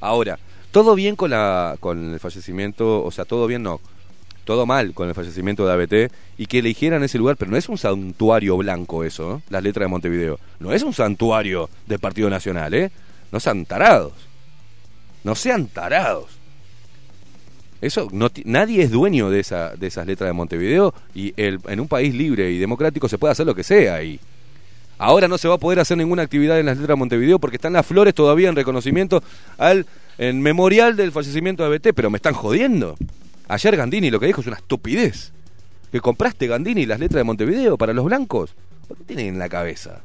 Ahora, 0.00 0.38
todo 0.76 0.94
bien 0.94 1.16
con, 1.16 1.30
la, 1.30 1.78
con 1.80 2.12
el 2.12 2.20
fallecimiento, 2.20 3.02
o 3.02 3.10
sea, 3.10 3.24
todo 3.24 3.46
bien 3.46 3.62
no, 3.62 3.80
todo 4.44 4.66
mal 4.66 4.92
con 4.92 5.08
el 5.08 5.14
fallecimiento 5.14 5.66
de 5.66 5.72
ABT 5.72 6.12
y 6.36 6.44
que 6.44 6.58
eligieran 6.58 7.02
ese 7.02 7.16
lugar, 7.16 7.38
pero 7.38 7.50
no 7.50 7.56
es 7.56 7.70
un 7.70 7.78
santuario 7.78 8.58
blanco 8.58 9.02
eso, 9.02 9.36
¿eh? 9.36 9.40
las 9.48 9.62
letras 9.62 9.84
de 9.84 9.88
Montevideo. 9.88 10.38
No 10.60 10.74
es 10.74 10.82
un 10.82 10.92
santuario 10.92 11.70
del 11.86 11.98
Partido 11.98 12.28
Nacional, 12.28 12.74
¿eh? 12.74 12.90
No 13.32 13.40
sean 13.40 13.64
tarados. 13.64 14.12
No 15.24 15.34
sean 15.34 15.66
tarados. 15.68 16.26
Eso, 17.80 18.08
no, 18.12 18.28
nadie 18.44 18.82
es 18.82 18.90
dueño 18.90 19.30
de, 19.30 19.40
esa, 19.40 19.74
de 19.76 19.86
esas 19.86 20.06
letras 20.06 20.28
de 20.28 20.34
Montevideo 20.34 20.92
y 21.14 21.32
el, 21.38 21.58
en 21.68 21.80
un 21.80 21.88
país 21.88 22.14
libre 22.14 22.50
y 22.50 22.58
democrático 22.58 23.08
se 23.08 23.16
puede 23.16 23.32
hacer 23.32 23.46
lo 23.46 23.54
que 23.54 23.64
sea 23.64 23.94
ahí. 23.94 24.20
Ahora 24.98 25.26
no 25.26 25.38
se 25.38 25.48
va 25.48 25.54
a 25.54 25.58
poder 25.58 25.80
hacer 25.80 25.96
ninguna 25.96 26.22
actividad 26.22 26.60
en 26.60 26.66
las 26.66 26.76
letras 26.76 26.96
de 26.96 26.98
Montevideo 26.98 27.38
porque 27.38 27.56
están 27.56 27.72
las 27.72 27.86
flores 27.86 28.12
todavía 28.14 28.50
en 28.50 28.56
reconocimiento 28.56 29.22
al 29.56 29.86
en 30.18 30.40
memorial 30.40 30.96
del 30.96 31.12
fallecimiento 31.12 31.62
de 31.62 31.74
ABT, 31.74 31.94
pero 31.94 32.10
me 32.10 32.16
están 32.16 32.34
jodiendo. 32.34 32.96
Ayer 33.48 33.76
Gandini 33.76 34.10
lo 34.10 34.20
que 34.20 34.26
dijo 34.26 34.40
es 34.40 34.46
una 34.46 34.56
estupidez. 34.56 35.32
Que 35.92 36.00
compraste 36.00 36.46
Gandini 36.46 36.86
las 36.86 37.00
letras 37.00 37.20
de 37.20 37.24
Montevideo 37.24 37.78
para 37.78 37.92
los 37.92 38.04
blancos. 38.04 38.54
¿Por 38.88 38.96
qué 38.96 39.04
tienen 39.04 39.26
en 39.28 39.38
la 39.38 39.48
cabeza? 39.48 40.02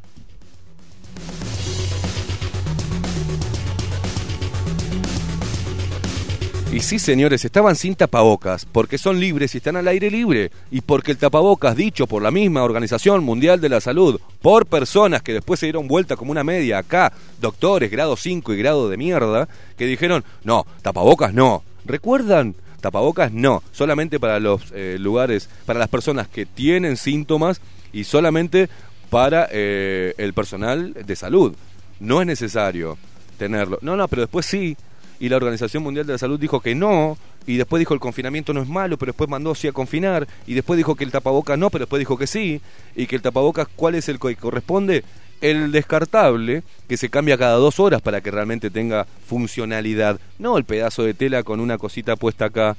Y 6.72 6.80
sí, 6.80 7.00
señores, 7.00 7.44
estaban 7.44 7.76
sin 7.76 7.96
tapabocas, 7.96 8.64
porque 8.64 8.98
son 8.98 9.20
libres 9.20 9.54
y 9.54 9.58
están 9.58 9.76
al 9.76 9.90
aire 9.90 10.10
libre, 10.10 10.52
y 10.72 10.80
porque 10.80 11.12
el 11.12 11.18
tapabocas 11.18 11.76
dicho 11.76 12.08
por 12.08 12.22
la 12.22 12.32
misma 12.32 12.64
Organización 12.64 13.26
Mundial 13.26 13.60
de 13.60 13.68
la 13.68 13.82
Salud, 13.82 14.22
por 14.42 14.66
personas 14.66 15.22
que 15.22 15.34
después 15.34 15.60
se 15.60 15.66
dieron 15.66 15.90
vuelta 15.90 16.16
como 16.16 16.32
una 16.32 16.46
media 16.46 16.78
acá, 16.78 17.12
doctores, 17.42 17.92
grado 17.92 18.16
5 18.16 18.54
y 18.54 18.58
grado 18.58 18.88
de 18.88 18.96
mierda, 18.96 19.50
que 19.78 19.86
dijeron, 19.86 20.24
no, 20.46 20.66
tapabocas 20.82 21.34
no. 21.34 21.62
¿Recuerdan? 21.84 22.56
Tapabocas 22.80 23.34
no, 23.34 23.62
solamente 23.74 24.18
para 24.18 24.40
los 24.40 24.72
eh, 24.74 24.96
lugares, 24.98 25.50
para 25.66 25.78
las 25.78 25.90
personas 25.90 26.30
que 26.30 26.46
tienen 26.46 26.96
síntomas 26.96 27.60
y 27.92 28.06
solamente 28.06 28.70
para 29.10 29.50
eh, 29.52 30.14
el 30.18 30.32
personal 30.32 30.94
de 30.94 31.16
salud. 31.18 31.54
No 32.00 32.22
es 32.22 32.28
necesario 32.28 32.98
tenerlo. 33.38 33.78
No, 33.82 33.98
no, 33.98 34.08
pero 34.08 34.22
después 34.22 34.46
sí. 34.46 34.78
Y 35.22 35.30
la 35.30 35.38
Organización 35.38 35.84
Mundial 35.84 36.08
de 36.08 36.14
la 36.14 36.18
Salud 36.18 36.40
dijo 36.40 36.60
que 36.62 36.74
no. 36.74 37.16
Y 37.46 37.58
después 37.58 37.80
dijo 37.80 37.94
el 37.94 38.00
confinamiento 38.00 38.54
no 38.54 38.62
es 38.64 38.68
malo, 38.68 38.98
pero 38.98 39.12
después 39.12 39.30
mandó 39.30 39.54
sí 39.54 39.68
a 39.68 39.72
confinar. 39.72 40.28
Y 40.48 40.56
después 40.56 40.78
dijo 40.78 40.96
que 40.96 41.04
el 41.04 41.12
tapabocas 41.12 41.60
no, 41.60 41.70
pero 41.70 41.84
después 41.84 42.00
dijo 42.00 42.18
que 42.18 42.26
sí. 42.26 42.60
Y 42.96 43.06
que 43.06 43.18
el 43.18 43.22
tapabocas, 43.22 43.68
¿cuál 43.76 43.94
es 43.94 44.10
el 44.10 44.20
que 44.20 44.36
corresponde? 44.36 45.04
El 45.40 45.72
descartable, 45.72 46.64
que 46.90 46.98
se 46.98 47.10
cambia 47.10 47.38
cada 47.38 47.58
dos 47.58 47.80
horas 47.80 48.02
para 48.02 48.22
que 48.22 48.32
realmente 48.32 48.72
tenga 48.72 49.06
funcionalidad. 49.28 50.20
No 50.40 50.58
el 50.58 50.66
pedazo 50.66 51.04
de 51.04 51.14
tela 51.14 51.44
con 51.44 51.60
una 51.60 51.78
cosita 51.78 52.16
puesta 52.16 52.46
acá. 52.46 52.76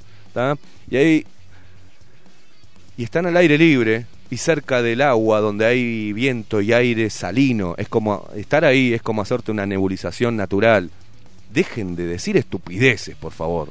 Y 0.91 0.97
ahí 0.97 1.25
y 2.97 3.03
están 3.03 3.25
al 3.25 3.37
aire 3.37 3.57
libre 3.57 4.05
y 4.29 4.35
cerca 4.35 4.81
del 4.81 5.01
agua 5.01 5.39
donde 5.39 5.65
hay 5.65 6.11
viento 6.11 6.59
y 6.59 6.73
aire 6.73 7.09
salino. 7.09 7.75
Es 7.77 7.87
como 7.87 8.27
estar 8.35 8.65
ahí, 8.65 8.93
es 8.93 9.01
como 9.01 9.21
hacerte 9.21 9.49
una 9.51 9.65
nebulización 9.65 10.35
natural. 10.35 10.91
Dejen 11.53 11.95
de 11.95 12.07
decir 12.07 12.35
estupideces, 12.35 13.15
por 13.15 13.31
favor. 13.31 13.69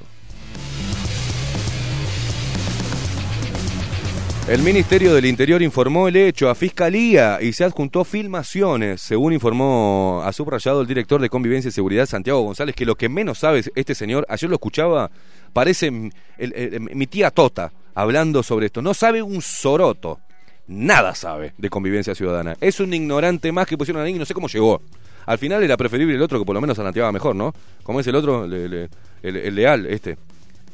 El 4.49 4.63
Ministerio 4.63 5.15
del 5.15 5.27
Interior 5.27 5.63
informó 5.63 6.09
el 6.09 6.17
hecho 6.17 6.49
a 6.49 6.55
Fiscalía 6.55 7.39
y 7.41 7.53
se 7.53 7.65
adjuntó 7.65 8.05
filmaciones, 8.05 9.01
según 9.01 9.33
informó 9.33 10.21
a 10.25 10.33
subrayado 10.33 10.81
el 10.81 10.87
director 10.87 11.21
de 11.21 11.29
Convivencia 11.29 11.69
y 11.69 11.73
Seguridad, 11.73 12.07
Santiago 12.07 12.43
González, 12.43 12.75
que 12.75 12.85
lo 12.85 12.97
que 12.97 13.09
menos 13.09 13.39
sabe 13.39 13.63
este 13.75 13.95
señor, 13.95 14.27
ayer 14.29 14.51
lo 14.51 14.57
escuchaba, 14.57 15.11
parece 15.53 15.91
mi 15.91 17.07
tía 17.07 17.31
Tota 17.31 17.73
hablando 17.95 18.43
sobre 18.43 18.67
esto, 18.67 18.83
no 18.83 18.95
sabe 18.95 19.23
un 19.23 19.43
soroto, 19.43 20.21
nada 20.67 21.15
sabe 21.15 21.55
de 21.57 21.71
Convivencia 21.71 22.15
Ciudadana. 22.15 22.57
Es 22.61 22.81
un 22.81 22.93
ignorante 22.95 23.51
más 23.53 23.67
que 23.67 23.79
pusieron 23.79 24.03
ahí 24.03 24.15
y 24.15 24.19
no 24.19 24.25
sé 24.25 24.35
cómo 24.35 24.49
llegó. 24.49 24.83
Al 25.27 25.39
final 25.39 25.63
era 25.63 25.77
preferible 25.77 26.15
el 26.15 26.23
otro 26.23 26.39
que 26.39 26.45
por 26.45 26.55
lo 26.55 26.61
menos 26.61 26.79
anateaba 26.79 27.13
mejor, 27.13 27.35
¿no? 27.37 27.55
Como 27.83 28.01
es 28.01 28.07
el 28.07 28.15
otro, 28.17 28.45
el, 28.45 28.89
el 29.23 29.55
leal, 29.55 29.87
este. 29.87 30.17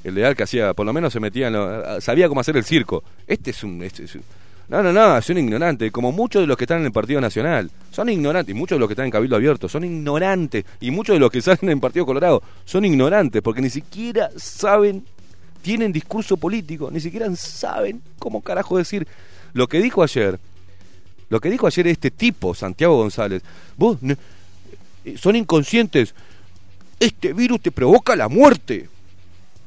El 0.05 0.15
leal 0.15 0.37
que 0.37 0.45
hacía, 0.45 0.75
por 0.75 0.87
lo 0.87 0.93
menos 0.93 1.13
se 1.13 1.21
metía 1.21 1.49
en 1.49 1.55
lo- 1.55 2.01
sabía 2.01 2.29
cómo 2.29 2.41
hacer 2.41 2.57
el 2.57 2.65
circo. 2.65 3.03
Este 3.27 3.51
es 3.51 3.63
un, 3.65 3.83
este 3.83 4.05
No, 4.69 4.83
no, 4.83 4.93
no, 4.93 5.21
son 5.21 5.39
ignorantes, 5.39 5.91
como 5.91 6.13
muchos 6.13 6.43
de 6.43 6.47
los 6.47 6.57
que 6.57 6.65
están 6.65 6.79
en 6.81 6.87
el 6.87 6.93
Partido 6.93 7.21
Nacional. 7.21 7.71
Son 7.91 8.09
ignorantes, 8.09 8.55
y 8.55 8.59
muchos 8.59 8.77
de 8.77 8.81
los 8.81 8.89
que 8.89 8.93
están 8.93 9.07
en 9.07 9.11
Cabildo 9.11 9.35
Abierto 9.37 9.69
son 9.69 9.85
ignorantes, 9.85 10.65
y 10.81 10.91
muchos 10.93 11.15
de 11.17 11.21
los 11.21 11.31
que 11.31 11.43
salen 11.43 11.59
en 11.63 11.71
el 11.71 11.81
Partido 11.81 12.07
Colorado 12.07 12.43
son 12.65 12.85
ignorantes, 12.85 13.43
porque 13.43 13.61
ni 13.61 13.71
siquiera 13.71 14.31
saben, 14.37 15.05
tienen 15.63 15.93
discurso 15.93 16.37
político, 16.37 16.91
ni 16.93 17.01
siquiera 17.01 17.35
saben 17.35 18.01
cómo 18.19 18.41
carajo 18.41 18.79
decir. 18.79 19.07
Lo 19.53 19.67
que 19.67 19.81
dijo 19.81 20.03
ayer, 20.03 20.39
lo 21.29 21.41
que 21.41 21.51
dijo 21.51 21.67
ayer 21.67 21.89
este 21.89 22.11
tipo, 22.13 22.55
Santiago 22.55 22.97
González, 22.99 23.43
vos 23.77 23.99
son 25.17 25.37
inconscientes, 25.37 26.15
este 27.01 27.33
virus 27.33 27.61
te 27.61 27.71
provoca 27.71 28.17
la 28.17 28.29
muerte. 28.29 28.89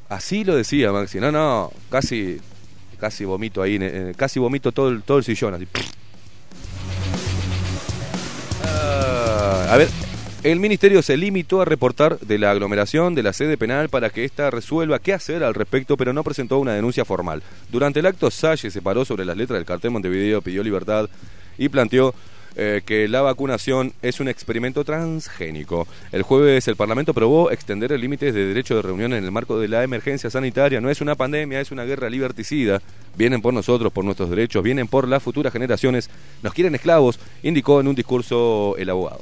Así 0.10 0.44
lo 0.44 0.56
decía 0.56 0.92
Maxi, 0.92 1.20
no, 1.20 1.32
no, 1.32 1.72
casi 1.90 2.40
casi 3.00 3.26
vomito 3.26 3.64
ahí, 3.64 3.80
casi 4.16 4.40
vomito 4.40 4.72
todo 4.72 4.90
el, 4.90 5.02
todo 5.02 5.18
el 5.18 5.24
sillón. 5.24 5.56
Así. 5.56 5.68
Ah, 8.64 9.68
a 9.72 9.78
ver, 9.78 9.90
el 10.44 10.60
ministerio 10.60 11.02
se 11.02 11.18
limitó 11.18 11.62
a 11.62 11.66
reportar 11.66 12.20
de 12.20 12.38
la 12.38 12.52
aglomeración 12.52 13.16
de 13.16 13.24
la 13.24 13.34
sede 13.34 13.58
penal 13.58 13.90
para 13.90 14.12
que 14.12 14.24
ésta 14.24 14.52
resuelva 14.52 15.00
qué 15.00 15.14
hacer 15.14 15.44
al 15.44 15.56
respecto, 15.56 15.98
pero 15.98 16.14
no 16.14 16.24
presentó 16.24 16.60
una 16.60 16.74
denuncia 16.74 17.04
formal. 17.04 17.42
Durante 17.72 18.00
el 18.00 18.06
acto, 18.06 18.30
Salle 18.30 18.70
se 18.70 18.82
paró 18.82 19.04
sobre 19.04 19.26
las 19.26 19.36
letras 19.36 19.58
del 19.58 19.66
cartel 19.66 19.92
Montevideo, 19.92 20.42
pidió 20.42 20.64
libertad 20.64 21.10
y 21.58 21.70
planteó 21.70 22.14
eh, 22.56 22.82
que 22.86 23.08
la 23.08 23.22
vacunación 23.22 23.94
es 24.02 24.20
un 24.20 24.28
experimento 24.28 24.84
transgénico. 24.84 25.88
El 26.12 26.24
jueves 26.24 26.68
el 26.68 26.76
Parlamento 26.76 27.12
aprobó 27.12 27.52
extender 27.52 27.92
el 27.92 28.02
límite 28.02 28.32
de 28.32 28.46
derecho 28.48 28.76
de 28.76 28.82
reunión 28.82 29.14
en 29.14 29.24
el 29.24 29.32
marco 29.32 29.60
de 29.60 29.68
la 29.68 29.84
emergencia 29.84 30.30
sanitaria. 30.30 30.82
No 30.82 30.90
es 30.90 31.02
una 31.02 31.16
pandemia, 31.16 31.62
es 31.62 31.72
una 31.72 31.86
guerra 31.86 32.10
liberticida. 32.10 32.82
Vienen 33.16 33.42
por 33.42 33.54
nosotros, 33.54 33.92
por 33.92 34.06
nuestros 34.06 34.30
derechos, 34.30 34.64
vienen 34.64 34.88
por 34.88 35.08
las 35.08 35.24
futuras 35.24 35.54
generaciones. 35.54 36.10
Nos 36.44 36.54
quieren 36.54 36.76
esclavos, 36.76 37.20
indicó 37.44 37.80
en 37.80 37.88
un 37.88 37.96
discurso 37.96 38.76
el 38.78 38.90
abogado. 38.90 39.22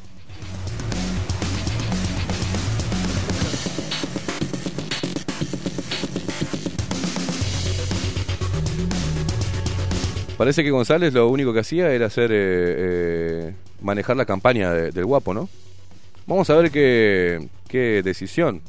Parece 10.40 10.64
que 10.64 10.72
González 10.72 11.14
lo 11.14 11.28
único 11.28 11.52
que 11.52 11.60
hacía 11.60 11.92
era 11.92 12.06
hacer 12.06 12.32
eh, 12.32 12.38
eh, 12.78 13.54
manejar 13.82 14.16
la 14.16 14.24
campaña 14.24 14.72
de- 14.72 14.92
del 14.92 15.04
guapo, 15.06 15.34
¿no? 15.34 15.50
Vamos 16.28 16.50
a 16.50 16.56
ver 16.56 16.72
qué, 16.72 18.02
decisión 18.02 18.62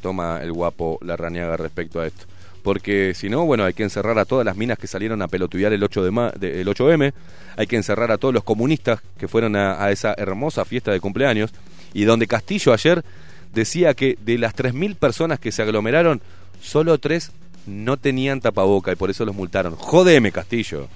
toma 0.00 0.38
el 0.42 0.52
guapo 0.52 1.00
Larrañaga 1.02 1.56
respecto 1.56 2.00
a 2.00 2.06
esto. 2.06 2.26
Porque 2.62 3.14
si 3.16 3.28
no, 3.28 3.44
bueno, 3.46 3.64
hay 3.64 3.74
que 3.74 3.82
encerrar 3.82 4.16
a 4.20 4.24
todas 4.26 4.46
las 4.46 4.56
minas 4.56 4.78
que 4.78 4.86
salieron 4.86 5.22
a 5.22 5.26
pelotudear 5.26 5.72
el 5.72 5.82
8 5.82 6.04
de 6.04 6.10
ma- 6.12 6.30
de- 6.38 6.60
el 6.60 6.68
8M, 6.68 7.12
hay 7.56 7.66
que 7.66 7.74
encerrar 7.74 8.12
a 8.12 8.18
todos 8.18 8.32
los 8.32 8.44
comunistas 8.44 9.00
que 9.18 9.26
fueron 9.26 9.56
a, 9.56 9.90
esa 9.90 10.14
hermosa 10.16 10.64
fiesta 10.64 10.92
de 10.92 11.00
cumpleaños, 11.00 11.50
y 11.94 12.04
donde 12.04 12.28
Castillo 12.28 12.72
ayer 12.72 13.02
decía 13.52 13.94
que 13.94 14.16
de 14.24 14.38
las 14.38 14.54
3.000 14.54 14.94
personas 14.94 15.40
que 15.40 15.50
se 15.50 15.62
aglomeraron, 15.62 16.20
solo 16.60 16.96
tres 16.98 17.32
no 17.66 17.96
tenían 17.96 18.40
tapaboca 18.40 18.92
y 18.92 18.96
por 18.96 19.10
eso 19.10 19.24
los 19.24 19.34
multaron. 19.34 19.76
Jodeme, 19.76 20.32
Castillo. 20.32 20.88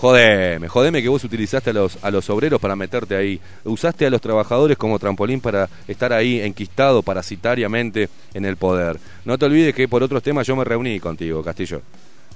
Jodeme, 0.00 0.68
jodeme 0.68 1.00
que 1.00 1.08
vos 1.08 1.22
utilizaste 1.22 1.70
a 1.70 1.72
los, 1.72 1.96
a 2.02 2.10
los 2.10 2.28
obreros 2.28 2.60
para 2.60 2.74
meterte 2.74 3.14
ahí. 3.14 3.40
Usaste 3.62 4.04
a 4.04 4.10
los 4.10 4.20
trabajadores 4.20 4.76
como 4.76 4.98
trampolín 4.98 5.40
para 5.40 5.68
estar 5.86 6.12
ahí 6.12 6.40
enquistado 6.40 7.02
parasitariamente 7.02 8.08
en 8.34 8.44
el 8.44 8.56
poder. 8.56 8.98
No 9.24 9.38
te 9.38 9.44
olvides 9.44 9.72
que 9.74 9.86
por 9.86 10.02
otros 10.02 10.22
temas 10.22 10.44
yo 10.44 10.56
me 10.56 10.64
reuní 10.64 10.98
contigo, 10.98 11.40
Castillo. 11.44 11.82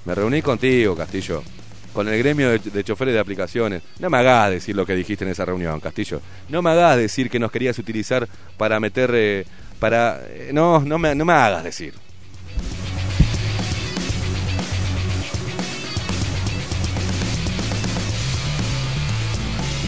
Me 0.05 0.15
reuní 0.15 0.41
contigo, 0.41 0.95
Castillo. 0.95 1.43
Con 1.91 2.07
el 2.07 2.17
gremio 2.19 2.57
de, 2.57 2.83
choferes 2.85 3.13
de 3.13 3.19
aplicaciones. 3.19 3.81
No 3.99 4.09
me 4.09 4.17
hagas 4.19 4.51
decir 4.51 4.73
lo 4.73 4.85
que 4.85 4.95
dijiste 4.95 5.25
en 5.25 5.31
esa 5.31 5.43
reunión, 5.43 5.81
Castillo. 5.81 6.21
No 6.47 6.61
me 6.61 6.69
hagas 6.69 6.95
decir 6.95 7.29
que 7.29 7.39
nos 7.39 7.51
querías 7.51 7.77
utilizar 7.79 8.29
para 8.55 8.79
meter... 8.79 9.11
eh, 9.13 9.45
para... 9.77 10.21
eh, 10.29 10.51
no, 10.53 10.79
no 10.79 10.97
me, 10.97 11.15
no 11.15 11.25
me 11.25 11.33
hagas 11.33 11.65
decir. 11.65 11.93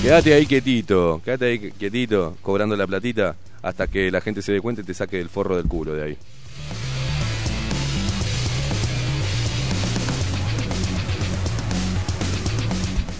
Quédate 0.02 0.34
ahí 0.34 0.46
quietito, 0.46 1.22
quédate 1.26 1.46
ahí 1.46 1.72
quietito, 1.72 2.38
cobrando 2.42 2.76
la 2.78 2.88
platita 2.88 3.36
hasta 3.62 3.86
que 3.88 4.10
la 4.10 4.22
gente 4.22 4.42
se 4.42 4.54
dé 4.54 4.62
cuenta 4.62 4.82
y 4.82 4.86
te 4.86 4.94
saque 4.94 5.20
el 5.20 5.28
forro 5.28 5.58
del 5.58 5.66
culo 5.68 5.94
de 5.94 6.04
ahí. 6.04 6.18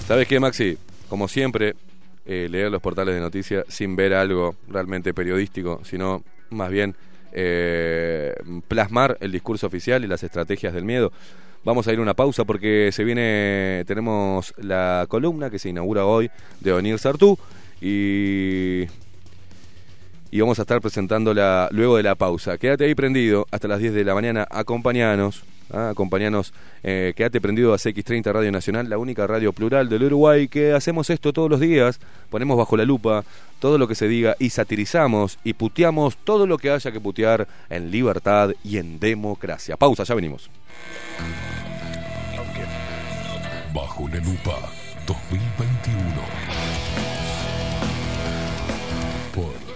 ¿Sabes 0.08 0.26
qué, 0.28 0.40
Maxi? 0.40 0.78
Como 1.10 1.28
siempre, 1.28 1.76
eh, 2.26 2.48
leer 2.50 2.72
los 2.72 2.82
portales 2.82 3.14
de 3.14 3.20
noticias 3.20 3.66
sin 3.68 3.98
ver 3.98 4.14
algo 4.14 4.56
realmente 4.70 5.14
periodístico, 5.14 5.82
sino 5.84 6.24
más 6.50 6.72
bien 6.72 6.96
eh, 7.34 8.34
plasmar 8.70 9.18
el 9.20 9.34
discurso 9.34 9.68
oficial 9.68 10.04
y 10.04 10.08
las 10.08 10.24
estrategias 10.24 10.74
del 10.74 10.86
miedo. 10.86 11.12
Vamos 11.66 11.88
a 11.88 11.94
ir 11.94 12.00
a 12.00 12.02
una 12.02 12.14
pausa 12.14 12.46
porque 12.46 12.90
se 12.94 13.04
viene, 13.04 13.84
tenemos 13.86 14.54
la 14.58 15.06
columna 15.10 15.50
que 15.50 15.60
se 15.60 15.70
inaugura 15.70 16.06
hoy 16.06 16.32
de 16.62 16.72
Onir 16.72 16.98
Sartú 17.00 17.38
y, 17.82 18.84
y 20.32 20.40
vamos 20.40 20.60
a 20.60 20.62
estar 20.62 20.80
presentándola 20.80 21.68
luego 21.72 21.98
de 21.98 22.04
la 22.04 22.16
pausa. 22.16 22.58
Quédate 22.58 22.86
ahí 22.86 22.96
prendido 22.96 23.46
hasta 23.52 23.68
las 23.68 23.80
10 23.80 23.94
de 23.94 24.04
la 24.06 24.14
mañana, 24.14 24.48
acompañanos. 24.50 25.44
¿Ah? 25.72 25.90
Acompañanos, 25.90 26.54
eh, 26.84 27.14
quédate 27.16 27.42
prendido 27.42 27.74
a 27.74 27.78
CX30 27.78 28.32
Radio 28.32 28.52
Nacional, 28.52 28.90
la 28.90 28.98
única 28.98 29.28
radio 29.28 29.54
plural 29.54 29.90
del 29.90 30.04
Uruguay, 30.04 30.48
que 30.48 30.74
hacemos 30.74 31.10
esto 31.10 31.34
todos 31.34 31.50
los 31.50 31.60
días, 31.60 32.00
ponemos 32.30 32.58
bajo 32.58 32.78
la 32.78 32.86
lupa 32.86 33.24
todo 33.60 33.78
lo 33.78 33.88
que 33.88 33.96
se 33.96 34.08
diga 34.08 34.36
y 34.40 34.50
satirizamos 34.50 35.38
y 35.44 35.54
puteamos 35.54 36.18
todo 36.18 36.48
lo 36.48 36.58
que 36.58 36.72
haya 36.72 36.92
que 36.92 37.00
putear 37.00 37.48
en 37.70 37.92
libertad 37.92 38.52
y 38.64 38.78
en 38.78 39.00
democracia. 39.00 39.78
Pausa, 39.78 40.04
ya 40.04 40.16
venimos. 40.16 40.50
Bajo 43.74 44.08
la 44.08 44.18
lupa 44.18 44.58
2021. 45.06 46.00
Por 49.36 49.70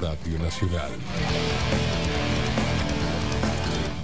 Radio 0.00 0.38
Nacional. 0.38 0.90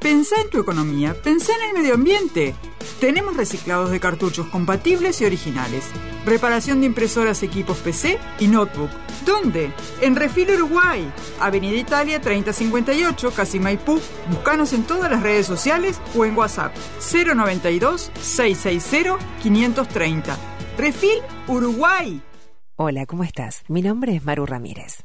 Pensá 0.00 0.36
en 0.42 0.50
tu 0.50 0.60
economía, 0.60 1.16
pensá 1.24 1.52
en 1.56 1.62
el 1.68 1.82
medio 1.82 1.94
ambiente. 1.94 2.54
Tenemos 3.00 3.36
reciclados 3.36 3.90
de 3.90 3.98
cartuchos 3.98 4.46
compatibles 4.46 5.20
y 5.20 5.24
originales. 5.24 5.86
Reparación 6.24 6.78
de 6.78 6.86
impresoras, 6.86 7.42
equipos 7.42 7.78
PC 7.78 8.20
y 8.38 8.46
notebook. 8.46 8.90
¿Dónde? 9.24 9.72
En 10.00 10.14
Refil 10.14 10.52
Uruguay, 10.52 11.12
Avenida 11.40 11.76
Italia 11.76 12.20
3058, 12.20 13.32
Casi 13.32 13.58
Maipú. 13.58 14.00
Búscanos 14.30 14.72
en 14.72 14.84
todas 14.84 15.10
las 15.10 15.20
redes 15.20 15.46
sociales 15.46 16.00
o 16.14 16.24
en 16.24 16.36
WhatsApp 16.36 16.72
092 17.12 18.12
660 18.22 19.18
530. 19.42 20.55
Refil 20.76 21.22
Uruguay. 21.48 22.20
Hola, 22.76 23.06
¿cómo 23.06 23.24
estás? 23.24 23.62
Mi 23.66 23.80
nombre 23.80 24.14
es 24.14 24.24
Maru 24.26 24.44
Ramírez. 24.44 25.04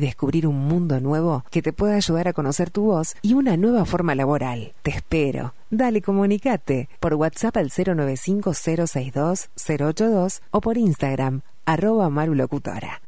descubrir 0.00 0.46
un 0.46 0.68
mundo 0.68 1.00
nuevo 1.00 1.44
que 1.50 1.62
te 1.62 1.72
pueda 1.72 1.94
ayudar 1.94 2.28
a 2.28 2.32
conocer 2.32 2.70
tu 2.70 2.84
voz 2.84 3.16
y 3.22 3.34
una 3.34 3.56
nueva 3.56 3.84
forma 3.84 4.14
laboral. 4.14 4.74
Te 4.82 4.90
espero. 4.90 5.54
Dale, 5.70 6.02
comunicate 6.02 6.88
por 7.00 7.14
WhatsApp 7.14 7.56
al 7.56 7.70
095-062-082 7.70 10.40
o 10.50 10.60
por 10.60 10.78
Instagram, 10.78 11.40
arroba 11.66 12.08
marulocutora. 12.10 13.02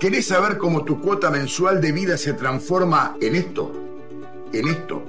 ¿Querés 0.00 0.28
saber 0.28 0.58
cómo 0.58 0.84
tu 0.84 1.00
cuota 1.00 1.30
mensual 1.30 1.80
de 1.80 1.92
vida 1.92 2.16
se 2.16 2.34
transforma 2.34 3.16
en 3.20 3.34
esto? 3.34 3.72
¿En 4.52 4.68
esto? 4.68 5.02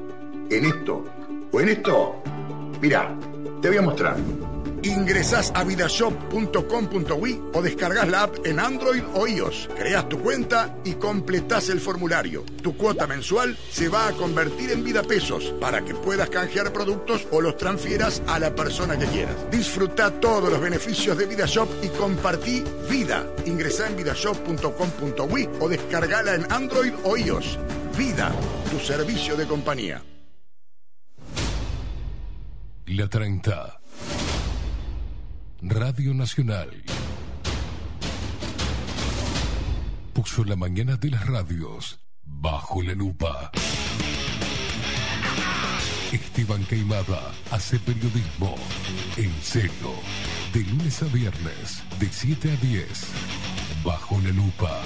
¿En 0.49 0.65
esto? 0.65 1.03
¿O 1.51 1.61
en 1.61 1.69
esto? 1.69 2.15
Mira, 2.81 3.15
te 3.61 3.67
voy 3.67 3.77
a 3.77 3.81
mostrar. 3.81 4.17
Ingresás 4.83 5.51
a 5.55 5.63
vidashop.com.ui 5.63 7.41
o 7.53 7.61
descargas 7.61 8.07
la 8.07 8.23
app 8.23 8.45
en 8.45 8.59
Android 8.59 9.03
o 9.13 9.27
iOS. 9.27 9.69
Creas 9.75 10.07
tu 10.07 10.19
cuenta 10.19 10.77
y 10.83 10.93
completás 10.93 11.69
el 11.69 11.79
formulario. 11.79 12.43
Tu 12.61 12.75
cuota 12.77 13.07
mensual 13.07 13.57
se 13.69 13.89
va 13.89 14.07
a 14.07 14.13
convertir 14.13 14.71
en 14.71 14.83
vida 14.83 15.03
pesos 15.03 15.53
para 15.59 15.83
que 15.83 15.93
puedas 15.93 16.29
canjear 16.29 16.71
productos 16.71 17.27
o 17.31 17.41
los 17.41 17.57
transfieras 17.57 18.21
a 18.27 18.39
la 18.39 18.55
persona 18.55 18.97
que 18.97 19.05
quieras. 19.07 19.35
Disfruta 19.51 20.11
todos 20.19 20.49
los 20.49 20.61
beneficios 20.61 21.17
de 21.17 21.25
VidaShop 21.25 21.69
y 21.83 21.89
compartí 21.89 22.63
vida. 22.89 23.25
Ingresá 23.45 23.87
en 23.87 23.97
vidashop.com.ui 23.97 25.49
o 25.59 25.67
descargala 25.69 26.35
en 26.35 26.51
Android 26.51 26.93
o 27.03 27.17
iOS. 27.17 27.59
Vida, 27.97 28.31
tu 28.71 28.79
servicio 28.79 29.35
de 29.35 29.45
compañía. 29.45 30.01
La 32.85 33.07
30. 33.07 33.79
Radio 35.61 36.13
Nacional. 36.13 36.69
Puso 40.13 40.45
la 40.45 40.55
mañana 40.55 40.95
de 40.95 41.11
las 41.11 41.27
radios 41.27 41.99
bajo 42.23 42.81
la 42.81 42.93
lupa. 42.93 43.51
Esteban 46.13 46.63
Queimada 46.63 47.31
hace 47.51 47.77
periodismo 47.79 48.55
en 49.17 49.33
serio. 49.41 49.91
De 50.53 50.61
lunes 50.61 51.03
a 51.03 51.07
viernes, 51.07 51.83
de 51.99 52.07
7 52.09 52.51
a 52.51 52.55
10. 52.55 52.87
Bajo 53.83 54.17
la 54.21 54.29
lupa. 54.29 54.81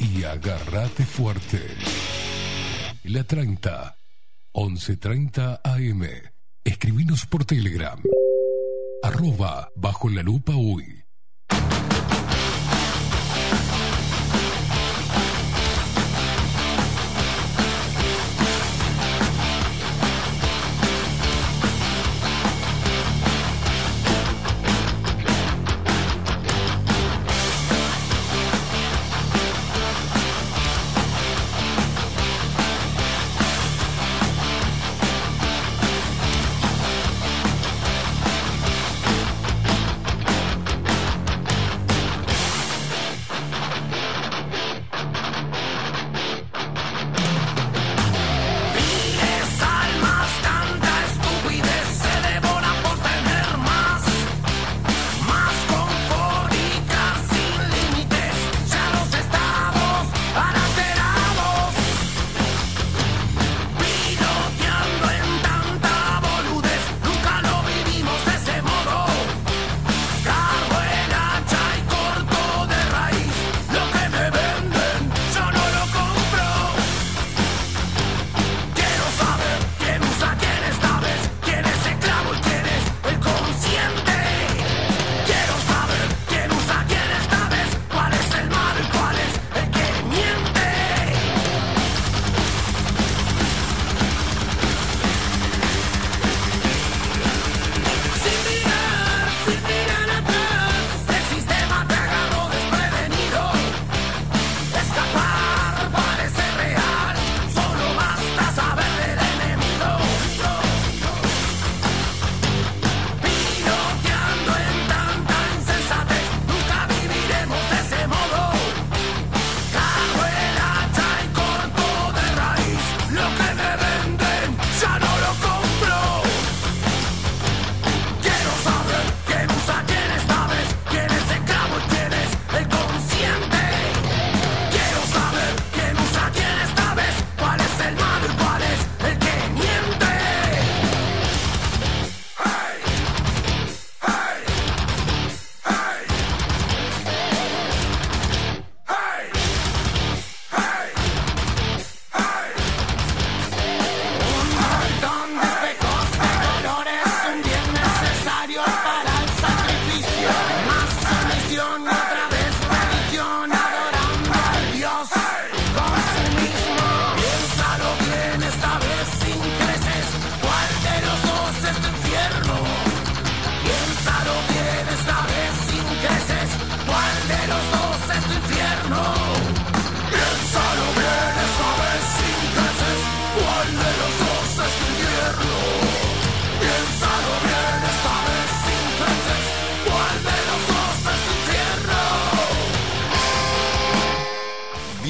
Y 0.00 0.24
agárrate 0.24 1.04
fuerte. 1.04 1.60
La 3.04 3.22
30. 3.22 3.96
11.30 4.54 5.60
AM. 5.62 6.02
Escribinos 6.64 7.26
por 7.26 7.44
Telegram 7.44 8.00
arroba 9.02 9.68
bajo 9.76 10.08
la 10.08 10.22
lupa 10.22 10.52
uy. 10.56 11.04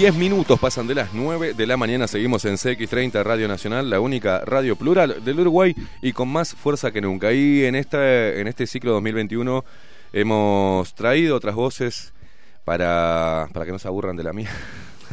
10 0.01 0.15
minutos 0.15 0.59
pasan 0.59 0.87
de 0.87 0.95
las 0.95 1.13
9 1.13 1.53
de 1.53 1.67
la 1.67 1.77
mañana. 1.77 2.09
Seguimos 2.09 2.47
en 2.47 2.55
CX30 2.55 3.23
Radio 3.23 3.47
Nacional, 3.49 3.91
la 3.91 4.01
única 4.01 4.43
radio 4.47 4.75
plural 4.75 5.23
del 5.23 5.41
Uruguay 5.41 5.77
y 6.01 6.15
con 6.15 6.27
más 6.31 6.55
fuerza 6.55 6.91
que 6.91 7.03
nunca. 7.03 7.35
Y 7.35 7.67
en, 7.67 7.75
esta, 7.75 8.31
en 8.31 8.49
este 8.49 8.67
ciclo 8.67 8.93
2021 8.93 9.63
hemos 10.15 10.95
traído 10.95 11.37
otras 11.37 11.55
voces 11.55 12.15
para, 12.65 13.51
que 13.53 13.73
no 13.73 13.79
se 13.79 13.89
aburran 13.89 14.17
de 14.17 14.25
la 14.25 14.33
mía. 14.33 14.49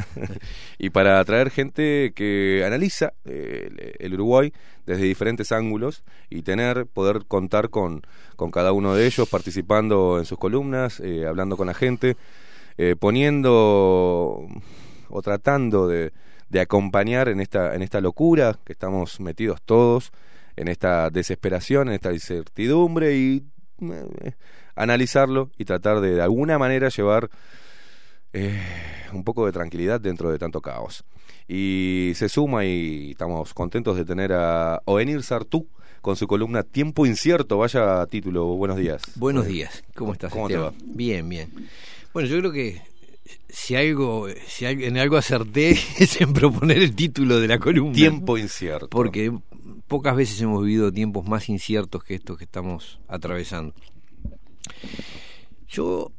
y 0.78 0.88
para 0.88 1.22
traer 1.26 1.50
gente 1.50 2.14
que 2.14 2.62
analiza 2.66 3.12
eh, 3.26 3.94
el 3.98 4.14
Uruguay 4.14 4.54
desde 4.86 5.02
diferentes 5.02 5.52
ángulos 5.52 6.02
y 6.30 6.40
tener, 6.40 6.86
poder 6.86 7.26
contar 7.28 7.68
con, 7.68 8.06
con 8.36 8.50
cada 8.50 8.72
uno 8.72 8.94
de 8.94 9.04
ellos 9.04 9.28
participando 9.28 10.18
en 10.18 10.24
sus 10.24 10.38
columnas, 10.38 10.98
eh, 11.00 11.26
hablando 11.26 11.58
con 11.58 11.66
la 11.66 11.74
gente, 11.74 12.16
eh, 12.78 12.96
poniendo 12.98 14.46
o 15.10 15.22
tratando 15.22 15.88
de, 15.88 16.12
de 16.48 16.60
acompañar 16.60 17.28
en 17.28 17.40
esta, 17.40 17.74
en 17.74 17.82
esta 17.82 18.00
locura 18.00 18.58
que 18.64 18.72
estamos 18.72 19.20
metidos 19.20 19.60
todos, 19.62 20.12
en 20.56 20.68
esta 20.68 21.10
desesperación, 21.10 21.88
en 21.88 21.94
esta 21.94 22.12
incertidumbre 22.12 23.16
y 23.16 23.44
eh, 23.80 24.32
analizarlo 24.74 25.50
y 25.58 25.64
tratar 25.64 26.00
de 26.00 26.14
de 26.14 26.22
alguna 26.22 26.58
manera 26.58 26.88
llevar 26.88 27.28
eh, 28.32 28.60
un 29.12 29.24
poco 29.24 29.46
de 29.46 29.52
tranquilidad 29.52 30.00
dentro 30.00 30.30
de 30.30 30.38
tanto 30.38 30.60
caos. 30.60 31.04
Y 31.46 32.12
se 32.14 32.28
suma 32.28 32.64
y 32.64 33.12
estamos 33.12 33.54
contentos 33.54 33.96
de 33.96 34.04
tener 34.04 34.32
a 34.32 34.82
Ovenir 34.84 35.22
Sartú 35.22 35.68
con 36.02 36.14
su 36.16 36.26
columna 36.26 36.62
Tiempo 36.62 37.06
Incierto. 37.06 37.58
Vaya 37.58 38.04
título, 38.06 38.46
buenos 38.56 38.76
días. 38.76 39.02
Buenos 39.16 39.46
días, 39.46 39.82
¿cómo 39.94 40.12
estás? 40.12 40.32
¿Cómo 40.32 40.48
te 40.48 40.58
va? 40.58 40.72
Bien, 40.84 41.28
bien. 41.28 41.50
Bueno, 42.12 42.28
yo 42.28 42.38
creo 42.38 42.52
que 42.52 42.82
si 43.48 43.76
algo, 43.76 44.28
si 44.46 44.66
en 44.66 44.98
algo 44.98 45.16
acerté 45.16 45.70
es 45.98 46.20
en 46.20 46.32
proponer 46.32 46.78
el 46.78 46.94
título 46.94 47.40
de 47.40 47.48
la 47.48 47.58
columna. 47.58 47.94
Tiempo 47.94 48.38
incierto. 48.38 48.88
Porque 48.88 49.32
pocas 49.86 50.16
veces 50.16 50.40
hemos 50.40 50.64
vivido 50.64 50.92
tiempos 50.92 51.26
más 51.26 51.48
inciertos 51.48 52.04
que 52.04 52.14
estos 52.14 52.38
que 52.38 52.44
estamos 52.44 53.00
atravesando. 53.08 53.74
Yo, 55.68 56.12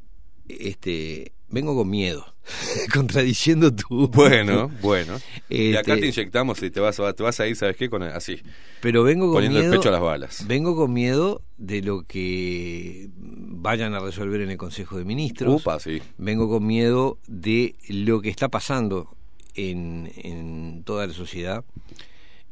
este, 0.48 1.32
vengo 1.50 1.74
con 1.76 1.88
miedo, 1.90 2.24
contradiciendo 2.94 3.74
tu. 3.74 4.08
Bueno, 4.12 4.68
bueno. 4.80 5.18
Y 5.48 5.74
acá 5.76 5.94
Este, 5.94 6.00
te 6.02 6.06
inyectamos 6.08 6.62
y 6.62 6.70
te 6.70 6.80
vas, 6.80 6.98
a- 7.00 7.12
te 7.12 7.22
vas 7.22 7.38
a 7.40 7.46
ir, 7.46 7.56
¿sabes 7.56 7.76
qué? 7.76 7.88
Con 7.90 8.02
así. 8.02 8.40
Pero 8.80 9.02
vengo 9.02 9.26
con 9.26 9.34
Poniendo 9.34 9.58
miedo. 9.60 9.72
el 9.72 9.78
pecho 9.78 9.88
a 9.88 9.92
las 9.92 10.00
balas. 10.00 10.46
Vengo 10.46 10.74
con 10.76 10.92
miedo 10.92 11.42
de 11.58 11.82
lo 11.82 12.02
que 12.04 13.08
vayan 13.16 13.94
a 13.94 14.00
resolver 14.00 14.40
en 14.40 14.50
el 14.50 14.56
Consejo 14.56 14.96
de 14.98 15.04
Ministros. 15.04 15.60
Upa, 15.60 15.78
sí. 15.80 16.00
Vengo 16.18 16.48
con 16.48 16.66
miedo 16.66 17.18
de 17.26 17.74
lo 17.88 18.20
que 18.20 18.30
está 18.30 18.48
pasando 18.48 19.14
en, 19.54 20.10
en 20.16 20.82
toda 20.84 21.06
la 21.06 21.12
sociedad, 21.12 21.64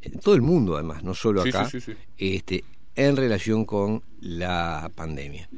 en 0.03 0.19
todo 0.21 0.35
el 0.35 0.43
mundo 0.43 0.75
además, 0.75 1.03
no 1.05 1.15
solo 1.15 1.43
acá, 1.43 1.65
sí, 1.71 1.81
sí, 1.81 1.93
sí. 1.93 1.99
Este, 2.19 2.65
en 2.97 3.17
relación 3.17 3.65
con 3.65 4.03
la 4.21 4.91
pandemia. 4.95 5.49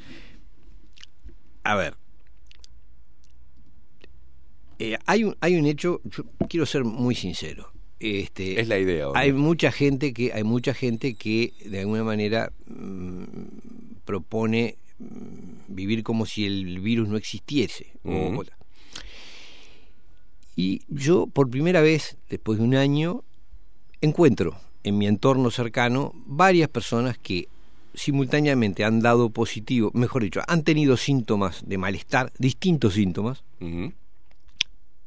A 1.65 1.75
ver, 1.75 1.95
eh, 4.81 4.97
hay, 5.07 5.25
un, 5.25 5.37
hay 5.41 5.57
un 5.57 5.67
hecho, 5.67 6.01
yo 6.05 6.25
quiero 6.49 6.67
ser 6.67 6.85
muy 6.85 7.15
sincero. 7.15 7.71
Este, 8.01 8.59
Es 8.61 8.67
la 8.67 8.79
idea. 8.79 9.09
hay 9.15 9.33
mucha 9.33 9.71
gente 9.71 10.13
que 10.15 10.33
hay 10.33 10.43
mucha 10.43 10.73
gente 10.73 11.15
que 11.15 11.53
de 11.67 11.81
alguna 11.81 12.03
manera 12.03 12.51
mm, 12.67 13.25
propone 14.07 14.77
mm, 14.99 15.75
vivir 15.75 16.03
como 16.03 16.25
si 16.25 16.47
el 16.47 16.81
virus 16.81 17.09
no 17.09 17.17
existiese 17.19 17.93
o- 18.05 18.43
y 20.57 20.83
yo 20.89 21.27
por 21.27 21.49
primera 21.51 21.81
vez 21.81 22.17
después 22.29 22.59
de 22.59 22.65
un 22.65 22.75
año 22.75 23.23
encuentro 24.01 24.57
en 24.83 24.97
mi 24.99 25.07
entorno 25.07 25.51
cercano 25.51 26.13
varias 26.27 26.69
personas 26.71 27.19
que 27.19 27.49
simultáneamente 27.95 28.85
han 28.85 29.01
dado 29.01 29.31
positivo, 29.31 29.91
mejor 29.95 30.23
dicho, 30.23 30.41
han 30.47 30.63
tenido 30.63 30.97
síntomas 30.97 31.63
de 31.67 31.77
malestar, 31.77 32.33
distintos 32.39 32.95
síntomas. 32.95 33.43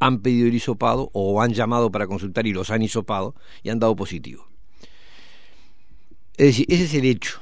Han 0.06 0.20
pedido 0.20 0.48
el 0.48 0.54
hisopado 0.54 1.10
o 1.14 1.42
han 1.42 1.54
llamado 1.54 1.90
para 1.92 2.08
consultar 2.08 2.46
y 2.46 2.54
los 2.54 2.70
han 2.72 2.82
hisopado 2.82 3.36
y 3.64 3.70
han 3.70 3.80
dado 3.80 3.96
positivo. 3.96 4.48
Es 6.36 6.48
decir, 6.48 6.66
ese 6.68 6.84
es 6.84 6.94
el 6.94 7.06
hecho. 7.06 7.40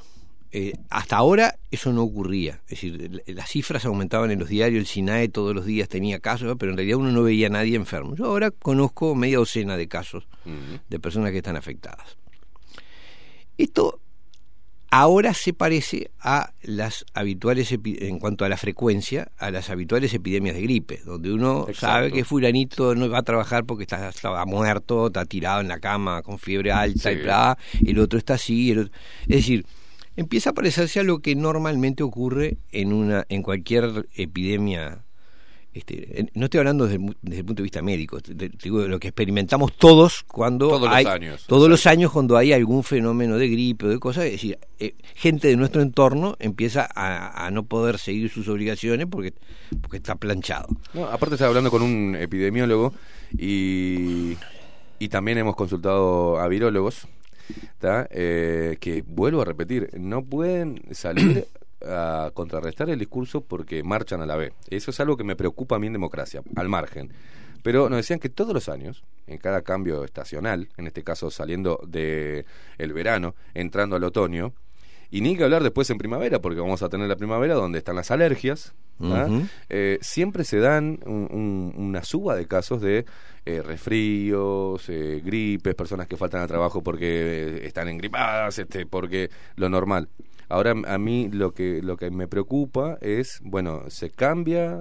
Eh, 0.52 0.74
hasta 0.90 1.16
ahora 1.16 1.58
eso 1.72 1.92
no 1.92 2.04
ocurría. 2.04 2.62
Es 2.68 2.82
decir, 2.82 3.24
las 3.26 3.50
cifras 3.50 3.86
aumentaban 3.86 4.32
en 4.32 4.40
los 4.40 4.50
diarios, 4.50 4.82
el 4.82 4.86
SINAE 4.86 5.30
todos 5.30 5.56
los 5.56 5.66
días 5.66 5.90
tenía 5.90 6.20
casos, 6.20 6.56
pero 6.60 6.72
en 6.72 6.78
realidad 6.78 7.00
uno 7.00 7.12
no 7.12 7.24
veía 7.24 7.48
a 7.48 7.50
nadie 7.50 7.76
enfermo. 7.76 8.16
Yo 8.16 8.26
ahora 8.26 8.52
conozco 8.52 9.16
media 9.16 9.38
docena 9.38 9.76
de 9.76 9.88
casos 9.88 10.28
de 10.90 11.00
personas 11.00 11.32
que 11.32 11.38
están 11.38 11.56
afectadas. 11.56 12.18
Esto 13.58 14.00
ahora 14.92 15.34
se 15.34 15.54
parece 15.54 16.12
a 16.20 16.54
las 16.62 17.06
habituales, 17.14 17.72
en 17.72 18.20
cuanto 18.20 18.46
a 18.46 18.50
la 18.50 18.58
frecuencia, 18.58 19.32
a 19.38 19.50
las 19.50 19.70
habituales 19.70 20.14
epidemias 20.14 20.56
de 20.56 20.62
gripe, 20.62 21.02
donde 21.06 21.32
uno 21.34 21.62
Exacto. 21.68 21.80
sabe 21.80 22.12
que 22.12 22.24
fulanito 22.26 22.94
no 22.94 23.10
va 23.10 23.20
a 23.20 23.24
trabajar 23.24 23.66
porque 23.66 23.84
está, 23.84 24.10
estaba 24.10 24.46
muerto, 24.46 25.08
está 25.08 25.26
tirado 25.26 25.62
en 25.62 25.70
la 25.70 25.80
cama 25.80 26.22
con 26.22 26.38
fiebre 26.38 26.72
alta 26.72 27.10
Sí. 27.12 27.18
y 27.18 27.22
bla, 27.24 27.58
el 27.86 28.00
otro 28.00 28.20
está 28.20 28.34
así, 28.36 28.72
el 28.72 28.80
otro- 28.80 28.94
es 29.24 29.28
decir, 29.38 29.66
empieza 30.18 30.50
a 30.50 30.54
parecerse 30.54 31.00
a 31.00 31.04
lo 31.04 31.20
que 31.20 31.36
normalmente 31.36 32.04
ocurre 32.04 32.58
en 32.72 32.92
una 32.94 33.26
en 33.30 33.44
cualquier 33.44 34.08
epidemia 34.14 35.04
este, 35.74 36.28
no 36.34 36.46
estoy 36.46 36.58
hablando 36.60 36.84
desde, 36.86 36.96
el 36.96 37.02
mu- 37.02 37.14
desde 37.22 37.40
el 37.40 37.46
punto 37.46 37.62
de 37.62 37.64
vista 37.64 37.82
médico, 37.82 38.20
te- 38.20 38.50
digo 38.50 38.82
de 38.82 38.88
lo 38.90 39.00
que 39.00 39.08
experimentamos 39.10 39.74
todos 39.78 40.24
cuando 40.28 40.68
Todos 40.68 40.82
los 40.82 40.92
hay 40.92 41.06
años, 41.06 41.46
todos 41.48 41.70
los 41.70 41.86
años 41.88 42.12
cuando 42.12 42.36
hay 42.38 42.52
algún 42.54 42.84
fenómeno 42.84 43.38
de 43.38 43.48
gripe 43.50 43.86
o 43.86 43.90
de 43.90 44.00
cosas, 44.00 44.26
es 44.26 44.34
decir, 44.34 44.58
eh, 44.80 44.96
gente 45.16 45.48
de 45.48 45.56
nuestro 45.56 45.82
entorno 45.82 46.36
empieza 46.40 46.88
a, 46.94 47.46
a 47.46 47.52
no 47.52 47.64
poder 47.64 47.98
seguir 48.00 48.30
sus 48.30 48.48
obligaciones 48.50 49.08
porque 49.10 49.34
porque 49.82 49.98
está 49.98 50.16
planchado. 50.16 50.68
No, 50.94 51.06
aparte 51.06 51.36
estaba 51.36 51.50
hablando 51.50 51.72
con 51.72 51.82
un 51.82 52.16
epidemiólogo 52.20 52.94
y, 53.38 54.36
y 55.00 55.08
también 55.10 55.38
hemos 55.38 55.56
consultado 55.56 56.40
a 56.40 56.48
virólogos. 56.48 57.08
Eh, 58.12 58.78
que 58.80 59.04
vuelvo 59.06 59.42
a 59.42 59.46
repetir, 59.46 59.90
no 60.00 60.24
pueden 60.24 60.82
salir 60.92 61.48
a 61.86 62.32
contrarrestar 62.34 62.90
el 62.90 63.00
discurso 63.00 63.42
porque 63.42 63.84
marchan 63.84 64.22
a 64.22 64.26
la 64.26 64.36
vez. 64.36 64.54
Eso 64.70 64.92
es 64.92 65.00
algo 65.00 65.18
que 65.18 65.24
me 65.24 65.36
preocupa 65.36 65.76
a 65.76 65.80
mí 65.80 65.88
en 65.88 65.94
democracia, 65.94 66.42
al 66.56 66.70
margen. 66.70 67.12
Pero 67.64 67.90
nos 67.90 67.98
decían 67.98 68.20
que 68.20 68.30
todos 68.30 68.54
los 68.54 68.70
años, 68.70 69.04
en 69.28 69.38
cada 69.38 69.62
cambio 69.62 70.04
estacional, 70.04 70.70
en 70.78 70.88
este 70.88 71.04
caso 71.04 71.30
saliendo 71.30 71.80
de 71.88 72.46
el 72.80 72.92
verano, 72.94 73.36
entrando 73.54 73.96
al 73.96 74.04
otoño, 74.04 74.54
y 75.12 75.22
ni 75.22 75.36
que 75.36 75.44
hablar 75.44 75.62
después 75.62 75.90
en 75.90 75.98
primavera, 75.98 76.40
porque 76.40 76.60
vamos 76.62 76.82
a 76.82 76.90
tener 76.90 77.08
la 77.08 77.18
primavera 77.18 77.54
donde 77.54 77.78
están 77.80 77.98
las 77.98 78.10
alergias. 78.12 78.74
Ujú. 79.28 79.44
Eh, 79.70 79.98
siempre 80.02 80.44
se 80.44 80.60
dan 80.60 81.00
un- 81.06 81.28
un- 81.32 81.74
una 81.78 82.04
suba 82.04 82.36
de 82.36 82.48
casos 82.48 82.82
de 82.82 83.06
eh, 83.46 83.62
resfríos, 83.64 84.88
eh, 84.90 85.22
gripes, 85.24 85.74
personas 85.76 86.08
que 86.08 86.16
faltan 86.18 86.42
al 86.42 86.48
trabajo 86.48 86.82
porque 86.84 87.08
eh, 87.08 87.68
están 87.68 87.88
engripadas, 87.90 88.58
este, 88.60 88.86
porque 88.86 89.30
lo 89.56 89.68
normal. 89.70 90.10
Ahora 90.52 90.76
a 90.86 90.98
mí 90.98 91.30
lo 91.32 91.54
que 91.54 91.82
lo 91.82 91.98
que 91.98 92.12
me 92.12 92.28
preocupa 92.28 92.98
es, 93.02 93.40
bueno, 93.44 93.84
se 93.88 94.10
cambia, 94.10 94.78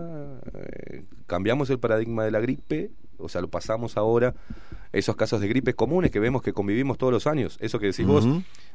eh, 0.55 1.05
cambiamos 1.27 1.71
el 1.71 1.79
paradigma 1.79 2.25
de 2.25 2.31
la 2.33 2.41
gripe, 2.41 2.91
o 3.19 3.29
sea, 3.29 3.41
lo 3.41 3.49
pasamos 3.49 3.97
ahora 3.97 4.35
esos 4.93 5.15
casos 5.15 5.41
de 5.41 5.47
gripe 5.47 5.75
comunes 5.75 6.11
que 6.11 6.19
vemos 6.19 6.43
que 6.43 6.53
convivimos 6.53 6.99
todos 6.99 7.13
los 7.13 7.27
años, 7.29 7.57
eso 7.61 7.79
que 7.79 7.87
decís 7.87 8.07
vos, 8.07 8.27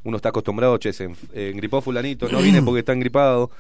uno 0.04 0.16
está 0.16 0.30
acostumbrado, 0.30 0.78
che, 0.78 0.94
se 0.94 1.10
eh, 1.34 1.52
engripó 1.54 1.82
fulanito, 1.82 2.30
no 2.30 2.42
viene 2.42 2.62
porque 2.62 2.80
está 2.80 2.94
engripado, 2.94 3.52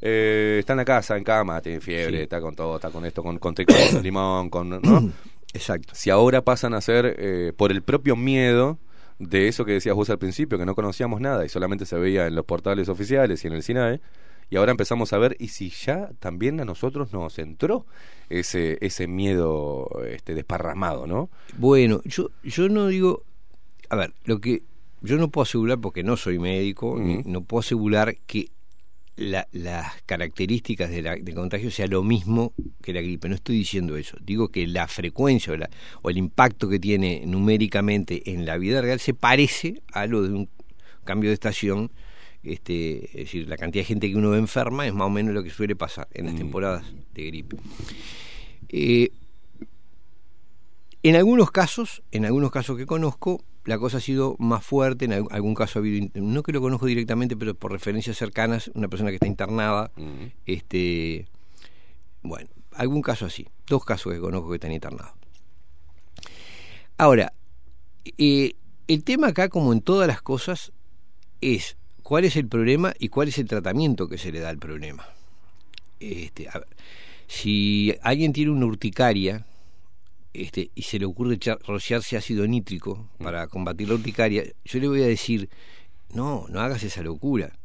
eh, 0.00 0.58
está 0.60 0.74
en 0.74 0.76
la 0.76 0.84
casa, 0.84 1.16
en 1.16 1.24
cama, 1.24 1.60
tiene 1.60 1.80
fiebre, 1.80 2.18
Sí. 2.18 2.22
está 2.22 2.40
con 2.40 2.54
todo, 2.54 2.76
está 2.76 2.90
con 2.90 3.04
esto, 3.04 3.22
con, 3.22 3.38
con 3.38 3.54
té 3.54 3.66
con 3.66 3.74
limón, 4.02 4.48
con, 4.50 4.68
¿no? 4.68 5.12
Exacto. 5.52 5.94
Si 5.96 6.10
ahora 6.10 6.42
pasan 6.42 6.74
a 6.74 6.80
ser 6.80 7.16
eh, 7.18 7.52
por 7.56 7.72
el 7.72 7.82
propio 7.82 8.14
miedo 8.14 8.78
de 9.18 9.48
eso 9.48 9.64
que 9.64 9.72
decías 9.72 9.94
vos 9.94 10.10
al 10.10 10.18
principio, 10.18 10.58
que 10.58 10.66
no 10.66 10.74
conocíamos 10.74 11.20
nada 11.20 11.44
y 11.44 11.48
solamente 11.48 11.86
se 11.86 11.96
veía 11.96 12.26
en 12.26 12.34
los 12.34 12.44
portales 12.44 12.88
oficiales 12.88 13.44
y 13.44 13.46
en 13.46 13.52
el 13.54 13.62
SINAE, 13.62 14.00
y 14.50 14.56
ahora 14.56 14.72
empezamos 14.72 15.12
a 15.12 15.18
ver, 15.18 15.36
y 15.38 15.48
si 15.48 15.70
ya 15.70 16.10
también 16.18 16.60
a 16.60 16.64
nosotros 16.64 17.12
nos 17.12 17.38
entró 17.38 17.86
ese, 18.28 18.78
ese 18.80 19.06
miedo 19.06 19.88
este, 20.06 20.34
desparramado, 20.34 21.06
¿no? 21.06 21.30
Bueno, 21.56 22.02
yo 22.04 22.30
yo 22.42 22.68
no 22.68 22.88
digo, 22.88 23.24
a 23.88 23.96
ver, 23.96 24.12
lo 24.24 24.40
que 24.40 24.62
yo 25.00 25.16
no 25.16 25.28
puedo 25.28 25.42
asegurar 25.42 25.78
porque 25.80 26.02
no 26.02 26.16
soy 26.16 26.38
médico, 26.38 26.98
no 26.98 27.42
puedo 27.42 27.60
asegurar 27.60 28.16
que 28.26 28.50
la- 29.16 29.46
las 29.52 30.02
características 30.06 30.90
de 30.90 31.02
la, 31.02 31.16
de 31.16 31.34
contagio 31.34 31.70
sea 31.70 31.86
lo 31.86 32.02
mismo 32.02 32.52
que 32.82 32.92
la 32.92 33.00
gripe. 33.00 33.28
No 33.28 33.34
estoy 33.36 33.56
diciendo 33.58 33.96
eso. 33.96 34.16
Digo 34.20 34.48
que 34.48 34.66
la 34.66 34.88
frecuencia 34.88 35.52
o, 35.52 35.56
la- 35.56 35.70
o 36.02 36.10
el 36.10 36.16
impacto 36.18 36.68
que 36.68 36.78
tiene 36.80 37.22
numéricamente 37.26 38.32
en 38.32 38.44
la 38.46 38.56
vida 38.58 38.80
real 38.80 38.98
se 39.00 39.14
parece 39.14 39.82
a 39.92 40.06
lo 40.06 40.22
de 40.22 40.32
un 40.34 40.48
cambio 41.04 41.30
de 41.30 41.34
estación. 41.34 41.92
Este, 42.42 43.06
es 43.06 43.12
decir, 43.26 43.48
la 43.48 43.56
cantidad 43.56 43.82
de 43.82 43.86
gente 43.86 44.08
que 44.10 44.16
uno 44.16 44.30
ve 44.30 44.38
enferma 44.38 44.86
es 44.86 44.92
más 44.92 45.06
o 45.06 45.10
menos 45.10 45.32
lo 45.32 45.42
que 45.42 45.50
suele 45.50 45.76
pasar 45.76 46.08
en 46.12 46.26
las 46.26 46.34
Mm. 46.34 46.38
temporadas 46.38 46.84
de 47.14 47.26
gripe. 47.26 47.56
Eh, 48.68 49.10
En 51.02 51.16
algunos 51.16 51.50
casos, 51.50 52.02
en 52.12 52.24
algunos 52.24 52.50
casos 52.50 52.78
que 52.78 52.86
conozco, 52.86 53.44
la 53.64 53.78
cosa 53.78 53.96
ha 53.96 54.00
sido 54.00 54.36
más 54.38 54.64
fuerte, 54.64 55.04
en 55.06 55.12
al- 55.12 55.26
algún 55.30 55.54
caso 55.54 55.78
ha 55.78 55.80
habido, 55.80 56.08
no 56.14 56.42
que 56.42 56.52
lo 56.52 56.60
conozco 56.60 56.86
directamente, 56.86 57.36
pero 57.36 57.54
por 57.54 57.72
referencias 57.72 58.16
cercanas, 58.18 58.70
una 58.74 58.88
persona 58.88 59.10
que 59.10 59.16
está 59.16 59.26
internada, 59.26 59.90
este, 60.46 61.26
bueno, 62.22 62.48
algún 62.72 63.02
caso 63.02 63.26
así, 63.26 63.46
dos 63.66 63.84
casos 63.84 64.12
que 64.12 64.20
conozco 64.20 64.48
que 64.50 64.56
están 64.56 64.72
internados. 64.72 65.12
Ahora, 66.98 67.32
eh, 68.18 68.52
el 68.86 69.02
tema 69.04 69.28
acá, 69.28 69.48
como 69.48 69.72
en 69.72 69.80
todas 69.80 70.06
las 70.06 70.22
cosas, 70.22 70.72
es 71.40 71.76
cuál 72.02 72.24
es 72.24 72.36
el 72.36 72.46
problema 72.46 72.92
y 72.98 73.08
cuál 73.08 73.28
es 73.28 73.38
el 73.38 73.46
tratamiento 73.48 74.08
que 74.08 74.18
se 74.18 74.30
le 74.30 74.40
da 74.40 74.50
al 74.50 74.58
problema. 74.58 75.06
Este, 76.00 76.48
a 76.48 76.58
ver, 76.58 76.68
si 77.26 77.94
alguien 78.02 78.32
tiene 78.32 78.50
una 78.50 78.66
urticaria 78.66 79.46
este, 80.34 80.70
y 80.74 80.82
se 80.82 80.98
le 80.98 81.06
ocurre 81.06 81.38
rociarse 81.66 82.16
ácido 82.16 82.46
nítrico 82.46 83.08
para 83.18 83.46
combatir 83.46 83.88
la 83.88 83.94
urticaria, 83.94 84.44
yo 84.64 84.78
le 84.80 84.88
voy 84.88 85.02
a 85.02 85.06
decir, 85.06 85.48
no, 86.12 86.46
no 86.50 86.60
hagas 86.60 86.82
esa 86.82 87.02
locura. 87.02 87.56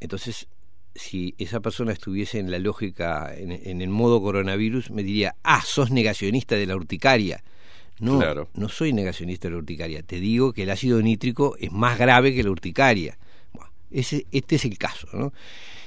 Entonces, 0.00 0.48
si 0.94 1.34
esa 1.38 1.60
persona 1.60 1.92
estuviese 1.92 2.38
en 2.38 2.50
la 2.50 2.58
lógica, 2.58 3.34
en, 3.36 3.50
en 3.52 3.82
el 3.82 3.88
modo 3.88 4.20
coronavirus, 4.22 4.90
me 4.90 5.02
diría, 5.02 5.34
ah, 5.42 5.62
sos 5.64 5.90
negacionista 5.90 6.54
de 6.56 6.66
la 6.66 6.76
urticaria. 6.76 7.42
No, 8.00 8.18
Claro. 8.18 8.48
no 8.54 8.68
soy 8.68 8.92
negacionista 8.92 9.48
de 9.48 9.52
la 9.52 9.58
urticaria. 9.58 10.02
Te 10.02 10.20
digo 10.20 10.52
que 10.52 10.62
el 10.62 10.70
ácido 10.70 11.02
nítrico 11.02 11.56
es 11.58 11.72
más 11.72 11.98
grave 11.98 12.32
que 12.34 12.44
la 12.44 12.50
urticaria. 12.50 13.18
Bueno, 13.52 13.70
ese, 13.90 14.26
este 14.30 14.54
es 14.56 14.64
el 14.64 14.78
caso. 14.78 15.08
¿no? 15.12 15.32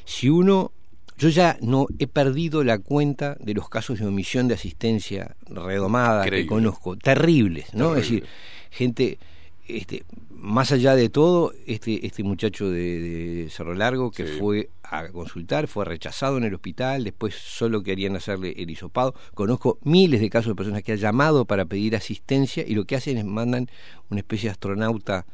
Si 0.03 0.29
uno, 0.29 0.73
yo 1.21 1.29
ya 1.29 1.55
no 1.61 1.85
he 1.99 2.07
perdido 2.07 2.63
la 2.63 2.79
cuenta 2.79 3.37
de 3.39 3.53
los 3.53 3.69
casos 3.69 3.99
de 3.99 4.07
omisión 4.07 4.47
de 4.47 4.55
asistencia 4.55 5.35
redomada 5.47 6.25
que 6.25 6.47
conozco, 6.47 6.97
terribles, 6.97 7.75
¿no? 7.75 7.95
Es 7.95 8.01
decir, 8.01 8.25
gente, 8.71 9.19
este, 9.67 10.03
más 10.31 10.71
allá 10.71 10.95
de 10.95 11.09
todo, 11.09 11.53
este, 11.67 12.07
este 12.07 12.23
muchacho 12.23 12.71
de, 12.71 12.99
de 13.01 13.49
Cerro 13.51 13.75
Largo 13.75 14.09
que 14.09 14.25
fue 14.25 14.71
a 14.81 15.09
consultar, 15.09 15.67
fue 15.67 15.85
rechazado 15.85 16.37
en 16.37 16.43
el 16.43 16.55
hospital, 16.55 17.03
después 17.03 17.35
solo 17.35 17.83
querían 17.83 18.15
hacerle 18.15 18.55
el 18.57 18.71
hisopado. 18.71 19.13
Conozco 19.35 19.77
miles 19.83 20.21
de 20.21 20.29
casos 20.31 20.49
de 20.49 20.55
personas 20.55 20.81
que 20.81 20.93
han 20.93 20.97
llamado 20.97 21.45
para 21.45 21.65
pedir 21.65 21.95
asistencia 21.95 22.65
y 22.67 22.73
lo 22.73 22.85
que 22.85 22.95
hacen 22.95 23.19
es 23.19 23.25
mandan 23.25 23.69
una 24.09 24.21
especie 24.21 24.49
de 24.49 24.53
astronauta 24.53 25.27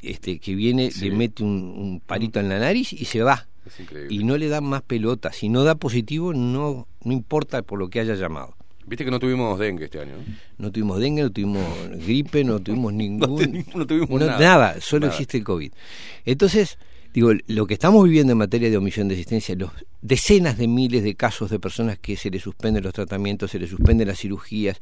este, 0.00 0.38
que 0.38 0.54
viene, 0.54 0.88
le 0.98 1.10
mete 1.10 1.42
un, 1.42 1.74
un 1.76 2.00
palito 2.00 2.40
en 2.40 2.48
la 2.48 2.58
nariz 2.58 2.94
y 2.94 3.04
se 3.04 3.22
va. 3.22 3.49
Es 3.72 3.80
increíble. 3.80 4.14
Y 4.14 4.24
no 4.24 4.36
le 4.36 4.48
dan 4.48 4.64
más 4.64 4.82
pelota. 4.82 5.32
Si 5.32 5.48
no 5.48 5.64
da 5.64 5.74
positivo, 5.74 6.32
no, 6.34 6.86
no 7.04 7.12
importa 7.12 7.62
por 7.62 7.78
lo 7.78 7.88
que 7.88 8.00
haya 8.00 8.14
llamado. 8.14 8.54
Viste 8.86 9.04
que 9.04 9.10
no 9.10 9.20
tuvimos 9.20 9.58
dengue 9.58 9.84
este 9.84 10.00
año. 10.00 10.14
¿no? 10.58 10.72
Tuvimos 10.72 10.98
dengue, 10.98 11.22
no 11.22 11.30
tuvimos 11.30 11.62
gripe, 12.04 12.42
no 12.42 12.58
tuvimos 12.60 12.92
ningún... 12.94 13.64
no 13.74 13.86
tuvimos 13.86 14.10
no- 14.20 14.26
nada. 14.26 14.80
solo 14.80 15.06
Nada. 15.06 15.12
existe 15.12 15.38
el 15.38 15.44
COVID. 15.44 15.70
Entonces, 16.24 16.76
digo, 17.14 17.30
lo 17.46 17.66
que 17.68 17.74
estamos 17.74 18.02
viviendo 18.04 18.32
en 18.32 18.38
materia 18.38 18.68
de 18.68 18.76
omisión 18.76 19.06
de 19.06 19.14
asistencia, 19.14 19.54
los 19.54 19.70
decenas 20.02 20.58
de 20.58 20.66
miles 20.66 21.04
de 21.04 21.14
casos 21.14 21.50
de 21.50 21.60
personas 21.60 21.98
que 21.98 22.16
se 22.16 22.30
les 22.30 22.42
suspenden 22.42 22.82
los 22.82 22.92
tratamientos, 22.92 23.52
se 23.52 23.60
les 23.60 23.70
suspenden 23.70 24.08
las 24.08 24.18
cirugías, 24.18 24.80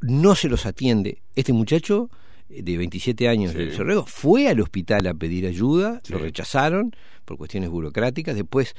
no 0.00 0.34
se 0.34 0.48
los 0.48 0.66
atiende. 0.66 1.22
Este 1.36 1.52
muchacho 1.52 2.10
de 2.50 2.76
27 2.76 3.28
años 3.28 3.52
Sí. 3.52 3.58
del 3.58 3.72
Cerrego 3.74 4.04
fue 4.06 4.48
al 4.48 4.60
hospital 4.60 5.06
a 5.06 5.14
pedir 5.14 5.46
ayuda, 5.46 6.00
Sí. 6.04 6.12
lo 6.12 6.18
rechazaron 6.18 6.94
por 7.24 7.36
cuestiones 7.38 7.70
burocráticas, 7.70 8.34
después 8.34 8.74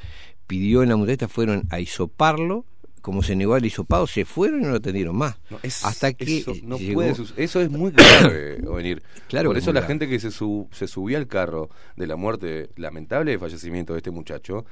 pidió 0.47 0.83
en 0.83 0.89
la 0.89 0.95
mutualista, 0.97 1.27
fueron 1.29 1.63
a 1.69 1.79
hisoparlo, 1.79 2.65
como 3.01 3.23
se 3.23 3.35
negó 3.35 3.55
al 3.55 3.65
hisopado, 3.65 4.05
se 4.05 4.25
fueron 4.25 4.59
y 4.61 4.63
no 4.65 4.69
lo 4.71 4.75
atendieron 4.75 5.15
más. 5.15 5.37
No, 5.49 5.57
es- 5.63 5.83
Hasta 5.85 6.13
que 6.13 6.37
eso, 6.39 6.53
no 6.63 6.77
llegó- 6.77 6.95
puede 6.95 7.15
sus- 7.15 7.33
eso 7.37 7.61
es 7.61 7.69
muy 7.71 7.91
grave, 7.91 8.57
venir. 8.61 9.01
Claro 9.27 9.49
Por 9.49 9.57
eso 9.57 9.71
la 9.73 9.79
grave. 9.79 9.87
gente 9.93 10.07
que 10.07 10.19
se, 10.19 10.29
su- 10.29 10.67
se 10.71 10.87
subía 10.87 11.17
al 11.17 11.27
carro 11.27 11.69
de 11.95 12.05
la 12.07 12.15
muerte 12.15 12.69
lamentable 12.75 13.31
de 13.31 13.39
fallecimiento 13.39 13.93
de 13.93 13.97
este 13.99 14.11
muchacho, 14.11 14.65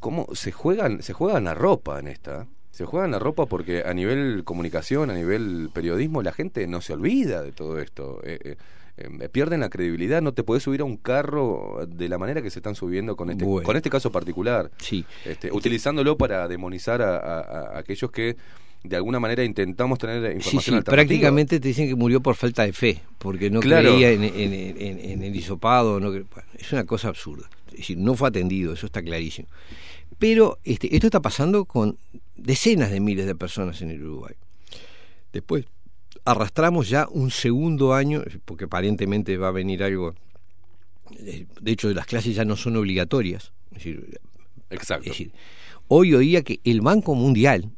¿cómo 0.00 0.26
se 0.34 0.50
juegan, 0.50 1.02
se 1.02 1.12
juegan 1.12 1.44
la 1.44 1.54
ropa 1.54 2.00
en 2.00 2.08
esta? 2.08 2.46
Se 2.70 2.84
juegan 2.84 3.10
la 3.10 3.18
ropa 3.18 3.46
porque 3.46 3.82
a 3.84 3.92
nivel 3.94 4.42
comunicación, 4.44 5.10
a 5.10 5.14
nivel 5.14 5.70
periodismo, 5.72 6.22
la 6.22 6.32
gente 6.32 6.66
no 6.66 6.80
se 6.80 6.92
olvida 6.92 7.42
de 7.42 7.52
todo 7.52 7.78
esto. 7.80 8.20
Eh, 8.24 8.38
eh, 8.42 8.56
eh, 8.96 9.28
pierden 9.30 9.60
la 9.60 9.68
credibilidad, 9.70 10.22
no 10.22 10.32
te 10.32 10.42
podés 10.44 10.62
subir 10.62 10.80
a 10.82 10.84
un 10.84 10.96
carro 10.96 11.86
de 11.88 12.08
la 12.08 12.18
manera 12.18 12.42
que 12.42 12.50
se 12.50 12.58
están 12.58 12.74
subiendo 12.74 13.16
con 13.16 13.30
este, 13.30 13.44
Bueno. 13.44 13.66
con 13.66 13.76
este 13.76 13.90
caso 13.90 14.12
particular. 14.12 14.70
Sí. 14.78 15.04
Este, 15.24 15.50
utilizándolo 15.52 16.16
para 16.16 16.46
demonizar 16.48 17.02
a, 17.02 17.16
a- 17.16 17.40
a 17.40 17.78
aquellos 17.78 18.10
que 18.10 18.36
de 18.82 18.96
alguna 18.96 19.20
manera 19.20 19.44
intentamos 19.44 19.98
tener 19.98 20.20
Sí, 20.30 20.36
información 20.36 20.62
sí, 20.62 20.70
alternativa. 20.78 20.94
prácticamente 20.94 21.60
te 21.60 21.68
dicen 21.68 21.88
que 21.88 21.94
murió 21.94 22.20
por 22.20 22.34
falta 22.34 22.64
de 22.64 22.72
fe, 22.72 23.00
porque 23.18 23.50
no 23.50 23.60
Claro. 23.60 23.90
creía 23.90 24.10
en, 24.12 24.22
en- 24.24 24.32
en- 24.32 24.98
en 25.10 25.22
el 25.22 25.34
hisopado. 25.36 25.98
No, 26.00 26.10
bueno, 26.10 26.26
es 26.58 26.72
una 26.72 26.84
cosa 26.84 27.08
absurda. 27.08 27.48
Es 27.72 27.78
decir, 27.78 27.98
no 27.98 28.14
fue 28.14 28.28
atendido, 28.28 28.72
eso 28.74 28.86
está 28.86 29.02
clarísimo. 29.02 29.48
Pero 30.18 30.58
este, 30.64 30.94
esto 30.94 31.06
está 31.06 31.20
pasando 31.20 31.64
con 31.64 31.96
decenas 32.40 32.90
de 32.90 33.00
miles 33.00 33.26
de 33.26 33.34
personas 33.34 33.80
en 33.82 33.90
el 33.90 34.02
Uruguay. 34.02 34.34
Después, 35.32 35.64
arrastramos 36.24 36.88
ya 36.88 37.06
un 37.10 37.30
segundo 37.30 37.94
año, 37.94 38.22
porque 38.44 38.64
aparentemente 38.64 39.36
va 39.36 39.48
a 39.48 39.52
venir 39.52 39.82
algo. 39.82 40.14
eh, 41.18 41.46
De 41.60 41.70
hecho, 41.72 41.88
las 41.92 42.06
clases 42.06 42.34
ya 42.34 42.44
no 42.44 42.56
son 42.56 42.76
obligatorias. 42.76 43.52
Es 43.70 43.74
decir, 43.78 44.20
Exacto. 44.70 45.04
es 45.04 45.10
decir, 45.10 45.32
hoy 45.88 46.14
oía 46.14 46.42
que 46.42 46.60
el 46.64 46.80
Banco 46.80 47.14
Mundial, 47.14 47.70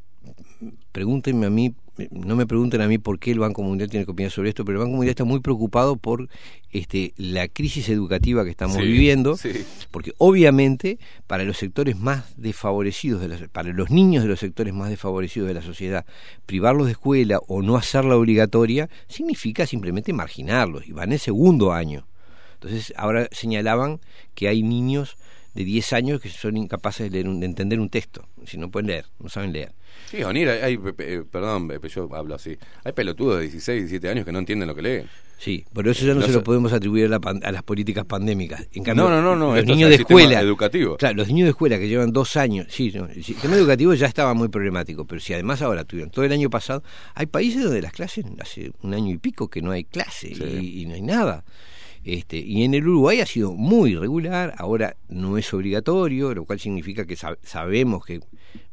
pregúntenme 0.93 1.47
a 1.47 1.51
mí, 1.51 1.75
no 2.11 2.37
me 2.37 2.47
pregunten 2.47 2.81
a 2.81 2.89
mí 2.89 2.97
por 2.99 3.19
qué 3.19 3.33
el 3.33 3.39
Banco 3.39 3.63
Mundial 3.63 3.91
tiene 3.91 4.07
que 4.07 4.13
opinar 4.13 4.33
sobre 4.33 4.49
esto, 4.49 4.65
pero 4.65 4.79
el 4.79 4.85
Banco 4.85 4.97
Mundial 4.97 5.11
está 5.11 5.25
muy 5.25 5.41
preocupado 5.41 5.97
por 5.97 6.29
este, 6.71 7.13
la 7.19 7.49
crisis 7.49 7.89
educativa 7.91 8.45
que 8.45 8.51
estamos 8.51 8.77
Sí, 8.79 8.83
viviendo, 8.83 9.37
sí. 9.37 9.51
porque 9.91 10.13
obviamente 10.19 10.99
para 11.27 11.45
los 11.45 11.59
sectores 11.59 11.99
más 11.99 12.25
desfavorecidos, 12.39 13.21
de 13.21 13.29
la- 13.29 13.49
para 13.49 13.71
los 13.73 13.91
niños 13.91 14.23
de 14.23 14.31
los 14.31 14.41
sectores 14.41 14.73
más 14.73 14.89
desfavorecidos 14.89 15.49
de 15.49 15.55
la 15.55 15.63
sociedad, 15.63 16.07
privarlos 16.47 16.87
de 16.87 16.93
escuela 16.93 17.41
o 17.47 17.61
no 17.63 17.77
hacerla 17.77 18.17
obligatoria 18.17 18.89
significa 19.09 19.67
simplemente 19.67 20.13
marginarlos 20.15 20.89
y 20.89 20.93
van 20.93 21.13
en 21.13 21.19
segundo 21.19 21.73
año. 21.73 22.07
Entonces 22.55 22.95
ahora 22.97 23.29
señalaban 23.33 24.01
que 24.35 24.49
hay 24.49 24.63
niños 24.63 25.17
de 25.55 25.65
10 25.65 25.93
años 25.93 26.21
que 26.23 26.31
son 26.31 26.57
incapaces 26.57 27.05
de, 27.05 27.11
leer 27.11 27.29
un- 27.29 27.41
de 27.41 27.47
entender 27.47 27.79
un 27.81 27.91
texto, 27.91 28.27
si 28.47 28.57
no 28.57 28.71
pueden 28.71 28.87
leer, 28.87 29.05
no 29.21 29.29
saben 29.29 29.53
leer. 29.53 29.73
Sí, 30.13 30.23
Onir, 30.23 30.47
hay, 30.51 30.61
hay- 30.61 30.79
eh, 30.99 31.23
perdón, 31.31 31.71
yo 31.89 32.15
hablo 32.15 32.35
así. 32.35 32.55
Hay 32.85 32.93
pelotudos 32.93 33.37
de 33.37 33.43
16, 33.45 33.81
17 33.85 34.11
años 34.11 34.27
que 34.27 34.33
no 34.33 34.41
entienden 34.41 34.69
lo 34.69 34.75
que 34.75 34.83
leen. 34.83 35.07
Sí, 35.39 35.65
por 35.73 35.89
eso 35.89 36.05
ya 36.05 36.13
no, 36.13 36.21
No 36.21 36.27
se 36.27 36.33
lo 36.35 36.45
podemos 36.45 36.71
atribuir 36.75 37.07
a, 37.07 37.09
la 37.09 37.19
pan- 37.19 37.41
a 37.43 37.51
las 37.51 37.63
políticas 37.63 38.05
pandémicas. 38.05 38.67
En 38.75 38.85
cambio, 38.85 39.05
No, 39.05 39.11
no, 39.11 39.23
no, 39.23 39.35
no, 39.37 39.47
los 39.53 39.61
es 39.61 39.65
niños 39.67 39.89
de 39.89 39.97
escuela, 39.97 40.39
educativo. 40.41 40.99
Claro, 40.99 41.17
los 41.17 41.29
niños 41.29 41.47
de 41.47 41.51
escuela 41.53 41.79
que 41.79 41.89
llevan 41.89 42.13
dos 42.13 42.37
años, 42.37 42.67
sí, 42.69 42.93
no, 42.95 43.07
el 43.07 43.25
sistema 43.25 43.57
educativo 43.57 43.95
ya 43.95 44.07
estaba 44.07 44.35
muy 44.35 44.49
problemático, 44.49 45.07
pero 45.07 45.19
si 45.21 45.33
además 45.33 45.63
ahora 45.63 45.85
tuvieron 45.85 46.11
todo 46.11 46.27
el 46.27 46.33
año 46.33 46.51
pasado, 46.51 46.83
hay 47.15 47.25
países 47.27 47.65
donde 47.65 47.81
las 47.81 47.93
clases 47.93 48.27
hace 48.39 48.71
un 48.83 48.93
año 48.93 49.15
y 49.15 49.19
pico 49.19 49.49
que 49.49 49.63
no 49.63 49.71
hay 49.71 49.85
clase 49.85 50.35
Sí. 50.35 50.45
y, 50.45 50.83
y 50.83 50.87
no 50.87 50.95
hay 50.95 51.03
nada. 51.03 51.43
Este, 52.05 52.37
y 52.39 52.65
en 52.65 52.75
el 52.75 52.87
Uruguay 52.89 53.21
ha 53.21 53.27
sido 53.27 53.53
muy 53.53 53.93
irregular, 53.93 54.55
ahora 54.59 54.97
no 55.09 55.39
es 55.39 55.53
obligatorio, 55.55 56.35
lo 56.35 56.45
cual 56.45 56.59
significa 56.59 57.07
que 57.07 57.15
sab- 57.15 57.39
sabemos 57.43 58.05
que 58.05 58.21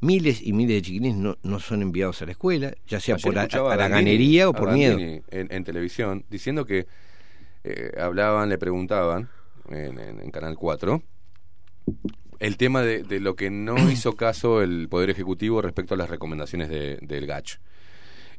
miles 0.01 0.41
y 0.41 0.51
miles 0.53 0.77
de 0.77 0.81
chiquilines 0.81 1.15
no, 1.17 1.37
no 1.43 1.59
son 1.59 1.81
enviados 1.83 2.21
a 2.21 2.25
la 2.25 2.31
escuela, 2.31 2.73
ya 2.87 2.99
sea 2.99 3.15
Ayer 3.15 3.23
por 3.25 3.35
a, 3.39 3.43
la 3.77 3.87
ganería 3.87 4.49
o 4.49 4.53
por 4.53 4.69
miedo. 4.73 4.97
En, 5.29 5.47
en 5.51 5.63
televisión 5.63 6.25
diciendo 6.29 6.65
que 6.65 6.87
eh, 7.63 7.91
hablaban, 7.99 8.49
le 8.49 8.57
preguntaban 8.57 9.29
en, 9.69 9.99
en- 9.99 10.21
en 10.21 10.31
Canal 10.31 10.55
4 10.57 11.03
el 12.39 12.57
tema 12.57 12.81
de, 12.81 13.03
de 13.03 13.19
lo 13.19 13.35
que 13.35 13.49
no 13.49 13.75
hizo 13.91 14.15
caso 14.15 14.61
el 14.61 14.87
Poder 14.89 15.09
Ejecutivo 15.09 15.61
respecto 15.61 15.93
a 15.93 15.97
las 15.97 16.09
recomendaciones 16.09 16.69
de- 16.69 16.97
del 17.01 17.27
GACH. 17.27 17.57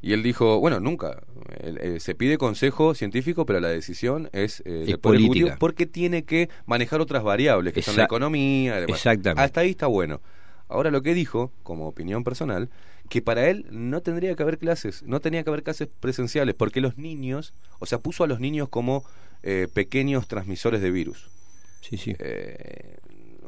Y 0.02 0.12
él 0.12 0.22
dijo, 0.22 0.58
bueno, 0.60 0.80
nunca. 0.80 1.22
Eh, 1.58 1.98
se 2.00 2.14
pide 2.14 2.38
consejo 2.38 2.94
científico, 2.94 3.44
pero 3.44 3.60
la 3.60 3.68
decisión 3.68 4.30
es, 4.32 4.62
eh, 4.64 4.96
política. 5.00 5.56
Porque 5.58 5.86
tiene 5.86 6.24
que 6.24 6.48
manejar 6.64 7.00
otras 7.00 7.22
variables, 7.22 7.74
que 7.74 7.82
son 7.82 7.96
la 7.96 8.04
economía. 8.04 8.78
Exactamente. 8.84 9.42
Hasta 9.42 9.60
ahí 9.60 9.70
está 9.70 9.86
bueno. 9.86 10.20
Ahora 10.68 10.90
lo 10.90 11.02
que 11.02 11.14
dijo, 11.14 11.52
como 11.62 11.88
opinión 11.88 12.24
personal, 12.24 12.70
que 13.08 13.20
para 13.20 13.48
él 13.48 13.66
no 13.70 14.00
tendría 14.02 14.34
que 14.36 14.42
haber 14.42 14.56
clases, 14.58 15.02
no 15.02 15.20
tenía 15.20 15.42
que 15.42 15.50
haber 15.50 15.64
clases 15.64 15.88
presenciales, 15.98 16.54
porque 16.54 16.80
los 16.80 16.96
niños, 16.96 17.52
o 17.80 17.86
sea, 17.86 17.98
puso 17.98 18.22
a 18.22 18.28
los 18.28 18.38
niños 18.38 18.68
como 18.68 19.04
eh, 19.42 19.66
pequeños 19.72 20.28
transmisores 20.28 20.80
de 20.80 20.92
virus. 20.92 21.28
Sí, 21.80 21.96
sí. 21.96 22.14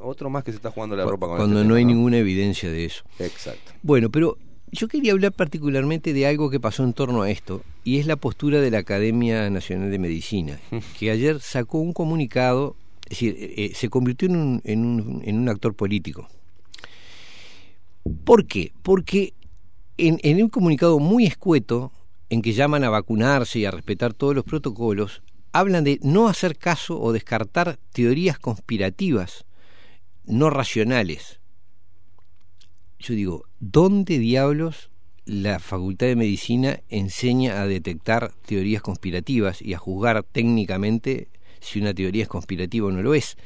Otro 0.02 0.30
más 0.30 0.42
que 0.42 0.50
se 0.50 0.56
está 0.56 0.72
jugando 0.72 0.96
la 0.96 1.04
ropa 1.04 1.28
con 1.28 1.36
cuando 1.36 1.58
este 1.60 1.68
no 1.68 1.76
hay 1.76 1.84
ninguna 1.84 2.18
evidencia 2.18 2.68
de 2.70 2.86
eso. 2.86 3.04
Exacto. 3.20 3.72
Bueno, 3.82 4.10
pero 4.10 4.36
yo 4.72 4.88
quería 4.88 5.12
hablar 5.12 5.32
particularmente 5.32 6.14
de 6.14 6.26
algo 6.26 6.48
que 6.48 6.58
pasó 6.58 6.82
en 6.82 6.94
torno 6.94 7.22
a 7.22 7.30
esto, 7.30 7.62
y 7.84 7.98
es 7.98 8.06
la 8.06 8.16
postura 8.16 8.60
de 8.60 8.70
la 8.70 8.78
Academia 8.78 9.48
Nacional 9.50 9.90
de 9.90 9.98
Medicina, 9.98 10.58
que 10.98 11.10
ayer 11.10 11.40
sacó 11.40 11.78
un 11.78 11.92
comunicado, 11.92 12.74
es 13.04 13.10
decir, 13.10 13.36
eh, 13.38 13.54
eh, 13.56 13.72
se 13.74 13.90
convirtió 13.90 14.28
en 14.28 14.36
un, 14.36 14.62
en, 14.64 14.84
un, 14.84 15.22
en 15.24 15.38
un 15.38 15.48
actor 15.50 15.74
político. 15.74 16.26
¿Por 18.24 18.46
qué? 18.46 18.72
Porque 18.82 19.34
en, 19.98 20.18
en 20.22 20.42
un 20.42 20.48
comunicado 20.48 20.98
muy 20.98 21.26
escueto, 21.26 21.92
en 22.30 22.40
que 22.40 22.54
llaman 22.54 22.82
a 22.82 22.90
vacunarse 22.90 23.58
y 23.58 23.66
a 23.66 23.70
respetar 23.70 24.14
todos 24.14 24.34
los 24.34 24.44
protocolos, 24.44 25.22
hablan 25.52 25.84
de 25.84 26.00
no 26.02 26.28
hacer 26.28 26.56
caso 26.56 26.98
o 26.98 27.12
descartar 27.12 27.78
teorías 27.92 28.38
conspirativas 28.38 29.44
no 30.24 30.48
racionales. 30.48 31.40
Yo 32.98 33.14
digo, 33.14 33.44
¿dónde 33.62 34.18
diablos 34.18 34.90
la 35.24 35.60
Facultad 35.60 36.08
de 36.08 36.16
Medicina 36.16 36.80
enseña 36.88 37.62
a 37.62 37.66
detectar 37.68 38.32
teorías 38.44 38.82
conspirativas 38.82 39.62
y 39.62 39.72
a 39.72 39.78
juzgar 39.78 40.24
técnicamente 40.24 41.28
si 41.60 41.80
una 41.80 41.94
teoría 41.94 42.24
es 42.24 42.28
conspirativa 42.28 42.88
o 42.88 42.90
no 42.90 43.02
lo 43.02 43.14
es? 43.14 43.36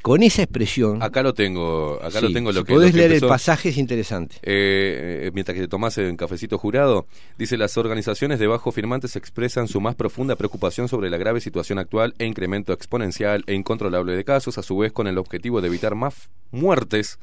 Con 0.00 0.22
esa 0.22 0.44
expresión... 0.44 1.02
Acá 1.02 1.24
lo 1.24 1.34
tengo, 1.34 1.98
acá 2.00 2.20
lo 2.20 2.32
tengo 2.32 2.52
lo 2.52 2.60
si 2.60 2.66
que... 2.66 2.74
podés 2.74 2.90
lo 2.90 2.92
que 2.92 2.98
leer 2.98 3.10
empezó. 3.10 3.26
el 3.26 3.30
pasaje 3.30 3.70
es 3.70 3.78
interesante. 3.78 4.36
Eh, 4.42 5.24
eh, 5.24 5.30
mientras 5.34 5.56
que 5.56 5.62
te 5.62 5.66
tomás 5.66 5.98
en 5.98 6.16
cafecito 6.16 6.56
jurado, 6.58 7.08
dice 7.36 7.56
las 7.56 7.76
organizaciones 7.76 8.38
de 8.38 8.46
bajo 8.46 8.70
firmantes 8.70 9.16
expresan 9.16 9.66
su 9.66 9.80
más 9.80 9.96
profunda 9.96 10.36
preocupación 10.36 10.86
sobre 10.86 11.10
la 11.10 11.16
grave 11.16 11.40
situación 11.40 11.80
actual 11.80 12.14
e 12.20 12.26
incremento 12.26 12.72
exponencial 12.72 13.42
e 13.48 13.54
incontrolable 13.54 14.14
de 14.14 14.22
casos, 14.22 14.56
a 14.58 14.62
su 14.62 14.76
vez 14.78 14.92
con 14.92 15.08
el 15.08 15.18
objetivo 15.18 15.60
de 15.60 15.66
evitar 15.66 15.96
más 15.96 16.30
muertes, 16.52 17.18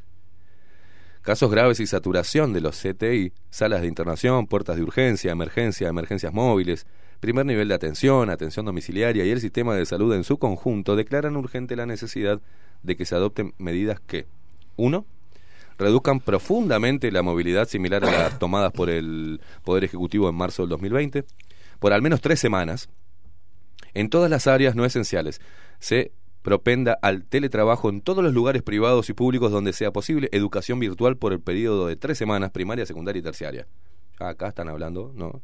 casos 1.24 1.50
graves 1.50 1.80
y 1.80 1.88
saturación 1.88 2.54
de 2.54 2.62
los 2.62 2.80
CTI, 2.80 3.32
salas 3.50 3.82
de 3.82 3.88
internación, 3.88 4.46
puertas 4.46 4.76
de 4.76 4.84
urgencia, 4.84 5.32
emergencia, 5.32 5.88
emergencias 5.88 6.34
móviles, 6.34 6.86
primer 7.22 7.46
nivel 7.46 7.70
de 7.70 7.74
atención, 7.74 8.30
atención 8.30 8.66
domiciliaria 8.66 9.24
y 9.24 9.32
el 9.32 9.40
sistema 9.40 9.74
de 9.76 9.86
salud 9.86 10.14
en 10.14 10.26
su 10.26 10.38
conjunto 10.38 10.98
declaran 10.98 11.38
urgente 11.38 11.78
la 11.78 11.86
necesidad 11.86 12.42
de 12.84 12.98
que 12.98 13.06
se 13.06 13.16
adopten 13.16 13.54
medidas 13.58 14.02
que, 14.02 14.26
uno, 14.76 15.06
reduzcan 15.78 16.20
profundamente 16.20 17.10
la 17.12 17.24
movilidad 17.24 17.70
similar 17.70 18.04
a 18.04 18.12
las 18.12 18.40
tomadas 18.40 18.74
por 18.74 18.90
el 18.90 19.40
Poder 19.64 19.86
Ejecutivo 19.86 20.28
en 20.28 20.36
marzo 20.36 20.64
del 20.64 20.72
2020, 20.72 21.24
por 21.80 21.94
al 21.94 22.02
menos 22.02 22.20
tres 22.20 22.42
semanas, 22.42 22.90
en 23.94 24.10
todas 24.10 24.30
las 24.30 24.46
áreas 24.48 24.76
no 24.76 24.84
esenciales. 24.84 25.40
Se 25.80 26.12
propenda 26.44 27.00
al 27.02 27.24
teletrabajo 27.26 27.90
en 27.90 28.02
todos 28.02 28.24
los 28.24 28.34
lugares 28.34 28.62
privados 28.62 29.10
y 29.10 29.14
públicos 29.14 29.52
donde 29.52 29.74
sea 29.74 29.92
posible, 29.92 30.30
educación 30.32 30.80
virtual 30.80 31.18
por 31.18 31.34
el 31.34 31.40
periodo 31.40 31.88
de 31.88 31.96
tres 31.96 32.18
semanas, 32.18 32.52
primaria, 32.52 32.86
secundaria 32.86 33.20
y 33.20 33.24
terciaria. 33.24 33.66
Ya 34.20 34.28
Acá 34.30 34.50
están 34.50 34.70
hablando, 34.70 35.12
¿no? 35.16 35.42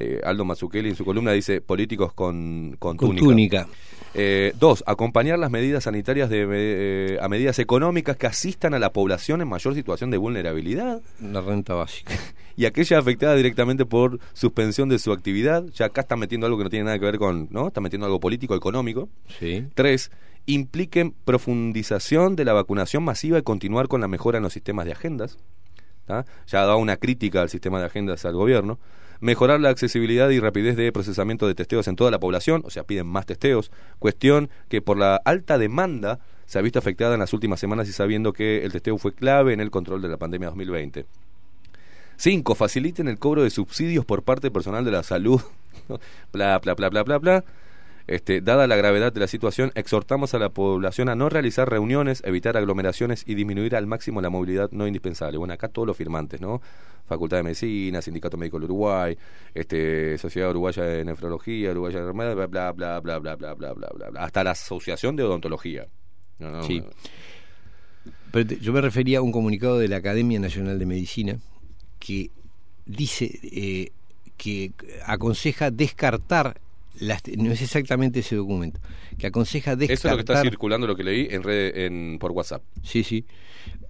Eh, 0.00 0.20
Aldo 0.24 0.44
Mazzucchelli 0.44 0.90
en 0.90 0.94
su 0.96 1.04
columna 1.04 1.32
dice 1.32 1.60
políticos 1.60 2.12
con, 2.12 2.76
con, 2.78 2.96
Con 2.96 3.16
túnica. 3.16 3.64
túnica. 3.64 3.68
Eh, 4.14 4.52
dos, 4.58 4.84
acompañar 4.86 5.38
las 5.40 5.50
medidas 5.50 5.84
sanitarias 5.84 6.30
de, 6.30 6.46
eh, 6.48 7.18
a 7.20 7.28
medidas 7.28 7.58
económicas 7.58 8.16
que 8.16 8.28
asistan 8.28 8.74
a 8.74 8.78
la 8.78 8.92
población 8.92 9.42
en 9.42 9.48
mayor 9.48 9.74
situación 9.74 10.10
de 10.10 10.16
vulnerabilidad 10.16 11.02
La 11.20 11.40
renta 11.40 11.74
básica. 11.74 12.14
y 12.58 12.66
aquella 12.66 12.98
afectada 12.98 13.36
directamente 13.36 13.86
por 13.86 14.18
suspensión 14.32 14.88
de 14.88 14.98
su 14.98 15.12
actividad. 15.12 15.64
Ya 15.74 15.86
acá 15.86 16.00
están 16.00 16.18
metiendo 16.18 16.44
algo 16.44 16.58
que 16.58 16.64
no 16.64 16.70
tiene 16.70 16.86
nada 16.86 16.98
que 16.98 17.04
ver 17.04 17.16
con, 17.16 17.46
¿no? 17.52 17.68
Están 17.68 17.84
metiendo 17.84 18.04
algo 18.04 18.18
político, 18.18 18.56
económico. 18.56 19.08
Sí. 19.38 19.64
Tres, 19.76 20.10
impliquen 20.44 21.14
profundización 21.24 22.34
de 22.34 22.44
la 22.44 22.54
vacunación 22.54 23.04
masiva 23.04 23.38
y 23.38 23.42
continuar 23.42 23.86
con 23.86 24.00
la 24.00 24.08
mejora 24.08 24.38
en 24.38 24.42
los 24.42 24.52
sistemas 24.52 24.86
de 24.86 24.92
agendas. 24.92 25.38
¿tá? 26.04 26.26
Ya 26.48 26.62
ha 26.62 26.66
dado 26.66 26.78
una 26.78 26.96
crítica 26.96 27.42
al 27.42 27.48
sistema 27.48 27.78
de 27.78 27.86
agendas 27.86 28.24
al 28.24 28.34
gobierno. 28.34 28.80
Mejorar 29.20 29.60
la 29.60 29.68
accesibilidad 29.68 30.28
y 30.30 30.40
rapidez 30.40 30.76
de 30.76 30.90
procesamiento 30.90 31.46
de 31.46 31.54
testeos 31.54 31.86
en 31.86 31.94
toda 31.94 32.10
la 32.10 32.18
población, 32.18 32.62
o 32.64 32.70
sea, 32.70 32.82
piden 32.82 33.06
más 33.06 33.24
testeos. 33.24 33.70
Cuestión 34.00 34.50
que 34.68 34.82
por 34.82 34.98
la 34.98 35.14
alta 35.24 35.58
demanda 35.58 36.18
se 36.46 36.58
ha 36.58 36.62
visto 36.62 36.80
afectada 36.80 37.14
en 37.14 37.20
las 37.20 37.32
últimas 37.32 37.60
semanas 37.60 37.88
y 37.88 37.92
sabiendo 37.92 38.32
que 38.32 38.64
el 38.64 38.72
testeo 38.72 38.98
fue 38.98 39.14
clave 39.14 39.52
en 39.52 39.60
el 39.60 39.70
control 39.70 40.02
de 40.02 40.08
la 40.08 40.16
pandemia 40.16 40.48
2020. 40.48 41.06
Cinco, 42.18 42.54
faciliten 42.54 43.06
el 43.08 43.18
cobro 43.18 43.42
de 43.44 43.50
subsidios 43.50 44.04
por 44.04 44.24
parte 44.24 44.50
personal 44.50 44.84
de 44.84 44.90
la 44.90 45.02
salud. 45.04 45.40
bla, 46.32 46.58
bla, 46.58 46.74
bla, 46.74 46.90
bla, 46.90 47.02
bla, 47.04 47.18
bla. 47.18 47.44
Este, 48.08 48.40
dada 48.40 48.66
la 48.66 48.74
gravedad 48.74 49.12
de 49.12 49.20
la 49.20 49.26
situación, 49.26 49.70
exhortamos 49.74 50.32
a 50.34 50.38
la 50.38 50.48
población 50.48 51.10
a 51.10 51.14
no 51.14 51.28
realizar 51.28 51.68
reuniones, 51.68 52.22
evitar 52.24 52.56
aglomeraciones 52.56 53.22
y 53.26 53.34
disminuir 53.34 53.76
al 53.76 53.86
máximo 53.86 54.22
la 54.22 54.30
movilidad 54.30 54.70
no 54.72 54.86
indispensable. 54.86 55.36
Bueno, 55.36 55.52
acá 55.54 55.68
todos 55.68 55.86
los 55.86 55.96
firmantes, 55.96 56.40
¿no? 56.40 56.60
Facultad 57.06 57.36
de 57.36 57.42
Medicina, 57.42 58.00
Sindicato 58.02 58.36
Médico 58.38 58.56
del 58.58 58.64
Uruguay, 58.64 59.16
este, 59.54 60.16
Sociedad 60.18 60.50
Uruguaya 60.50 60.82
de 60.84 61.04
Nefrología, 61.04 61.70
Uruguaya 61.70 62.02
de 62.02 62.12
bla, 62.12 62.34
bla, 62.34 62.72
bla, 62.72 62.72
bla, 62.72 63.18
bla, 63.18 63.36
bla, 63.36 63.54
bla, 63.54 63.72
bla, 63.74 64.08
bla, 64.10 64.20
hasta 64.24 64.42
la 64.42 64.52
Asociación 64.52 65.14
de 65.14 65.22
Odontología. 65.24 65.86
No, 66.38 66.50
no, 66.50 66.62
Sí. 66.62 66.80
no. 66.80 66.86
Pero 68.32 68.46
te- 68.46 68.58
yo 68.58 68.72
me 68.72 68.80
refería 68.80 69.18
a 69.18 69.22
un 69.22 69.32
comunicado 69.32 69.78
de 69.78 69.88
la 69.88 69.96
Academia 69.96 70.38
Nacional 70.40 70.78
de 70.78 70.86
Medicina 70.86 71.38
que 71.98 72.30
dice 72.86 73.38
eh, 73.42 73.92
que 74.36 74.72
aconseja 75.04 75.70
descartar 75.70 76.60
las, 76.98 77.22
no 77.36 77.52
es 77.52 77.62
exactamente 77.62 78.20
ese 78.20 78.36
documento 78.36 78.80
que 79.18 79.26
aconseja 79.26 79.72
Eso 79.72 79.82
es 79.82 79.88
descartar 79.88 80.12
lo 80.12 80.16
que 80.16 80.32
está 80.32 80.42
circulando, 80.42 80.86
lo 80.86 80.96
que 80.96 81.04
leí 81.04 81.28
en 81.30 81.42
red, 81.42 81.76
en, 81.76 82.18
por 82.18 82.32
WhatsApp. 82.32 82.62
sí 82.82 83.04
sí 83.04 83.24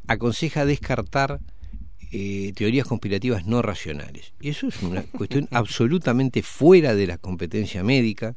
aconseja 0.07 0.65
descartar 0.65 1.41
eh, 2.11 2.53
teorías 2.55 2.87
conspirativas 2.87 3.47
no 3.47 3.61
racionales 3.63 4.33
y 4.41 4.49
eso 4.49 4.69
es 4.69 4.83
una 4.83 5.03
cuestión 5.13 5.49
absolutamente 5.51 6.43
fuera 6.43 6.95
de 6.95 7.07
la 7.07 7.19
competencia 7.19 7.83
médica 7.83 8.35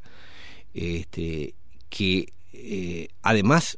este 0.73 1.53
que 1.89 2.31
eh, 2.53 3.07
además 3.22 3.77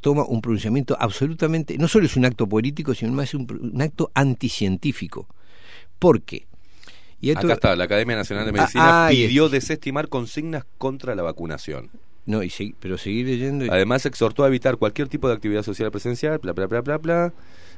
toma 0.00 0.24
un 0.24 0.40
pronunciamiento 0.40 0.96
absolutamente, 0.98 1.76
no 1.78 1.88
solo 1.88 2.06
es 2.06 2.16
un 2.16 2.24
acto 2.24 2.46
político, 2.48 2.94
sino 2.94 3.12
más 3.12 3.34
un, 3.34 3.46
un 3.72 3.82
acto 3.82 4.10
anticientífico. 4.14 5.26
¿Por 5.98 6.22
qué? 6.22 6.46
Y 7.20 7.30
esto- 7.30 7.46
Acá 7.46 7.54
está, 7.54 7.76
la 7.76 7.84
Academia 7.84 8.16
Nacional 8.16 8.44
de 8.44 8.50
Ah, 8.50 8.54
Medicina 8.54 9.06
ahí 9.06 9.26
pidió 9.26 9.48
desestimar 9.48 10.08
consignas 10.08 10.64
contra 10.78 11.14
la 11.14 11.22
vacunación. 11.22 11.90
No, 12.26 12.42
y 12.42 12.52
pero 12.78 12.98
seguir 12.98 13.26
leyendo. 13.26 13.64
y- 13.64 13.68
Además 13.68 14.06
exhortó 14.06 14.44
a 14.44 14.48
evitar 14.48 14.76
cualquier 14.76 15.08
tipo 15.08 15.28
de 15.28 15.34
actividad 15.34 15.62
social 15.64 15.90
presencial, 15.90 16.38
bla 16.38 16.52
bla 16.52 16.66
bla 16.66 16.80
bla 16.80 16.98
bla. 16.98 17.32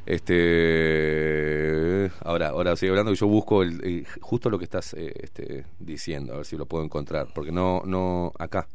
Este 0.06 2.10
ahora 2.20 2.48
ahora 2.48 2.76
sigue 2.76 2.90
hablando 2.90 3.12
y 3.12 3.16
yo 3.16 3.26
busco 3.26 3.62
el, 3.62 3.82
el- 3.84 4.06
justo 4.20 4.50
lo 4.50 4.58
que 4.58 4.64
estás 4.64 4.94
eh, 4.94 5.12
este, 5.22 5.64
diciendo, 5.78 6.34
a 6.34 6.36
ver 6.38 6.46
si 6.46 6.56
lo 6.56 6.66
puedo 6.66 6.84
encontrar, 6.84 7.28
porque 7.34 7.52
no 7.52 7.82
no 7.86 8.32
acá. 8.38 8.68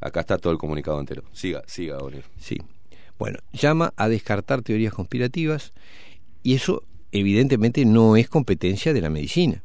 Acá 0.00 0.20
está 0.20 0.38
todo 0.38 0.52
el 0.52 0.58
comunicado 0.58 1.00
entero. 1.00 1.22
Siga, 1.32 1.62
siga, 1.66 1.98
Onir. 1.98 2.24
Sí. 2.38 2.58
Bueno, 3.18 3.38
llama 3.52 3.92
a 3.96 4.08
descartar 4.08 4.62
teorías 4.62 4.92
conspirativas 4.92 5.72
y 6.42 6.54
eso 6.54 6.82
evidentemente 7.12 7.84
no 7.84 8.16
es 8.16 8.28
competencia 8.28 8.92
de 8.92 9.00
la 9.00 9.10
medicina. 9.10 9.62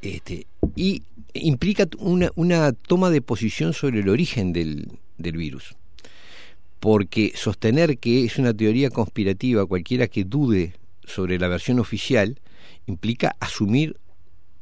Este, 0.00 0.46
y 0.76 1.02
implica 1.34 1.86
una, 1.98 2.30
una 2.34 2.72
toma 2.72 3.10
de 3.10 3.22
posición 3.22 3.72
sobre 3.72 4.00
el 4.00 4.08
origen 4.08 4.52
del, 4.52 4.98
del 5.18 5.36
virus. 5.36 5.74
Porque 6.80 7.32
sostener 7.34 7.98
que 7.98 8.24
es 8.24 8.38
una 8.38 8.54
teoría 8.54 8.90
conspirativa, 8.90 9.66
cualquiera 9.66 10.08
que 10.08 10.24
dude 10.24 10.74
sobre 11.04 11.38
la 11.38 11.48
versión 11.48 11.78
oficial, 11.78 12.40
implica 12.86 13.36
asumir 13.40 13.96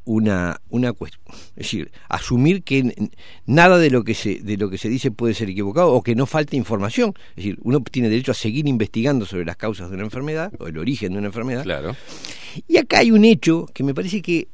una, 0.04 0.60
una 0.70 0.92
cuestión. 0.92 1.22
Es 1.56 1.66
decir, 1.66 1.92
asumir 2.08 2.62
que 2.62 3.10
nada 3.46 3.78
de 3.78 3.90
lo 3.90 4.02
que 4.02 4.14
se 4.14 4.40
de 4.40 4.56
lo 4.56 4.70
que 4.70 4.78
se 4.78 4.88
dice 4.88 5.10
puede 5.10 5.34
ser 5.34 5.50
equivocado 5.50 5.92
o 5.92 6.02
que 6.02 6.14
no 6.14 6.26
falte 6.26 6.56
información. 6.56 7.14
Es 7.30 7.36
decir, 7.36 7.58
uno 7.62 7.80
tiene 7.80 8.08
derecho 8.08 8.32
a 8.32 8.34
seguir 8.34 8.66
investigando 8.66 9.26
sobre 9.26 9.44
las 9.44 9.56
causas 9.56 9.90
de 9.90 9.96
una 9.96 10.04
enfermedad 10.04 10.52
o 10.58 10.66
el 10.66 10.78
origen 10.78 11.12
de 11.12 11.18
una 11.18 11.28
enfermedad. 11.28 11.62
Claro. 11.62 11.94
Y 12.66 12.78
acá 12.78 12.98
hay 12.98 13.10
un 13.10 13.24
hecho 13.24 13.66
que 13.72 13.84
me 13.84 13.94
parece 13.94 14.22
que 14.22 14.48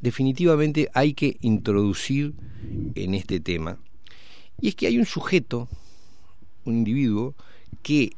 definitivamente 0.00 0.88
hay 0.94 1.14
que 1.14 1.36
introducir 1.40 2.34
en 2.94 3.14
este 3.14 3.40
tema. 3.40 3.78
Y 4.60 4.68
es 4.68 4.74
que 4.74 4.86
hay 4.86 4.98
un 4.98 5.06
sujeto, 5.06 5.68
un 6.64 6.74
individuo, 6.74 7.34
que 7.82 8.12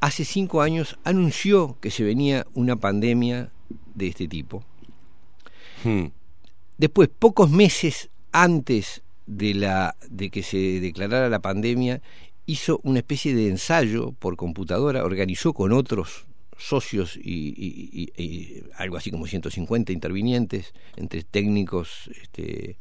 hace 0.00 0.24
cinco 0.24 0.62
años 0.62 0.98
anunció 1.04 1.76
que 1.80 1.90
se 1.90 2.04
venía 2.04 2.46
una 2.54 2.76
pandemia 2.76 3.50
de 3.94 4.06
este 4.06 4.28
tipo. 4.28 4.64
Hmm. 5.84 6.06
Después, 6.78 7.08
pocos 7.08 7.50
meses 7.50 8.08
antes 8.32 9.02
de, 9.26 9.54
la, 9.54 9.96
de 10.08 10.30
que 10.30 10.42
se 10.42 10.80
declarara 10.80 11.28
la 11.28 11.40
pandemia, 11.40 12.00
hizo 12.46 12.80
una 12.82 13.00
especie 13.00 13.34
de 13.34 13.48
ensayo 13.48 14.12
por 14.12 14.36
computadora, 14.36 15.04
organizó 15.04 15.52
con 15.52 15.72
otros 15.72 16.26
socios 16.56 17.16
y, 17.16 17.48
y- 17.56 18.10
y- 18.16 18.22
y 18.22 18.62
algo 18.76 18.96
así 18.96 19.10
como 19.10 19.26
150 19.26 19.92
intervinientes, 19.92 20.72
entre 20.96 21.22
técnicos, 21.24 22.10
este, 22.22 22.78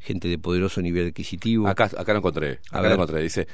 gente 0.00 0.28
de 0.28 0.38
poderoso 0.38 0.82
nivel 0.82 1.08
adquisitivo. 1.08 1.66
Acá, 1.68 1.84
acá 1.96 2.12
lo 2.12 2.18
encontré. 2.18 2.58
Acá 2.70 2.82
lo 2.88 2.94
encontré. 2.94 3.22
Dice: 3.22 3.46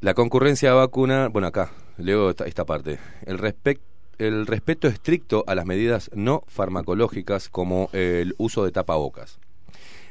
La 0.00 0.12
concurrencia 0.14 0.72
a 0.72 0.74
vacuna. 0.74 1.28
Bueno, 1.28 1.46
acá, 1.48 1.72
leo 1.96 2.30
esta, 2.30 2.44
esta 2.46 2.64
parte. 2.66 2.98
El, 3.24 3.38
respec- 3.38 3.80
el 4.18 4.46
respeto 4.46 4.88
estricto 4.88 5.44
a 5.46 5.54
las 5.54 5.66
medidas 5.66 6.10
no 6.14 6.42
farmacológicas, 6.46 7.48
como 7.48 7.88
el 7.92 8.34
uso 8.38 8.64
de 8.64 8.72
tapabocas. 8.72 9.38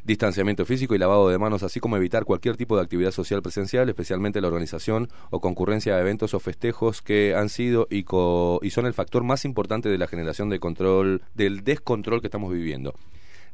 distanciamiento 0.03 0.65
físico 0.67 0.93
y 0.93 0.99
lavado 0.99 1.29
de 1.29 1.39
manos, 1.39 1.63
así 1.63 1.79
como 1.79 1.97
evitar 1.97 2.25
cualquier 2.25 2.57
tipo 2.57 2.75
de 2.75 2.83
actividad 2.83 3.09
social 3.11 3.41
presencial, 3.41 3.89
especialmente 3.89 4.39
la 4.39 4.47
organización 4.49 5.09
o 5.31 5.41
concurrencia 5.41 5.95
de 5.95 6.01
eventos 6.01 6.35
o 6.35 6.39
festejos 6.39 7.01
que 7.01 7.33
han 7.35 7.49
sido 7.49 7.87
y, 7.89 8.03
co- 8.03 8.59
y 8.61 8.69
son 8.69 8.85
el 8.85 8.93
factor 8.93 9.23
más 9.23 9.45
importante 9.45 9.89
de 9.89 9.97
la 9.97 10.05
generación 10.07 10.49
de 10.49 10.59
control, 10.59 11.23
del 11.33 11.63
descontrol 11.63 12.21
que 12.21 12.27
estamos 12.27 12.53
viviendo. 12.53 12.93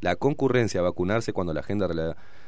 La 0.01 0.17
concurrencia 0.17 0.81
a 0.81 0.83
vacunarse 0.83 1.31
cuando 1.31 1.53
la 1.53 1.61
agenda 1.61 1.87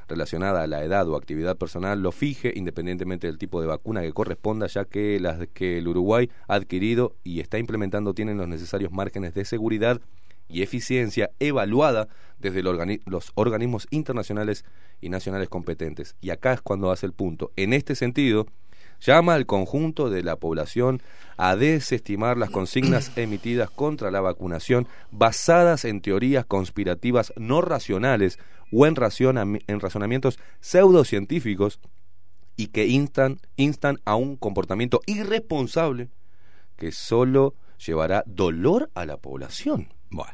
relacionada 0.08 0.64
a 0.64 0.68
la 0.68 0.84
edad 0.84 1.08
o 1.08 1.16
actividad 1.16 1.58
personal 1.58 2.02
lo 2.02 2.12
fije 2.12 2.52
independientemente 2.56 3.28
del 3.28 3.38
tipo 3.38 3.62
de 3.62 3.68
vacuna 3.68 4.02
que 4.02 4.14
corresponda, 4.14 4.68
ya 4.68 4.86
que 4.86 5.20
las 5.20 5.48
que 5.54 5.78
el 5.78 5.88
Uruguay 5.88 6.30
ha 6.48 6.56
adquirido 6.56 7.16
y 7.24 7.40
está 7.40 7.58
implementando 7.58 8.14
tienen 8.14 8.38
los 8.38 8.48
necesarios 8.48 8.92
márgenes 8.92 9.34
de 9.34 9.46
seguridad 9.46 10.02
y 10.50 10.62
eficiencia 10.62 11.32
evaluada 11.40 12.08
desde 12.38 12.60
el 12.60 12.68
organi- 12.68 13.02
los 13.06 13.32
organismos 13.36 13.88
internacionales 13.92 14.66
y 15.02 15.10
nacionales 15.10 15.50
competentes. 15.50 16.16
Y 16.22 16.30
acá 16.32 16.54
es 16.54 16.62
cuando 16.62 16.92
hace 16.92 17.06
el 17.06 17.14
punto. 17.14 17.52
En 17.56 17.74
este 17.74 17.96
sentido, 17.96 18.46
llama 19.00 19.34
al 19.34 19.46
conjunto 19.46 20.10
de 20.10 20.24
la 20.24 20.36
población 20.36 21.02
a 21.38 21.56
desestimar 21.56 22.38
las 22.38 22.50
consignas 22.50 23.12
emitidas 23.18 23.70
contra 23.70 24.12
la 24.12 24.22
vacunación 24.22 24.88
basadas 25.12 25.86
en 25.86 26.02
teorías 26.02 26.46
conspirativas 26.46 27.34
no 27.38 27.62
racionales 27.62 28.38
o 28.74 28.86
en, 28.86 28.98
en 29.68 29.80
razonamientos 29.80 30.40
pseudocientíficos 30.60 31.80
y 32.56 32.68
que 32.68 32.88
instan, 32.88 33.40
instan 33.56 34.00
a 34.06 34.16
un 34.16 34.36
comportamiento 34.36 35.02
irresponsable 35.06 36.10
que 36.76 36.92
solo 36.92 37.56
llevará 37.86 38.24
dolor 38.26 38.90
a 38.94 39.06
la 39.06 39.18
población. 39.18 39.90
Bueno, 40.10 40.34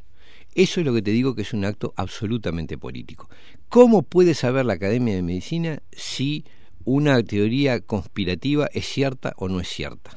eso 0.56 0.80
es 0.80 0.86
lo 0.86 0.94
que 0.94 1.02
te 1.02 1.12
digo 1.12 1.36
que 1.36 1.44
es 1.44 1.54
un 1.54 1.66
acto 1.66 1.94
absolutamente 1.96 2.78
político. 2.78 3.30
¿Cómo 3.70 4.02
puede 4.02 4.34
saber 4.34 4.66
la 4.66 4.74
Academia 4.74 5.16
de 5.16 5.22
Medicina 5.22 5.82
si 5.92 6.46
una 6.86 7.22
teoría 7.24 7.80
conspirativa 7.82 8.68
es 8.74 8.86
cierta 8.86 9.34
o 9.38 9.48
no 9.48 9.60
es 9.60 9.68
cierta? 9.68 10.12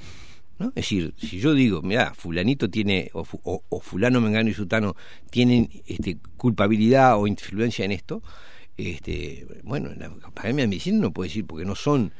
¿No? 0.63 0.69
Es 0.71 0.75
decir, 0.75 1.15
si 1.19 1.39
yo 1.41 1.55
digo, 1.55 1.83
mira, 1.83 2.15
fulanito 2.15 2.69
tiene, 2.71 3.11
o, 3.15 3.27
o- 3.45 3.63
o 3.69 3.81
fulano, 3.81 4.21
mengano 4.21 4.49
y 4.51 4.55
sutano 4.55 4.95
tienen 5.31 5.69
este, 5.87 6.19
culpabilidad 6.37 7.19
o 7.19 7.27
influencia 7.27 7.85
en 7.85 7.93
esto, 7.93 8.23
este, 8.77 9.47
bueno, 9.65 9.91
la 9.97 10.07
Academia 10.29 10.65
de 10.65 10.69
Medicina 10.69 10.99
no 11.01 11.13
puede 11.13 11.29
decir 11.29 11.45
porque 11.47 11.65
no 11.65 11.75
son 11.75 12.13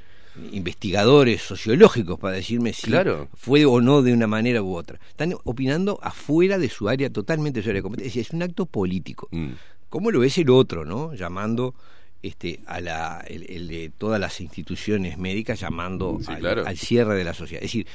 investigadores 0.53 1.43
sociológicos 1.43 2.19
para 2.19 2.37
decirme 2.37 2.73
si 2.73 2.87
Claro. 2.87 3.29
fue 3.35 3.65
o 3.67 3.81
no 3.81 4.03
de 4.03 4.13
una 4.13 4.27
manera 4.27 4.63
u 4.63 4.75
otra. 4.77 4.99
Están 5.09 5.35
opinando 5.45 5.99
afuera 6.03 6.59
de 6.59 6.69
su 6.69 6.89
área, 6.89 7.11
totalmente 7.11 7.61
de 7.61 7.65
su 7.65 7.71
área 7.71 7.79
de 7.81 7.83
competencia. 7.83 8.21
Es 8.23 8.31
un 8.31 8.43
acto 8.43 8.67
político. 8.67 9.29
Mm. 9.31 9.51
¿Cómo 9.89 10.11
lo 10.11 10.25
es 10.25 10.39
el 10.39 10.49
otro, 10.51 10.85
no? 10.85 11.15
Llamando 11.15 11.75
este, 12.23 12.61
a 12.67 12.81
la, 12.81 13.25
el, 13.27 13.51
el 13.51 13.69
de 13.69 13.91
todas 13.91 14.21
las 14.21 14.41
instituciones 14.41 15.19
médicas, 15.19 15.61
llamando 15.61 16.19
Sí, 16.21 16.31
al, 16.33 16.39
claro. 16.39 16.67
al 16.67 16.79
cierre 16.79 17.17
de 17.17 17.25
la 17.25 17.35
sociedad. 17.35 17.63
Es 17.65 17.71
decir, 17.71 17.87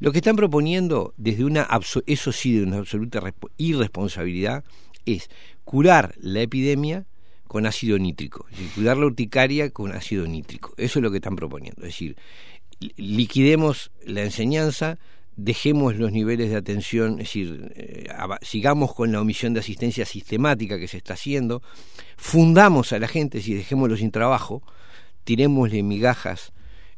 lo 0.00 0.12
que 0.12 0.18
están 0.18 0.36
proponiendo 0.36 1.14
desde 1.16 1.44
una, 1.44 1.68
eso 2.06 2.32
sí, 2.32 2.56
de 2.58 2.64
una 2.64 2.78
absoluta 2.78 3.20
respo- 3.20 3.50
irresponsabilidad, 3.56 4.64
es 5.06 5.30
curar 5.64 6.14
la 6.18 6.40
epidemia 6.42 7.06
con 7.46 7.66
ácido 7.66 7.98
nítrico, 7.98 8.46
es 8.50 8.58
decir, 8.58 8.72
curar 8.74 8.96
la 8.96 9.06
urticaria 9.06 9.70
con 9.70 9.92
ácido 9.92 10.26
nítrico. 10.26 10.74
Eso 10.76 10.98
es 10.98 11.02
lo 11.02 11.10
que 11.10 11.18
están 11.18 11.36
proponiendo. 11.36 11.82
Es 11.82 11.88
decir, 11.88 12.16
li- 12.80 12.92
liquidemos 12.96 13.90
la 14.06 14.22
enseñanza, 14.22 14.98
dejemos 15.36 15.96
los 15.96 16.12
niveles 16.12 16.50
de 16.50 16.56
atención, 16.56 17.12
es 17.12 17.28
decir, 17.28 17.72
eh, 17.74 18.08
sigamos 18.42 18.94
con 18.94 19.12
la 19.12 19.20
omisión 19.20 19.54
de 19.54 19.60
asistencia 19.60 20.04
sistemática 20.04 20.78
que 20.78 20.88
se 20.88 20.98
está 20.98 21.14
haciendo, 21.14 21.62
fundamos 22.16 22.92
a 22.92 22.98
la 22.98 23.08
gente, 23.08 23.38
decir, 23.38 23.56
dejémoslo 23.56 23.96
sin 23.96 24.10
trabajo, 24.10 24.62
tirémosle 25.24 25.82
migajas 25.82 26.52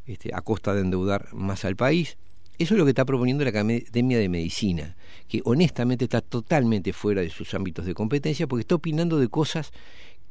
este, 0.06 0.30
a 0.34 0.40
costa 0.40 0.74
de 0.74 0.80
endeudar 0.80 1.32
más 1.32 1.64
al 1.64 1.76
país. 1.76 2.16
Eso 2.58 2.74
es 2.74 2.78
lo 2.78 2.84
que 2.84 2.90
está 2.90 3.04
proponiendo 3.04 3.42
la 3.42 3.50
Academia 3.50 4.18
de 4.18 4.28
Medicina, 4.28 4.96
que 5.28 5.40
honestamente 5.44 6.04
está 6.04 6.20
totalmente 6.20 6.92
fuera 6.92 7.20
de 7.20 7.30
sus 7.30 7.52
ámbitos 7.54 7.84
de 7.84 7.94
competencia 7.94 8.46
porque 8.46 8.60
está 8.60 8.76
opinando 8.76 9.18
de 9.18 9.28
cosas 9.28 9.72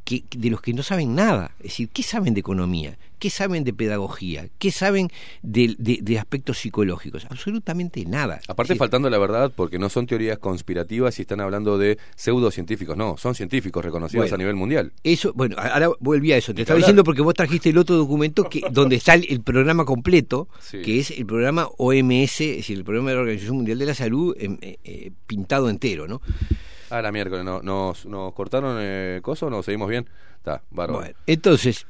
que, 0.06 0.24
de 0.36 0.50
los 0.50 0.62
que 0.62 0.74
no 0.74 0.84
saben 0.84 1.16
nada. 1.16 1.52
Es 1.60 1.72
decir, 1.72 1.90
¿qué 1.90 2.04
saben 2.04 2.34
de 2.34 2.40
economía? 2.40 2.98
¿Qué 3.24 3.30
saben 3.30 3.64
de 3.64 3.72
pedagogía? 3.72 4.50
¿Qué 4.60 4.70
saben 4.70 5.08
de, 5.44 5.76
de- 5.80 6.00
de 6.02 6.20
aspectos 6.20 6.58
psicológicos? 6.58 7.26
Absolutamente 7.30 8.04
nada. 8.04 8.42
Aparte 8.50 8.76
faltando 8.76 9.10
la 9.10 9.18
verdad, 9.18 9.50
porque 9.56 9.80
no 9.80 9.88
son 9.88 10.08
teorías 10.08 10.40
conspirativas 10.40 11.18
y 11.20 11.22
están 11.22 11.40
hablando 11.40 11.78
de 11.78 11.98
pseudocientíficos, 12.18 12.98
no, 12.98 13.16
son 13.16 13.34
científicos 13.34 13.86
reconocidos 13.86 14.24
Bueno. 14.26 14.36
a 14.36 14.38
nivel 14.40 14.56
mundial. 14.58 14.92
Eso, 15.06 15.32
bueno, 15.36 15.56
ahora 15.58 15.90
volví 16.02 16.34
a 16.34 16.38
eso. 16.38 16.54
Te 16.54 16.64
estaba 16.64 16.80
diciendo 16.80 17.06
porque 17.06 17.22
vos 17.22 17.34
trajiste 17.34 17.70
el 17.70 17.78
otro 17.78 17.96
documento 17.96 18.50
que 18.50 18.60
donde 18.72 18.98
está 18.98 19.14
el, 19.14 19.26
el 19.30 19.40
programa 19.42 19.86
completo, 19.86 20.50
Sí. 20.60 20.82
que 20.82 21.00
es 21.00 21.12
el 21.12 21.26
programa 21.26 21.70
OMS, 21.78 22.42
es 22.42 22.58
decir, 22.58 22.78
el 22.78 22.84
programa 22.84 23.12
de 23.12 23.16
la 23.16 23.22
Organización 23.22 23.56
Mundial 23.56 23.80
de 23.80 23.86
la 23.86 23.94
Salud 23.94 24.36
em, 24.38 24.58
eh, 24.60 24.80
eh, 24.84 25.12
pintado 25.28 25.70
entero, 25.70 26.10
¿no? 26.10 26.22
Ah, 26.90 27.02
la 27.02 27.14
miércoles, 27.14 27.46
no, 27.46 27.62
nos, 27.62 28.06
nos 28.06 28.34
cortaron 28.34 28.80
eh, 28.82 29.22
coso, 29.24 29.50
nos 29.50 29.64
seguimos 29.64 29.88
bien. 29.88 30.10
Está, 30.40 30.62
bárbaro. 30.72 31.00
Bueno, 31.00 31.16
entonces, 31.26 31.86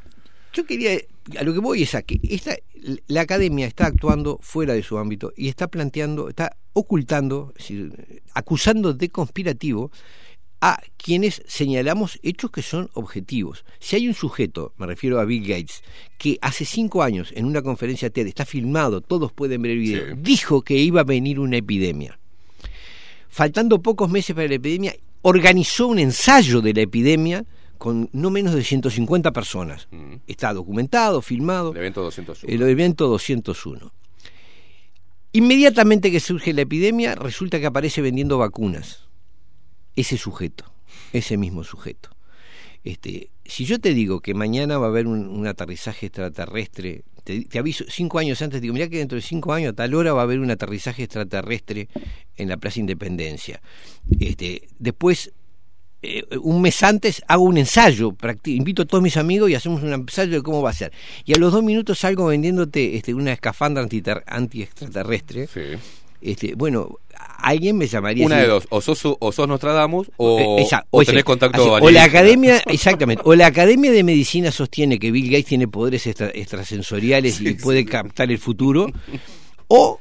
yo 0.53 0.63
quería, 0.67 0.91
a 1.37 1.43
lo 1.43 1.53
que 1.53 1.59
voy 1.59 1.83
es 1.83 1.95
a 1.95 2.01
que 2.01 2.19
esta, 2.23 2.55
la 3.07 3.21
academia 3.21 3.65
está 3.67 3.85
actuando 3.87 4.39
fuera 4.41 4.73
de 4.73 4.83
su 4.83 4.97
ámbito 4.97 5.31
y 5.35 5.47
está 5.49 5.67
planteando, 5.67 6.29
está 6.29 6.55
ocultando, 6.73 7.53
es 7.57 7.63
decir, 7.63 8.21
acusando 8.33 8.93
de 8.93 9.09
conspirativo 9.09 9.91
a 10.61 10.81
quienes 10.97 11.43
señalamos 11.45 12.19
hechos 12.23 12.49
que 12.51 12.61
son 12.61 12.89
objetivos. 12.93 13.65
Si 13.79 13.97
hay 13.97 14.07
un 14.07 14.13
sujeto, 14.13 14.73
me 14.77 14.87
refiero 14.87 15.19
a 15.19 15.25
Bill 15.25 15.45
Gates, 15.45 15.83
que 16.17 16.37
hace 16.41 16.63
cinco 16.63 17.03
años 17.03 17.33
en 17.35 17.45
una 17.45 17.61
conferencia 17.61 18.09
TED, 18.09 18.27
está 18.27 18.45
filmado, 18.45 19.01
todos 19.01 19.33
pueden 19.33 19.61
ver 19.61 19.71
el 19.73 19.79
video, 19.79 20.05
Sí. 20.15 20.21
dijo 20.21 20.61
que 20.61 20.77
iba 20.77 21.01
a 21.01 21.05
venir 21.05 21.39
una 21.39 21.57
epidemia. 21.57 22.17
Faltando 23.27 23.81
pocos 23.81 24.09
meses 24.09 24.35
para 24.35 24.47
la 24.47 24.55
epidemia, 24.55 24.95
organizó 25.21 25.87
un 25.87 25.99
ensayo 25.99 26.61
de 26.61 26.73
la 26.73 26.81
epidemia 26.81 27.45
con 27.77 28.09
no 28.13 28.29
menos 28.29 28.53
de 28.53 28.63
150 28.63 29.31
personas. 29.31 29.87
Mm. 29.91 30.15
Está 30.27 30.53
documentado, 30.53 31.21
filmado. 31.21 31.71
El 31.71 31.77
evento 31.77 32.01
201. 32.03 32.53
El 32.53 32.69
evento 32.69 33.07
201. 33.07 33.91
Inmediatamente 35.33 36.11
que 36.11 36.19
surge 36.19 36.53
la 36.53 36.61
epidemia, 36.61 37.15
resulta 37.15 37.59
que 37.59 37.65
aparece 37.65 38.01
vendiendo 38.01 38.37
vacunas. 38.37 39.07
Ese 39.95 40.17
sujeto, 40.17 40.71
ese 41.11 41.37
mismo 41.37 41.63
sujeto. 41.63 42.09
Este, 42.83 43.29
si 43.45 43.65
yo 43.65 43.79
te 43.79 43.93
digo 43.93 44.19
que 44.19 44.33
mañana 44.33 44.77
va 44.77 44.87
a 44.87 44.89
haber 44.89 45.07
un, 45.07 45.27
un 45.27 45.47
aterrizaje 45.47 46.07
extraterrestre, 46.07 47.03
te, 47.23 47.45
te 47.45 47.59
aviso 47.59 47.85
cinco 47.87 48.19
años 48.19 48.41
antes, 48.41 48.61
digo, 48.61 48.73
mira 48.73 48.89
que 48.89 48.97
dentro 48.97 49.15
de 49.15 49.21
cinco 49.21 49.53
años 49.53 49.71
a 49.71 49.75
tal 49.75 49.95
hora 49.95 50.13
va 50.13 50.21
a 50.21 50.23
haber 50.23 50.39
un 50.39 50.51
aterrizaje 50.51 51.03
extraterrestre 51.03 51.87
en 52.35 52.49
la 52.49 52.57
Plaza 52.57 52.79
Independencia. 52.79 53.61
Este, 54.19 54.67
después 54.79 55.33
eh, 56.03 56.23
un 56.41 56.61
mes 56.61 56.83
antes 56.83 57.23
hago 57.27 57.43
un 57.43 57.57
ensayo, 57.57 58.13
invito 58.45 58.83
a 58.83 58.85
todos 58.85 59.01
mis 59.01 59.17
amigos 59.17 59.49
y 59.49 59.55
hacemos 59.55 59.81
un 59.81 59.93
ensayo 59.93 60.33
de 60.33 60.41
cómo 60.43 60.61
va 60.61 60.69
a 60.71 60.73
ser. 60.73 60.91
Y 61.25 61.33
a 61.33 61.37
los 61.37 61.51
dos 61.53 61.63
minutos 61.63 61.97
salgo 61.99 62.27
vendiéndote 62.27 62.95
este, 62.97 63.13
una 63.13 63.31
escafandra 63.31 63.87
anti-extraterrestre. 64.27 65.47
Este, 66.21 66.55
bueno, 66.55 66.99
alguien 67.39 67.77
me 67.77 67.85
llamaría... 67.87 68.25
Una 68.25 68.35
así, 68.37 68.43
de 68.43 68.49
dos, 68.49 68.65
o 68.69 68.79
sos, 68.79 69.01
o 69.19 69.31
sos 69.33 69.47
Nostradamus 69.47 70.09
o, 70.15 70.39
eh, 70.59 70.61
esa- 70.63 70.85
o 70.89 71.03
tenés 71.03 71.23
contacto 71.25 71.61
así, 71.75 71.85
o 71.85 71.89
la 71.91 72.03
academia 72.05 72.61
exactamente 72.67 73.21
o 73.25 73.35
la 73.35 73.47
academia 73.47 73.91
de 73.91 74.03
medicina 74.03 74.49
sostiene 74.51 74.99
que 74.99 75.11
Bill 75.11 75.25
Gates 75.29 75.45
tiene 75.47 75.67
poderes 75.67 76.07
extra- 76.07 76.31
extrasensoriales 76.33 77.41
y 77.41 77.53
puede 77.55 77.83
captar 77.85 78.31
el 78.31 78.37
futuro 78.37 78.87
o 79.67 79.99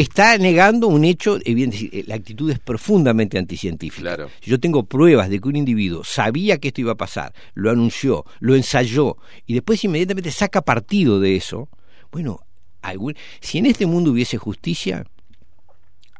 está 0.00 0.36
negando 0.38 0.88
un 0.88 1.04
hecho 1.04 1.38
evidente 1.44 1.76
es 1.76 1.82
decir, 1.90 2.08
la 2.08 2.14
actitud 2.16 2.50
es 2.50 2.58
profundamente 2.58 3.38
anticientífica 3.38 4.14
Claro. 4.16 4.30
si 4.40 4.50
yo 4.50 4.58
tengo 4.60 4.84
pruebas 4.84 5.28
de 5.30 5.40
que 5.40 5.48
un 5.48 5.56
individuo 5.56 6.04
sabía 6.04 6.58
que 6.58 6.68
esto 6.68 6.80
iba 6.80 6.92
a 6.92 6.96
pasar 6.96 7.32
lo 7.54 7.70
anunció 7.70 8.24
lo 8.40 8.54
ensayó 8.54 9.16
y 9.46 9.54
después 9.54 9.82
inmediatamente 9.84 10.30
saca 10.30 10.62
partido 10.62 11.20
de 11.20 11.36
eso 11.36 11.68
bueno 12.12 12.40
algún- 12.82 13.14
si 13.40 13.58
en 13.58 13.66
este 13.66 13.86
mundo 13.86 14.10
hubiese 14.12 14.36
justicia 14.38 15.04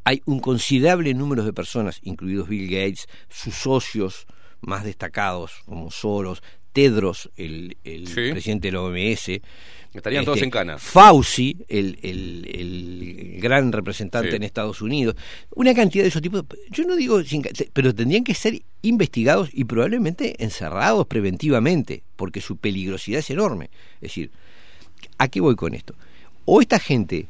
hay 0.03 0.21
un 0.25 0.39
considerable 0.39 1.13
número 1.15 1.43
de 1.43 1.51
personas, 1.51 1.99
incluidos 2.03 2.47
Bill 2.47 2.69
Gates, 2.69 3.07
sus 3.27 3.55
socios 3.55 4.27
más 4.61 4.83
destacados, 4.83 5.51
como 5.65 5.89
Soros, 5.89 6.43
Tedros, 6.75 7.29
el, 7.37 7.77
el 7.85 8.05
Sí. 8.07 8.31
presidente 8.31 8.67
de 8.67 8.71
la 8.73 8.81
OMS. 8.81 9.41
Estarían 9.93 10.25
todos 10.25 10.41
en 10.41 10.49
cana. 10.49 10.77
Fauci, 10.77 11.55
el, 11.69 11.97
el- 12.01 12.45
el 12.53 13.39
gran 13.41 13.71
representante 13.71 14.31
Sí. 14.31 14.35
en 14.35 14.43
Estados 14.43 14.81
Unidos. 14.81 15.15
Una 15.55 15.73
cantidad 15.73 16.03
de 16.03 16.09
esos 16.09 16.21
tipos. 16.21 16.43
Yo 16.69 16.83
no 16.83 16.97
digo, 16.97 17.23
sin 17.23 17.43
pero 17.71 17.95
tendrían 17.95 18.25
que 18.25 18.33
ser 18.33 18.61
investigados 18.81 19.49
y 19.53 19.63
probablemente 19.63 20.43
encerrados 20.43 21.07
preventivamente, 21.07 22.03
porque 22.17 22.41
su 22.41 22.57
peligrosidad 22.57 23.19
es 23.21 23.29
enorme. 23.29 23.69
Es 24.01 24.09
decir, 24.09 24.31
¿a 25.17 25.29
qué 25.29 25.39
voy 25.39 25.55
con 25.55 25.73
esto? 25.73 25.95
O 26.43 26.59
esta 26.59 26.77
gente 26.77 27.27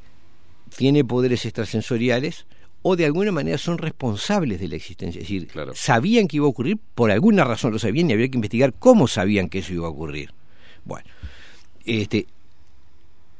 tiene 0.76 1.06
poderes 1.06 1.46
extrasensoriales 1.46 2.48
o 2.88 2.96
de 2.96 3.04
alguna 3.04 3.32
manera 3.32 3.58
son 3.58 3.80
responsables 3.80 4.60
de 4.60 4.68
la 4.68 4.76
existencia. 4.76 5.20
Es 5.20 5.28
decir, 5.28 5.48
sabían 5.74 6.28
que 6.28 6.38
iba 6.38 6.46
a 6.46 6.50
ocurrir, 6.50 6.78
por 6.94 7.10
alguna 7.10 7.44
razón 7.44 7.74
lo 7.74 7.80
sabían 7.80 8.08
y 8.08 8.14
habría 8.14 8.30
que 8.30 8.38
investigar 8.38 8.76
cómo 8.78 9.08
sabían 9.08 9.50
que 9.50 9.58
eso 9.58 9.74
iba 9.74 9.88
a 9.88 9.90
ocurrir. 9.90 10.36
Bueno, 10.84 11.08
este, 11.84 12.28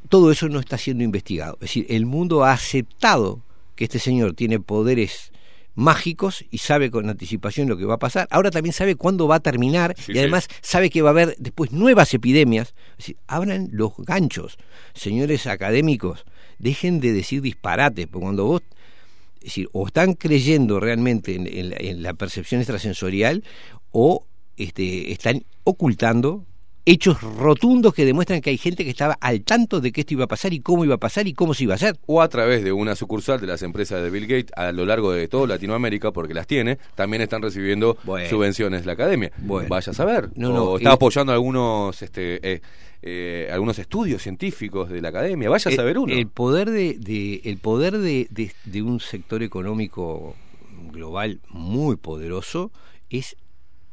todo 0.10 0.32
eso 0.32 0.50
no 0.50 0.60
está 0.60 0.80
siendo 0.80 1.04
investigado. 1.04 1.58
Es 1.62 1.70
decir, 1.70 1.86
el 1.90 2.08
mundo 2.08 2.44
ha 2.44 2.54
aceptado 2.54 3.44
que 3.76 3.84
este 3.84 4.00
señor 4.00 4.34
tiene 4.34 4.60
poderes 4.60 5.32
mágicos 5.76 6.44
y 6.50 6.58
sabe 6.58 6.90
con 6.90 7.08
anticipación 7.08 7.70
lo 7.70 7.78
que 7.78 7.86
va 7.86 7.94
a 7.94 8.00
pasar. 8.00 8.28
Ahora 8.32 8.50
también 8.50 8.74
sabe 8.74 8.96
cuándo 8.96 9.28
va 9.28 9.36
a 9.36 9.42
terminar 9.42 9.94
y 10.08 10.18
además 10.18 10.48
sabe 10.62 10.90
que 10.90 11.04
va 11.04 11.10
a 11.10 11.12
haber 11.12 11.36
después 11.38 11.72
nuevas 11.72 12.12
epidemias. 12.16 12.74
Es 12.94 12.98
decir, 12.98 13.18
abran 13.28 13.70
los 13.72 13.94
ganchos, 13.96 14.58
señores 14.96 15.46
académicos, 15.46 16.26
dejen 16.58 17.00
de 17.00 17.14
decir 17.14 17.44
disparates, 17.44 18.08
porque 18.08 18.24
cuando 18.24 18.46
vos 18.46 18.64
es 19.46 19.52
decir, 19.52 19.70
o 19.74 19.86
están 19.86 20.14
creyendo 20.14 20.80
realmente 20.80 21.36
en, 21.36 21.46
en 21.46 21.70
la, 21.70 21.76
en 21.80 22.02
la 22.04 22.14
percepción 22.16 22.62
extrasensorial 22.62 23.44
o 23.92 24.26
este, 24.58 25.12
están 25.12 25.44
ocultando 25.64 26.46
hechos 26.88 27.20
rotundos 27.22 27.94
que 27.96 28.06
demuestran 28.06 28.42
que 28.42 28.52
hay 28.52 28.58
gente 28.60 28.84
que 28.84 28.92
estaba 28.92 29.18
al 29.20 29.42
tanto 29.44 29.82
de 29.82 29.92
que 29.92 30.02
esto 30.02 30.14
iba 30.14 30.26
a 30.26 30.28
pasar 30.28 30.54
y 30.54 30.60
cómo 30.60 30.86
iba 30.86 30.96
a 30.96 31.00
pasar 31.00 31.28
y 31.28 31.34
cómo 31.34 31.54
se 31.56 31.64
iba 31.64 31.74
a 31.74 31.76
hacer. 31.76 31.98
O 32.06 32.22
a 32.22 32.30
través 32.30 32.64
de 32.64 32.72
una 32.72 32.96
sucursal 32.96 33.42
de 33.42 33.48
las 33.48 33.64
empresas 33.64 34.04
de 34.04 34.10
Bill 34.12 34.28
Gates 34.28 34.52
a 34.56 34.72
lo 34.72 34.86
largo 34.86 35.12
de 35.12 35.28
toda 35.28 35.48
Latinoamérica, 35.48 36.12
porque 36.12 36.34
las 36.36 36.46
tiene, 36.46 36.78
también 36.94 37.22
están 37.24 37.42
recibiendo 37.42 37.98
Bueno. 38.04 38.30
subvenciones 38.30 38.86
la 38.86 38.94
academia. 38.94 39.32
Bueno. 39.40 39.68
Vaya 39.70 39.92
a 39.92 39.96
saber. 39.96 40.30
No, 40.36 40.50
o 40.50 40.54
no, 40.54 40.78
está 40.78 40.90
y- 40.90 40.94
apoyando 40.94 41.34
algunos 41.34 42.00
este, 42.04 42.40
eh, 42.54 42.62
eh, 43.08 43.48
algunos 43.52 43.78
estudios 43.78 44.24
científicos 44.24 44.90
de 44.90 45.00
la 45.02 45.10
academia. 45.10 45.48
Vaya 45.50 45.70
a 45.70 45.76
saber 45.76 46.00
uno. 46.00 46.12
El 46.12 46.28
poder 46.28 46.72
de, 46.72 46.96
de- 47.00 47.42
el 47.46 47.58
poder 47.60 48.00
de, 48.00 48.28
de- 48.32 48.52
de 48.66 48.82
un 48.82 49.00
sector 49.00 49.44
económico 49.44 50.36
global 50.92 51.40
muy 51.50 51.98
poderoso 51.98 52.72
es 53.12 53.38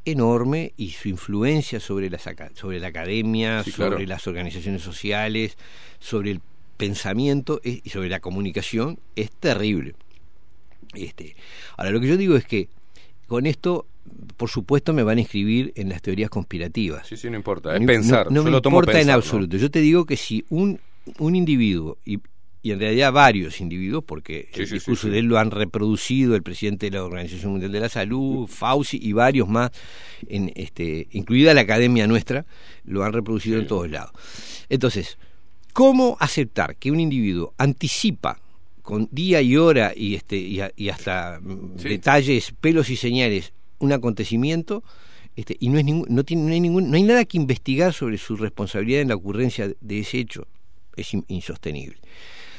enorme 0.06 0.72
y 0.78 0.90
su 0.90 1.08
influencia 1.08 1.78
sobre, 1.78 2.08
las 2.10 2.26
sobre 2.54 2.80
la 2.80 2.88
academia, 2.88 3.62
Sí, 3.64 3.70
sobre 3.70 3.88
claro. 3.90 4.06
las 4.06 4.26
organizaciones 4.26 4.82
sociales, 4.82 5.56
sobre 6.00 6.30
el 6.32 6.40
pensamiento 6.78 7.60
es- 7.62 7.80
y 7.84 7.90
sobre 7.90 8.08
la 8.08 8.20
comunicación 8.20 8.98
es 9.14 9.30
terrible. 9.30 9.94
Este, 10.94 11.36
ahora, 11.76 11.90
lo 11.90 12.00
que 12.00 12.08
yo 12.08 12.16
digo 12.16 12.34
es 12.36 12.44
que 12.46 12.68
con 13.26 13.46
esto, 13.46 13.86
por 14.36 14.48
supuesto, 14.50 14.92
me 14.92 15.02
van 15.02 15.18
a 15.18 15.20
inscribir 15.20 15.72
en 15.76 15.88
las 15.88 16.02
teorías 16.02 16.30
conspirativas. 16.30 17.06
Sí, 17.06 17.16
sí, 17.16 17.28
no 17.30 17.36
importa. 17.36 17.74
Es 17.74 17.80
No- 17.80 17.86
pensar. 17.86 18.26
No, 18.30 18.36
Yo 18.36 18.44
me 18.44 18.50
lo 18.50 18.62
tomo 18.62 18.78
importa 18.78 19.00
en 19.00 19.10
absoluto. 19.10 19.56
Yo 19.56 19.70
te 19.70 19.80
digo 19.80 20.04
que 20.06 20.16
si 20.16 20.44
un, 20.50 20.78
un 21.18 21.34
individuo, 21.36 21.98
y, 22.04 22.18
y 22.62 22.70
en 22.70 22.78
realidad 22.78 23.12
varios 23.12 23.60
individuos, 23.60 24.04
porque 24.04 24.48
Sí, 24.52 24.60
el 24.62 24.66
sí, 24.68 24.74
discurso 24.74 25.06
sí, 25.08 25.12
de 25.12 25.18
él 25.20 25.26
lo 25.26 25.38
han 25.38 25.50
reproducido 25.50 26.34
el 26.36 26.42
presidente 26.42 26.86
de 26.90 26.96
la 26.96 27.04
Organización 27.04 27.52
Mundial 27.52 27.72
de 27.72 27.80
la 27.80 27.88
Salud, 27.88 28.46
Fauci 28.46 28.98
y 29.02 29.12
varios 29.12 29.48
más, 29.48 29.70
en, 30.28 30.52
este, 30.54 31.08
incluida 31.12 31.54
la 31.54 31.62
academia 31.62 32.06
nuestra, 32.06 32.46
lo 32.84 33.02
han 33.04 33.12
reproducido 33.12 33.58
en 33.58 33.66
todos 33.66 33.90
lados. 33.90 34.12
Entonces, 34.68 35.18
¿cómo 35.72 36.16
aceptar 36.20 36.76
que 36.76 36.90
un 36.90 37.00
individuo 37.00 37.54
anticipa 37.58 38.38
con 38.82 39.08
día 39.12 39.40
y 39.42 39.56
hora 39.56 39.92
y, 39.96 40.14
este, 40.14 40.36
y, 40.36 40.60
a- 40.60 40.72
y 40.76 40.88
hasta 40.88 41.38
mm, 41.42 41.76
detalles, 41.76 42.52
pelos 42.60 42.90
y 42.90 42.96
señales 42.96 43.52
un 43.82 43.92
acontecimiento 43.92 44.82
este, 45.36 45.56
y 45.60 45.68
no 45.68 45.78
es 45.78 45.84
ningún, 45.84 46.06
no 46.08 46.24
tiene 46.24 46.42
no 46.44 46.52
hay 46.52 46.60
ningún 46.60 46.90
no 46.90 46.96
hay 46.96 47.02
nada 47.02 47.24
que 47.24 47.36
investigar 47.36 47.92
sobre 47.92 48.18
su 48.18 48.36
responsabilidad 48.36 49.00
en 49.00 49.08
la 49.08 49.14
ocurrencia 49.16 49.72
de 49.80 49.98
ese 49.98 50.18
hecho. 50.18 50.46
Es 50.96 51.14
in- 51.14 51.24
insostenible. 51.28 51.96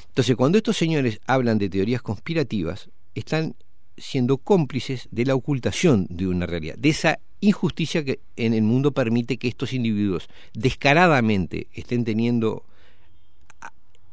Entonces 0.07 0.35
cuando 0.35 0.57
estos 0.57 0.75
señores 0.77 1.19
hablan 1.27 1.57
de 1.57 1.69
teorías 1.69 2.01
conspirativas 2.01 2.89
están 3.15 3.55
siendo 3.97 4.37
cómplices 4.37 5.07
de 5.11 5.25
la 5.25 5.35
ocultación 5.35 6.07
de 6.09 6.27
una 6.27 6.45
realidad 6.47 6.75
de 6.77 6.89
esa 6.89 7.19
injusticia 7.41 8.03
que 8.03 8.19
en 8.37 8.53
el 8.53 8.63
mundo 8.63 8.91
permite 8.91 9.37
que 9.37 9.47
estos 9.47 9.71
individuos 9.73 10.27
descaradamente 10.53 11.67
estén 11.73 12.03
teniendo 12.03 12.63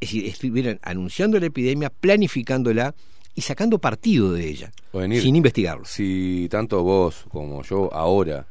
es 0.01 0.09
decir, 0.13 0.27
estuvieran 0.27 0.81
anunciando 0.83 1.39
la 1.39 1.47
epidemia, 1.47 1.91
planificándola 1.91 2.95
y 3.35 3.43
sacando 3.43 3.79
partido 3.79 4.33
de 4.33 4.49
ella, 4.49 4.73
Ovenir, 4.93 5.23
sin 5.23 5.37
investigarlo. 5.37 5.85
Si 5.85 6.49
tanto 6.51 6.83
vos 6.83 7.25
como 7.29 7.63
yo 7.63 7.93
ahora 7.93 8.47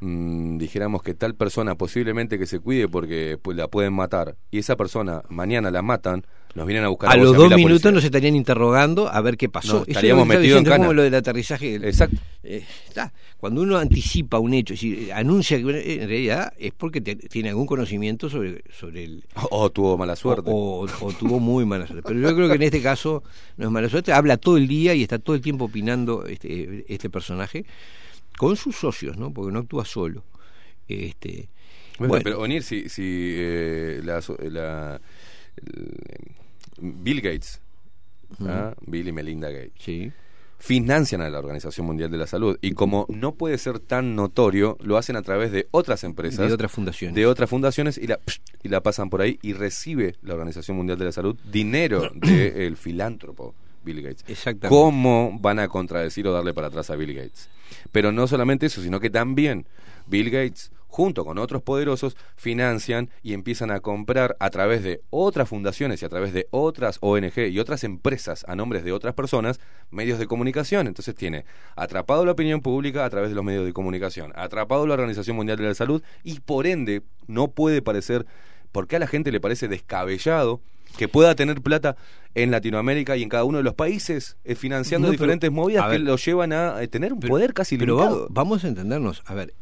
mm, 0.00 0.58
dijéramos 0.58 1.02
que 1.02 1.14
tal 1.14 1.34
persona 1.34 1.74
posiblemente 1.74 2.38
que 2.38 2.46
se 2.46 2.60
cuide 2.60 2.88
porque 2.88 3.38
pues, 3.40 3.56
la 3.56 3.68
pueden 3.68 3.92
matar 3.92 4.36
y 4.50 4.58
esa 4.58 4.76
persona 4.76 5.22
mañana 5.28 5.70
la 5.70 5.82
matan, 5.82 6.24
nos 6.54 6.66
vienen 6.66 6.84
a 6.84 6.88
buscar 6.88 7.10
A 7.10 7.16
los 7.16 7.36
dos 7.36 7.48
minutos 7.50 7.62
policía. 7.82 7.90
nos 7.92 8.04
estarían 8.04 8.34
interrogando 8.34 9.08
a 9.08 9.20
ver 9.20 9.36
qué 9.36 9.48
pasó. 9.48 9.80
No, 9.80 9.84
estaríamos 9.86 10.26
metidos 10.26 10.58
en 10.60 10.64
como 10.66 10.92
lo 10.92 11.02
del 11.02 11.14
aterrizaje. 11.14 11.76
Exacto. 11.76 12.16
Eh, 12.42 12.64
está. 12.88 13.12
Cuando 13.36 13.62
uno 13.62 13.76
anticipa 13.78 14.38
un 14.38 14.54
hecho, 14.54 14.74
es 14.74 14.80
decir, 14.80 15.12
anuncia 15.12 15.56
que 15.58 15.62
en 16.02 16.08
realidad 16.08 16.52
es 16.58 16.72
porque 16.76 17.00
te- 17.00 17.14
tiene 17.16 17.50
algún 17.50 17.66
conocimiento 17.66 18.28
sobre, 18.28 18.62
sobre 18.76 19.04
el... 19.04 19.24
O 19.50 19.70
tuvo 19.70 19.96
mala 19.96 20.16
suerte. 20.16 20.50
O, 20.52 20.86
tuvo 21.18 21.38
muy 21.38 21.64
mala 21.64 21.86
suerte. 21.86 22.02
Pero 22.08 22.18
yo 22.20 22.34
creo 22.34 22.48
que 22.48 22.54
en 22.56 22.62
este 22.62 22.82
caso 22.82 23.22
no 23.56 23.66
es 23.66 23.70
mala 23.70 23.88
suerte. 23.88 24.12
Habla 24.12 24.36
todo 24.38 24.56
el 24.56 24.66
día 24.66 24.94
y 24.94 25.02
está 25.02 25.18
todo 25.18 25.36
el 25.36 25.42
tiempo 25.42 25.66
opinando 25.66 26.26
este, 26.26 26.84
este 26.92 27.08
personaje 27.10 27.64
con 28.36 28.56
sus 28.56 28.76
socios, 28.76 29.16
¿no? 29.16 29.32
Porque 29.32 29.52
no 29.52 29.60
actúa 29.60 29.84
solo. 29.84 30.24
Este, 30.88 31.48
Bueno, 31.98 32.08
bueno, 32.12 32.24
pero 32.24 32.40
Onir, 32.40 32.62
si, 32.62 32.88
si 32.88 33.02
eh, 33.36 34.00
la, 34.04 34.20
la- 34.50 35.00
Bill 36.80 37.20
Gates, 37.20 37.60
¿ah? 38.46 38.74
Bill 38.86 39.08
y 39.08 39.12
Melinda 39.12 39.50
Gates, 39.50 39.72
sí. 39.78 40.12
financian 40.58 41.20
a 41.20 41.30
la 41.30 41.38
Organización 41.38 41.86
Mundial 41.86 42.10
de 42.10 42.18
la 42.18 42.26
Salud 42.26 42.58
y 42.60 42.72
como 42.72 43.06
no 43.08 43.32
puede 43.32 43.58
ser 43.58 43.78
tan 43.78 44.14
notorio, 44.14 44.76
lo 44.80 44.96
hacen 44.96 45.16
a 45.16 45.22
través 45.22 45.52
de 45.52 45.66
otras 45.70 46.04
empresas, 46.04 46.48
de 46.48 46.54
otras 46.54 46.70
fundaciones. 46.70 47.14
de 47.14 47.26
otras 47.26 47.50
fundaciones 47.50 47.98
y 47.98 48.06
la, 48.06 48.20
y 48.62 48.68
la 48.68 48.82
pasan 48.82 49.10
por 49.10 49.20
ahí 49.22 49.38
y 49.42 49.52
recibe 49.52 50.14
la 50.22 50.34
Organización 50.34 50.76
Mundial 50.76 50.98
de 50.98 51.04
la 51.06 51.12
Salud 51.12 51.36
dinero 51.50 52.10
del 52.14 52.76
filántropo 52.76 53.54
Bill 53.84 54.02
Gates. 54.02 54.24
Exactamente. 54.28 54.68
¿Cómo 54.68 55.36
van 55.40 55.58
a 55.58 55.68
contradecir 55.68 56.26
o 56.26 56.32
darle 56.32 56.52
para 56.54 56.68
atrás 56.68 56.90
a 56.90 56.96
Bill 56.96 57.14
Gates? 57.14 57.48
Pero 57.92 58.12
no 58.12 58.26
solamente 58.26 58.66
eso, 58.66 58.82
sino 58.82 59.00
que 59.00 59.10
también 59.10 59.66
Bill 60.06 60.30
Gates, 60.30 60.70
junto 60.88 61.24
con 61.24 61.38
otros 61.38 61.62
poderosos, 61.62 62.16
financian 62.36 63.10
y 63.22 63.34
empiezan 63.34 63.70
a 63.70 63.80
comprar 63.80 64.36
a 64.40 64.50
través 64.50 64.82
de 64.82 65.02
otras 65.10 65.48
fundaciones 65.48 66.00
y 66.02 66.04
a 66.04 66.08
través 66.08 66.32
de 66.32 66.48
otras 66.50 66.98
ONG 67.02 67.38
y 67.50 67.58
otras 67.60 67.84
empresas 67.84 68.44
a 68.48 68.56
nombres 68.56 68.84
de 68.84 68.92
otras 68.92 69.14
personas 69.14 69.60
medios 69.90 70.18
de 70.18 70.26
comunicación. 70.26 70.86
Entonces 70.86 71.14
tiene 71.14 71.44
atrapado 71.76 72.24
la 72.24 72.32
opinión 72.32 72.60
pública 72.62 73.04
a 73.04 73.10
través 73.10 73.28
de 73.28 73.36
los 73.36 73.44
medios 73.44 73.64
de 73.66 73.72
comunicación, 73.72 74.32
atrapado 74.34 74.86
la 74.86 74.94
Organización 74.94 75.36
Mundial 75.36 75.58
de 75.58 75.64
la 75.64 75.74
Salud 75.74 76.02
y 76.24 76.40
por 76.40 76.66
ende 76.66 77.02
no 77.26 77.48
puede 77.48 77.82
parecer, 77.82 78.26
porque 78.72 78.96
a 78.96 78.98
la 78.98 79.06
gente 79.06 79.30
le 79.30 79.40
parece 79.40 79.68
descabellado 79.68 80.60
que 80.96 81.06
pueda 81.06 81.34
tener 81.34 81.60
plata 81.60 81.96
en 82.34 82.50
Latinoamérica 82.50 83.16
y 83.16 83.22
en 83.22 83.28
cada 83.28 83.44
uno 83.44 83.58
de 83.58 83.64
los 83.64 83.74
países 83.74 84.36
eh, 84.44 84.54
financiando 84.54 85.08
No, 85.08 85.12
pero, 85.12 85.20
diferentes 85.22 85.52
movidas 85.52 85.84
que 85.84 85.90
ver, 85.92 86.00
lo 86.00 86.16
llevan 86.16 86.52
a 86.54 86.82
eh, 86.82 86.88
tener 86.88 87.12
un 87.12 87.20
Pero- 87.20 87.30
poder 87.30 87.52
casi 87.52 87.76
pero 87.76 87.96
limitado. 87.96 88.16
vamos, 88.20 88.28
vamos 88.32 88.64
a 88.64 88.68
entendernos. 88.68 89.22
A 89.26 89.34
ver, 89.34 89.52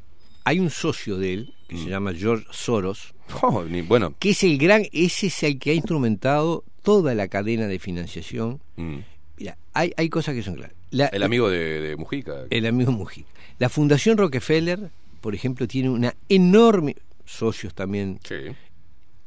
hay 0.47 0.61
un 0.61 0.71
socio 0.71 1.19
de 1.19 1.35
él 1.35 1.55
que 1.69 1.75
Mm. 1.75 1.85
se 1.85 1.91
llama 1.91 2.15
George 2.15 2.47
Soros, 2.53 3.13
Oh, 3.43 3.65
ni- 3.65 3.83
bueno, 3.83 4.15
que 4.21 4.31
es 4.31 4.45
el 4.45 4.57
gran, 4.57 4.87
ese 4.93 5.27
es 5.27 5.43
el 5.43 5.59
que 5.59 5.71
ha 5.73 5.75
instrumentado 5.75 6.63
toda 6.83 7.15
la 7.17 7.27
cadena 7.29 7.67
de 7.67 7.79
financiación. 7.81 8.61
mm, 8.77 8.99
Mira, 9.39 9.59
hay, 9.75 9.93
hay 9.97 10.09
cosas 10.09 10.35
que 10.35 10.43
son 10.43 10.55
claras. 10.55 10.75
La- 10.93 11.09
el 11.09 11.23
amigo 11.25 11.51
de, 11.51 11.81
de 11.81 11.97
Mujica. 11.97 12.45
el 12.49 12.65
amigo 12.67 12.91
Mujica. 12.93 13.29
La 13.59 13.69
Fundación 13.69 14.17
Rockefeller, 14.17 14.91
por 15.21 15.35
ejemplo, 15.35 15.67
tiene 15.67 15.91
una 15.91 16.15
enorme, 16.29 16.97
socios 17.25 17.75
también, 17.75 18.19
Sí. 18.27 18.37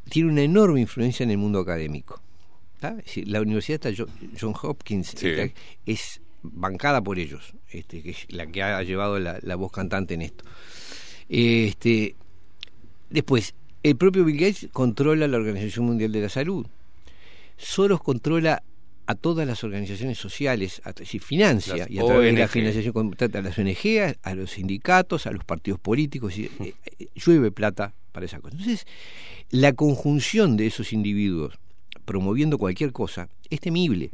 tiene 0.10 0.30
una 0.32 0.42
enorme 0.42 0.80
influencia 0.82 1.24
en 1.26 1.32
el 1.32 1.38
mundo 1.38 1.60
académico. 1.60 2.22
La 3.26 3.42
Universidad 3.42 3.86
está 3.86 3.92
Jo- 4.04 4.10
John 4.40 4.54
Hopkins 4.64 5.10
Sí. 5.18 5.28
está- 5.28 5.54
es 5.86 6.22
bancada 6.42 7.02
por 7.04 7.20
ellos, 7.20 7.54
este, 7.70 8.02
que 8.02 8.12
es 8.12 8.26
la 8.30 8.48
que 8.48 8.64
ha 8.64 8.82
llevado 8.84 9.20
la, 9.20 9.38
la 9.42 9.56
voz 9.58 9.72
cantante 9.74 10.14
en 10.14 10.22
esto. 10.22 10.46
Este, 11.30 12.16
después, 13.10 13.54
el 13.84 13.96
propio 13.96 14.26
Bill 14.26 14.38
Gates 14.38 14.68
controla 14.74 15.28
la 15.28 15.38
Organización 15.38 15.86
Mundial 15.86 16.12
de 16.12 16.22
la 16.22 16.30
Salud. 16.30 16.66
Soros 17.58 18.02
controla 18.02 18.64
a 19.06 19.16
todas 19.16 19.48
las 19.48 19.64
organizaciones 19.64 20.18
sociales, 20.18 20.82
a, 20.86 20.94
si 21.04 21.18
financia 21.18 21.76
Las 21.76 21.90
y 21.90 21.98
a 21.98 22.06
través 22.06 22.34
de 22.34 22.42
la 22.42 22.48
financiación 22.48 22.94
contrata 22.94 23.40
a 23.40 23.42
las 23.42 23.58
ONG, 23.58 24.00
a, 24.02 24.30
a 24.30 24.36
los 24.36 24.52
sindicatos, 24.52 25.26
a 25.26 25.32
los 25.32 25.44
partidos 25.44 25.80
políticos, 25.80 26.38
y, 26.38 26.46
eh, 26.60 26.76
eh, 27.00 27.08
llueve 27.16 27.52
plata 27.52 27.94
para 28.12 28.26
esa 28.26 28.40
cosa. 28.40 28.56
Entonces, 28.56 28.86
la 29.50 29.74
conjunción 29.74 30.58
de 30.58 30.68
esos 30.68 30.94
individuos 30.94 31.58
promoviendo 32.06 32.58
cualquier 32.58 32.92
cosa 32.92 33.30
es 33.50 33.60
temible. 33.60 34.12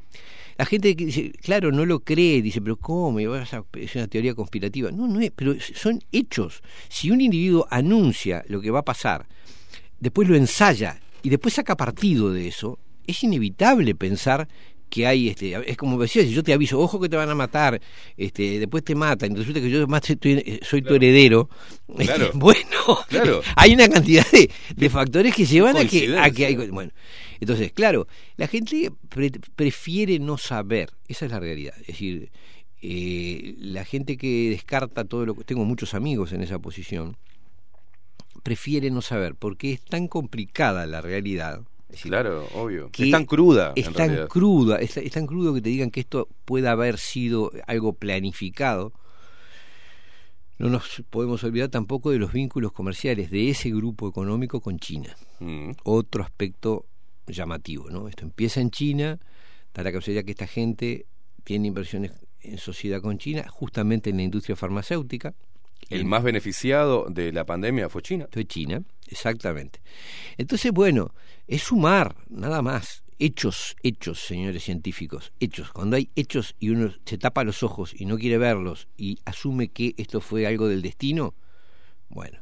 La 0.57 0.65
gente 0.65 0.95
que 0.95 1.05
dice, 1.07 1.31
claro, 1.41 1.71
no 1.71 1.85
lo 1.85 1.99
cree, 1.99 2.41
dice, 2.41 2.61
pero 2.61 2.77
¿cómo? 2.77 3.19
Es 3.19 3.95
una 3.95 4.07
teoría 4.07 4.33
conspirativa. 4.35 4.89
No, 4.91 5.05
no 5.07 5.19
es, 5.19 5.31
pero 5.35 5.55
son 5.59 6.01
hechos. 6.11 6.61
Si 6.87 7.11
un 7.11 7.19
individuo 7.21 7.67
anuncia 7.69 8.43
lo 8.47 8.61
que 8.61 8.71
va 8.71 8.79
a 8.79 8.85
pasar, 8.85 9.27
después 9.99 10.29
lo 10.29 10.35
ensaya 10.35 10.99
y 11.23 11.29
después 11.29 11.55
saca 11.55 11.75
partido 11.75 12.31
de 12.31 12.47
eso, 12.47 12.79
es 13.05 13.21
inevitable 13.23 13.95
pensar 13.95 14.47
que 14.89 15.07
hay, 15.07 15.27
este, 15.29 15.55
es 15.69 15.75
como 15.77 15.97
decía, 15.99 16.21
si 16.23 16.29
yo 16.31 16.43
te 16.43 16.53
aviso, 16.53 16.79
ojo 16.79 17.01
que 17.01 17.09
te 17.09 17.17
van 17.17 17.29
a 17.29 17.35
matar, 17.35 17.81
este, 18.15 18.59
después 18.59 18.83
te 18.83 18.93
matan, 18.95 19.31
y 19.33 19.35
resulta 19.35 19.59
que 19.59 19.69
yo 19.69 19.77
además 19.79 20.03
soy, 20.05 20.15
tu- 20.15 20.29
soy 20.61 20.81
tu 20.83 20.93
heredero. 20.93 21.49
Claro. 21.97 22.29
bueno, 22.35 22.61
Claro. 23.09 23.41
hay 23.57 23.73
una 23.73 23.89
cantidad 23.89 24.25
de, 24.31 24.49
de 24.75 24.89
factores 24.89 25.33
que 25.35 25.45
llevan 25.45 25.75
a 25.75 25.85
que, 25.85 26.17
a 26.17 26.29
que 26.29 26.45
hay, 26.45 26.55
bueno, 26.55 26.91
entonces, 27.39 27.71
claro, 27.71 28.07
la 28.37 28.47
gente 28.47 28.91
pre- 29.09 29.31
prefiere 29.55 30.19
no 30.19 30.37
saber, 30.37 30.91
esa 31.07 31.25
es 31.25 31.31
la 31.31 31.39
realidad, 31.39 31.73
es 31.81 31.87
decir, 31.87 32.31
eh, 32.81 33.55
la 33.57 33.83
gente 33.85 34.17
que 34.17 34.49
descarta 34.51 35.05
todo 35.05 35.25
lo 35.25 35.33
que 35.35 35.43
tengo 35.43 35.65
muchos 35.65 35.93
amigos 35.93 36.31
en 36.33 36.41
esa 36.41 36.59
posición 36.59 37.17
prefiere 38.43 38.91
no 38.91 39.01
saber 39.01 39.33
porque 39.35 39.73
es 39.73 39.81
tan 39.81 40.07
complicada 40.07 40.85
la 40.85 41.01
realidad 41.01 41.61
es 41.89 41.95
decir, 41.97 42.11
Claro, 42.11 42.47
obvio. 42.53 42.89
que 42.91 43.05
es 43.05 43.11
tan 43.11 43.25
cruda. 43.25 43.73
es 43.75 43.87
en 43.87 43.93
tan 43.93 44.07
realidad. 44.09 44.27
cruda 44.27 44.77
es, 44.77 44.97
es 44.97 45.11
tan 45.11 45.25
crudo 45.25 45.53
que 45.53 45.61
te 45.61 45.69
digan 45.69 45.89
que 45.89 45.99
esto 46.01 46.27
pueda 46.45 46.71
haber 46.71 46.97
sido 46.99 47.51
algo 47.67 47.93
planificado 47.93 48.91
no 50.57 50.69
nos 50.69 51.03
podemos 51.09 51.43
olvidar 51.43 51.69
tampoco 51.69 52.11
de 52.11 52.19
los 52.19 52.31
vínculos 52.31 52.71
comerciales 52.71 53.29
de 53.31 53.49
ese 53.49 53.69
grupo 53.71 54.07
económico 54.07 54.59
con 54.61 54.77
China 54.79 55.15
Mm. 55.39 55.71
otro 55.83 56.23
aspecto 56.23 56.85
llamativo 57.33 57.89
no 57.89 58.07
esto 58.07 58.23
empieza 58.23 58.61
en 58.61 58.71
China 58.71 59.19
da 59.73 59.83
la 59.83 59.91
casualidad 59.91 60.23
que 60.23 60.31
esta 60.31 60.47
gente 60.47 61.05
tiene 61.43 61.67
inversiones 61.67 62.11
en 62.41 62.57
sociedad 62.57 63.01
con 63.01 63.17
China 63.17 63.45
justamente 63.49 64.09
en 64.09 64.17
la 64.17 64.23
industria 64.23 64.55
farmacéutica 64.55 65.33
El 65.89 66.05
más 66.05 66.23
beneficiado 66.23 67.07
de 67.09 67.31
la 67.31 67.45
pandemia 67.45 67.89
fue 67.89 68.01
China. 68.01 68.27
fue 68.31 68.45
China, 68.45 68.81
exactamente. 69.07 69.81
Entonces, 70.37 70.71
bueno, 70.71 71.13
es 71.47 71.63
sumar, 71.63 72.15
nada 72.29 72.61
más. 72.61 73.03
Hechos, 73.17 73.75
hechos, 73.81 74.19
señores 74.19 74.63
científicos, 74.63 75.31
hechos. 75.39 75.71
Cuando 75.71 75.95
hay 75.95 76.09
hechos 76.15 76.55
y 76.59 76.69
uno 76.69 76.93
se 77.05 77.17
tapa 77.17 77.43
los 77.43 77.63
ojos 77.63 77.93
y 77.97 78.05
no 78.05 78.17
quiere 78.17 78.37
verlos 78.37 78.87
y 78.97 79.19
asume 79.25 79.69
que 79.69 79.93
esto 79.97 80.19
fue 80.19 80.45
algo 80.47 80.67
del 80.67 80.81
destino, 80.81 81.33
bueno, 82.09 82.39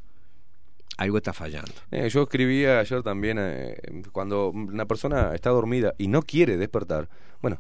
algo 0.97 1.17
está 1.17 1.33
fallando. 1.33 1.71
Eh, 1.91 2.09
yo 2.09 2.23
escribía 2.23 2.79
ayer 2.79 3.03
también, 3.03 3.37
eh, 3.39 3.77
cuando 4.11 4.49
una 4.49 4.85
persona 4.85 5.33
está 5.33 5.49
dormida 5.49 5.93
y 5.97 6.07
no 6.07 6.21
quiere 6.21 6.57
despertar, 6.57 7.09
bueno, 7.41 7.59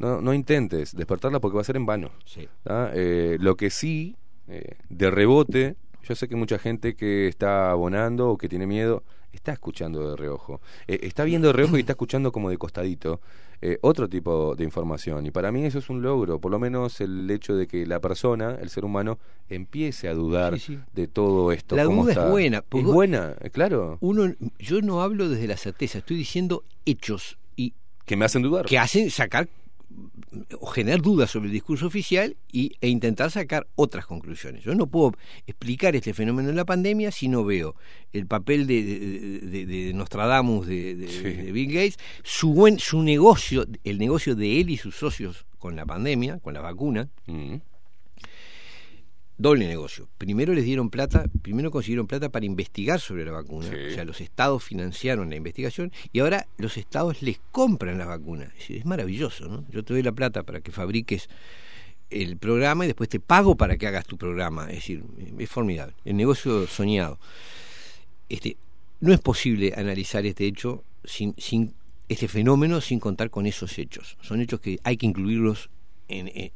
no, 0.00 0.20
no 0.22 0.32
intentes 0.32 0.96
despertarla 0.96 1.40
porque 1.40 1.56
va 1.56 1.60
a 1.60 1.64
ser 1.64 1.76
en 1.76 1.86
vano. 1.86 2.10
Sí. 2.24 2.48
Eh, 2.66 3.36
lo 3.38 3.56
que 3.56 3.70
sí, 3.70 4.16
eh, 4.48 4.76
de 4.88 5.10
rebote, 5.10 5.76
yo 6.02 6.14
sé 6.14 6.26
que 6.26 6.36
mucha 6.36 6.58
gente 6.58 6.96
que 6.96 7.28
está 7.28 7.70
abonando 7.70 8.30
o 8.30 8.38
que 8.38 8.48
tiene 8.48 8.66
miedo, 8.66 9.04
está 9.32 9.52
escuchando 9.52 10.10
de 10.10 10.16
reojo. 10.16 10.60
Eh, 10.88 11.00
está 11.02 11.24
viendo 11.24 11.48
de 11.48 11.52
reojo 11.52 11.76
y 11.76 11.80
está 11.80 11.92
escuchando 11.92 12.32
como 12.32 12.50
de 12.50 12.56
costadito 12.56 13.20
eh, 13.62 13.78
otro 13.82 14.08
tipo 14.08 14.54
de 14.56 14.64
información. 14.64 15.26
Y 15.26 15.30
para 15.30 15.52
mí 15.52 15.64
eso 15.64 15.78
es 15.78 15.90
un 15.90 16.00
logro, 16.02 16.40
por 16.40 16.50
lo 16.50 16.58
menos 16.58 17.00
el 17.00 17.30
hecho 17.30 17.54
de 17.56 17.66
que 17.66 17.84
la 17.86 18.00
persona, 18.00 18.56
el 18.60 18.70
ser 18.70 18.84
humano, 18.84 19.18
empiece 19.48 20.08
a 20.08 20.14
dudar 20.14 20.54
Sí, 20.58 20.76
sí. 20.76 20.78
de 20.94 21.08
todo 21.08 21.52
esto. 21.52 21.76
La 21.76 21.84
duda 21.84 22.12
es 22.12 22.30
buena, 22.30 22.64
Es 22.72 22.84
buena, 22.84 23.34
eh, 23.40 23.50
claro. 23.50 23.98
Uno, 24.00 24.32
yo 24.58 24.80
no 24.80 25.02
hablo 25.02 25.28
desde 25.28 25.46
la 25.46 25.56
certeza, 25.56 25.98
estoy 25.98 26.16
diciendo 26.16 26.64
hechos 26.86 27.36
y 27.56 27.74
Que 28.06 28.16
me 28.16 28.24
hacen 28.24 28.42
dudar. 28.42 28.64
que 28.66 28.78
hacen 28.78 29.10
sacar 29.10 29.48
o 30.60 30.66
generar 30.66 31.02
dudas 31.02 31.30
sobre 31.30 31.46
el 31.48 31.52
discurso 31.52 31.86
oficial 31.86 32.36
y, 32.52 32.72
e 32.80 32.88
intentar 32.88 33.30
sacar 33.30 33.66
otras 33.74 34.06
conclusiones. 34.06 34.62
Yo 34.64 34.74
no 34.74 34.86
puedo 34.86 35.12
explicar 35.46 35.96
este 35.96 36.14
fenómeno 36.14 36.48
de 36.48 36.54
la 36.54 36.64
pandemia 36.64 37.10
si 37.10 37.28
no 37.28 37.44
veo 37.44 37.74
el 38.12 38.26
papel 38.26 38.66
de, 38.66 38.82
de, 38.82 39.38
de- 39.40 39.66
de 39.66 39.92
Nostradamus, 39.94 40.66
de, 40.66 41.08
Sí. 41.08 41.50
Bill 41.52 41.72
Gates, 41.72 41.98
su, 42.22 42.52
buen, 42.54 42.78
su 42.78 43.02
negocio, 43.02 43.66
el 43.84 43.98
negocio 43.98 44.34
de 44.36 44.60
él 44.60 44.70
y 44.70 44.76
sus 44.76 44.96
socios 44.96 45.46
con 45.58 45.76
la 45.76 45.84
pandemia, 45.86 46.38
con 46.38 46.54
la 46.54 46.60
vacuna, 46.60 47.08
Mm. 47.26 47.56
Doble 49.40 49.66
negocio. 49.66 50.08
Primero 50.18 50.52
les 50.52 50.64
dieron 50.64 50.90
plata, 50.90 51.24
primero 51.42 51.70
consiguieron 51.70 52.06
plata 52.06 52.28
para 52.28 52.44
investigar 52.44 53.00
sobre 53.00 53.24
la 53.24 53.32
vacuna. 53.32 53.68
Sí. 53.68 53.74
O 53.74 53.94
sea, 53.94 54.04
los 54.04 54.20
estados 54.20 54.62
financiaron 54.62 55.30
la 55.30 55.36
investigación 55.36 55.92
y 56.12 56.20
ahora 56.20 56.46
los 56.58 56.76
estados 56.76 57.22
les 57.22 57.40
compran 57.50 57.96
la 57.96 58.04
vacuna. 58.04 58.44
Es, 58.44 58.54
decir, 58.54 58.76
es 58.78 58.84
maravilloso, 58.84 59.48
¿no? 59.48 59.64
Yo 59.70 59.82
te 59.82 59.94
doy 59.94 60.02
la 60.02 60.12
plata 60.12 60.42
para 60.42 60.60
que 60.60 60.72
fabriques 60.72 61.28
el 62.10 62.36
programa 62.36 62.84
y 62.84 62.88
después 62.88 63.08
te 63.08 63.18
pago 63.18 63.56
para 63.56 63.78
que 63.78 63.86
hagas 63.86 64.06
tu 64.06 64.18
programa. 64.18 64.68
Es 64.68 64.76
decir, 64.76 65.04
es 65.38 65.48
formidable. 65.48 65.94
El 66.04 66.16
negocio 66.16 66.66
soñado. 66.66 67.18
Este, 68.28 68.58
no 69.00 69.14
es 69.14 69.20
posible 69.20 69.72
analizar 69.74 70.26
este 70.26 70.46
hecho 70.46 70.84
sin, 71.04 71.34
sin 71.38 71.74
este 72.10 72.28
fenómeno 72.28 72.82
sin 72.82 73.00
contar 73.00 73.30
con 73.30 73.46
esos 73.46 73.78
hechos. 73.78 74.18
Son 74.20 74.40
hechos 74.42 74.60
que 74.60 74.78
hay 74.84 74.98
que 74.98 75.06
incluirlos 75.06 75.70
en, 76.10 76.28
en, 76.34 76.52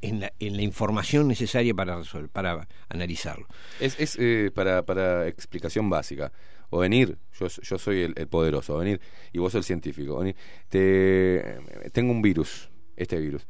en 0.00 0.20
la, 0.20 0.32
en 0.38 0.56
la 0.56 0.62
información 0.62 1.28
necesaria 1.28 1.74
para 1.74 1.96
resolver, 1.96 2.30
para 2.30 2.68
analizarlo. 2.88 3.46
Es, 3.80 3.98
es 3.98 4.16
eh, 4.20 4.50
para, 4.54 4.84
para 4.84 5.26
explicación 5.26 5.88
básica. 5.90 6.32
O 6.70 6.78
venir, 6.78 7.16
yo, 7.38 7.46
yo 7.46 7.78
soy 7.78 8.12
el, 8.16 8.28
poderoso, 8.28 8.74
o 8.74 8.78
venir, 8.78 9.00
y 9.32 9.38
vos 9.38 9.54
el 9.54 9.62
científico. 9.62 10.18
venir, 10.18 10.36
te, 10.68 11.58
tengo 11.92 12.12
un 12.12 12.22
virus, 12.22 12.70
este 12.96 13.18
virus, 13.20 13.46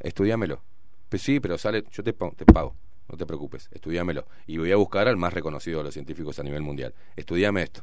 estudiámelo. 0.00 0.62
Pues 1.08 1.22
sí, 1.22 1.40
pero 1.40 1.56
sale, 1.56 1.84
yo 1.90 2.02
te, 2.02 2.12
te 2.12 2.44
pago, 2.44 2.76
no 3.08 3.16
te 3.16 3.26
preocupes, 3.26 3.68
estudiámelo. 3.72 4.26
Y 4.46 4.58
voy 4.58 4.72
a 4.72 4.76
buscar 4.76 5.08
al 5.08 5.16
más 5.16 5.32
reconocido 5.32 5.78
de 5.78 5.84
los 5.84 5.94
científicos 5.94 6.38
a 6.38 6.42
nivel 6.42 6.62
mundial. 6.62 6.94
Estudiame 7.16 7.62
esto. 7.62 7.82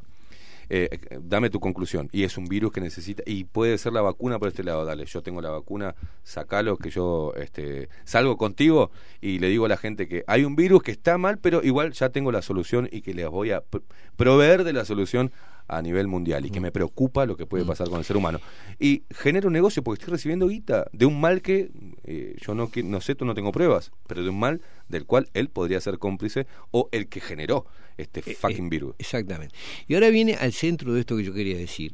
Eh, 0.70 0.88
dame 1.22 1.50
tu 1.50 1.60
conclusión. 1.60 2.08
Y 2.12 2.24
es 2.24 2.36
un 2.36 2.44
virus 2.44 2.72
que 2.72 2.80
necesita, 2.80 3.22
y 3.26 3.44
puede 3.44 3.78
ser 3.78 3.92
la 3.92 4.02
vacuna 4.02 4.38
por 4.38 4.48
este 4.48 4.62
lado, 4.64 4.84
dale, 4.84 5.06
yo 5.06 5.22
tengo 5.22 5.40
la 5.40 5.50
vacuna, 5.50 5.94
sacalo, 6.22 6.76
que 6.76 6.90
yo 6.90 7.32
este, 7.36 7.88
salgo 8.04 8.36
contigo 8.36 8.90
y 9.20 9.38
le 9.38 9.48
digo 9.48 9.64
a 9.64 9.68
la 9.68 9.76
gente 9.76 10.08
que 10.08 10.24
hay 10.26 10.44
un 10.44 10.56
virus 10.56 10.82
que 10.82 10.90
está 10.90 11.16
mal, 11.16 11.38
pero 11.38 11.62
igual 11.62 11.92
ya 11.92 12.10
tengo 12.10 12.32
la 12.32 12.42
solución 12.42 12.88
y 12.92 13.00
que 13.00 13.14
les 13.14 13.28
voy 13.28 13.50
a 13.52 13.62
pr- 13.62 13.82
proveer 14.16 14.64
de 14.64 14.72
la 14.72 14.84
solución 14.84 15.32
a 15.70 15.82
nivel 15.82 16.06
mundial 16.06 16.46
y 16.46 16.50
que 16.50 16.60
me 16.60 16.72
preocupa 16.72 17.26
lo 17.26 17.36
que 17.36 17.44
puede 17.44 17.64
pasar 17.64 17.90
con 17.90 17.98
el 17.98 18.04
ser 18.04 18.16
humano. 18.16 18.40
Y 18.78 19.02
genero 19.10 19.48
un 19.48 19.52
negocio 19.52 19.82
porque 19.82 20.00
estoy 20.00 20.12
recibiendo 20.12 20.48
guita 20.48 20.86
de 20.92 21.04
un 21.04 21.20
mal 21.20 21.42
que 21.42 21.70
eh, 22.04 22.36
yo 22.40 22.54
no, 22.54 22.70
no 22.84 23.00
sé, 23.02 23.14
tú 23.14 23.26
no 23.26 23.34
tengo 23.34 23.52
pruebas, 23.52 23.90
pero 24.06 24.22
de 24.22 24.30
un 24.30 24.38
mal 24.38 24.62
del 24.88 25.04
cual 25.04 25.28
él 25.34 25.50
podría 25.50 25.80
ser 25.82 25.98
cómplice 25.98 26.46
o 26.70 26.88
el 26.90 27.08
que 27.08 27.20
generó 27.20 27.66
este 27.98 28.22
fucking 28.22 28.68
virus. 28.68 28.94
Exactamente. 28.98 29.54
Y 29.86 29.94
ahora 29.94 30.08
viene 30.10 30.34
al 30.34 30.52
centro 30.52 30.92
de 30.94 31.00
esto 31.00 31.16
que 31.16 31.24
yo 31.24 31.34
quería 31.34 31.56
decir. 31.56 31.92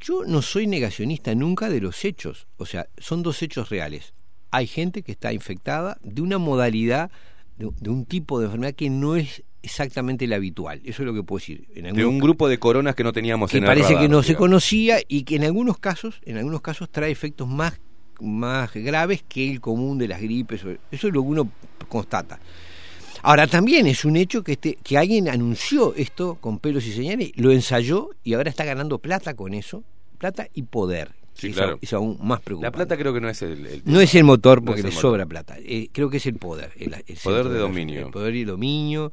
Yo 0.00 0.24
no 0.24 0.42
soy 0.42 0.66
negacionista 0.66 1.34
nunca 1.34 1.68
de 1.68 1.80
los 1.80 2.04
hechos. 2.04 2.46
O 2.56 2.66
sea, 2.66 2.86
son 2.98 3.22
dos 3.22 3.42
hechos 3.42 3.68
reales. 3.68 4.14
Hay 4.50 4.66
gente 4.66 5.02
que 5.02 5.12
está 5.12 5.32
infectada 5.32 5.98
de 6.02 6.22
una 6.22 6.38
modalidad, 6.38 7.10
de, 7.56 7.70
de 7.80 7.90
un 7.90 8.04
tipo 8.04 8.38
de 8.38 8.46
enfermedad 8.46 8.74
que 8.74 8.90
no 8.90 9.16
es 9.16 9.42
exactamente 9.62 10.26
la 10.26 10.36
habitual. 10.36 10.80
Eso 10.84 11.02
es 11.02 11.06
lo 11.06 11.14
que 11.14 11.22
puedo 11.22 11.38
decir. 11.38 11.68
En 11.74 11.94
De 11.94 12.04
un 12.04 12.18
grupo 12.18 12.48
de 12.48 12.58
coronas 12.58 12.94
que 12.94 13.04
no 13.04 13.12
teníamos 13.12 13.50
que 13.50 13.58
en 13.58 13.64
el 13.64 13.68
parece 13.68 13.90
radar, 13.90 14.02
que 14.02 14.08
no 14.08 14.22
se 14.22 14.34
conocía 14.34 14.98
y 15.06 15.22
que 15.22 15.36
en 15.36 15.44
algunos 15.44 15.78
casos, 15.78 16.20
en 16.24 16.36
algunos 16.36 16.60
casos 16.60 16.90
trae 16.90 17.10
efectos 17.10 17.48
más 17.48 17.80
más 18.20 18.72
graves 18.74 19.24
que 19.28 19.50
el 19.50 19.60
común 19.60 19.98
de 19.98 20.08
las 20.08 20.20
gripes. 20.20 20.62
Eso 20.90 21.08
es 21.08 21.14
lo 21.14 21.22
que 21.22 21.28
uno 21.28 21.50
constata. 21.88 22.38
Ahora 23.22 23.46
también 23.46 23.86
es 23.86 24.04
un 24.04 24.16
hecho 24.16 24.42
que 24.42 24.52
este 24.52 24.78
que 24.82 24.98
alguien 24.98 25.28
anunció 25.28 25.94
esto 25.94 26.36
con 26.40 26.58
pelos 26.58 26.84
y 26.86 26.92
señales, 26.92 27.32
lo 27.36 27.52
ensayó 27.52 28.10
y 28.24 28.34
ahora 28.34 28.50
está 28.50 28.64
ganando 28.64 28.98
plata 28.98 29.34
con 29.34 29.54
eso, 29.54 29.84
plata 30.18 30.48
y 30.54 30.62
poder. 30.62 31.12
Sí, 31.34 31.48
es, 31.48 31.54
claro. 31.56 31.72
aún- 31.72 31.78
es 31.80 31.92
aún 31.94 32.18
más 32.20 32.40
La 32.40 32.44
preocupante. 32.44 32.76
plata 32.76 32.96
creo 32.98 33.14
que 33.14 33.20
no 33.20 33.28
es 33.30 33.40
el, 33.42 33.66
el 33.66 33.82
No 33.86 34.00
es 34.00 34.14
el 34.14 34.24
motor 34.24 34.60
No 34.60 34.66
porque 34.66 34.82
le 34.82 34.88
motor. 34.88 35.00
sobra 35.00 35.24
plata. 35.26 35.56
Eh, 35.60 35.88
creo 35.92 36.10
que 36.10 36.18
es 36.18 36.26
el 36.26 36.34
poder. 36.36 36.72
El, 36.76 36.94
el 36.94 37.16
centro 37.16 37.48
de 37.48 37.54
la- 37.54 37.60
dominio. 37.60 38.06
El 38.06 38.12
poder 38.12 38.34
y 38.36 38.44
dominio. 38.44 39.12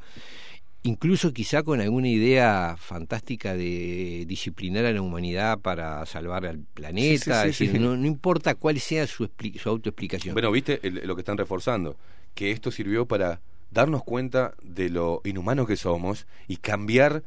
Incluso 0.83 1.33
quizá 1.33 1.61
con 1.63 1.81
alguna 1.81 2.07
idea 2.07 2.75
fantástica 2.79 3.53
de 3.55 4.23
disciplinar 4.27 4.85
a 4.85 4.91
la 4.93 5.01
humanidad 5.01 5.59
para 5.59 6.05
salvar 6.05 6.45
al 6.45 6.59
planeta. 6.59 7.43
Sí, 7.43 7.51
sí, 7.51 7.57
sí, 7.57 7.65
es 7.65 7.71
decir. 7.71 7.81
No, 7.81 7.97
no 7.97 8.07
importa 8.07 8.55
cuál 8.55 8.79
sea 8.79 9.05
su, 9.05 9.29
su 9.61 9.69
autoexplicación. 9.69 10.33
Bueno, 10.33 10.51
viste 10.51 10.79
el- 10.83 11.01
lo 11.05 11.15
que 11.15 11.21
están 11.21 11.37
reforzando, 11.37 11.95
que 12.33 12.51
esto 12.51 12.71
sirvió 12.71 13.05
para 13.05 13.39
darnos 13.71 14.03
cuenta 14.03 14.53
de 14.63 14.89
lo 14.89 15.21
inhumano 15.23 15.65
que 15.65 15.75
somos 15.77 16.25
y 16.47 16.57
cambiar, 16.57 17.23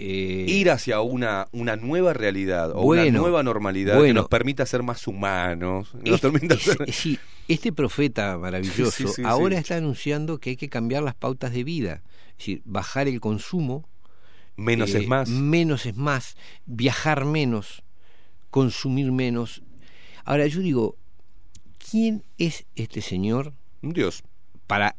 Eh, 0.00 0.44
ir 0.48 0.70
hacia 0.70 1.00
una, 1.00 1.48
una 1.50 1.74
nueva 1.74 2.12
realidad 2.12 2.70
o 2.70 2.82
Bueno, 2.82 3.02
una 3.02 3.18
nueva 3.18 3.42
normalidad 3.42 3.94
que 3.94 3.98
bueno. 3.98 4.20
nos 4.20 4.28
permita 4.28 4.64
ser 4.64 4.84
más 4.84 5.04
humanos. 5.08 5.90
que 6.04 6.14
Este, 6.14 6.28
es- 6.54 6.62
ser- 6.62 6.92
sí, 6.92 7.18
este 7.48 7.72
profeta 7.72 8.38
maravilloso 8.38 8.92
Sí, 8.92 9.06
sí, 9.08 9.12
sí, 9.16 9.22
ahora 9.24 9.58
está 9.58 9.74
anunciando 9.76 10.38
que 10.38 10.50
hay 10.50 10.56
que 10.56 10.68
cambiar 10.68 11.02
las 11.02 11.16
pautas 11.16 11.52
de 11.52 11.64
vida, 11.64 12.02
es 12.30 12.38
decir, 12.38 12.62
bajar 12.64 13.08
el 13.08 13.18
consumo, 13.20 13.88
Menos 14.56 14.94
eh, 14.94 14.98
es 14.98 15.08
más. 15.08 15.28
menos 15.30 15.84
es 15.84 15.96
más, 15.96 16.36
viajar 16.64 17.24
menos, 17.24 17.82
consumir 18.50 19.10
menos. 19.10 19.62
Ahora 20.24 20.46
yo 20.46 20.60
digo, 20.60 20.94
¿quién 21.90 22.22
es 22.38 22.66
este 22.76 23.00
señor 23.02 23.52
Un 23.82 23.94
Dios. 23.94 24.22
para 24.68 24.94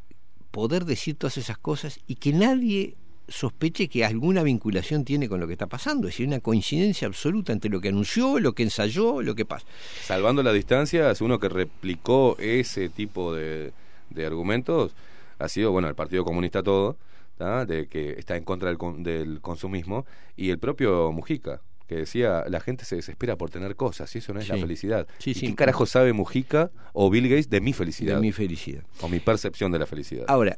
poder 0.51 0.85
decir 0.85 1.15
todas 1.15 1.37
esas 1.37 1.57
cosas 1.57 1.99
y 2.07 2.15
que 2.15 2.33
nadie 2.33 2.95
sospeche 3.27 3.87
que 3.87 4.03
alguna 4.03 4.43
vinculación 4.43 5.05
tiene 5.05 5.29
con 5.29 5.39
lo 5.39 5.47
que 5.47 5.53
está 5.53 5.67
pasando. 5.67 6.07
Es 6.07 6.15
decir, 6.15 6.27
una 6.27 6.39
coincidencia 6.39 7.07
absoluta 7.07 7.53
entre 7.53 7.69
lo 7.69 7.79
que 7.79 7.89
anunció, 7.89 8.39
lo 8.39 8.53
que 8.53 8.63
ensayó, 8.63 9.21
lo 9.21 9.35
que 9.35 9.45
pasa. 9.45 9.65
Salvando 10.01 10.41
las 10.41 10.53
distancias, 10.53 11.21
uno 11.21 11.39
que 11.39 11.49
replicó 11.49 12.35
ese 12.39 12.89
tipo 12.89 13.33
de, 13.33 13.71
de 14.09 14.25
argumentos 14.25 14.93
ha 15.37 15.47
sido, 15.47 15.71
bueno, 15.71 15.87
el 15.87 15.95
Partido 15.95 16.25
Comunista 16.25 16.63
todo, 16.63 16.97
de 17.39 17.87
que 17.87 18.11
está 18.19 18.35
en 18.35 18.43
contra 18.43 18.69
del, 18.69 18.77
del 19.03 19.39
consumismo, 19.39 20.05
y 20.35 20.49
el 20.49 20.59
propio 20.59 21.11
Mujica, 21.13 21.61
que 21.89 21.95
decía, 21.95 22.45
la 22.47 22.59
gente 22.61 22.85
se 22.85 22.95
desespera 22.95 23.35
por 23.35 23.49
tener 23.49 23.75
cosas, 23.75 24.15
y 24.15 24.19
eso 24.19 24.31
no 24.33 24.39
es 24.39 24.47
la 24.47 24.57
felicidad. 24.57 25.07
Sí, 25.17 25.31
¿Y 25.31 25.33
sí. 25.33 25.47
¿Qué 25.47 25.55
carajo 25.55 25.85
sabe 25.85 26.13
Mujica 26.13 26.71
o 26.93 27.09
Bill 27.09 27.27
Gates 27.27 27.49
de 27.49 27.59
mi 27.59 27.73
felicidad? 27.73 28.15
De 28.15 28.21
mi 28.21 28.31
felicidad. 28.31 28.83
O 29.01 29.09
mi 29.09 29.19
percepción 29.19 29.71
de 29.71 29.79
la 29.79 29.87
felicidad. 29.87 30.25
Ahora, 30.27 30.57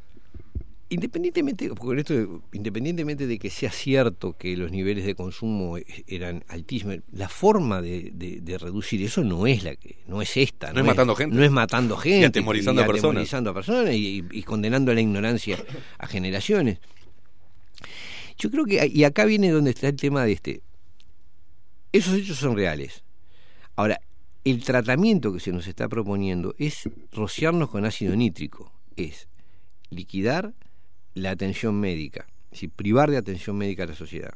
independientemente, 0.89 1.69
con 1.69 1.97
esto, 1.99 2.41
independientemente 2.51 3.25
de 3.27 3.39
que 3.39 3.49
sea 3.49 3.71
cierto 3.71 4.33
que 4.37 4.57
los 4.57 4.71
niveles 4.71 5.05
de 5.05 5.15
consumo 5.15 5.77
eran 6.05 6.43
altísimos, 6.49 6.97
la 7.13 7.29
forma 7.29 7.81
de, 7.81 8.11
de- 8.13 8.41
de 8.41 8.57
reducir 8.57 9.01
eso 9.01 9.23
no 9.23 9.47
es 9.47 9.63
la 9.63 9.77
que, 9.77 9.95
no 10.07 10.21
es 10.21 10.35
esta, 10.35 10.73
No 10.73 10.81
es 10.81 10.85
matando 10.85 11.15
gente. 11.15 11.33
no 11.33 11.43
es 11.45 11.51
matando 11.51 11.95
gente, 11.95 12.19
Y 12.19 12.23
atemorizando 12.25 12.81
a 12.81 12.85
personas. 12.85 13.09
atemorizando 13.11 13.49
a 13.51 13.53
personas 13.53 13.93
y, 13.93 14.19
y- 14.19 14.39
y 14.39 14.43
condenando 14.43 14.91
a 14.91 14.95
la 14.95 14.99
ignorancia 15.01 15.57
a 15.97 16.07
generaciones. 16.07 16.79
Yo 18.37 18.51
creo 18.51 18.65
que 18.65 18.85
y 18.93 19.03
acá 19.05 19.23
viene 19.25 19.49
donde 19.51 19.69
está 19.71 19.87
el 19.87 19.95
tema 19.95 20.25
de 20.25 20.31
este. 20.33 20.61
Esos 21.93 22.13
hechos 22.13 22.37
son 22.37 22.55
reales. 22.55 23.03
Ahora, 23.75 23.99
el 24.45 24.63
tratamiento 24.63 25.33
que 25.33 25.39
se 25.39 25.51
nos 25.51 25.67
está 25.67 25.89
proponiendo 25.89 26.55
es 26.57 26.89
rociarnos 27.11 27.69
con 27.69 27.85
ácido 27.85 28.15
nítrico, 28.15 28.71
es 28.95 29.27
liquidar 29.89 30.53
la 31.13 31.31
atención 31.31 31.79
médica, 31.79 32.27
es 32.45 32.51
decir, 32.51 32.69
privar 32.69 33.11
de 33.11 33.17
atención 33.17 33.57
médica 33.57 33.83
a 33.83 33.87
la 33.87 33.95
sociedad, 33.95 34.33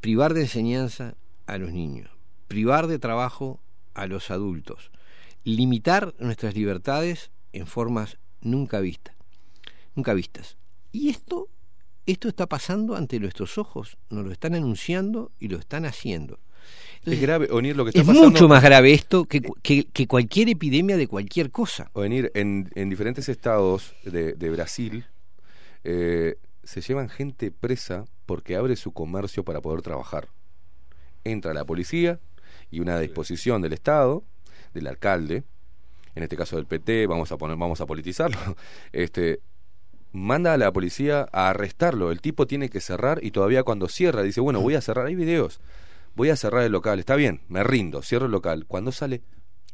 privar 0.00 0.34
de 0.34 0.42
enseñanza 0.42 1.14
a 1.46 1.56
los 1.56 1.72
niños, 1.72 2.10
privar 2.48 2.88
de 2.88 2.98
trabajo 2.98 3.60
a 3.94 4.06
los 4.06 4.32
adultos, 4.32 4.90
limitar 5.44 6.14
nuestras 6.18 6.54
libertades 6.54 7.30
en 7.52 7.66
formas 7.66 8.18
nunca 8.40 8.80
vistas, 8.80 9.14
nunca 9.94 10.14
vistas. 10.14 10.56
Y 10.90 11.10
esto, 11.10 11.48
esto 12.12 12.28
está 12.28 12.46
pasando 12.46 12.96
ante 12.96 13.20
nuestros 13.20 13.58
ojos, 13.58 13.98
nos 14.10 14.24
lo 14.24 14.32
están 14.32 14.54
anunciando 14.54 15.30
y 15.38 15.48
lo 15.48 15.58
están 15.58 15.84
haciendo. 15.84 16.38
es 17.04 17.20
grave, 17.20 17.48
Onir, 17.50 17.76
lo 17.76 17.84
que 17.84 17.90
está 17.90 18.00
Es 18.00 18.06
pasando... 18.06 18.30
mucho 18.30 18.48
más 18.48 18.62
grave 18.62 18.92
esto 18.92 19.26
que, 19.26 19.42
que, 19.62 19.84
que 19.84 20.06
cualquier 20.06 20.48
epidemia 20.48 20.96
de 20.96 21.06
cualquier 21.06 21.50
cosa. 21.50 21.90
Onir, 21.92 22.30
en, 22.34 22.70
en 22.74 22.88
diferentes 22.88 23.28
estados 23.28 23.94
de, 24.04 24.32
de 24.32 24.50
Brasil 24.50 25.04
eh, 25.84 26.36
se 26.64 26.80
llevan 26.80 27.08
gente 27.08 27.50
presa 27.50 28.04
porque 28.26 28.56
abre 28.56 28.76
su 28.76 28.92
comercio 28.92 29.44
para 29.44 29.60
poder 29.60 29.82
trabajar. 29.82 30.28
Entra 31.24 31.52
la 31.52 31.64
policía 31.64 32.20
y 32.70 32.80
una 32.80 32.98
disposición 32.98 33.60
del 33.62 33.74
Estado, 33.74 34.24
del 34.72 34.86
alcalde, 34.86 35.44
en 36.14 36.22
este 36.22 36.36
caso 36.36 36.56
del 36.56 36.66
PT, 36.66 37.06
vamos 37.06 37.30
a 37.32 37.36
poner, 37.36 37.56
vamos 37.56 37.80
a 37.80 37.86
politizarlo, 37.86 38.38
este 38.92 39.40
manda 40.12 40.52
a 40.52 40.56
la 40.56 40.72
policía 40.72 41.28
a 41.32 41.50
arrestarlo. 41.50 42.10
El 42.10 42.20
tipo 42.20 42.46
tiene 42.46 42.68
que 42.68 42.80
cerrar 42.80 43.20
y 43.22 43.30
todavía 43.30 43.62
cuando 43.62 43.88
cierra 43.88 44.22
dice, 44.22 44.40
bueno, 44.40 44.60
voy 44.60 44.74
a 44.74 44.80
cerrar, 44.80 45.06
hay 45.06 45.14
videos, 45.14 45.60
voy 46.14 46.30
a 46.30 46.36
cerrar 46.36 46.62
el 46.62 46.72
local, 46.72 46.98
está 46.98 47.16
bien, 47.16 47.40
me 47.48 47.62
rindo, 47.62 48.02
cierro 48.02 48.26
el 48.26 48.32
local. 48.32 48.64
Cuando 48.66 48.92
sale, 48.92 49.22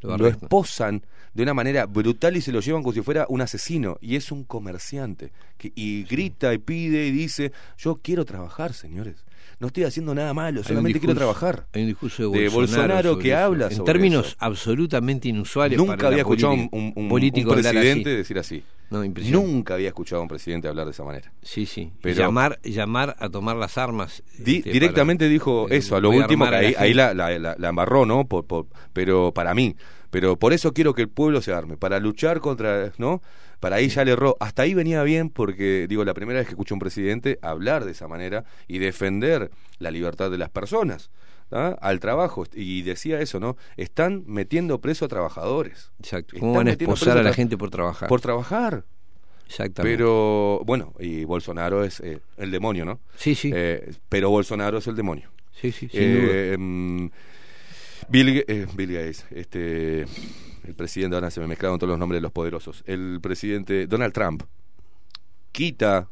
Lo 0.02 0.26
esposan 0.26 1.02
de 1.32 1.42
una 1.42 1.54
manera 1.54 1.86
brutal 1.86 2.36
y 2.36 2.42
se 2.42 2.52
lo 2.52 2.60
llevan 2.60 2.82
como 2.82 2.92
si 2.92 3.00
fuera 3.00 3.26
un 3.28 3.40
asesino. 3.40 3.96
Y 4.00 4.16
es 4.16 4.30
un 4.30 4.44
comerciante. 4.44 5.32
Que, 5.56 5.72
y 5.74 6.04
grita 6.04 6.52
y 6.52 6.58
pide 6.58 7.06
y 7.06 7.10
dice, 7.10 7.52
yo 7.78 7.96
quiero 7.96 8.24
trabajar, 8.24 8.74
señores. 8.74 9.24
No 9.60 9.68
estoy 9.68 9.84
haciendo 9.84 10.14
nada 10.14 10.34
malo, 10.34 10.62
solamente 10.62 10.98
quiero 11.00 11.14
trabajar. 11.14 11.66
Hay 11.72 11.82
un 11.82 11.88
discurso 11.88 12.22
de 12.30 12.38
De 12.40 12.48
Bolsonaro, 12.48 12.58
Bolsonaro 12.94 13.10
sobre 13.10 13.22
que 13.22 13.28
eso, 13.30 13.38
habla 13.38 13.68
en 13.70 13.84
términos 13.84 14.26
eso. 14.28 14.36
absolutamente 14.40 15.28
inusuales. 15.28 15.78
Nunca 15.78 15.96
para 15.96 16.08
había 16.08 16.18
escuchado 16.20 16.52
un, 16.54 16.68
política. 16.68 16.76
un- 16.96 17.04
un- 17.04 17.08
político 17.08 17.50
un 17.50 17.56
presidente 17.56 18.10
así. 18.10 18.16
decir 18.16 18.38
así. 18.38 18.62
No. 18.90 19.02
Nunca 19.04 19.74
había 19.74 19.88
escuchado 19.88 20.20
a 20.20 20.22
un 20.22 20.28
presidente 20.28 20.68
hablar 20.68 20.84
de 20.86 20.92
esa 20.92 21.02
manera. 21.04 21.32
Sí, 21.42 21.66
sí. 21.66 21.90
Pero- 22.00 22.16
llamar, 22.16 22.60
llamar 22.62 23.16
a 23.18 23.28
tomar 23.28 23.56
las 23.56 23.76
armas. 23.78 24.22
Di- 24.38 24.58
este, 24.58 24.70
directamente 24.70 25.24
para- 25.24 25.32
dijo 25.32 25.66
eh, 25.68 25.78
eso, 25.78 25.96
a 25.96 26.00
lo 26.00 26.10
último, 26.10 26.48
que 26.48 26.54
ahí, 26.54 26.72
la 26.74 26.80
ahí 26.80 26.94
la, 26.94 27.14
la- 27.14 27.38
la- 27.38 27.56
la 27.58 27.68
embarró, 27.70 28.06
¿no? 28.06 28.26
Por, 28.26 28.46
por- 28.46 28.66
pero 28.92 29.32
para 29.32 29.54
mí. 29.54 29.74
Pero 30.10 30.38
por 30.38 30.52
eso 30.52 30.72
quiero 30.72 30.94
que 30.94 31.02
el 31.02 31.08
pueblo 31.08 31.42
se 31.42 31.52
arme, 31.52 31.76
para 31.76 31.98
luchar 31.98 32.38
contra, 32.40 32.92
¿no? 32.98 33.20
Para 33.60 33.76
ahí 33.76 33.88
ya 33.88 34.04
le 34.04 34.12
erró. 34.12 34.36
Hasta 34.40 34.62
ahí 34.62 34.74
venía 34.74 35.02
bien 35.02 35.30
porque, 35.30 35.86
digo, 35.88 36.04
la 36.04 36.14
primera 36.14 36.38
vez 36.38 36.46
que 36.46 36.52
escucho 36.52 36.74
a 36.74 36.76
un 36.76 36.80
presidente 36.80 37.38
hablar 37.42 37.84
de 37.84 37.92
esa 37.92 38.08
manera 38.08 38.44
y 38.68 38.78
defender 38.78 39.50
la 39.78 39.90
libertad 39.90 40.30
de 40.30 40.38
las 40.38 40.50
personas 40.50 41.10
al 41.50 42.00
trabajo. 42.00 42.44
Y 42.52 42.82
decía 42.82 43.20
eso, 43.20 43.40
¿no? 43.40 43.56
Están 43.76 44.24
metiendo 44.26 44.80
preso 44.80 45.04
a 45.04 45.08
trabajadores. 45.08 45.92
Exacto. 45.98 46.34
Están 46.34 46.40
¿Cómo 46.40 46.54
van 46.54 46.68
a 46.68 46.72
esposar 46.72 47.18
a 47.18 47.22
la 47.22 47.32
gente 47.32 47.56
por 47.56 47.70
trabajar? 47.70 48.08
Por 48.08 48.20
trabajar. 48.20 48.84
Exactamente. 49.46 49.96
Pero, 49.96 50.62
bueno, 50.64 50.94
y 50.98 51.24
Bolsonaro 51.24 51.84
es 51.84 52.00
eh, 52.00 52.20
el 52.38 52.50
demonio, 52.50 52.84
¿no? 52.84 53.00
Sí, 53.16 53.34
sí. 53.34 53.50
Eh, 53.54 53.92
pero 54.08 54.30
Bolsonaro 54.30 54.78
es 54.78 54.86
el 54.86 54.96
demonio. 54.96 55.30
Sí, 55.52 55.70
sí, 55.70 55.88
sin 55.88 56.00
Eh, 56.00 56.56
mm, 56.58 57.06
Bill, 58.08 58.44
eh, 58.46 58.66
Bill 58.74 58.92
Gates, 58.92 59.26
este, 59.30 60.06
el 60.64 60.74
presidente, 60.74 61.14
ahora 61.16 61.30
se 61.30 61.40
me 61.40 61.46
mezclaron 61.46 61.78
todos 61.78 61.90
los 61.90 61.98
nombres 61.98 62.18
de 62.18 62.22
los 62.22 62.32
poderosos. 62.32 62.82
El 62.86 63.18
presidente 63.22 63.86
Donald 63.86 64.12
Trump 64.12 64.42
quita 65.52 66.08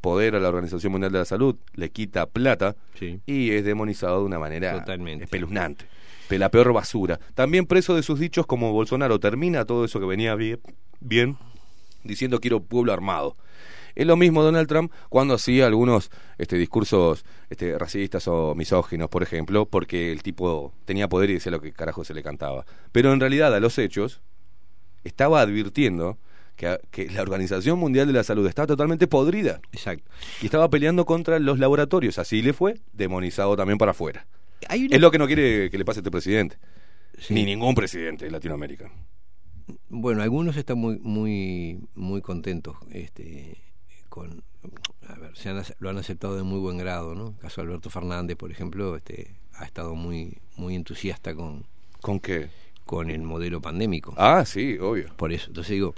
poder 0.00 0.34
a 0.36 0.40
la 0.40 0.48
Organización 0.48 0.92
Mundial 0.92 1.12
de 1.12 1.18
la 1.18 1.24
Salud, 1.24 1.56
le 1.74 1.90
quita 1.90 2.26
plata 2.26 2.76
Sí. 2.98 3.20
y 3.26 3.50
es 3.52 3.64
demonizado 3.64 4.20
de 4.20 4.24
una 4.26 4.38
manera 4.38 4.72
Totalmente. 4.80 5.24
espeluznante. 5.24 5.86
De 6.28 6.38
la 6.38 6.50
peor 6.50 6.72
basura. 6.72 7.18
También 7.34 7.66
preso 7.66 7.94
de 7.94 8.02
sus 8.02 8.18
dichos 8.18 8.46
como 8.46 8.72
Bolsonaro 8.72 9.18
termina 9.18 9.64
todo 9.64 9.84
eso 9.84 10.00
que 10.00 10.06
venía 10.06 10.34
bien, 10.34 10.60
bien 11.00 11.36
diciendo 12.02 12.40
quiero 12.40 12.60
pueblo 12.60 12.92
armado. 12.92 13.36
Es 13.94 14.06
lo 14.06 14.16
mismo 14.16 14.42
Donald 14.42 14.68
Trump 14.68 14.92
cuando 15.08 15.34
hacía 15.34 15.66
algunos 15.66 16.10
este, 16.38 16.56
discursos 16.56 17.24
este, 17.50 17.78
racistas 17.78 18.26
o 18.28 18.54
misóginos, 18.54 19.08
por 19.08 19.22
ejemplo, 19.22 19.66
porque 19.66 20.10
el 20.12 20.22
tipo 20.22 20.72
tenía 20.84 21.08
poder 21.08 21.30
y 21.30 21.34
decía 21.34 21.52
lo 21.52 21.60
que 21.60 21.72
carajo 21.72 22.04
se 22.04 22.14
le 22.14 22.22
cantaba. 22.22 22.64
Pero 22.92 23.12
en 23.12 23.20
realidad 23.20 23.54
a 23.54 23.60
los 23.60 23.78
hechos 23.78 24.20
estaba 25.04 25.40
advirtiendo 25.40 26.18
que, 26.56 26.78
que 26.90 27.10
la 27.10 27.22
Organización 27.22 27.78
Mundial 27.78 28.06
de 28.06 28.12
la 28.12 28.24
Salud 28.24 28.46
estaba 28.46 28.66
totalmente 28.66 29.06
podrida. 29.06 29.60
Exacto. 29.72 30.10
Y 30.42 30.46
estaba 30.46 30.68
peleando 30.70 31.04
contra 31.04 31.38
los 31.38 31.58
laboratorios. 31.58 32.18
Así 32.18 32.42
le 32.42 32.52
fue, 32.52 32.80
demonizado 32.92 33.56
también 33.56 33.78
para 33.78 33.90
afuera. 33.92 34.26
Hay 34.68 34.86
una- 34.86 34.96
Es 34.96 35.00
lo 35.02 35.10
que 35.10 35.18
no 35.18 35.26
quiere 35.26 35.70
que 35.70 35.78
le 35.78 35.84
pase 35.84 35.98
a 35.98 36.02
este 36.02 36.10
presidente. 36.10 36.56
Sí. 37.18 37.34
Ni 37.34 37.44
ningún 37.44 37.74
presidente 37.74 38.24
de 38.24 38.30
Latinoamérica. 38.30 38.90
Bueno, 39.88 40.22
algunos 40.22 40.56
están 40.56 40.78
muy 40.78 40.98
muy 40.98 41.78
muy 41.94 42.20
contentos 42.20 42.76
este 42.90 43.56
con 44.14 44.44
a 45.08 45.14
ver, 45.18 45.36
se 45.36 45.48
han, 45.50 45.58
ace- 45.58 45.74
lo 45.80 45.90
han 45.90 45.98
aceptado 45.98 46.36
de 46.36 46.44
muy 46.44 46.60
buen 46.60 46.78
grado, 46.78 47.16
¿no? 47.16 47.28
El 47.30 47.38
caso 47.38 47.60
de 47.60 47.66
Alberto 47.66 47.90
Fernández, 47.90 48.36
por 48.36 48.50
ejemplo, 48.52 48.94
este 48.96 49.34
ha 49.54 49.64
estado 49.64 49.96
muy 49.96 50.38
muy 50.56 50.76
entusiasta 50.76 51.34
con 51.34 51.64
¿Con 52.00 52.20
qué? 52.20 52.48
con 52.86 53.10
el 53.10 53.22
modelo 53.22 53.60
pandémico. 53.60 54.14
Ah, 54.16 54.44
sí, 54.44 54.78
obvio. 54.78 55.06
Por 55.16 55.32
eso, 55.32 55.48
entonces 55.48 55.72
digo, 55.72 55.94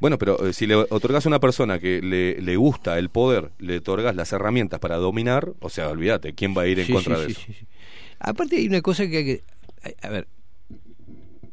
Bueno, 0.00 0.18
pero 0.18 0.44
eh, 0.46 0.52
si 0.52 0.66
le 0.66 0.74
otorgas 0.74 1.24
a 1.24 1.28
una 1.30 1.40
persona 1.40 1.78
que 1.78 2.02
le, 2.02 2.40
le 2.42 2.56
gusta 2.56 2.98
el 2.98 3.08
poder, 3.08 3.50
le 3.58 3.78
otorgas 3.78 4.14
las 4.14 4.32
herramientas 4.32 4.78
para 4.80 4.96
dominar, 4.96 5.52
o 5.60 5.70
sea, 5.70 5.88
olvídate, 5.88 6.34
¿quién 6.34 6.54
va 6.56 6.62
a 6.62 6.66
ir 6.66 6.78
en 6.80 6.86
Sí, 6.86 6.92
contra 6.92 7.16
sí, 7.16 7.20
de 7.22 7.26
sí, 7.28 7.32
eso? 7.32 7.42
sí, 7.46 7.52
sí. 7.60 7.66
Aparte 8.18 8.56
hay 8.56 8.66
una 8.66 8.82
cosa 8.82 9.08
que 9.08 9.16
hay 9.16 9.24
que... 9.24 9.44
A, 10.02 10.06
a 10.08 10.10
ver, 10.10 10.26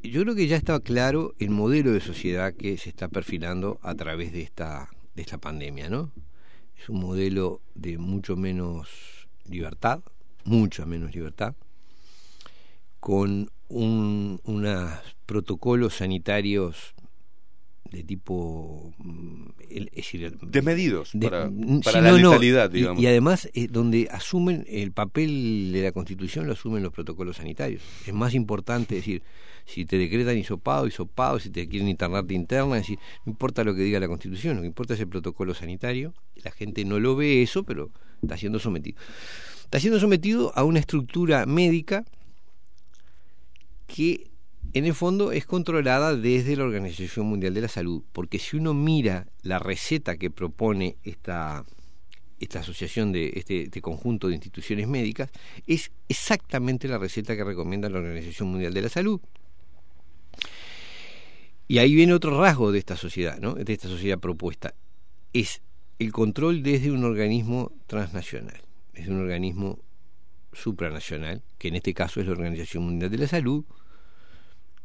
yo 0.03 0.21
creo 0.23 0.35
que 0.35 0.47
ya 0.47 0.57
está 0.57 0.79
claro 0.79 1.33
el 1.39 1.49
modelo 1.51 1.91
de 1.91 1.99
sociedad 2.01 2.53
que 2.53 2.77
se 2.77 2.89
está 2.89 3.07
perfilando 3.07 3.79
a 3.83 3.93
través 3.95 4.31
de 4.33 4.41
esta, 4.41 4.89
de 5.21 5.25
esta 5.25 5.37
pandemia, 5.37 5.87
¿no? 5.87 6.11
Es 6.81 6.89
un 6.89 6.99
modelo 6.99 7.61
de 7.75 7.99
mucho 7.99 8.35
menos 8.35 8.89
libertad, 9.47 10.01
mucha 10.45 10.85
menos 10.87 11.13
libertad, 11.13 11.53
con 12.99 13.51
un, 13.67 14.39
unos 14.43 14.91
protocolos 15.27 15.95
sanitarios 15.97 16.93
de 17.91 18.03
tipo 18.03 18.93
mm, 18.97 19.49
es 19.69 19.85
decir, 19.91 20.37
Desmedidos 20.41 21.11
de- 21.13 21.27
para, 21.29 21.49
para 21.83 21.99
sí, 21.99 22.01
la 22.03 22.11
no, 22.11 22.17
no, 22.17 22.31
letalidad, 22.31 22.71
y- 22.71 22.77
digamos. 22.79 23.03
Y, 23.03 23.07
además, 23.07 23.49
eh, 23.53 23.67
donde 23.69 24.07
asumen 24.11 24.65
el 24.69 24.91
papel 24.91 25.71
de 25.73 25.83
la 25.83 25.91
Constitución, 25.91 26.47
lo 26.47 26.53
asumen 26.53 26.81
los 26.83 26.93
protocolos 26.93 27.37
sanitarios. 27.37 27.83
Es 28.07 28.13
más 28.13 28.33
importante 28.33 28.95
decir, 28.95 29.21
si 29.65 29.85
te 29.85 29.97
decretan 29.97 30.37
hisopado, 30.37 30.87
hisopado, 30.87 31.39
si 31.39 31.49
te 31.49 31.67
quieren 31.67 31.87
internar, 31.87 32.25
te 32.25 32.33
internan. 32.33 32.79
Es 32.79 32.83
decir, 32.83 32.99
no 33.25 33.31
importa 33.31 33.63
lo 33.63 33.75
que 33.75 33.81
diga 33.81 33.99
la 33.99 34.07
Constitución, 34.07 34.55
lo 34.55 34.61
que 34.61 34.67
importa 34.67 34.93
es 34.93 34.99
el 34.99 35.07
protocolo 35.07 35.53
sanitario. 35.53 36.13
La 36.43 36.51
gente 36.51 36.85
no 36.85 36.99
lo 36.99 37.15
ve 37.15 37.41
eso, 37.41 37.63
pero 37.63 37.91
está 38.21 38.37
siendo 38.37 38.59
sometido. 38.59 38.99
Está 39.63 39.79
siendo 39.79 39.99
sometido 39.99 40.51
a 40.55 40.63
una 40.63 40.79
estructura 40.79 41.45
médica 41.45 42.05
que 43.87 44.31
en 44.73 44.85
el 44.85 44.93
fondo 44.93 45.31
es 45.31 45.45
controlada 45.45 46.15
desde 46.15 46.55
la 46.55 46.63
Organización 46.63 47.25
Mundial 47.25 47.53
de 47.53 47.61
la 47.61 47.67
Salud, 47.67 48.03
porque 48.13 48.39
si 48.39 48.55
uno 48.55 48.73
mira 48.73 49.27
la 49.41 49.59
receta 49.59 50.15
que 50.17 50.29
propone 50.29 50.97
esta, 51.03 51.65
esta 52.39 52.59
asociación 52.59 53.11
de 53.11 53.33
este, 53.35 53.63
este 53.63 53.81
conjunto 53.81 54.27
de 54.27 54.35
instituciones 54.35 54.87
médicas, 54.87 55.29
es 55.67 55.91
exactamente 56.07 56.87
la 56.87 56.97
receta 56.97 57.35
que 57.35 57.43
recomienda 57.43 57.89
la 57.89 57.99
Organización 57.99 58.49
Mundial 58.49 58.73
de 58.73 58.81
la 58.81 58.89
Salud. 58.89 59.19
Y 61.71 61.77
ahí 61.79 61.95
viene 61.95 62.13
otro 62.13 62.37
rasgo 62.37 62.73
de 62.73 62.79
esta 62.79 62.97
sociedad, 62.97 63.39
¿no? 63.39 63.53
de 63.53 63.71
esta 63.71 63.87
sociedad 63.87 64.19
propuesta. 64.19 64.73
Es 65.31 65.61
el 65.99 66.11
control 66.11 66.63
desde 66.63 66.91
un 66.91 67.05
organismo 67.05 67.71
transnacional, 67.87 68.59
desde 68.93 69.09
un 69.09 69.21
organismo 69.21 69.79
supranacional, 70.51 71.43
que 71.57 71.69
en 71.69 71.75
este 71.75 71.93
caso 71.93 72.19
es 72.19 72.25
la 72.25 72.33
Organización 72.33 72.83
Mundial 72.83 73.09
de 73.09 73.17
la 73.19 73.27
Salud. 73.27 73.63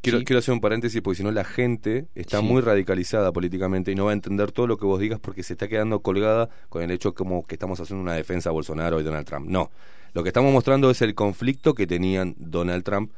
Quiero, 0.01 0.21
Sí. 0.21 0.25
quiero 0.27 0.39
hacer 0.39 0.55
un 0.55 0.61
paréntesis 0.61 1.03
porque 1.03 1.17
si 1.17 1.25
no 1.25 1.33
la 1.33 1.43
gente 1.43 2.07
está 2.15 2.39
Sí. 2.39 2.45
muy 2.45 2.63
radicalizada 2.63 3.33
políticamente 3.33 3.91
y 3.91 3.97
no 3.97 4.05
va 4.05 4.13
a 4.13 4.15
entender 4.15 4.53
todo 4.53 4.69
lo 4.69 4.77
que 4.79 4.87
vos 4.87 5.01
digas 5.01 5.19
porque 5.19 5.43
se 5.43 5.55
está 5.55 5.67
quedando 5.67 6.03
colgada 6.03 6.51
con 6.69 6.83
el 6.85 6.93
hecho 6.93 7.15
como 7.17 7.45
que 7.49 7.57
estamos 7.57 7.81
haciendo 7.81 8.01
una 8.01 8.15
defensa 8.15 8.51
a 8.51 8.53
Bolsonaro 8.53 9.01
y 9.01 9.03
Donald 9.03 9.27
Trump. 9.27 9.49
No, 9.49 9.73
lo 10.15 10.23
que 10.23 10.29
estamos 10.29 10.53
mostrando 10.53 10.89
es 10.89 11.03
el 11.03 11.17
conflicto 11.17 11.75
que 11.75 11.89
tenían 11.89 12.37
Donald 12.39 12.85
Trump 12.85 13.11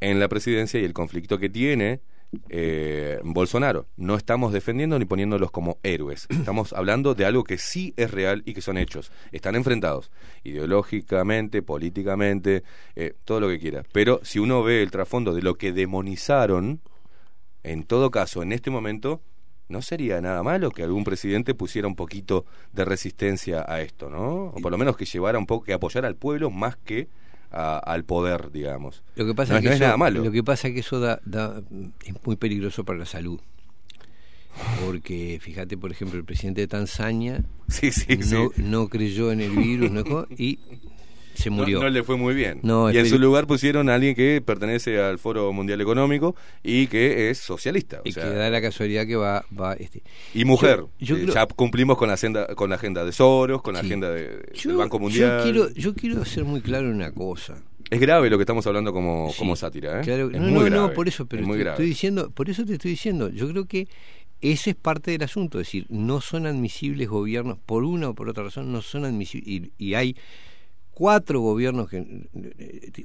en 0.00 0.18
la 0.18 0.26
presidencia 0.26 0.80
y 0.80 0.84
el 0.84 0.92
conflicto 0.94 1.38
que 1.38 1.48
tiene 1.48 2.00
eh, 2.48 3.20
Bolsonaro. 3.22 3.86
No 3.96 4.16
estamos 4.16 4.52
defendiendo 4.52 4.98
ni 4.98 5.04
poniéndolos 5.04 5.50
como 5.50 5.78
héroes. 5.82 6.26
Estamos 6.30 6.72
hablando 6.72 7.14
de 7.14 7.24
algo 7.24 7.44
que 7.44 7.58
sí 7.58 7.94
es 7.96 8.10
real 8.10 8.42
y 8.44 8.54
que 8.54 8.60
son 8.60 8.78
hechos. 8.78 9.12
Están 9.32 9.56
enfrentados 9.56 10.10
ideológicamente, 10.42 11.62
políticamente, 11.62 12.64
eh, 12.96 13.14
todo 13.24 13.40
lo 13.40 13.48
que 13.48 13.58
quiera. 13.58 13.84
Pero 13.92 14.20
si 14.22 14.38
uno 14.38 14.62
ve 14.62 14.82
el 14.82 14.90
trasfondo 14.90 15.34
de 15.34 15.42
lo 15.42 15.54
que 15.54 15.72
demonizaron, 15.72 16.80
en 17.62 17.84
todo 17.84 18.10
caso, 18.10 18.42
en 18.42 18.52
este 18.52 18.70
momento, 18.70 19.22
no 19.68 19.82
sería 19.82 20.20
nada 20.20 20.42
malo 20.42 20.70
que 20.70 20.82
algún 20.82 21.04
presidente 21.04 21.54
pusiera 21.54 21.88
un 21.88 21.96
poquito 21.96 22.44
de 22.72 22.84
resistencia 22.84 23.64
a 23.66 23.80
esto, 23.80 24.10
¿no? 24.10 24.48
O 24.48 24.60
por 24.60 24.70
lo 24.70 24.78
menos 24.78 24.96
que 24.96 25.06
llevara 25.06 25.38
un 25.38 25.46
poco, 25.46 25.64
que 25.64 25.72
apoyara 25.72 26.08
al 26.08 26.16
pueblo 26.16 26.50
más 26.50 26.76
que 26.76 27.08
a- 27.54 27.78
al 27.78 28.04
poder, 28.04 28.50
digamos. 28.52 29.02
Lo 29.16 29.24
que 29.26 29.34
pasa 29.34 29.52
no, 29.54 29.58
es 29.58 29.62
que 29.62 29.68
no 29.68 29.74
es 29.74 29.80
eso, 29.80 29.84
nada 29.84 29.96
malo. 29.96 30.24
Lo 30.24 30.32
que 30.32 30.42
pasa 30.44 30.68
es 30.68 30.74
que 30.74 30.80
eso 30.80 31.00
da, 31.00 31.20
da- 31.24 31.62
es 32.04 32.14
muy 32.26 32.36
peligroso 32.36 32.84
para 32.84 32.98
la 32.98 33.06
salud. 33.06 33.40
Porque 34.84 35.38
fíjate, 35.42 35.76
por 35.76 35.90
ejemplo, 35.90 36.18
el 36.18 36.24
presidente 36.24 36.60
de 36.60 36.68
Tanzania 36.68 37.42
Sí, 37.68 37.90
sí, 37.90 38.16
no, 38.16 38.50
sí. 38.54 38.62
no 38.62 38.88
creyó 38.88 39.32
en 39.32 39.40
el 39.40 39.50
virus 39.50 39.90
no, 39.90 40.26
y 40.36 40.58
se 41.34 41.50
murió. 41.50 41.80
No, 41.80 41.88
le 41.88 42.02
fue 42.02 42.16
muy 42.16 42.34
bien. 42.34 42.60
No, 42.62 42.90
y 42.90 42.96
en 42.98 43.06
su 43.06 43.18
lugar 43.18 43.46
pusieron 43.46 43.88
a 43.90 43.94
alguien 43.94 44.14
que 44.14 44.40
pertenece 44.44 45.00
al 45.00 45.18
Foro 45.18 45.52
Mundial 45.52 45.80
Económico 45.80 46.34
y 46.62 46.86
que 46.86 47.30
es 47.30 47.38
socialista. 47.38 47.98
o 47.98 48.08
y 48.08 48.12
sea, 48.12 48.24
que 48.24 48.30
da 48.30 48.48
la 48.50 48.60
casualidad 48.62 49.06
que 49.06 49.16
va, 49.16 49.44
va 49.58 49.74
este. 49.74 50.02
y 50.34 50.44
mujer. 50.44 50.84
Yo- 50.98 51.16
yo 51.16 51.16
Eh, 51.16 51.22
creo- 51.22 51.34
ya 51.34 51.46
cumplimos 51.46 51.98
con 51.98 52.08
la 52.08 52.14
agenda, 52.14 52.46
con 52.54 52.70
la 52.70 52.76
agenda 52.76 53.04
de 53.04 53.12
Soros, 53.12 53.60
con 53.62 53.74
la 53.74 53.80
Sí. 53.80 53.86
agenda 53.86 54.10
de- 54.10 54.50
Yo- 54.54 54.70
del 54.70 54.78
Banco 54.78 54.96
yo 54.98 55.02
Mundial. 55.02 55.42
quiero, 55.42 55.70
yo 55.74 55.94
quiero 55.94 56.24
ser 56.24 56.44
muy 56.44 56.60
claro 56.60 56.88
en 56.88 56.94
una 56.94 57.12
cosa. 57.12 57.62
Es 57.90 58.00
grave 58.00 58.30
lo 58.30 58.38
que 58.38 58.42
estamos 58.42 58.66
hablando 58.66 58.92
como, 58.92 59.28
Sí, 59.30 59.38
como 59.38 59.56
sátira, 59.56 60.00
¿eh? 60.00 60.04
Claro, 60.04 60.30
es 60.30 60.40
no, 60.40 60.46
muy 60.46 60.52
no, 60.52 60.60
grave, 60.64 60.76
no, 60.88 60.92
por 60.94 61.06
eso, 61.06 61.26
pero 61.26 61.42
es 61.42 61.46
muy 61.48 61.58
estoy, 61.58 61.70
estoy 61.72 61.86
diciendo, 61.86 62.30
por 62.30 62.48
eso 62.48 62.64
te 62.64 62.72
estoy 62.74 62.92
diciendo, 62.92 63.28
yo 63.28 63.46
creo 63.48 63.66
que 63.66 63.86
ese 64.40 64.70
es 64.70 64.76
parte 64.76 65.10
del 65.10 65.22
asunto, 65.22 65.60
es 65.60 65.66
decir, 65.68 65.86
no 65.90 66.20
son 66.20 66.46
admisibles 66.46 67.08
gobiernos, 67.08 67.58
por 67.64 67.84
una 67.84 68.08
o 68.08 68.14
por 68.14 68.28
otra 68.28 68.44
razón, 68.44 68.72
no 68.72 68.80
son 68.82 69.04
admisibles, 69.04 69.46
y, 69.48 69.72
y 69.78 69.94
hay 69.94 70.16
cuatro 70.94 71.40
gobiernos 71.40 71.88
que, 71.90 72.28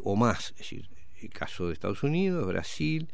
o 0.04 0.16
más, 0.16 0.52
es 0.52 0.58
decir, 0.60 0.90
el 1.22 1.30
caso 1.30 1.68
de 1.68 1.74
Estados 1.74 2.04
Unidos, 2.04 2.48
Brasil, 2.48 3.10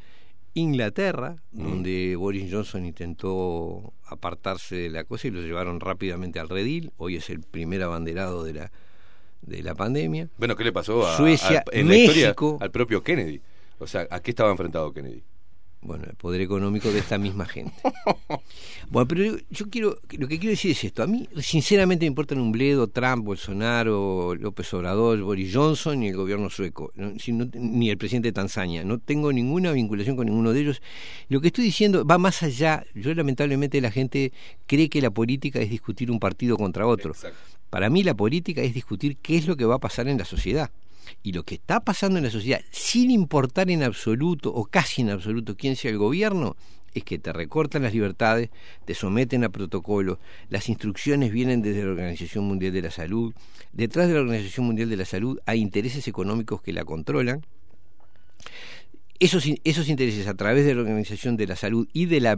Inglaterra, 0.53 1.37
Mm. 1.51 1.63
donde 1.63 2.15
Boris 2.15 2.51
Johnson 2.51 2.85
intentó 2.85 3.93
apartarse 4.05 4.75
de 4.75 4.89
la 4.89 5.03
cosa 5.03 5.27
y 5.27 5.31
lo 5.31 5.41
llevaron 5.41 5.79
rápidamente 5.79 6.39
al 6.39 6.49
redil, 6.49 6.91
hoy 6.97 7.15
es 7.17 7.29
el 7.29 7.41
primer 7.41 7.81
abanderado 7.83 8.43
de 8.43 8.53
la 8.53 8.71
de 9.41 9.61
la 9.61 9.75
pandemia. 9.75 10.27
Bueno, 10.39 10.55
¿qué 10.55 10.63
le 10.63 10.71
pasó 10.73 11.05
a, 11.05 11.15
Suecia, 11.17 11.63
en 11.71 11.87
la 11.87 11.95
historia 11.95 12.25
México. 12.29 12.57
al 12.61 12.71
propio 12.71 13.03
Kennedy? 13.03 13.41
O 13.77 13.85
sea, 13.85 14.07
¿a 14.09 14.19
qué 14.19 14.31
estaba 14.31 14.49
enfrentado 14.49 14.91
Kennedy? 14.91 15.21
Bueno, 15.85 16.05
el 16.09 16.15
poder 16.15 16.41
económico 16.41 16.91
de 16.91 16.99
esta 16.99 17.17
misma 17.17 17.45
gente. 17.45 17.73
Bueno, 18.87 19.07
pero 19.07 19.37
yo, 19.49 19.69
quiero, 19.71 19.97
lo 20.11 20.27
que 20.27 20.37
quiero 20.37 20.51
decir 20.51 20.69
es 20.69 20.83
esto. 20.83 21.01
A 21.01 21.07
mí, 21.07 21.27
sinceramente, 21.41 22.05
me 22.05 22.07
importan 22.07 22.39
un 22.39 22.51
bledo 22.51 22.87
Trump, 22.87 23.25
Bolsonaro, 23.25 24.35
López 24.35 24.71
Obrador, 24.75 25.19
Boris 25.21 25.51
Johnson 25.55 25.99
ni 25.99 26.09
el 26.09 26.15
gobierno 26.15 26.51
sueco, 26.51 26.93
ni 26.95 27.89
el 27.89 27.97
presidente 27.97 28.27
de 28.27 28.33
Tanzania. 28.33 28.83
No 28.83 28.99
tengo 28.99 29.33
ninguna 29.33 29.71
vinculación 29.71 30.15
con 30.15 30.27
ninguno 30.27 30.53
de 30.53 30.61
ellos. 30.61 30.83
Lo 31.29 31.41
que 31.41 31.47
estoy 31.47 31.63
diciendo 31.63 32.05
va 32.05 32.19
más 32.19 32.43
allá. 32.43 32.85
Yo, 32.93 33.11
lamentablemente, 33.15 33.81
la 33.81 33.89
gente 33.89 34.31
cree 34.67 34.87
que 34.87 35.01
la 35.01 35.09
política 35.09 35.59
es 35.59 35.71
discutir 35.71 36.11
un 36.11 36.19
partido 36.19 36.55
contra 36.55 36.85
otro. 36.85 37.13
Para 37.71 37.89
mí, 37.89 38.03
la 38.03 38.13
política 38.13 38.61
es 38.61 38.75
discutir 38.75 39.17
qué 39.17 39.37
es 39.37 39.47
lo 39.47 39.57
que 39.57 39.65
va 39.65 39.75
a 39.75 39.79
pasar 39.79 40.07
en 40.07 40.19
la 40.19 40.25
sociedad. 40.25 40.69
Y 41.23 41.33
lo 41.33 41.43
que 41.43 41.55
está 41.55 41.79
pasando 41.81 42.17
en 42.17 42.23
la 42.25 42.31
sociedad, 42.31 42.61
sin 42.71 43.11
importar 43.11 43.69
en 43.71 43.83
absoluto 43.83 44.53
o 44.53 44.65
casi 44.65 45.01
en 45.01 45.09
absoluto 45.09 45.55
quién 45.55 45.75
sea 45.75 45.91
el 45.91 45.97
gobierno, 45.97 46.55
es 46.93 47.03
que 47.03 47.19
te 47.19 47.33
recortan 47.33 47.83
las 47.83 47.93
libertades, 47.93 48.49
te 48.85 48.95
someten 48.95 49.43
a 49.43 49.49
protocolos, 49.49 50.17
las 50.49 50.69
instrucciones 50.69 51.31
vienen 51.31 51.61
desde 51.61 51.83
la 51.83 51.89
Organización 51.91 52.45
Mundial 52.45 52.71
de 52.71 52.81
la 52.83 52.91
Salud, 52.91 53.33
detrás 53.73 54.07
de 54.07 54.13
la 54.13 54.21
Organización 54.21 54.65
Mundial 54.65 54.89
de 54.89 54.95
la 54.97 55.05
Salud 55.05 55.39
hay 55.45 55.59
intereses 55.59 56.07
económicos 56.07 56.61
que 56.61 56.71
la 56.71 56.85
controlan, 56.85 57.45
esos, 59.19 59.45
in- 59.45 59.59
esos 59.63 59.89
intereses 59.89 60.27
a 60.27 60.35
través 60.35 60.65
de 60.65 60.73
la 60.75 60.81
Organización 60.81 61.35
de 61.37 61.47
la 61.47 61.55
Salud 61.55 61.87
y 61.93 62.05
de 62.05 62.19
la 62.21 62.35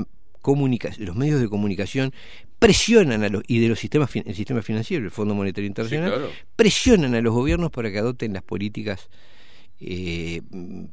los 1.00 1.16
medios 1.18 1.42
de 1.42 1.50
comunicación 1.50 2.14
presionan 2.60 3.24
a 3.24 3.30
los 3.30 3.44
y 3.48 3.60
de 3.60 3.68
los 3.69 3.80
sistemas 3.80 4.10
el 4.16 4.36
sistema 4.36 4.61
financiero, 4.61 5.03
el 5.06 5.11
Fondo 5.11 5.36
Monetario 5.36 5.68
Internacional, 5.68 6.10
claro. 6.11 6.32
presionan 6.56 7.14
a 7.16 7.22
los 7.22 7.34
gobiernos 7.34 7.72
para 7.72 7.92
que 7.92 8.00
adopten 8.00 8.34
las 8.34 8.44
políticas 8.44 9.10
eh, 9.80 10.42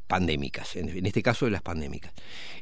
pandémicas, 0.06 0.76
en, 0.76 0.90
en 0.90 1.06
este 1.06 1.22
caso 1.22 1.44
de 1.46 1.50
las 1.52 1.62
pandémicas. 1.62 2.12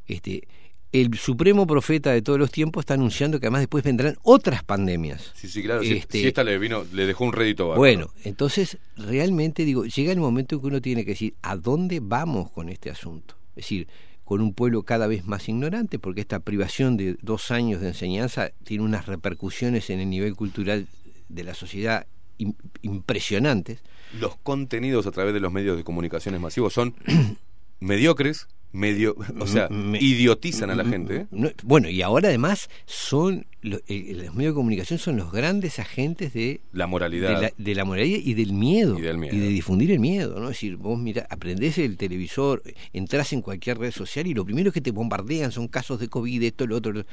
Este, 0.06 0.46
el 0.92 1.16
supremo 1.16 1.66
profeta 1.66 2.12
de 2.12 2.20
todos 2.22 2.38
los 2.38 2.50
tiempos 2.52 2.82
está 2.82 2.94
anunciando 2.94 3.40
que 3.40 3.46
además 3.46 3.62
después 3.62 3.82
vendrán 3.82 4.14
otras 4.22 4.62
pandemias. 4.62 5.32
Sí, 5.34 5.48
sí, 5.48 5.62
claro. 5.62 5.82
si- 5.82 5.94
Este- 5.94 6.18
Si, 6.20 6.26
esta 6.26 6.44
le 6.44 6.58
vino, 6.58 6.84
le 6.92 7.06
dejó 7.06 7.24
un 7.24 7.32
rédito 7.32 7.64
bárbaro. 7.68 7.80
Bueno, 7.80 8.10
entonces 8.24 8.78
realmente 8.96 9.64
digo, 9.64 9.84
llega 9.86 10.12
el 10.12 10.20
momento 10.20 10.54
en 10.56 10.60
que 10.60 10.66
uno 10.66 10.80
tiene 10.82 11.04
que 11.04 11.12
decir, 11.12 11.34
¿a 11.42 11.56
dónde 11.56 12.00
vamos 12.00 12.50
con 12.50 12.68
este 12.68 12.90
asunto? 12.90 13.36
Es 13.56 13.64
decir, 13.64 13.88
con 14.24 14.40
un 14.40 14.54
pueblo 14.54 14.82
cada 14.84 15.06
vez 15.06 15.26
más 15.26 15.48
ignorante, 15.48 15.98
porque 15.98 16.20
esta 16.20 16.40
privación 16.40 16.96
de 16.96 17.16
dos 17.22 17.50
años 17.50 17.80
de 17.80 17.88
enseñanza 17.88 18.50
tiene 18.64 18.84
unas 18.84 19.06
repercusiones 19.06 19.90
en 19.90 20.00
el 20.00 20.08
nivel 20.10 20.34
cultural 20.36 20.86
de 21.28 21.44
la 21.44 21.54
sociedad 21.54 22.06
im- 22.38 22.54
impresionantes. 22.82 23.80
Los 24.20 24.36
contenidos 24.36 25.06
a 25.06 25.10
través 25.10 25.34
de 25.34 25.40
los 25.40 25.52
medios 25.52 25.76
de 25.76 25.84
comunicaciones 25.84 26.40
masivos 26.40 26.72
son 26.72 26.94
mediocres, 27.80 28.46
medio, 28.72 29.16
o 29.38 29.46
sea, 29.46 29.68
Me- 29.68 30.00
idiotizan 30.00 30.70
a 30.70 30.74
la 30.74 30.84
gente. 30.84 31.16
¿eh? 31.16 31.26
No, 31.30 31.50
bueno, 31.62 31.88
y 31.88 32.02
ahora 32.02 32.28
además 32.28 32.68
son 32.86 33.46
lo- 33.60 33.80
eh, 33.86 34.12
los 34.24 34.34
medios 34.34 34.52
de 34.52 34.56
comunicación 34.56 34.98
son 34.98 35.16
los 35.16 35.30
grandes 35.30 35.78
agentes 35.78 36.32
de 36.32 36.60
La 36.72 36.86
moralidad. 36.86 37.36
de 37.36 37.42
la, 37.42 37.52
de 37.56 37.74
la 37.74 37.84
moralidad 37.84 38.18
y 38.24 38.34
del 38.34 38.52
miedo 38.52 38.98
Y 38.98 39.02
del 39.02 39.18
miedo. 39.18 39.36
de 39.36 39.48
difundir 39.48 39.90
el 39.92 40.00
miedo, 40.00 40.40
¿no? 40.40 40.44
Es 40.50 40.56
decir, 40.56 40.76
vos 40.76 40.98
mira, 40.98 41.26
aprendés 41.30 41.78
el 41.78 41.96
televisor, 41.96 42.62
entras 42.92 43.32
en 43.32 43.42
cualquier 43.42 43.78
red 43.78 43.92
social 43.92 44.26
y 44.26 44.34
lo 44.34 44.44
primero 44.44 44.72
que 44.72 44.80
te 44.80 44.90
bombardean 44.90 45.52
son 45.52 45.68
casos 45.68 46.00
de 46.00 46.08
COVID, 46.08 46.42
esto, 46.42 46.66
lo 46.66 46.76
otro. 46.76 46.92
lo- 46.92 47.04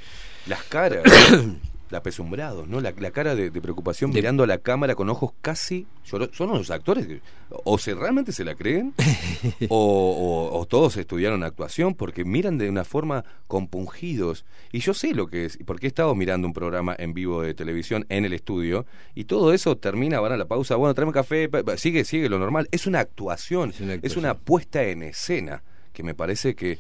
Las 0.48 0.64
caras, 0.64 1.04
la 1.90 2.04
pesumbrados, 2.04 2.68
¿no? 2.68 2.82
La, 2.82 2.94
la 2.98 3.12
cara 3.12 3.36
de, 3.36 3.50
de 3.50 3.62
preocupación 3.62 4.12
mirando 4.12 4.44
a 4.44 4.48
la 4.48 4.60
cámara 4.60 4.96
con 4.96 5.10
ojos 5.10 5.32
casi 5.42 5.88
Son 6.04 6.30
unos 6.52 6.70
actores 6.72 7.08
que 7.08 7.22
o 7.50 7.78
se 7.80 7.96
realmente 7.96 8.32
se 8.32 8.44
la 8.46 8.54
creen 8.56 8.94
o, 9.70 10.50
o- 10.54 10.60
o 10.60 10.66
todos 10.68 10.98
estudiaron 10.98 11.44
actuación 11.44 11.96
porque 11.96 12.24
miran 12.26 12.58
de 12.58 12.70
una 12.70 12.84
forma 12.84 13.24
compungidos. 13.48 14.46
Y 14.72 14.80
yo 14.80 14.94
sé 14.94 15.14
lo 15.14 15.28
que 15.28 15.46
es, 15.46 15.58
porque 15.66 15.88
he 15.88 15.90
estado 15.90 16.14
mirando 16.16 16.48
un 16.48 16.54
programa 16.54 16.96
en 16.98 17.14
vivo 17.14 17.42
de 17.42 17.54
televisión 17.54 18.06
en 18.10 18.26
el 18.26 18.34
estudio 18.34 18.86
y 19.16 19.26
todo 19.26 19.54
eso 19.54 19.78
termina, 19.78 20.20
van 20.20 20.32
a 20.34 20.38
la 20.38 20.46
pausa, 20.46 20.76
bueno, 20.76 20.94
tráeme 20.94 21.12
café, 21.14 21.50
sigue, 21.78 22.06
sigue 22.06 22.30
lo 22.30 22.40
normal. 22.40 22.68
Es 22.72 22.88
una 22.88 23.00
actuación, 23.00 23.70
Es 23.72 23.80
una 23.82 23.94
es 24.02 24.18
una 24.18 24.34
puesta 24.36 24.84
en 24.84 25.04
escena 25.04 25.64
que 25.94 26.04
me 26.04 26.14
parece 26.14 26.56
que 26.56 26.78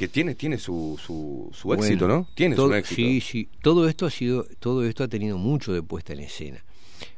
que 0.00 0.08
tiene 0.08 0.34
tiene 0.34 0.56
su, 0.56 0.98
su, 0.98 1.50
su 1.52 1.68
Bueno, 1.68 1.84
éxito, 1.84 2.08
¿no? 2.08 2.26
Tiene 2.34 2.56
todo- 2.56 2.68
su 2.68 2.74
éxito. 2.74 2.96
Sí, 2.96 3.20
sí. 3.20 3.48
Todo 3.60 3.86
esto 3.86 4.06
ha 4.06 4.10
sido, 4.10 4.46
todo 4.58 4.82
esto 4.86 5.04
ha 5.04 5.08
tenido 5.08 5.36
mucho 5.36 5.74
de 5.74 5.82
puesta 5.82 6.14
en 6.14 6.20
escena. 6.20 6.64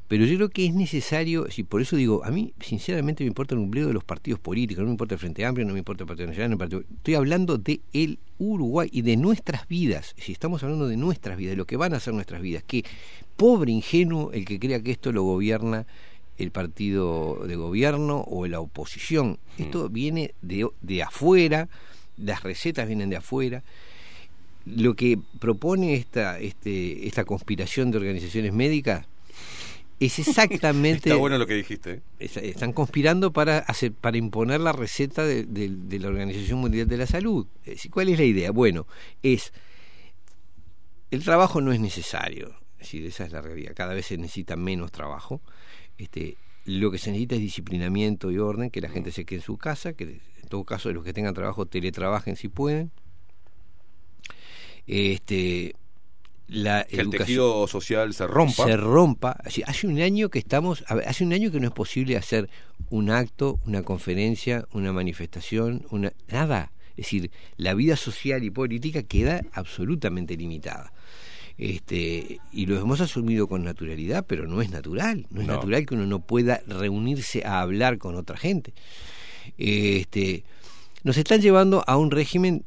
Pero 0.08 0.24
yo 0.26 0.34
creo 0.34 0.48
que 0.50 0.66
es 0.66 0.74
necesario, 0.74 1.46
sí, 1.48 1.62
por 1.62 1.80
eso 1.80 1.94
digo, 1.94 2.22
a 2.24 2.32
mí 2.32 2.52
sinceramente 2.60 3.22
me 3.22 3.28
importa 3.28 3.54
un 3.54 3.70
bledo 3.70 3.86
de 3.86 3.94
los 3.94 4.02
partidos 4.02 4.40
políticos, 4.40 4.82
no 4.82 4.86
me 4.88 4.94
importa 4.94 5.14
el 5.14 5.20
Frente 5.20 5.44
Amplio, 5.44 5.64
no 5.64 5.72
me 5.74 5.78
importa 5.78 6.02
el 6.02 6.08
Partido 6.08 6.26
Nacional, 6.26 6.50
no 6.50 6.56
me 6.58 6.64
importa- 6.64 6.86
estoy 6.96 7.14
hablando 7.14 7.56
de 7.56 7.80
el 7.92 8.18
Uruguay 8.38 8.88
y 8.92 9.02
de 9.02 9.16
nuestras 9.16 9.68
vidas. 9.68 10.14
Si 10.18 10.32
estamos 10.32 10.64
hablando 10.64 10.88
de 10.88 10.96
nuestras 10.96 11.38
vidas, 11.38 11.52
de 11.52 11.56
lo 11.58 11.66
que 11.66 11.76
van 11.76 11.94
a 11.94 12.00
ser 12.00 12.12
nuestras 12.14 12.42
vidas, 12.42 12.64
que 12.66 12.84
pobre 13.36 13.70
ingenuo 13.70 14.32
el 14.32 14.44
que 14.44 14.58
crea 14.58 14.82
que 14.82 14.90
esto 14.90 15.12
lo 15.12 15.22
gobierna 15.22 15.86
el 16.36 16.50
partido 16.50 17.44
de 17.46 17.54
gobierno 17.54 18.22
o 18.26 18.46
la 18.48 18.58
oposición. 18.58 19.38
Esto 19.56 19.88
viene 19.88 20.34
de, 20.42 20.68
de 20.80 21.02
afuera, 21.04 21.68
las 22.16 22.42
recetas 22.42 22.86
vienen 22.86 23.10
de 23.10 23.16
afuera. 23.16 23.62
Lo 24.64 24.94
que 24.94 25.18
propone 25.40 25.94
esta, 25.94 26.38
este, 26.38 27.06
esta 27.06 27.24
conspiración 27.24 27.90
de 27.90 27.98
organizaciones 27.98 28.52
médicas 28.52 29.06
es 29.98 30.18
exactamente... 30.28 31.08
Está 31.10 31.16
bueno 31.16 31.38
lo 31.38 31.46
que 31.46 31.54
dijiste. 31.54 31.92
¿eh? 31.94 32.00
es- 32.20 32.36
están 32.36 32.72
conspirando 32.72 33.32
para 33.32 33.58
hacer, 33.58 33.92
para 33.92 34.16
imponer 34.18 34.60
la 34.60 34.72
receta 34.72 35.24
de, 35.24 35.44
de- 35.44 35.68
de 35.70 35.98
la 35.98 36.08
Organización 36.08 36.58
Mundial 36.60 36.86
de 36.88 36.96
la 36.96 37.06
Salud. 37.06 37.46
¿Cuál 37.90 38.08
es 38.10 38.18
la 38.18 38.24
idea? 38.24 38.50
Bueno, 38.52 38.86
es 39.22 39.52
el 41.10 41.22
trabajo 41.24 41.60
no 41.60 41.72
es 41.72 41.80
necesario. 41.80 42.54
Es 42.78 42.86
decir, 42.88 43.06
esa 43.06 43.24
es 43.26 43.32
la 43.32 43.42
realidad. 43.42 43.72
Cada 43.76 43.94
vez 43.94 44.06
se 44.06 44.16
necesita 44.18 44.56
menos 44.56 44.90
trabajo. 44.92 45.40
Este, 45.98 46.36
lo 46.64 46.90
que 46.90 46.98
se 46.98 47.10
necesita 47.10 47.34
es 47.36 47.40
disciplinamiento 47.42 48.30
y 48.30 48.38
orden, 48.38 48.70
que 48.70 48.80
la 48.80 48.88
gente 48.88 49.12
se 49.12 49.24
quede 49.24 49.40
en 49.40 49.44
su 49.44 49.56
casa, 49.58 49.92
que 49.92 50.20
todo 50.52 50.64
caso 50.64 50.92
los 50.92 51.02
que 51.02 51.14
tengan 51.14 51.32
trabajo 51.34 51.64
teletrabajen 51.66 52.36
si 52.36 52.48
pueden. 52.48 52.90
Este, 54.86 55.74
la 56.48 56.84
Que 56.84 57.00
el 57.00 57.10
tejido 57.10 57.66
social 57.66 58.12
se 58.12 58.26
rompa. 58.26 58.64
se 58.66 58.76
rompa. 58.76 59.36
Hace 59.66 59.86
un 59.86 60.00
año 60.00 60.28
que 60.28 60.38
estamos, 60.38 60.84
hace 60.88 61.24
un 61.24 61.32
año 61.32 61.50
que 61.50 61.60
no 61.60 61.68
es 61.68 61.72
posible 61.72 62.16
hacer 62.16 62.50
un 62.90 63.10
acto, 63.10 63.58
una 63.66 63.82
conferencia, 63.82 64.66
una 64.72 64.92
manifestación, 64.92 65.86
una 65.90 66.12
nada. 66.28 66.72
Es 66.90 67.06
decir, 67.06 67.30
la 67.56 67.72
vida 67.74 67.96
social 67.96 68.44
y 68.44 68.50
política 68.50 69.02
queda 69.02 69.40
absolutamente 69.52 70.36
limitada. 70.36 70.92
Este, 71.56 72.38
y 72.52 72.66
lo 72.66 72.78
hemos 72.78 73.00
asumido 73.00 73.46
con 73.46 73.62
naturalidad, 73.64 74.26
pero 74.26 74.46
no 74.46 74.60
es 74.60 74.70
natural. 74.70 75.26
No 75.30 75.40
es 75.40 75.46
No. 75.46 75.54
natural 75.54 75.86
que 75.86 75.94
uno 75.94 76.06
no 76.06 76.20
pueda 76.20 76.60
reunirse 76.66 77.44
a 77.46 77.60
hablar 77.62 77.96
con 77.98 78.14
otra 78.16 78.36
gente. 78.36 78.74
Este, 79.58 80.44
nos 81.04 81.16
están 81.16 81.40
llevando 81.40 81.84
a 81.86 81.96
un 81.96 82.10
régimen 82.10 82.64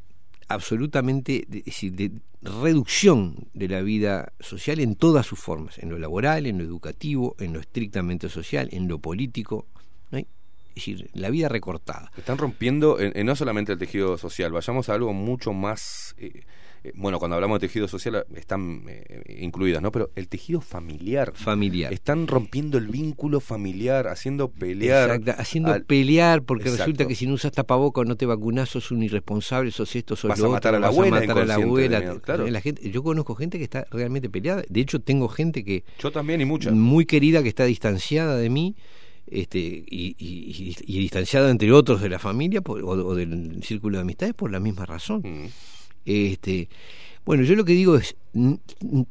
absolutamente 0.47 1.45
de, 1.47 2.11
reducción 2.41 3.47
de 3.53 3.67
la 3.67 3.81
vida 3.81 4.31
social 4.39 4.80
en 4.80 4.95
todas 4.95 5.25
sus 5.25 5.39
formas, 5.39 5.80
en 5.80 5.89
lo 5.89 5.97
laboral, 5.97 6.45
en 6.45 6.59
lo 6.59 6.64
educativo, 6.64 7.35
en 7.39 7.53
lo 7.53 7.59
estrictamente 7.59 8.30
social, 8.30 8.69
en 8.72 8.88
lo 8.88 8.99
político. 8.99 9.65
Es 10.11 10.25
decir, 10.75 11.09
la 11.14 11.30
vida 11.30 11.47
recortada. 11.47 12.11
Están 12.17 12.38
rompiendo 12.38 12.99
en- 12.99 13.14
en 13.17 13.25
no 13.25 13.33
solamente 13.38 13.72
el 13.72 13.77
tejido 13.80 14.17
social, 14.17 14.51
vayamos 14.51 14.89
a 14.89 14.93
algo 14.95 15.14
mucho 15.14 15.53
más... 15.53 16.15
eh, 16.17 16.41
eh, 16.88 16.91
bueno, 16.95 17.19
cuando 17.19 17.35
hablamos 17.35 17.59
de 17.59 17.67
tejido 17.67 17.88
social 17.88 18.15
eh, 18.15 18.23
están 18.35 18.83
eh, 18.88 19.38
incluidas, 19.41 19.81
¿no? 19.81 19.91
Pero 19.91 20.11
el 20.15 20.27
tejido 20.27 20.61
familiar. 20.61 21.31
Familiar. 21.35 21.91
Están 21.93 22.27
rompiendo 22.27 22.77
el 22.77 22.88
vínculo 22.88 23.39
familiar, 23.39 24.07
haciendo 24.07 24.49
pelear. 24.49 25.09
Exacto, 25.09 25.41
haciendo 25.41 25.72
al- 25.73 25.83
pelear 25.85 26.43
porque 26.43 26.64
Exacto. 26.69 26.83
resulta 26.83 27.07
que 27.07 27.15
si 27.15 27.27
no 27.27 27.33
usas 27.33 27.51
tapabocas 27.51 28.05
no 28.07 28.15
te 28.15 28.25
vacunás, 28.25 28.69
sos 28.69 28.91
un 28.91 29.03
irresponsable, 29.03 29.72
sos 29.72 29.95
esto, 29.95 30.15
sos 30.15 30.30
Vas 30.30 30.39
lo 30.39 30.47
a 30.47 30.49
matar 30.51 30.73
otro, 30.73 30.77
a 30.77 30.80
la 30.81 30.88
vas 30.88 30.95
abuela, 30.95 31.19
matar 31.22 31.38
a 31.39 31.45
la 31.45 31.53
abuela. 31.55 31.99
miedo, 31.99 32.22
claro. 32.22 32.47
La 32.47 32.61
gente, 32.61 32.89
yo 32.89 33.03
conozco 33.03 33.35
gente 33.35 33.57
que 33.57 33.64
está 33.64 33.85
realmente 33.91 34.30
peleada. 34.30 34.64
De 34.69 34.80
hecho, 34.81 34.99
tengo 35.01 35.27
gente 35.27 35.64
que 35.64 35.83
Yo 35.99 36.11
también 36.11 36.41
y 36.41 36.45
muchas. 36.45 36.73
muy 36.73 37.05
querida 37.05 37.41
que 37.43 37.49
está 37.49 37.65
distanciada 37.65 38.38
de 38.38 38.49
mí 38.49 38.75
este 39.27 39.57
y, 39.59 40.15
y- 40.19 40.19
y- 40.19 40.75
y 40.85 40.99
distanciada 40.99 41.49
entre 41.49 41.72
otros 41.72 41.99
de 42.01 42.09
la 42.09 42.19
familia 42.19 42.61
por- 42.61 42.83
o, 42.83 42.89
o 42.89 43.15
del 43.15 43.64
círculo 43.64 43.97
de 43.97 44.01
amistades 44.03 44.35
por 44.35 44.51
la 44.51 44.59
misma 44.59 44.85
razón 44.85 45.22
Mm. 45.23 45.47
Este 46.06 46.69
bueno 47.25 47.43
yo 47.43 47.56
lo 47.56 47.66
que 47.66 47.74
digo 47.74 47.98
es 47.98 48.16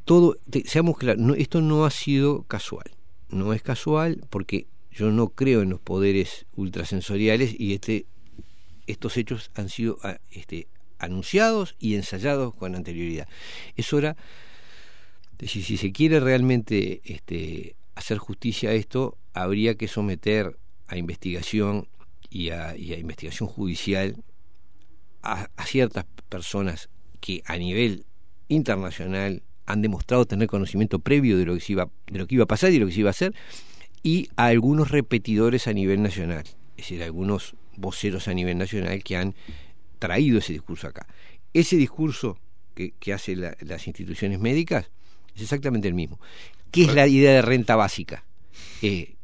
todo 0.05 0.37
seamos 0.65 0.97
claros 0.97 1.21
no, 1.21 1.33
esto 1.35 1.61
no 1.61 1.85
ha 1.85 1.91
sido 1.91 2.43
casual. 2.43 2.91
No 3.29 3.53
es 3.53 3.61
casual 3.61 4.21
porque 4.29 4.67
yo 4.91 5.11
no 5.11 5.29
creo 5.29 5.61
en 5.61 5.69
los 5.71 5.81
poderes 5.81 6.45
ultrasensoriales 6.55 7.59
y 7.59 7.73
este 7.73 8.05
estos 8.87 9.17
hechos 9.17 9.51
han 9.55 9.69
sido 9.69 9.97
ah, 10.03 10.19
este 10.31 10.67
anunciados 10.99 11.75
y 11.79 11.95
ensayados 11.95 12.53
con 12.53 12.75
anterioridad. 12.75 13.27
Es 13.75 13.93
hora 13.93 14.15
si, 15.39 15.61
si 15.61 15.77
se 15.77 15.91
quiere 15.91 16.19
realmente 16.19 17.01
este, 17.03 17.75
hacer 17.95 18.17
justicia 18.17 18.69
a 18.69 18.73
esto, 18.73 19.17
habría 19.33 19.75
que 19.75 19.87
someter 19.87 20.57
a 20.87 20.97
investigación 20.97 21.87
y 22.29 22.49
a, 22.49 22.77
y 22.77 22.93
a 22.93 22.97
investigación 22.97 23.49
judicial 23.49 24.15
a, 25.25 25.49
a 25.55 25.65
ciertas 25.65 26.05
personas 26.29 26.89
que 27.19 27.41
a 27.45 27.57
nivel 27.57 28.05
internacional 28.47 29.41
han 29.65 29.81
demostrado 29.81 30.25
tener 30.25 30.47
conocimiento 30.47 30.99
previo 30.99 31.37
de 31.37 31.45
lo 31.45 31.55
que 31.55 31.59
se 31.59 31.71
iba, 31.73 31.89
de 32.07 32.19
lo 32.19 32.27
que 32.27 32.35
iba 32.35 32.43
a 32.43 32.47
pasar 32.47 32.71
y 32.71 32.79
lo 32.79 32.85
que 32.85 32.91
se 32.93 32.99
iba 32.99 33.09
a 33.09 33.11
hacer, 33.11 33.33
y 34.03 34.29
a 34.35 34.45
algunos 34.45 34.91
repetidores 34.91 35.67
a 35.67 35.73
nivel 35.73 36.03
nacional, 36.03 36.43
es 36.77 36.77
decir, 36.77 37.01
algunos 37.03 37.55
voceros 37.75 38.27
a 38.27 38.33
nivel 38.33 38.57
nacional 38.57 39.03
que 39.03 39.17
han 39.17 39.33
traído 39.99 40.37
ese 40.37 40.53
discurso 40.53 40.87
acá. 40.87 41.07
Ese 41.53 41.75
discurso 41.77 42.37
que, 42.75 42.93
que 42.99 43.13
hacen 43.13 43.41
la- 43.41 43.57
las 43.61 43.87
instituciones 43.87 44.39
médicas 44.39 44.91
es 45.35 45.41
exactamente 45.41 45.87
el 45.87 45.93
mismo. 45.95 46.19
¿Qué 46.71 46.83
es 46.83 46.93
la 46.93 47.07
idea 47.07 47.31
de 47.31 47.41
renta 47.41 47.75
básica? 47.75 48.23
Eh, 48.81 49.15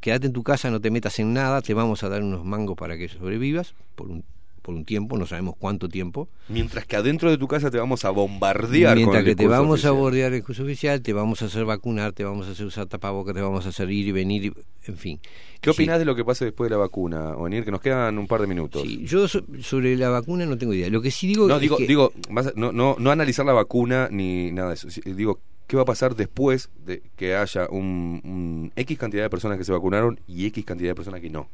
quédate 0.00 0.26
en 0.26 0.32
tu 0.32 0.42
casa, 0.42 0.70
no 0.70 0.80
te 0.80 0.90
metas 0.90 1.18
en 1.18 1.32
nada, 1.32 1.62
te 1.62 1.72
vamos 1.72 2.02
a 2.02 2.08
dar 2.08 2.22
unos 2.22 2.44
mangos 2.44 2.76
para 2.76 2.98
que 2.98 3.08
sobrevivas 3.08 3.74
por 3.94 4.08
un, 4.10 4.24
por 4.68 4.74
un 4.76 4.84
tiempo, 4.84 5.16
no 5.16 5.24
sabemos 5.24 5.54
cuánto 5.58 5.88
tiempo. 5.88 6.28
Mientras 6.50 6.84
que 6.84 6.96
adentro 6.96 7.30
de 7.30 7.38
tu 7.38 7.48
casa 7.48 7.70
te 7.70 7.78
vamos 7.78 8.04
a 8.04 8.10
bombardear 8.10 8.96
con 8.96 8.98
Mientras 8.98 9.20
el 9.20 9.24
que 9.24 9.34
te 9.34 9.46
vamos 9.46 9.68
a 9.70 9.72
oficial. 9.72 9.92
bordear 9.94 10.32
el 10.34 10.44
curso 10.44 10.62
oficial, 10.62 11.00
te 11.00 11.14
vamos 11.14 11.40
a 11.40 11.46
hacer 11.46 11.64
vacunar, 11.64 12.12
te 12.12 12.22
vamos 12.22 12.46
a 12.48 12.50
hacer 12.50 12.66
usar 12.66 12.84
tapabocas, 12.84 13.34
te 13.34 13.40
vamos 13.40 13.64
a 13.64 13.70
hacer 13.70 13.90
ir 13.90 14.08
y 14.08 14.12
venir, 14.12 14.44
y- 14.44 14.52
en 14.90 14.96
fin. 14.98 15.20
¿Qué 15.62 15.70
Sí. 15.72 15.80
opinás 15.80 15.98
de 16.00 16.04
lo 16.04 16.14
que 16.14 16.22
pase 16.22 16.44
después 16.44 16.68
de 16.68 16.74
la 16.76 16.80
vacuna, 16.82 17.30
Onir? 17.30 17.64
Que 17.64 17.70
nos 17.70 17.80
quedan 17.80 18.18
un 18.18 18.26
par 18.26 18.42
de 18.42 18.46
minutos. 18.46 18.82
Sí, 18.82 19.06
yo 19.06 19.26
so- 19.26 19.42
sobre 19.62 19.96
la 19.96 20.10
vacuna 20.10 20.44
no 20.44 20.58
tengo 20.58 20.74
idea. 20.74 20.90
Lo 20.90 21.00
que 21.00 21.10
sí 21.10 21.26
digo 21.26 21.48
No, 21.48 21.54
es 21.54 21.62
digo, 21.62 21.78
que- 21.78 21.86
digo 21.86 22.12
más- 22.28 22.52
no, 22.54 22.70
no, 22.70 22.94
no 22.98 23.10
analizar 23.10 23.46
la 23.46 23.54
vacuna 23.54 24.08
ni 24.12 24.52
nada 24.52 24.68
de 24.68 24.74
eso. 24.74 24.88
Digo, 25.06 25.40
¿qué 25.66 25.76
va 25.76 25.82
a 25.84 25.86
pasar 25.86 26.14
después 26.14 26.68
de 26.84 27.00
que 27.16 27.34
haya 27.36 27.68
un, 27.70 28.20
un 28.22 28.72
X 28.76 28.98
cantidad 28.98 29.22
de 29.22 29.30
personas 29.30 29.56
que 29.56 29.64
se 29.64 29.72
vacunaron 29.72 30.20
y 30.28 30.44
X 30.44 30.62
cantidad 30.66 30.90
de 30.90 30.94
personas 30.94 31.22
que 31.22 31.30
no? 31.30 31.48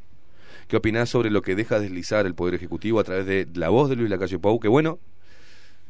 ¿Qué 0.69 0.77
opinás 0.77 1.09
sobre 1.09 1.31
lo 1.31 1.43
que 1.43 1.55
deja 1.55 1.79
deslizar 1.79 2.27
el 2.27 2.35
Poder 2.35 2.55
Ejecutivo 2.55 3.01
a 3.01 3.05
través 3.05 3.27
de 3.27 3.47
la 3.55 3.69
voz 3.69 3.89
de 3.89 3.97
Luis 3.97 4.11
Lacalle 4.11 4.39
Pou? 4.39 4.59
Que 4.61 4.69
bueno, 4.69 4.99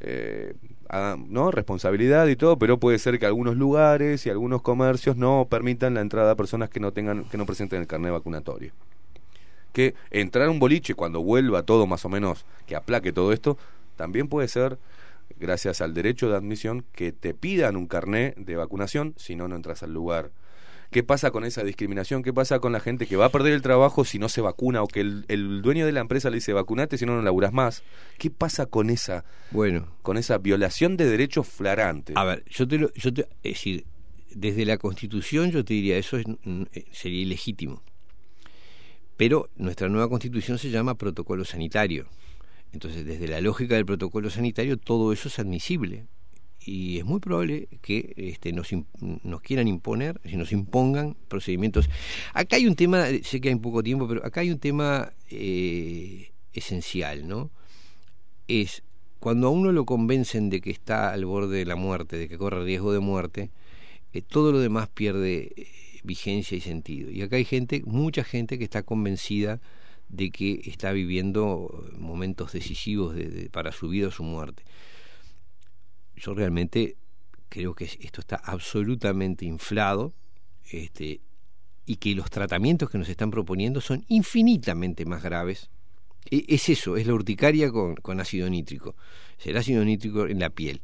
eh, 0.01 0.55
ah, 0.89 1.17
¿no? 1.29 1.51
Responsabilidad 1.51 2.27
y 2.27 2.37
todo, 2.37 2.59
pero 2.59 2.79
puede 2.79 2.99
ser 2.99 3.19
que 3.19 3.27
algunos 3.27 3.57
lugares 3.57 4.27
y 4.27 4.31
algunos 4.31 4.63
comercios 4.63 5.17
no 5.17 5.47
permitan 5.49 5.95
la 5.95 6.01
entrada 6.01 6.33
a 6.33 6.37
personas 6.37 6.71
que 6.71 6.81
no 6.81 6.93
tengan, 6.93 7.25
que 7.25 7.39
no 7.39 7.47
presenten 7.47 7.81
el 7.81 7.87
carnet 7.87 8.13
vacunatorio 8.13 8.73
que 9.75 9.95
entrar 10.11 10.47
a 10.47 10.51
un 10.51 10.61
boliche 10.61 10.95
cuando 10.95 11.21
vuelva 11.21 11.65
todo 11.65 11.87
más 11.87 12.05
o 12.05 12.09
menos, 12.09 12.47
que 12.67 12.77
aplaque 12.77 13.13
todo 13.13 13.33
esto, 13.33 13.59
también 13.97 14.29
puede 14.29 14.49
ser, 14.49 14.79
gracias 15.39 15.81
al 15.81 15.93
derecho 15.93 16.31
de 16.31 16.37
admisión, 16.37 16.85
que 16.93 17.13
te 17.13 17.35
pidan 17.35 17.77
un 17.77 17.89
carné 17.89 18.35
de 18.37 18.57
vacunación, 18.57 19.15
si 19.17 19.35
no, 19.35 19.49
no 19.49 19.57
entras 19.57 19.83
al 19.83 19.93
lugar. 19.93 20.31
¿Qué 20.95 21.03
pasa 21.03 21.33
con 21.33 21.43
esa 21.43 21.65
discriminación? 21.65 22.23
¿Qué 22.23 22.33
pasa 22.33 22.61
con 22.61 22.71
la 22.71 22.79
gente 22.79 23.09
que 23.09 23.17
va 23.17 23.25
a 23.25 23.29
perder 23.31 23.53
el 23.53 23.63
trabajo 23.63 24.05
si 24.05 24.21
no 24.21 24.29
se 24.29 24.41
vacuna 24.41 24.81
o 24.81 24.87
que 24.87 25.01
el, 25.01 25.25
el 25.27 25.61
dueño 25.61 25.87
de 25.87 25.91
la 25.91 25.99
empresa 25.99 26.31
le 26.31 26.37
dice 26.37 26.53
vacunate 26.53 26.99
si 26.99 27.05
no 27.05 27.17
no 27.17 27.23
laburas 27.23 27.53
más? 27.53 27.83
¿Qué 28.17 28.31
pasa 28.31 28.67
con 28.67 28.91
esa 28.91 29.25
Bueno, 29.51 29.89
con 30.03 30.19
esa 30.19 30.39
violación 30.39 30.97
de 30.97 31.07
derechos 31.07 31.49
flagrante? 31.49 32.13
A 32.15 32.23
ver, 32.23 32.45
yo 32.49 32.69
te 32.69 32.79
lo, 32.79 32.93
yo 32.93 33.13
te, 33.13 33.23
es 33.43 33.55
decir, 33.55 33.87
desde 34.31 34.65
la 34.65 34.79
Constitución 34.79 35.51
yo 35.51 35.65
te 35.65 35.75
diría 35.75 35.99
eso 35.99 36.17
es, 36.17 36.27
eh, 36.73 36.85
sería 36.93 37.23
ilegítimo. 37.23 37.83
Pero 39.17 39.51
nuestra 39.57 39.89
nueva 39.89 40.09
Constitución 40.09 40.59
se 40.59 40.71
llama 40.71 40.95
protocolo 40.95 41.45
sanitario. 41.45 42.07
Entonces, 42.73 43.05
desde 43.05 43.27
la 43.27 43.41
lógica 43.41 43.75
del 43.75 43.85
protocolo 43.85 44.31
sanitario, 44.31 44.77
todo 44.77 45.13
eso 45.13 45.27
es 45.27 45.41
admisible. 45.41 46.07
Y 46.67 46.99
es 46.99 47.05
muy 47.05 47.21
probable 47.21 47.69
que 47.83 48.15
este, 48.17 48.53
nos, 48.53 48.69
nos 49.23 49.41
quieran 49.43 49.69
imponer, 49.69 50.21
si 50.25 50.37
nos 50.37 50.51
impongan 50.53 51.15
procedimientos. 51.29 51.91
Acá 52.33 52.57
hay 52.57 52.67
un 52.67 52.75
tema, 52.75 53.09
eh, 53.11 53.21
sé 53.23 53.41
que 53.41 53.51
hay 53.51 53.57
poco 53.57 53.83
tiempo, 53.83 54.09
pero 54.09 54.25
acá 54.25 54.41
hay 54.41 54.51
un 54.51 54.59
tema 54.59 55.13
eh, 55.31 56.31
esencial, 56.55 57.29
¿no? 57.29 57.51
Es 58.49 58.83
cuando 59.21 59.47
a 59.49 59.51
uno 59.51 59.73
lo 59.73 59.85
convencen 59.85 60.51
de 60.51 60.61
que 60.61 60.71
está 60.71 61.13
al 61.13 61.25
borde 61.27 61.59
de 61.59 61.65
la 61.67 61.77
muerte, 61.77 62.17
de 62.17 62.29
que 62.29 62.39
corre 62.39 62.65
riesgo 62.65 62.93
de 62.93 63.01
muerte, 63.01 63.51
eh, 64.13 64.23
todo 64.23 64.53
lo 64.53 64.59
demás 64.61 64.89
pierde 64.89 65.51
eh, 65.57 65.67
vigencia 66.03 66.57
y 66.57 66.61
sentido. 66.61 67.11
Y 67.11 67.23
acá 67.23 67.37
hay 67.37 67.45
gente, 67.45 67.83
mucha 67.87 68.25
gente 68.25 68.59
que 68.59 68.65
está 68.65 68.83
convencida 68.83 69.61
de 70.09 70.31
que 70.31 70.61
está 70.65 70.93
viviendo 70.93 71.89
momentos 71.99 72.53
decisivos 72.53 73.15
de- 73.15 73.29
de- 73.31 73.51
para 73.51 73.73
su 73.73 73.89
vida 73.89 74.09
o 74.09 74.11
su 74.11 74.23
muerte. 74.23 74.63
Yo 76.17 76.35
realmente 76.35 76.97
creo 77.49 77.75
que 77.75 77.85
esto 77.85 78.21
está 78.21 78.37
absolutamente 78.37 79.45
inflado 79.45 80.13
este, 80.71 81.21
y 81.87 81.97
que 81.97 82.15
los 82.15 82.31
tratamientos 82.31 82.91
que 82.91 82.99
nos 82.99 83.09
están 83.09 83.31
proponiendo 83.31 83.81
son 83.81 84.05
infinitamente 84.09 85.05
más 85.05 85.23
graves. 85.23 85.71
E- 86.31 86.45
Es 86.49 86.69
eso, 86.69 86.97
es 86.97 87.07
la 87.07 87.15
urticaria 87.15 87.71
con, 87.71 87.97
con 87.97 88.21
ácido 88.21 88.49
nítrico. 88.49 88.97
Es 89.39 89.47
el 89.47 89.57
ácido 89.57 89.85
nítrico 89.85 90.27
en 90.27 90.39
la 90.41 90.51
piel. 90.51 90.81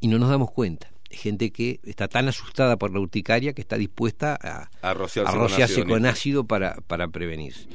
Y 0.00 0.08
no 0.08 0.18
nos 0.18 0.30
damos 0.30 0.50
cuenta. 0.50 0.90
Hay 1.10 1.16
gente 1.16 1.50
que 1.50 1.80
está 1.82 2.06
tan 2.06 2.28
asustada 2.28 2.76
por 2.78 2.92
la 2.92 3.00
urticaria 3.00 3.52
que 3.52 3.60
está 3.62 3.76
dispuesta 3.76 4.38
a, 4.40 4.70
A 4.82 4.94
rociarse 4.94 5.32
a 5.32 5.38
con 5.38 5.42
ácido 5.64 5.86
con 5.86 6.02
nítrico. 6.02 6.08
ácido 6.12 6.44
para, 6.46 6.76
para 6.86 7.08
prevenirse. 7.08 7.66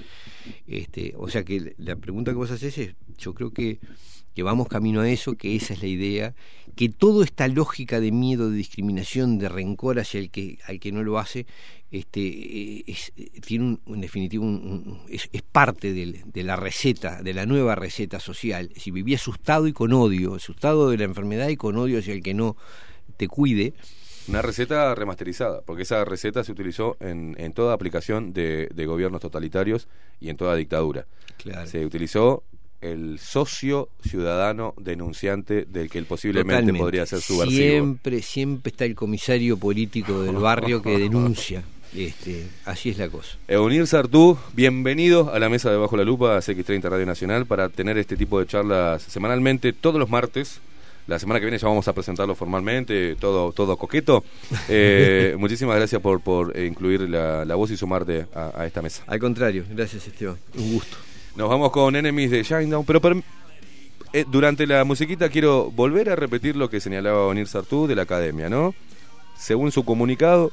Este, 0.67 1.13
o 1.17 1.27
sea 1.27 1.43
que 1.43 1.73
la 1.77 1.95
pregunta 1.95 2.31
que 2.31 2.37
vos 2.37 2.51
haces 2.51 2.77
es, 2.77 2.95
yo 3.17 3.33
creo 3.33 3.51
que 3.51 3.79
que 4.35 4.43
vamos 4.43 4.67
camino 4.67 5.01
a 5.01 5.09
eso, 5.09 5.35
que 5.35 5.55
esa 5.55 5.73
es 5.73 5.81
la 5.81 5.87
idea, 5.87 6.35
que 6.75 6.89
toda 6.89 7.23
esta 7.23 7.47
lógica 7.47 7.99
de 8.01 8.11
miedo, 8.11 8.49
de 8.49 8.57
discriminación, 8.57 9.37
de 9.39 9.47
rencor 9.49 9.97
hacia 9.99 10.19
el 10.19 10.29
que, 10.29 10.59
al 10.67 10.79
que 10.79 10.91
no 10.91 11.03
lo 11.03 11.17
hace, 11.17 11.45
este, 11.89 12.19
eh, 12.27 12.83
es, 12.87 13.13
eh, 13.15 13.29
tiene 13.45 13.63
un, 13.65 13.95
en 13.95 14.01
definitiva 14.01 14.43
un- 14.43 14.61
un- 14.85 14.99
es, 15.09 15.29
es 15.31 15.41
parte 15.41 15.93
del- 15.93 16.21
de 16.25 16.43
la 16.43 16.57
receta, 16.57 17.21
de 17.23 17.33
la 17.33 17.45
nueva 17.45 17.75
receta 17.75 18.19
social. 18.19 18.71
Si 18.75 18.91
vivía 18.91 19.15
asustado 19.15 19.67
y 19.67 19.73
con 19.73 19.93
odio, 19.93 20.35
asustado 20.35 20.89
de 20.89 20.97
la 20.97 21.05
enfermedad 21.05 21.47
y 21.47 21.55
con 21.55 21.77
odio 21.77 21.99
hacia 21.99 22.13
el 22.13 22.21
que 22.21 22.33
no 22.33 22.57
te 23.17 23.27
cuide, 23.29 23.73
Una 24.27 24.41
receta 24.41 24.95
remasterizada, 24.95 25.61
porque 25.61 25.83
esa 25.83 26.03
receta 26.03 26.43
se 26.43 26.51
utilizó 26.51 26.97
en, 26.99 27.35
en 27.37 27.53
toda 27.53 27.75
aplicación 27.75 28.33
de, 28.33 28.67
de 28.73 28.85
gobiernos 28.87 29.21
totalitarios 29.21 29.87
y 30.19 30.29
en 30.29 30.35
toda 30.35 30.55
dictadura. 30.55 31.05
Claro. 31.37 31.67
Se 31.67 31.85
utilizó 31.85 32.43
el 32.81 33.19
socio 33.19 33.89
ciudadano 34.07 34.73
denunciante 34.77 35.65
del 35.65 35.89
que 35.89 35.97
él 35.97 36.05
posiblemente 36.05 36.53
Totalmente. 36.53 36.79
podría 36.79 37.05
ser 37.05 37.21
subversivo. 37.21 37.59
Siempre, 37.61 38.21
siempre 38.21 38.69
está 38.71 38.85
el 38.85 38.95
comisario 38.95 39.57
político 39.57 40.21
del 40.21 40.35
barrio 40.35 40.81
que 40.81 40.97
denuncia. 40.97 41.63
Este, 41.95 42.45
así 42.65 42.89
es 42.89 42.97
la 42.97 43.07
cosa. 43.09 43.37
Eunir 43.47 43.87
Sartú, 43.87 44.37
bienvenido 44.53 45.31
a 45.33 45.39
la 45.39 45.47
mesa 45.47 45.71
de 45.71 45.77
Bajo 45.77 45.95
la 45.95 46.03
Lupa, 46.03 46.37
CX30 46.39 46.89
Radio 46.89 47.05
Nacional, 47.05 47.45
para 47.45 47.69
tener 47.69 47.97
este 47.97 48.17
tipo 48.17 48.39
de 48.39 48.47
charlas 48.47 49.01
semanalmente, 49.03 49.71
todos 49.73 49.97
los 49.99 50.09
martes. 50.09 50.59
La 51.07 51.19
semana 51.19 51.39
que 51.39 51.45
viene 51.45 51.59
ya 51.59 51.67
vamos 51.67 51.87
a 51.87 51.93
presentarlo 51.93 52.33
formalmente, 52.35 53.15
todo 53.15 53.51
todo 53.51 53.77
coqueto. 53.77 54.23
Eh, 54.67 55.35
muchísimas 55.37 55.75
gracias 55.77 56.01
por, 56.01 56.19
por 56.19 56.57
incluir 56.59 57.01
la, 57.01 57.45
la 57.45 57.55
voz 57.55 57.69
y 57.71 57.77
sumarte 57.77 58.25
a, 58.33 58.51
a 58.59 58.65
esta 58.65 58.81
mesa. 58.81 59.03
Al 59.07 59.19
contrario, 59.19 59.63
gracias 59.69 60.07
Esteban. 60.07 60.37
Un 60.57 60.73
gusto. 60.73 60.97
Nos 61.35 61.49
vamos 61.49 61.71
con 61.71 61.95
Enemies 61.95 62.31
de 62.31 62.43
Shinedown, 62.43 62.85
pero 62.85 63.01
per- 63.01 63.21
eh, 64.13 64.25
durante 64.27 64.65
la 64.65 64.83
musiquita 64.85 65.29
quiero 65.29 65.69
volver 65.71 66.09
a 66.09 66.15
repetir 66.15 66.55
lo 66.55 66.69
que 66.69 66.79
señalaba 66.79 67.25
Onir 67.25 67.47
Sartú 67.47 67.87
de 67.87 67.95
la 67.95 68.03
academia, 68.03 68.49
¿no? 68.49 68.73
Según 69.37 69.73
su 69.73 69.83
comunicado, 69.83 70.51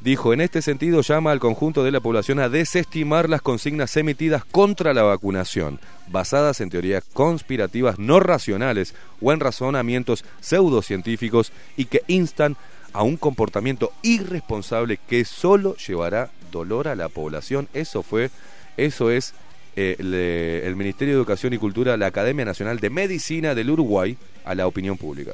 dijo, 0.00 0.32
en 0.32 0.40
este 0.40 0.62
sentido 0.62 1.02
llama 1.02 1.32
al 1.32 1.38
conjunto 1.40 1.84
de 1.84 1.90
la 1.90 2.00
población 2.00 2.38
a 2.38 2.48
desestimar 2.48 3.28
las 3.28 3.42
consignas 3.42 3.94
emitidas 3.98 4.44
contra 4.46 4.94
la 4.94 5.02
vacunación, 5.02 5.78
basadas 6.08 6.62
en 6.62 6.70
teorías 6.70 7.04
conspirativas 7.12 7.98
no 7.98 8.18
racionales 8.18 8.94
o 9.20 9.32
en 9.32 9.40
razonamientos 9.40 10.24
pseudocientíficos 10.40 11.52
y 11.76 11.84
que 11.84 12.02
instan 12.06 12.56
a 12.94 13.02
un 13.02 13.18
comportamiento 13.18 13.92
irresponsable 14.02 14.98
que 15.08 15.26
solo 15.26 15.76
llevará 15.76 16.30
dolor 16.50 16.88
a 16.88 16.94
la 16.96 17.10
población. 17.10 17.68
Eso 17.74 18.02
fue, 18.02 18.30
eso 18.78 19.10
es 19.10 19.34
eh, 19.76 19.96
le- 19.98 20.66
el 20.66 20.76
Ministerio 20.76 21.14
de 21.14 21.18
Educación 21.18 21.52
y 21.52 21.58
Cultura, 21.58 21.96
la 21.96 22.06
Academia 22.06 22.44
Nacional 22.44 22.78
de 22.78 22.90
Medicina 22.90 23.54
del 23.54 23.70
Uruguay 23.70 24.16
a 24.44 24.54
la 24.54 24.66
opinión 24.66 24.96
pública. 24.98 25.32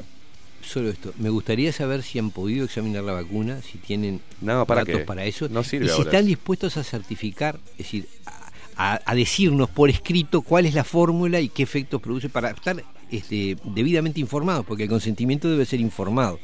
Solo 0.62 0.91
esto. 0.91 1.12
Me 1.18 1.31
gustaría 1.31 1.73
saber 1.73 2.02
si 2.02 2.18
han 2.18 2.31
podido 2.31 2.65
examinar 2.67 3.02
la 3.05 3.12
vacuna, 3.15 3.62
si 3.62 3.78
tienen 3.78 4.20
No, 4.41 4.67
¿para 4.67 4.83
datos 4.83 5.00
qué? 5.00 5.05
para 5.05 5.25
eso. 5.25 5.49
No 5.49 5.65
sirve 5.65 5.86
y 5.86 5.89
si 5.89 5.94
ahora 5.94 6.10
están 6.10 6.26
dispuestos 6.26 6.76
a 6.76 6.84
certificar, 6.84 7.58
es 7.73 7.78
decir, 7.78 8.07
a, 8.26 8.50
a- 8.94 9.00
a 9.05 9.15
decirnos 9.15 9.70
por 9.70 9.89
escrito 9.89 10.42
cuál 10.42 10.67
es 10.67 10.75
la 10.75 10.84
fórmula 10.84 11.41
y 11.41 11.49
qué 11.49 11.62
efectos 11.62 12.02
produce 12.02 12.28
para 12.28 12.50
estar 12.50 12.83
este, 13.10 13.57
debidamente 13.65 14.20
informados, 14.20 14.67
porque 14.67 14.83
el 14.83 14.89
consentimiento 14.91 15.50
debe 15.50 15.65
ser 15.65 15.81
informado. 15.81 16.39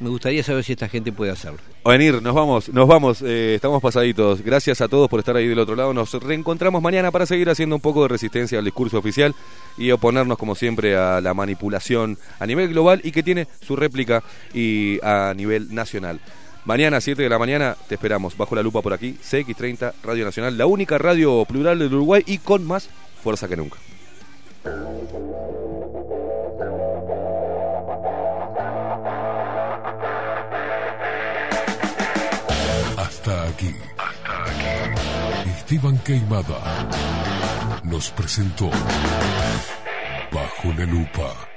Me 0.00 0.08
gustaría 0.08 0.42
saber 0.42 0.64
si 0.64 0.72
esta 0.72 0.88
gente 0.88 1.12
puede 1.12 1.30
hacerlo. 1.30 1.58
Venir, 1.84 2.20
nos 2.20 2.34
vamos, 2.34 2.68
nos 2.68 2.88
vamos, 2.88 3.22
eh, 3.22 3.54
estamos 3.54 3.80
pasaditos. 3.80 4.42
Gracias 4.42 4.80
a 4.80 4.88
todos 4.88 5.08
por 5.08 5.20
estar 5.20 5.36
ahí 5.36 5.46
del 5.46 5.58
otro 5.58 5.76
lado. 5.76 5.94
Nos 5.94 6.12
reencontramos 6.14 6.82
mañana 6.82 7.10
para 7.10 7.26
seguir 7.26 7.48
haciendo 7.48 7.76
un 7.76 7.82
poco 7.82 8.02
de 8.02 8.08
resistencia 8.08 8.58
al 8.58 8.64
discurso 8.64 8.98
oficial 8.98 9.34
y 9.78 9.90
oponernos, 9.90 10.38
como 10.38 10.54
siempre, 10.54 10.96
a 10.96 11.20
la 11.20 11.34
manipulación 11.34 12.18
a 12.38 12.46
nivel 12.46 12.68
global 12.68 13.00
y 13.04 13.12
que 13.12 13.22
tiene 13.22 13.46
su 13.60 13.76
réplica 13.76 14.22
y 14.52 14.98
a 15.02 15.32
nivel 15.36 15.74
nacional. 15.74 16.20
Mañana, 16.64 17.00
7 17.00 17.22
de 17.22 17.28
la 17.28 17.38
mañana, 17.38 17.76
te 17.88 17.96
esperamos. 17.96 18.36
Bajo 18.36 18.54
la 18.54 18.62
lupa 18.62 18.82
por 18.82 18.92
aquí, 18.92 19.16
CX30 19.22 19.94
Radio 20.04 20.24
Nacional, 20.24 20.56
la 20.56 20.66
única 20.66 20.98
radio 20.98 21.44
plural 21.44 21.78
del 21.78 21.92
Uruguay 21.92 22.22
y 22.26 22.38
con 22.38 22.64
más 22.64 22.88
fuerza 23.22 23.48
que 23.48 23.56
nunca. 23.56 23.78
Hasta 33.22 33.44
aquí. 33.44 33.72
Hasta 33.98 34.44
aquí. 34.50 35.50
Esteban 35.50 35.96
Queimada 35.98 36.58
nos 37.84 38.10
presentó 38.10 38.68
Bajo 40.32 40.72
la 40.76 40.86
Lupa. 40.86 41.51